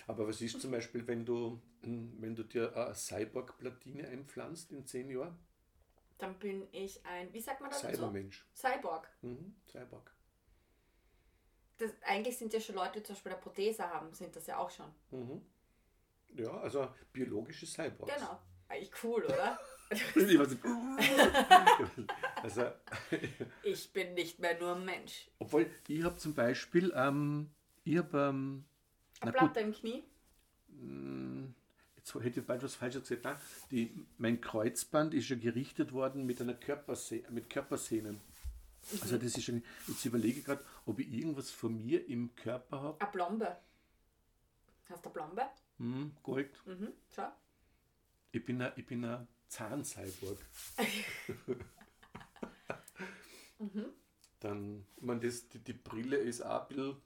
Aber 0.07 0.27
was 0.27 0.41
ist 0.41 0.61
zum 0.61 0.71
Beispiel, 0.71 1.07
wenn 1.07 1.25
du, 1.25 1.61
hm, 1.83 2.17
wenn 2.21 2.35
du 2.35 2.43
dir 2.43 2.77
eine 2.77 2.95
Cyborg-Platine 2.95 4.09
einpflanzt 4.09 4.73
in 4.73 4.87
zehn 4.87 5.11
Jahren? 5.11 5.39
Dann 6.19 6.39
bin 6.39 6.69
ich 6.73 7.05
ein, 7.05 7.33
wie 7.33 7.41
sagt 7.41 7.61
man 7.61 7.71
das? 7.71 7.81
Cybermensch. 7.81 8.47
Cyborg. 8.55 9.09
Mhm, 9.23 9.57
Cyborg. 9.67 10.13
Das, 11.79 11.91
eigentlich 12.03 12.39
sind 12.39 12.53
ja 12.53 12.61
schon 12.61 12.77
Leute, 12.77 13.01
die 13.01 13.03
zum 13.03 13.15
Beispiel 13.17 13.33
eine 13.33 13.41
Prothese 13.41 13.89
haben, 13.89 14.13
sind 14.13 14.37
das 14.37 14.47
ja 14.47 14.59
auch 14.59 14.71
schon. 14.71 14.87
Mhm. 15.11 15.43
Ja, 16.37 16.51
also 16.59 16.89
biologische 17.13 17.67
Cyborgs. 17.67 18.15
Genau. 18.15 18.41
Eigentlich 18.69 18.93
cool, 19.03 19.25
oder? 19.25 19.59
Also, 22.43 22.71
ich 23.63 23.93
bin 23.93 24.15
nicht 24.15 24.39
mehr 24.39 24.59
nur 24.59 24.75
ein 24.75 24.85
Mensch. 24.85 25.31
Obwohl, 25.39 25.71
ich 25.89 26.03
habe 26.03 26.17
zum 26.17 26.35
Beispiel, 26.35 26.93
ähm, 26.97 27.51
ich 27.85 27.99
habe, 27.99 28.19
ähm, 28.19 28.65
Eine 29.21 29.33
gut, 29.33 29.39
Platte 29.39 29.61
im 29.61 29.73
Knie. 29.73 30.03
Jetzt 32.05 32.25
hätte 32.25 32.41
ich 32.41 32.47
bald 32.47 32.63
was 32.63 32.75
Falsches 32.75 33.09
gesagt, 33.09 33.25
nein, 33.25 33.37
die, 33.71 34.07
mein 34.19 34.41
Kreuzband 34.41 35.15
ist 35.15 35.29
ja 35.29 35.37
gerichtet 35.37 35.93
worden 35.93 36.27
mit 36.27 36.41
einer 36.41 36.55
Körperse 36.55 37.23
mit 37.31 37.49
Körpersehnen. 37.49 38.21
Also 39.01 39.17
das 39.17 39.39
ist 39.39 39.45
schon, 39.45 39.65
jetzt 39.89 40.05
überlege 40.05 40.41
ich 40.41 40.45
gerade, 40.45 40.63
ob 40.85 40.99
ich 40.99 41.11
irgendwas 41.11 41.51
von 41.51 41.75
mir 41.77 42.07
im 42.07 42.35
Körper 42.37 42.83
habe. 42.83 43.01
Eine 43.01 43.11
Blombe. 43.11 43.57
Hast 44.91 45.05
du 45.05 45.09
eine 45.09 45.15
Blombe? 45.15 45.43
Hm, 45.79 46.13
Gold. 46.23 46.51
Mhm. 46.67 46.93
Schau. 47.15 47.33
Ich 48.33 48.45
bin 48.45 48.61
ein, 48.61 48.73
ich 48.77 48.85
bin 48.85 49.03
ein 49.05 49.27
Zahncyborg. 49.49 50.39
Dann, 54.41 54.87
ich 54.97 55.03
meine, 55.03 55.21
das, 55.21 55.49
die, 55.49 55.59
die 55.61 55.73
Brille 55.73 56.19
ist 56.19 56.43
auch 56.43 56.63
ein 56.63 56.69
bisschen, 56.69 56.97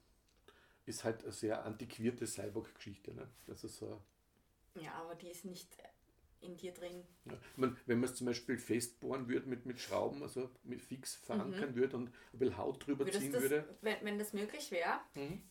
ist 0.87 1.05
halt 1.05 1.23
eine 1.23 1.31
sehr 1.31 1.65
antiquierte 1.65 2.27
Cyborg-Geschichte. 2.27 3.15
Ne? 3.15 3.29
Also 3.47 3.69
so, 3.69 4.03
Ja, 4.81 4.93
aber 4.95 5.14
die 5.14 5.29
ist 5.29 5.45
nicht 5.45 5.76
in 6.41 6.57
dir 6.57 6.72
drin. 6.72 7.05
Ja. 7.24 7.33
Meine, 7.57 7.76
wenn 7.87 7.99
man 8.01 8.09
es 8.09 8.14
zum 8.14 8.26
Beispiel 8.26 8.59
festbohren 8.59 9.29
würde 9.29 9.49
mit, 9.49 9.66
mit 9.66 9.81
Schrauben, 9.81 10.22
also 10.22 10.51
mit 10.62 10.81
fix 10.81 11.16
verankern 11.16 11.74
würde 11.74 11.97
und 11.97 12.09
ein 12.33 12.39
bisschen 12.39 12.57
Haut 12.57 12.87
drüber 12.87 13.05
Würdest 13.05 13.20
ziehen 13.20 13.33
das, 13.33 13.43
würde. 13.43 13.76
wenn, 13.81 14.05
wenn 14.05 14.18
das 14.18 14.33
möglich 14.33 14.70
wäre, 14.70 15.01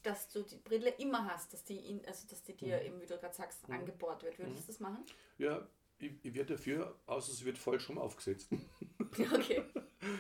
dass 0.04 0.30
du 0.30 0.44
die 0.44 0.58
Brille 0.58 0.90
immer 0.92 1.26
hast, 1.26 1.52
dass 1.54 1.64
die, 1.64 1.78
in, 1.78 2.06
also 2.06 2.26
dass 2.30 2.42
die 2.44 2.56
dir 2.56 2.82
eben, 2.82 3.02
wie 3.02 3.06
du 3.06 3.18
gerade 3.18 3.36
sagst, 3.36 3.70
angebohrt 3.70 4.24
wird, 4.24 4.40
würdest 4.40 4.64
du 4.64 4.68
das 4.68 4.80
machen? 4.80 5.04
Ja, 5.38 5.68
ich, 6.00 6.14
ich 6.24 6.34
wäre 6.34 6.46
dafür, 6.46 6.98
außer 7.06 7.32
es 7.32 7.44
wird 7.44 7.58
falsch 7.58 7.90
rum 7.90 7.98
aufgesetzt. 7.98 8.50
Okay. 9.34 9.64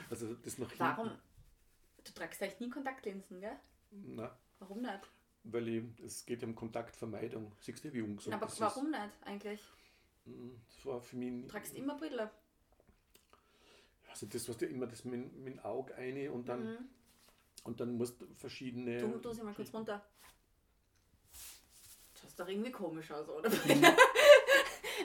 Also 0.10 0.34
das 0.34 0.58
nach 0.58 0.70
hinten. 0.70 0.80
Warum? 0.80 1.12
Du 2.03 2.12
tragst 2.14 2.41
eigentlich 2.41 2.60
nie 2.60 2.70
Kontaktlinsen, 2.70 3.39
gell? 3.39 3.58
Na, 3.91 4.36
Warum 4.60 4.82
nicht? 4.82 5.01
Weil 5.44 5.68
ich, 5.68 5.84
es 6.04 6.26
geht 6.26 6.42
ja 6.42 6.48
um 6.48 6.56
Kontaktvermeidung. 6.56 7.52
Siehst 7.62 7.84
du, 7.84 7.94
wie 7.94 8.02
ungesund 8.02 8.36
Aber 8.36 8.46
das 8.46 8.60
warum 8.60 8.92
nicht 8.92 9.02
eigentlich? 9.26 9.62
ist? 10.26 10.66
Das 10.76 10.86
war 10.86 11.02
für 11.02 11.16
mich 11.16 11.44
Du 11.44 11.48
tragst 11.48 11.76
immer 11.76 11.96
Brille. 11.96 12.30
Also 14.10 14.26
das, 14.26 14.50
was 14.50 14.58
du 14.58 14.66
immer 14.66 14.88
das 14.88 15.06
mit, 15.06 15.34
mit 15.38 15.54
dem 15.54 15.60
Auge 15.60 15.96
eine 15.96 16.32
und 16.32 16.50
dann, 16.50 16.66
Mhm. 16.66 16.78
und 17.64 17.80
dann 17.80 17.96
musst 17.98 18.20
du 18.22 18.26
verschiedene. 18.36 18.98
Du, 19.00 19.18
du 19.20 19.32
sie 19.32 19.44
mal 19.44 19.54
kurz 19.54 19.74
runter. 19.74 20.04
Das 22.14 22.22
schaut 22.32 22.40
doch 22.40 22.48
irgendwie 22.48 22.72
komisch 22.72 23.12
aus, 23.12 23.30
oder? 23.30 23.50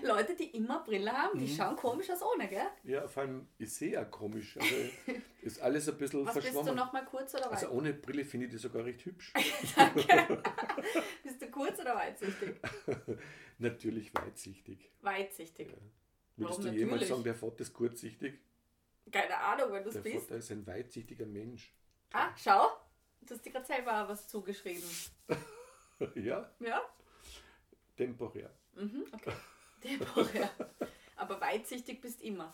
Leute, 0.03 0.35
die 0.37 0.51
immer 0.57 0.83
Brille 0.85 1.13
haben, 1.13 1.39
Mhm. 1.39 1.47
die 1.47 1.55
schauen 1.55 1.77
komisch 1.77 2.11
aus 2.11 2.23
ohne, 2.23 2.49
gell? 2.49 2.67
Ja, 2.85 3.07
vor 3.09 3.23
allem, 3.23 3.47
ich 3.59 3.73
sehe 3.73 4.01
auch 4.01 4.11
komisch. 4.11 4.57
Also 4.59 4.75
ist 5.43 5.61
alles 5.61 5.89
ein 5.89 5.97
bisschen 5.99 6.27
Was 6.27 6.35
bist 6.35 6.49
du 6.49 6.53
verschwommen. 6.53 6.77
noch 6.77 6.93
mal 6.93 7.05
kurz 7.05 7.35
oder 7.35 7.45
weit? 7.47 7.53
Also 7.53 7.69
ohne 7.71 7.93
Brille 7.95 8.25
finde 8.25 8.47
ich 8.47 8.53
die 8.53 8.59
sogar 8.59 8.85
recht 8.85 9.05
hübsch. 9.05 9.33
Bist 11.23 11.41
du 11.41 11.51
kurz 11.51 11.79
oder 11.81 11.95
weitsichtig? 11.97 12.57
Natürlich 13.59 14.13
weitsichtig. 14.15 14.91
Weitsichtig. 15.01 15.69
Würdest 16.37 16.59
Warum 16.61 16.73
du 16.73 16.79
jemals 16.79 17.09
sagen, 17.09 17.25
der 17.25 17.35
Vater 17.35 17.61
ist 17.61 17.73
kurzsichtig? 17.73 18.39
Keine 19.11 19.37
Ahnung, 19.37 19.73
wenn 19.73 19.83
du 19.83 19.89
es 19.89 19.95
Der 19.95 20.01
bist. 20.03 20.27
Vater 20.29 20.37
ist 20.39 20.51
ein 20.51 20.67
weitsichtiger 20.67 21.27
Mensch. 21.27 21.73
Ah, 22.13 22.31
schau. 22.37 22.69
Du 23.23 23.35
hast 23.35 23.45
dir 23.45 23.51
gerade 23.53 23.67
selber 23.67 24.09
was 24.09 24.27
zugeschrieben. 24.29 24.83
ja, 26.17 26.51
Ja? 26.61 26.83
temporär. 27.97 28.51
Mhm, 28.75 29.05
okay. 29.13 29.33
Temporär. 29.83 30.51
Aber 31.17 31.41
weitsichtig 31.41 32.01
bist 32.01 32.21
immer. 32.23 32.51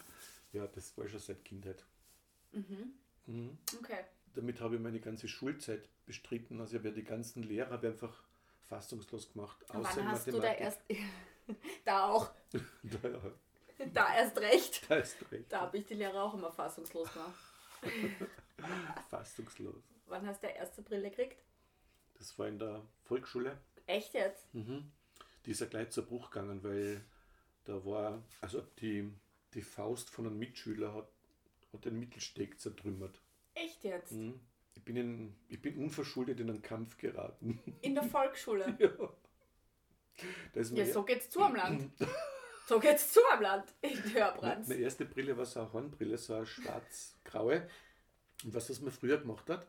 Ja, 0.52 0.66
das 0.66 0.96
war 0.96 1.08
schon 1.08 1.20
seit 1.20 1.44
Kindheit. 1.44 1.84
Mhm. 2.52 2.92
Mhm. 3.26 3.58
Okay. 3.80 4.04
Damit 4.34 4.60
habe 4.60 4.76
ich 4.76 4.80
meine 4.80 5.00
ganze 5.00 5.28
Schulzeit 5.28 5.88
bestritten. 6.06 6.60
Also 6.60 6.74
ich 6.74 6.78
habe 6.80 6.88
ja 6.88 6.94
die 6.94 7.04
ganzen 7.04 7.42
Lehrer 7.42 7.70
habe 7.70 7.88
einfach 7.88 8.22
fassungslos 8.68 9.32
gemacht. 9.32 9.58
Und 9.70 9.84
Außer 9.86 9.96
wann 9.98 10.08
hast 10.12 10.26
du 10.26 10.32
da 10.32 10.38
Mathematik. 10.38 10.60
erst. 10.60 10.80
da 11.84 12.04
auch. 12.08 12.30
Da, 12.82 13.08
ja, 13.08 13.20
Da 13.92 14.14
erst 14.16 14.38
recht. 14.38 14.90
da 14.90 14.96
ist 14.96 15.16
recht. 15.30 15.52
Da 15.52 15.60
habe 15.62 15.78
ich 15.78 15.86
die 15.86 15.94
Lehrer 15.94 16.22
auch 16.24 16.34
immer 16.34 16.50
fassungslos 16.50 17.12
gemacht. 17.12 17.34
Fassungslos. 19.10 19.82
Wann 20.06 20.26
hast 20.26 20.42
du 20.42 20.46
der 20.48 20.56
erste 20.56 20.82
Brille 20.82 21.10
gekriegt? 21.10 21.42
Das 22.14 22.36
war 22.38 22.48
in 22.48 22.58
der 22.58 22.82
Volksschule. 23.04 23.56
Echt 23.86 24.14
jetzt? 24.14 24.52
Mhm. 24.54 24.90
Die 25.46 25.52
ist 25.52 25.60
ja 25.60 25.66
gleich 25.66 25.90
zur 25.90 26.04
Bruch 26.06 26.30
gegangen, 26.30 26.62
weil 26.64 27.00
da 27.68 27.84
war, 27.84 28.22
also 28.40 28.62
die, 28.80 29.12
die 29.52 29.62
Faust 29.62 30.08
von 30.08 30.26
einem 30.26 30.38
Mitschüler 30.38 30.94
hat, 30.94 31.12
hat 31.72 31.84
den 31.84 31.98
Mittelsteg 31.98 32.58
zertrümmert. 32.58 33.20
Echt 33.54 33.84
jetzt? 33.84 34.12
Mhm. 34.12 34.40
Ich, 34.74 34.82
bin 34.84 34.96
in, 34.96 35.34
ich 35.48 35.60
bin 35.60 35.76
unverschuldet 35.76 36.40
in 36.40 36.48
einen 36.48 36.62
Kampf 36.62 36.96
geraten. 36.96 37.60
In 37.82 37.94
der 37.94 38.04
Volksschule. 38.04 38.76
ja. 38.78 38.90
Da 40.52 40.60
ist 40.60 40.72
Ja, 40.72 40.86
so 40.92 41.04
geht's 41.04 41.28
zu 41.28 41.42
am 41.42 41.54
Land. 41.54 41.92
So 42.66 42.80
geht's 42.80 43.12
zu 43.12 43.20
am 43.32 43.42
Land. 43.42 43.74
In 43.82 43.98
Meine, 43.98 44.14
Hörbrands. 44.14 44.68
meine 44.68 44.80
erste 44.80 45.04
Brille 45.04 45.36
war 45.36 45.44
so 45.44 45.60
eine 45.60 45.72
Hornbrille, 45.72 46.16
so 46.16 46.34
eine 46.34 46.46
schwarz-graue. 46.46 47.68
Und 48.44 48.54
was 48.54 48.68
das 48.68 48.80
man 48.80 48.92
früher 48.92 49.18
gemacht 49.18 49.50
hat, 49.50 49.66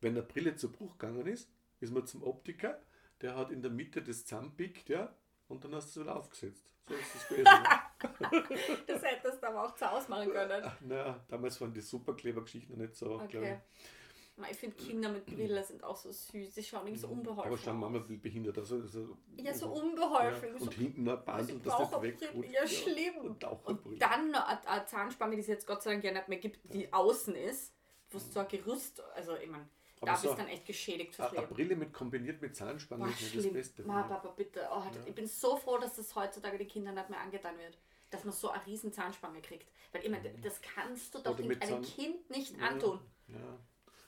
wenn 0.00 0.12
eine 0.12 0.22
Brille 0.22 0.56
zu 0.56 0.70
Bruch 0.70 0.98
gegangen 0.98 1.26
ist, 1.26 1.50
ist 1.80 1.92
man 1.92 2.06
zum 2.06 2.22
Optiker, 2.22 2.82
der 3.22 3.36
hat 3.36 3.50
in 3.50 3.62
der 3.62 3.70
Mitte 3.70 4.02
das 4.02 4.26
zusammenpickt, 4.26 4.88
ja, 4.88 5.14
und 5.48 5.64
dann 5.64 5.74
hast 5.74 5.94
du 5.94 6.00
es 6.00 6.06
wieder 6.06 6.16
aufgesetzt. 6.16 6.64
So 6.88 6.94
ist 6.94 7.14
das 7.14 7.28
gewesen. 7.28 7.44
ne? 7.44 8.82
Das 8.86 9.02
hättest 9.02 9.42
du 9.42 9.46
aber 9.48 9.64
auch 9.64 9.74
zu 9.74 9.90
Hause 9.90 10.08
machen 10.10 10.30
können. 10.30 10.70
naja, 10.80 11.20
damals 11.28 11.60
waren 11.60 11.72
die 11.72 11.80
Superklebergeschichten 11.80 12.76
noch 12.76 12.82
nicht 12.84 12.96
so, 12.96 13.14
Okay. 13.14 13.26
glaube 13.28 13.62
Na, 14.36 14.50
Ich 14.50 14.56
finde 14.56 14.76
Kinder 14.76 15.08
mit 15.08 15.26
Brille 15.26 15.64
sind 15.64 15.82
auch 15.82 15.96
so 15.96 16.12
süß. 16.12 16.54
Die 16.54 16.62
schauen 16.62 16.82
irgendwie 16.86 17.00
so 17.00 17.06
ich. 17.08 17.12
unbeholfen 17.14 17.46
Aber 17.52 17.58
schauen. 17.58 17.78
Mama 17.80 18.08
will 18.08 18.18
behindert. 18.18 18.58
Also, 18.58 18.76
also, 18.76 19.16
Ja, 19.36 19.52
so 19.54 19.70
also, 19.70 19.82
unbeholfen. 19.82 20.52
ja. 20.52 20.58
so 20.58 20.64
Und 20.66 20.74
hinten 20.74 21.04
noch 21.04 21.18
ein 21.18 21.24
Bandel, 21.24 21.58
dass 21.60 21.76
das 21.78 22.02
weg 22.02 22.18
Taucherbrille. 22.20 22.52
Ja, 22.52 22.66
schlimm. 22.66 23.16
Und. 23.18 23.44
Und 23.44 24.00
dann 24.02 24.30
noch 24.30 24.46
eine, 24.46 24.68
eine 24.68 24.84
Zahnspange, 24.86 25.36
die 25.36 25.40
es 25.40 25.48
jetzt 25.48 25.66
Gott 25.66 25.82
sei 25.82 25.92
Dank 25.92 26.04
ja 26.04 26.12
nicht 26.12 26.28
mehr 26.28 26.38
gibt, 26.38 26.72
die 26.72 26.92
außen 26.92 27.34
ist, 27.34 27.72
wo 28.10 28.18
es 28.18 28.32
so 28.32 28.40
ein 28.40 28.48
Gerüst, 28.48 29.02
also 29.14 29.34
ich 29.36 29.48
meine, 29.50 29.68
da 30.06 30.16
so 30.16 30.28
bist 30.28 30.38
du 30.38 30.42
dann 30.42 30.48
echt 30.52 30.66
geschädigt 30.66 31.14
fürs 31.14 31.30
eine 31.30 31.40
Leben. 31.40 31.54
Brille 31.54 31.76
mit 31.76 31.92
kombiniert 31.92 32.40
mit 32.42 32.56
Zahnspange 32.56 33.10
ist 33.10 33.34
nicht 33.34 33.46
das. 33.46 33.52
Beste. 33.52 33.82
Ma, 33.84 34.02
Papa, 34.02 34.28
bitte. 34.30 34.68
Oh, 34.72 34.82
Ich 35.06 35.14
bin 35.14 35.26
so 35.26 35.56
froh, 35.56 35.78
dass 35.78 35.96
das 35.96 36.14
heutzutage 36.14 36.58
den 36.58 36.68
Kindern 36.68 36.94
nicht 36.94 37.10
mehr 37.10 37.20
angetan 37.20 37.58
wird. 37.58 37.78
Dass 38.10 38.24
man 38.24 38.32
so 38.32 38.50
eine 38.50 38.64
riesen 38.66 38.92
Zahnspange 38.92 39.40
kriegt. 39.42 39.70
Weil 39.92 40.04
ich 40.04 40.10
meine, 40.10 40.30
das 40.42 40.60
kannst 40.62 41.14
du 41.14 41.18
doch 41.18 41.38
einem 41.38 41.60
Zahn- 41.60 41.82
Kind 41.82 42.30
nicht 42.30 42.56
Ja, 42.56 42.68
antun. 42.68 43.00
Ja, 43.28 43.58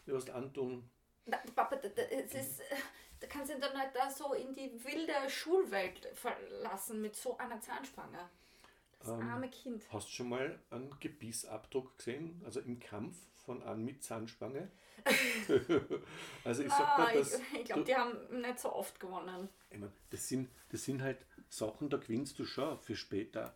du 0.07 0.17
hast 0.17 0.31
antun. 0.31 0.89
Da, 1.27 1.39
Papa, 1.55 1.77
da, 1.77 1.89
da, 1.89 2.03
es 2.03 2.33
ist, 2.35 2.63
da 3.21 3.27
kannst 3.27 3.53
du 3.53 3.59
dann 3.59 3.77
halt 3.77 3.95
da 3.95 4.09
so 4.11 4.33
in 4.35 4.53
die 4.55 4.73
wilde 4.85 5.13
Schulwelt 5.29 6.07
verlassen 6.15 7.03
mit 7.03 7.17
so 7.17 7.37
einer 7.39 7.61
Zahnspange. 7.61 8.19
Das 9.01 9.09
Ähm, 9.11 9.21
arme 9.29 9.49
Kind. 9.51 9.85
Hast 9.93 10.09
du 10.09 10.13
schon 10.13 10.29
mal 10.29 10.59
einen 10.71 10.91
Gebissabdruck 11.01 11.99
gesehen? 11.99 12.41
Also 12.45 12.61
im 12.61 12.79
Kampf 12.81 13.17
von 13.49 13.63
einem 13.63 13.83
mit 13.83 14.03
Zahnspange? 14.05 14.71
also 16.45 16.63
ich 16.63 16.69
sag 16.71 16.81
Ah, 16.99 17.07
da, 17.07 17.13
dass. 17.15 17.35
ich 17.35 17.61
ich 17.61 17.65
glaube, 17.65 17.85
die 17.85 17.95
haben 17.97 18.41
nicht 18.43 18.59
so 18.59 18.71
oft 18.73 19.01
gewonnen. 19.01 19.49
Ich 19.71 19.79
mein, 19.79 19.91
das, 20.11 20.29
sind, 20.29 20.51
das 20.71 20.85
sind 20.85 21.01
halt 21.01 21.25
Sachen, 21.49 21.89
da 21.89 21.97
gewinnst 21.97 22.39
du 22.39 22.45
schon 22.45 22.79
für 22.79 22.95
später, 22.95 23.55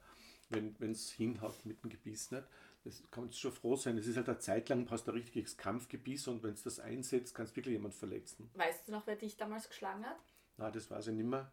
wenn 0.49 0.75
es 0.93 1.11
hinhaut 1.11 1.67
mit 1.67 1.83
dem 1.83 1.91
Gebiss 1.91 2.31
nicht. 2.31 2.45
Das 2.85 3.03
kannst 3.11 3.35
du 3.35 3.39
schon 3.39 3.53
froh 3.53 3.77
sein. 3.77 3.99
Es 3.99 4.07
ist 4.07 4.17
halt 4.17 4.29
eine 4.31 4.39
Zeit 4.39 4.71
lang, 4.71 4.91
hast 4.91 5.07
du 5.07 5.13
ein 5.13 5.19
richtiges 5.19 5.59
Kampfgebiss 5.59 6.27
und 6.27 6.43
wenn 6.43 6.55
es 6.55 6.63
das 6.63 6.81
einsetzt, 6.81 7.35
kannst 7.35 7.53
du 7.53 7.57
wirklich 7.57 7.75
jemand 7.75 7.95
verletzen. 7.95 8.51
Weißt 8.55 8.89
du 8.89 8.93
noch, 8.93 9.07
wer 9.07 9.17
dich 9.17 9.37
damals 9.37 9.69
geschlagen 9.69 10.07
hat? 10.07 10.17
Na, 10.57 10.71
das 10.71 10.91
weiß 10.91 11.09
ich 11.09 11.15
nicht 11.15 11.27
mehr. 11.29 11.53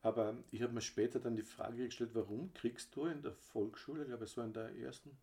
Aber 0.00 0.36
ich 0.50 0.62
habe 0.62 0.72
mir 0.72 0.80
später 0.80 1.20
dann 1.20 1.36
die 1.36 1.42
Frage 1.42 1.84
gestellt, 1.84 2.10
warum 2.14 2.52
kriegst 2.54 2.96
du 2.96 3.04
in 3.06 3.20
der 3.22 3.32
Volksschule, 3.32 4.02
ich 4.02 4.08
glaube 4.08 4.24
es 4.24 4.36
war 4.36 4.44
in 4.46 4.52
der 4.52 4.74
ersten, 4.76 5.16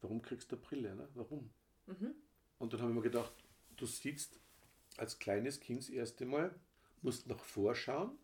warum 0.00 0.20
kriegst 0.20 0.50
du 0.50 0.56
eine 0.56 0.64
Brille? 0.64 0.94
Ne? 0.96 1.08
Warum? 1.14 1.50
Mhm. 1.86 2.14
Und 2.58 2.72
dann 2.72 2.80
habe 2.80 2.90
ich 2.90 2.96
mir 2.96 3.02
gedacht, 3.02 3.32
du 3.76 3.86
sitzt 3.86 4.38
als 4.96 5.18
kleines 5.18 5.60
Kind 5.60 5.80
das 5.80 5.88
erste 5.88 6.26
Mal, 6.26 6.54
musst 7.02 7.26
nach 7.26 7.40
vorschauen. 7.40 8.16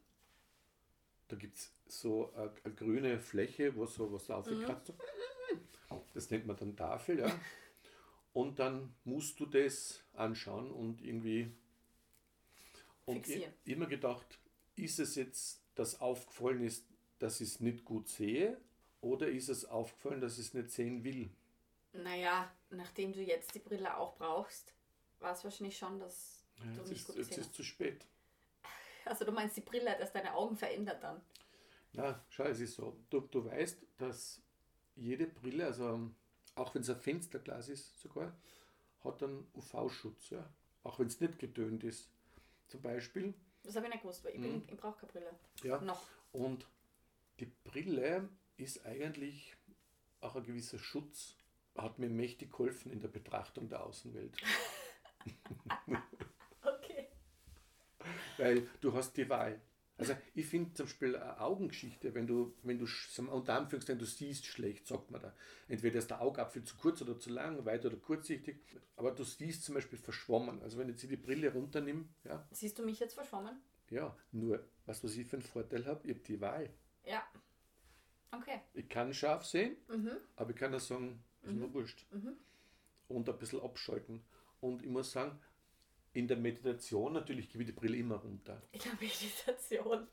Da 1.28 1.36
gibt 1.36 1.56
es 1.56 1.72
so 1.88 2.32
eine, 2.34 2.52
eine 2.64 2.74
grüne 2.74 3.18
Fläche, 3.18 3.74
wo 3.76 3.86
so 3.86 4.12
was 4.12 4.30
aufgekratzt 4.30 4.90
ist. 4.90 4.98
Das 6.14 6.30
nennt 6.30 6.46
man 6.46 6.56
dann 6.56 6.76
Tafel, 6.76 7.20
ja. 7.20 7.30
Und 8.32 8.58
dann 8.58 8.94
musst 9.04 9.40
du 9.40 9.46
das 9.46 10.04
anschauen 10.12 10.70
und 10.70 11.02
irgendwie. 11.02 11.50
Und 13.04 13.16
ich, 13.16 13.24
Fixieren. 13.24 13.52
immer 13.64 13.86
gedacht, 13.86 14.38
ist 14.76 15.00
es 15.00 15.16
jetzt, 15.16 15.62
dass 15.74 16.00
aufgefallen 16.00 16.62
ist, 16.62 16.86
dass 17.18 17.40
ich 17.40 17.48
es 17.48 17.60
nicht 17.60 17.84
gut 17.84 18.08
sehe, 18.08 18.60
oder 19.00 19.28
ist 19.28 19.48
es 19.48 19.64
aufgefallen, 19.64 20.20
dass 20.20 20.38
ich 20.38 20.46
es 20.46 20.54
nicht 20.54 20.70
sehen 20.70 21.04
will? 21.04 21.30
Naja, 21.92 22.52
nachdem 22.70 23.12
du 23.12 23.20
jetzt 23.22 23.54
die 23.54 23.58
Brille 23.60 23.96
auch 23.96 24.16
brauchst, 24.16 24.74
war 25.20 25.32
es 25.32 25.44
wahrscheinlich 25.44 25.76
schon, 25.78 25.98
dass 25.98 26.44
Ja, 26.58 26.64
du 26.72 26.82
nicht 26.82 26.92
ist, 26.92 27.06
gut 27.06 27.16
jetzt 27.16 27.36
ist 27.38 27.54
zu 27.54 27.62
spät. 27.62 28.06
Also 29.04 29.24
du 29.24 29.32
meinst, 29.32 29.56
die 29.56 29.62
Brille 29.62 29.90
hat 29.90 30.00
erst 30.00 30.14
deine 30.14 30.34
Augen 30.34 30.56
verändert 30.56 31.02
dann. 31.02 31.20
Na, 31.92 32.22
schau, 32.28 32.44
es 32.44 32.60
ist 32.60 32.74
so. 32.74 32.96
Du, 33.08 33.20
du 33.20 33.44
weißt, 33.44 33.78
dass 33.96 34.42
jede 34.96 35.26
Brille, 35.26 35.64
also 35.66 36.10
auch 36.54 36.74
wenn 36.74 36.82
es 36.82 36.90
ein 36.90 37.00
Fensterglas 37.00 37.68
ist 37.68 37.98
sogar, 38.00 38.36
hat 39.02 39.22
einen 39.22 39.46
UV-Schutz, 39.54 40.30
ja. 40.30 40.48
Auch 40.82 40.98
wenn 40.98 41.06
es 41.06 41.20
nicht 41.20 41.38
getönt 41.38 41.84
ist. 41.84 42.10
Zum 42.68 42.82
Beispiel. 42.82 43.32
Das 43.62 43.76
habe 43.76 43.86
ich 43.86 43.92
nicht 43.92 44.02
gewusst, 44.02 44.22
weil 44.24 44.34
ich, 44.34 44.40
bin- 44.40 44.56
Mhm. 44.56 44.64
ich 44.68 44.76
brauche 44.76 44.98
keine 44.98 45.12
Brille. 45.12 45.38
Ja. 45.62 45.80
Noch. 45.80 46.02
Und 46.32 46.66
die 47.40 47.46
Brille 47.46 48.28
ist 48.56 48.84
eigentlich 48.84 49.56
auch 50.20 50.36
ein 50.36 50.42
gewisser 50.44 50.78
Schutz, 50.78 51.36
hat 51.78 51.98
mir 51.98 52.08
mächtig 52.08 52.50
geholfen 52.52 52.92
in 52.92 53.00
der 53.00 53.08
Betrachtung 53.08 53.68
der 53.68 53.84
Außenwelt. 53.84 54.36
Okay. 56.62 57.08
Weil 58.36 58.68
du 58.80 58.92
hast 58.94 59.16
die 59.16 59.28
Wahl. 59.28 59.60
Also 59.96 60.14
ich 60.34 60.46
finde 60.46 60.72
zum 60.74 60.86
Beispiel 60.86 61.16
eine 61.16 61.40
Augengeschichte, 61.40 62.14
wenn 62.14 62.26
du, 62.26 62.54
wenn 62.62 62.78
du 62.78 62.86
unter 63.30 63.54
Anführungszeichen, 63.56 63.98
du 63.98 64.06
siehst 64.06 64.46
schlecht, 64.46 64.86
sagt 64.86 65.10
man 65.10 65.20
da. 65.20 65.34
Entweder 65.66 65.98
ist 65.98 66.10
der 66.10 66.20
Augapfel 66.20 66.62
zu 66.62 66.76
kurz 66.76 67.02
oder 67.02 67.18
zu 67.18 67.30
lang, 67.30 67.64
weit 67.64 67.84
oder 67.84 67.96
kurzsichtig, 67.96 68.60
aber 68.94 69.10
du 69.10 69.24
siehst 69.24 69.64
zum 69.64 69.74
Beispiel 69.74 69.98
verschwommen. 69.98 70.62
Also 70.62 70.78
wenn 70.78 70.88
ich 70.88 71.02
jetzt 71.02 71.10
die 71.10 71.16
Brille 71.16 71.52
runternehme, 71.52 72.04
ja, 72.24 72.46
Siehst 72.52 72.78
du 72.78 72.84
mich 72.84 73.00
jetzt 73.00 73.14
verschwommen? 73.14 73.60
ja, 73.90 74.16
nur, 74.30 74.64
was 74.86 75.02
was 75.02 75.16
ich 75.16 75.26
für 75.26 75.36
einen 75.36 75.42
Vorteil 75.42 75.84
habe, 75.86 76.06
ich 76.06 76.14
habe 76.14 76.24
die 76.24 76.40
Wahl. 76.40 76.70
Ja. 77.04 77.26
Okay. 78.30 78.60
Ich 78.74 78.88
kann 78.88 79.12
scharf 79.12 79.44
sehen, 79.46 79.76
Mhm. 79.88 80.16
aber 80.36 80.50
ich 80.50 80.56
kann 80.56 80.72
auch 80.74 80.80
sagen, 80.80 81.24
ist 81.42 81.54
mir 81.54 81.72
wurscht. 81.72 82.06
Und 83.08 83.28
ein 83.28 83.38
bisschen 83.38 83.60
abschalten. 83.60 84.22
Und 84.60 84.82
ich 84.82 84.88
muss 84.88 85.12
sagen, 85.12 85.38
in 86.12 86.28
der 86.28 86.36
Meditation 86.36 87.12
natürlich 87.12 87.48
gebe 87.48 87.62
ich 87.62 87.68
die 87.68 87.74
Brille 87.74 87.96
immer 87.96 88.16
runter. 88.16 88.62
In 88.72 88.80
der 88.80 88.92
Meditation. 89.00 90.06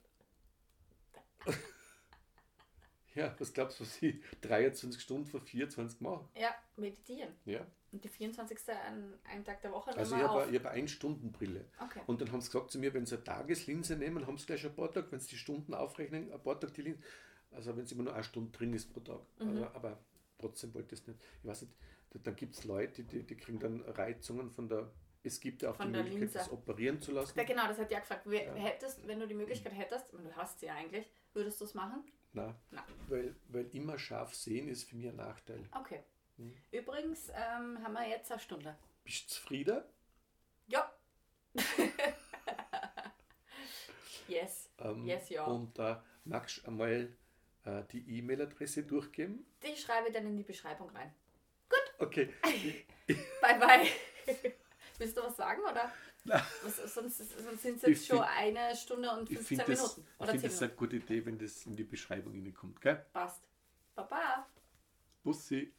Ja, 3.16 3.34
was 3.40 3.54
glaubst 3.54 3.80
du, 3.80 3.86
was 3.86 4.02
ich 4.02 4.22
23 4.42 5.02
Stunden 5.02 5.26
vor 5.26 5.40
24 5.40 6.02
mache? 6.02 6.28
Ja, 6.36 6.54
meditieren. 6.76 7.30
Ja. 7.46 7.66
Und 7.94 8.04
die 8.04 8.10
24. 8.10 8.58
ein, 8.68 9.14
einen 9.24 9.46
Tag 9.46 9.62
der 9.62 9.72
Woche 9.72 9.96
Also 9.96 10.18
ich 10.18 10.22
habe 10.22 10.44
auf. 10.44 10.52
ich 10.52 10.66
eine 10.66 10.88
Stundenbrille. 10.90 11.66
Okay. 11.80 12.02
Und 12.08 12.20
dann 12.20 12.34
haben 12.34 12.42
sie 12.42 12.50
gesagt 12.50 12.72
zu 12.72 12.78
mir, 12.78 12.94
wenn 12.94 13.06
sie 13.06 13.16
eine 13.16 13.24
Tageslinse 13.24 13.96
nehmen, 13.96 14.28
haben 14.28 14.38
sie 14.38 14.46
gleich 14.46 14.66
ein 14.66 14.76
paar 14.76 14.92
Tage, 14.92 15.10
wenn 15.14 15.22
sie 15.22 15.30
die 15.30 15.38
Stunden 15.38 15.74
aufrechnen, 15.74 16.30
ein 16.30 16.44
paar 16.44 16.60
Tage 16.60 16.74
die 16.74 16.82
Linse. 16.82 17.02
Also 17.52 17.78
wenn 17.78 17.86
es 17.86 17.92
immer 17.94 18.04
nur 18.04 18.14
eine 18.14 18.24
Stunde 18.26 18.52
drin 18.52 18.74
ist 18.74 18.92
pro 18.92 19.00
Tag. 19.00 19.22
Mhm. 19.40 19.64
Aber, 19.64 19.76
aber 19.76 20.00
trotzdem 20.46 20.74
wollte 20.74 20.96
ich 20.96 21.02
es 21.02 21.08
nicht. 21.08 21.20
Ich 21.42 21.48
weiß 21.50 21.62
nicht, 21.64 21.74
da- 22.12 22.20
dann 22.20 22.36
gibt 22.36 22.56
es 22.56 22.64
Leute, 22.66 23.04
die, 23.04 23.24
die 23.24 23.36
kriegen 23.38 23.60
dann 23.60 23.82
Reizungen 23.82 24.50
von 24.52 24.68
der. 24.70 24.92
Es 25.24 25.40
gibt 25.40 25.64
ja 25.64 25.72
auch 25.72 25.76
Von 25.76 25.88
die 25.88 25.94
Möglichkeit, 25.98 26.20
Linse. 26.22 26.38
das 26.38 26.52
operieren 26.52 27.02
zu 27.02 27.12
lassen. 27.12 27.36
Ja, 27.38 27.44
genau, 27.46 27.68
das 27.68 27.80
hat 27.80 27.90
ja 27.90 28.00
gefragt. 28.00 28.28
Ja. 28.28 28.54
Hättest, 28.54 29.08
wenn 29.08 29.20
du 29.20 29.28
die 29.28 29.34
Möglichkeit 29.34 29.74
hättest, 29.74 30.14
und 30.14 30.24
du 30.24 30.32
hast 30.36 30.60
sie 30.60 30.68
ja 30.68 30.76
eigentlich, 30.76 31.10
würdest 31.34 31.60
du 31.60 31.66
es 31.66 31.74
machen? 31.74 32.04
Nein, 32.34 32.54
Nein. 32.70 32.84
weil, 33.08 33.36
weil 33.48 33.66
immer 33.76 33.98
scharf 33.98 34.36
sehen 34.36 34.68
ist 34.68 34.84
für 34.88 34.96
mich 34.98 35.08
ein 35.08 35.16
Nachteil. 35.16 35.68
Okay. 35.76 36.04
Hm. 36.38 36.54
Übrigens 36.72 37.30
ähm, 37.30 37.82
haben 37.84 37.94
wir 37.94 38.08
jetzt 38.08 38.32
eine 38.32 38.40
Stunde. 38.40 38.78
Bist 39.04 39.24
du 39.32 39.34
zufrieden? 39.36 39.82
Ja. 40.68 40.94
yes. 44.28 44.70
Ähm, 44.80 45.06
Yes, 45.06 45.30
ja. 45.30 45.46
Und 45.46 45.80
äh, 45.80 45.96
magst 46.26 46.58
du 46.58 46.68
einmal 46.68 47.16
äh, 47.66 47.84
die 47.92 48.18
E-Mail-Adresse 48.18 48.84
durchgeben? 48.84 49.46
Die 49.64 49.76
schreibe 49.76 50.08
ich 50.08 50.14
dann 50.14 50.26
in 50.26 50.38
die 50.38 50.44
Beschreibung 50.44 50.90
rein. 50.92 51.14
Okay. 52.00 52.34
Bye 53.42 53.60
bye. 53.60 53.88
Willst 54.98 55.18
du 55.18 55.22
was 55.24 55.36
sagen 55.38 55.62
oder? 55.62 55.92
Nein. 56.24 56.42
Was, 56.64 56.94
sonst 56.94 57.18
sonst 57.18 57.62
sind 57.62 57.78
es 57.78 57.84
Ich 57.84 57.90
jetzt 57.90 58.08
schon 58.08 58.18
find- 58.18 58.30
eine 58.38 58.76
Stunde 58.76 59.12
und 59.12 59.30
Ich 59.30 59.38
15 59.38 59.58
finde 59.58 59.72
das, 59.72 59.82
Minuten. 59.98 60.08
ich 60.14 60.20
Oder 60.22 60.32
find 60.32 60.42
10 60.42 60.50
das 60.50 60.62
eine 60.64 60.72
gute 60.74 60.96
Idee, 60.98 61.26
wenn 61.26 61.38
das 61.38 61.66
in 61.66 61.76
die 61.76 61.84
Beschreibung 61.84 62.34
hineinkommt. 62.34 62.82
Gell? 62.82 63.06
Passt. 63.14 63.44
Baba. 63.96 64.48
Bussi. 65.24 65.72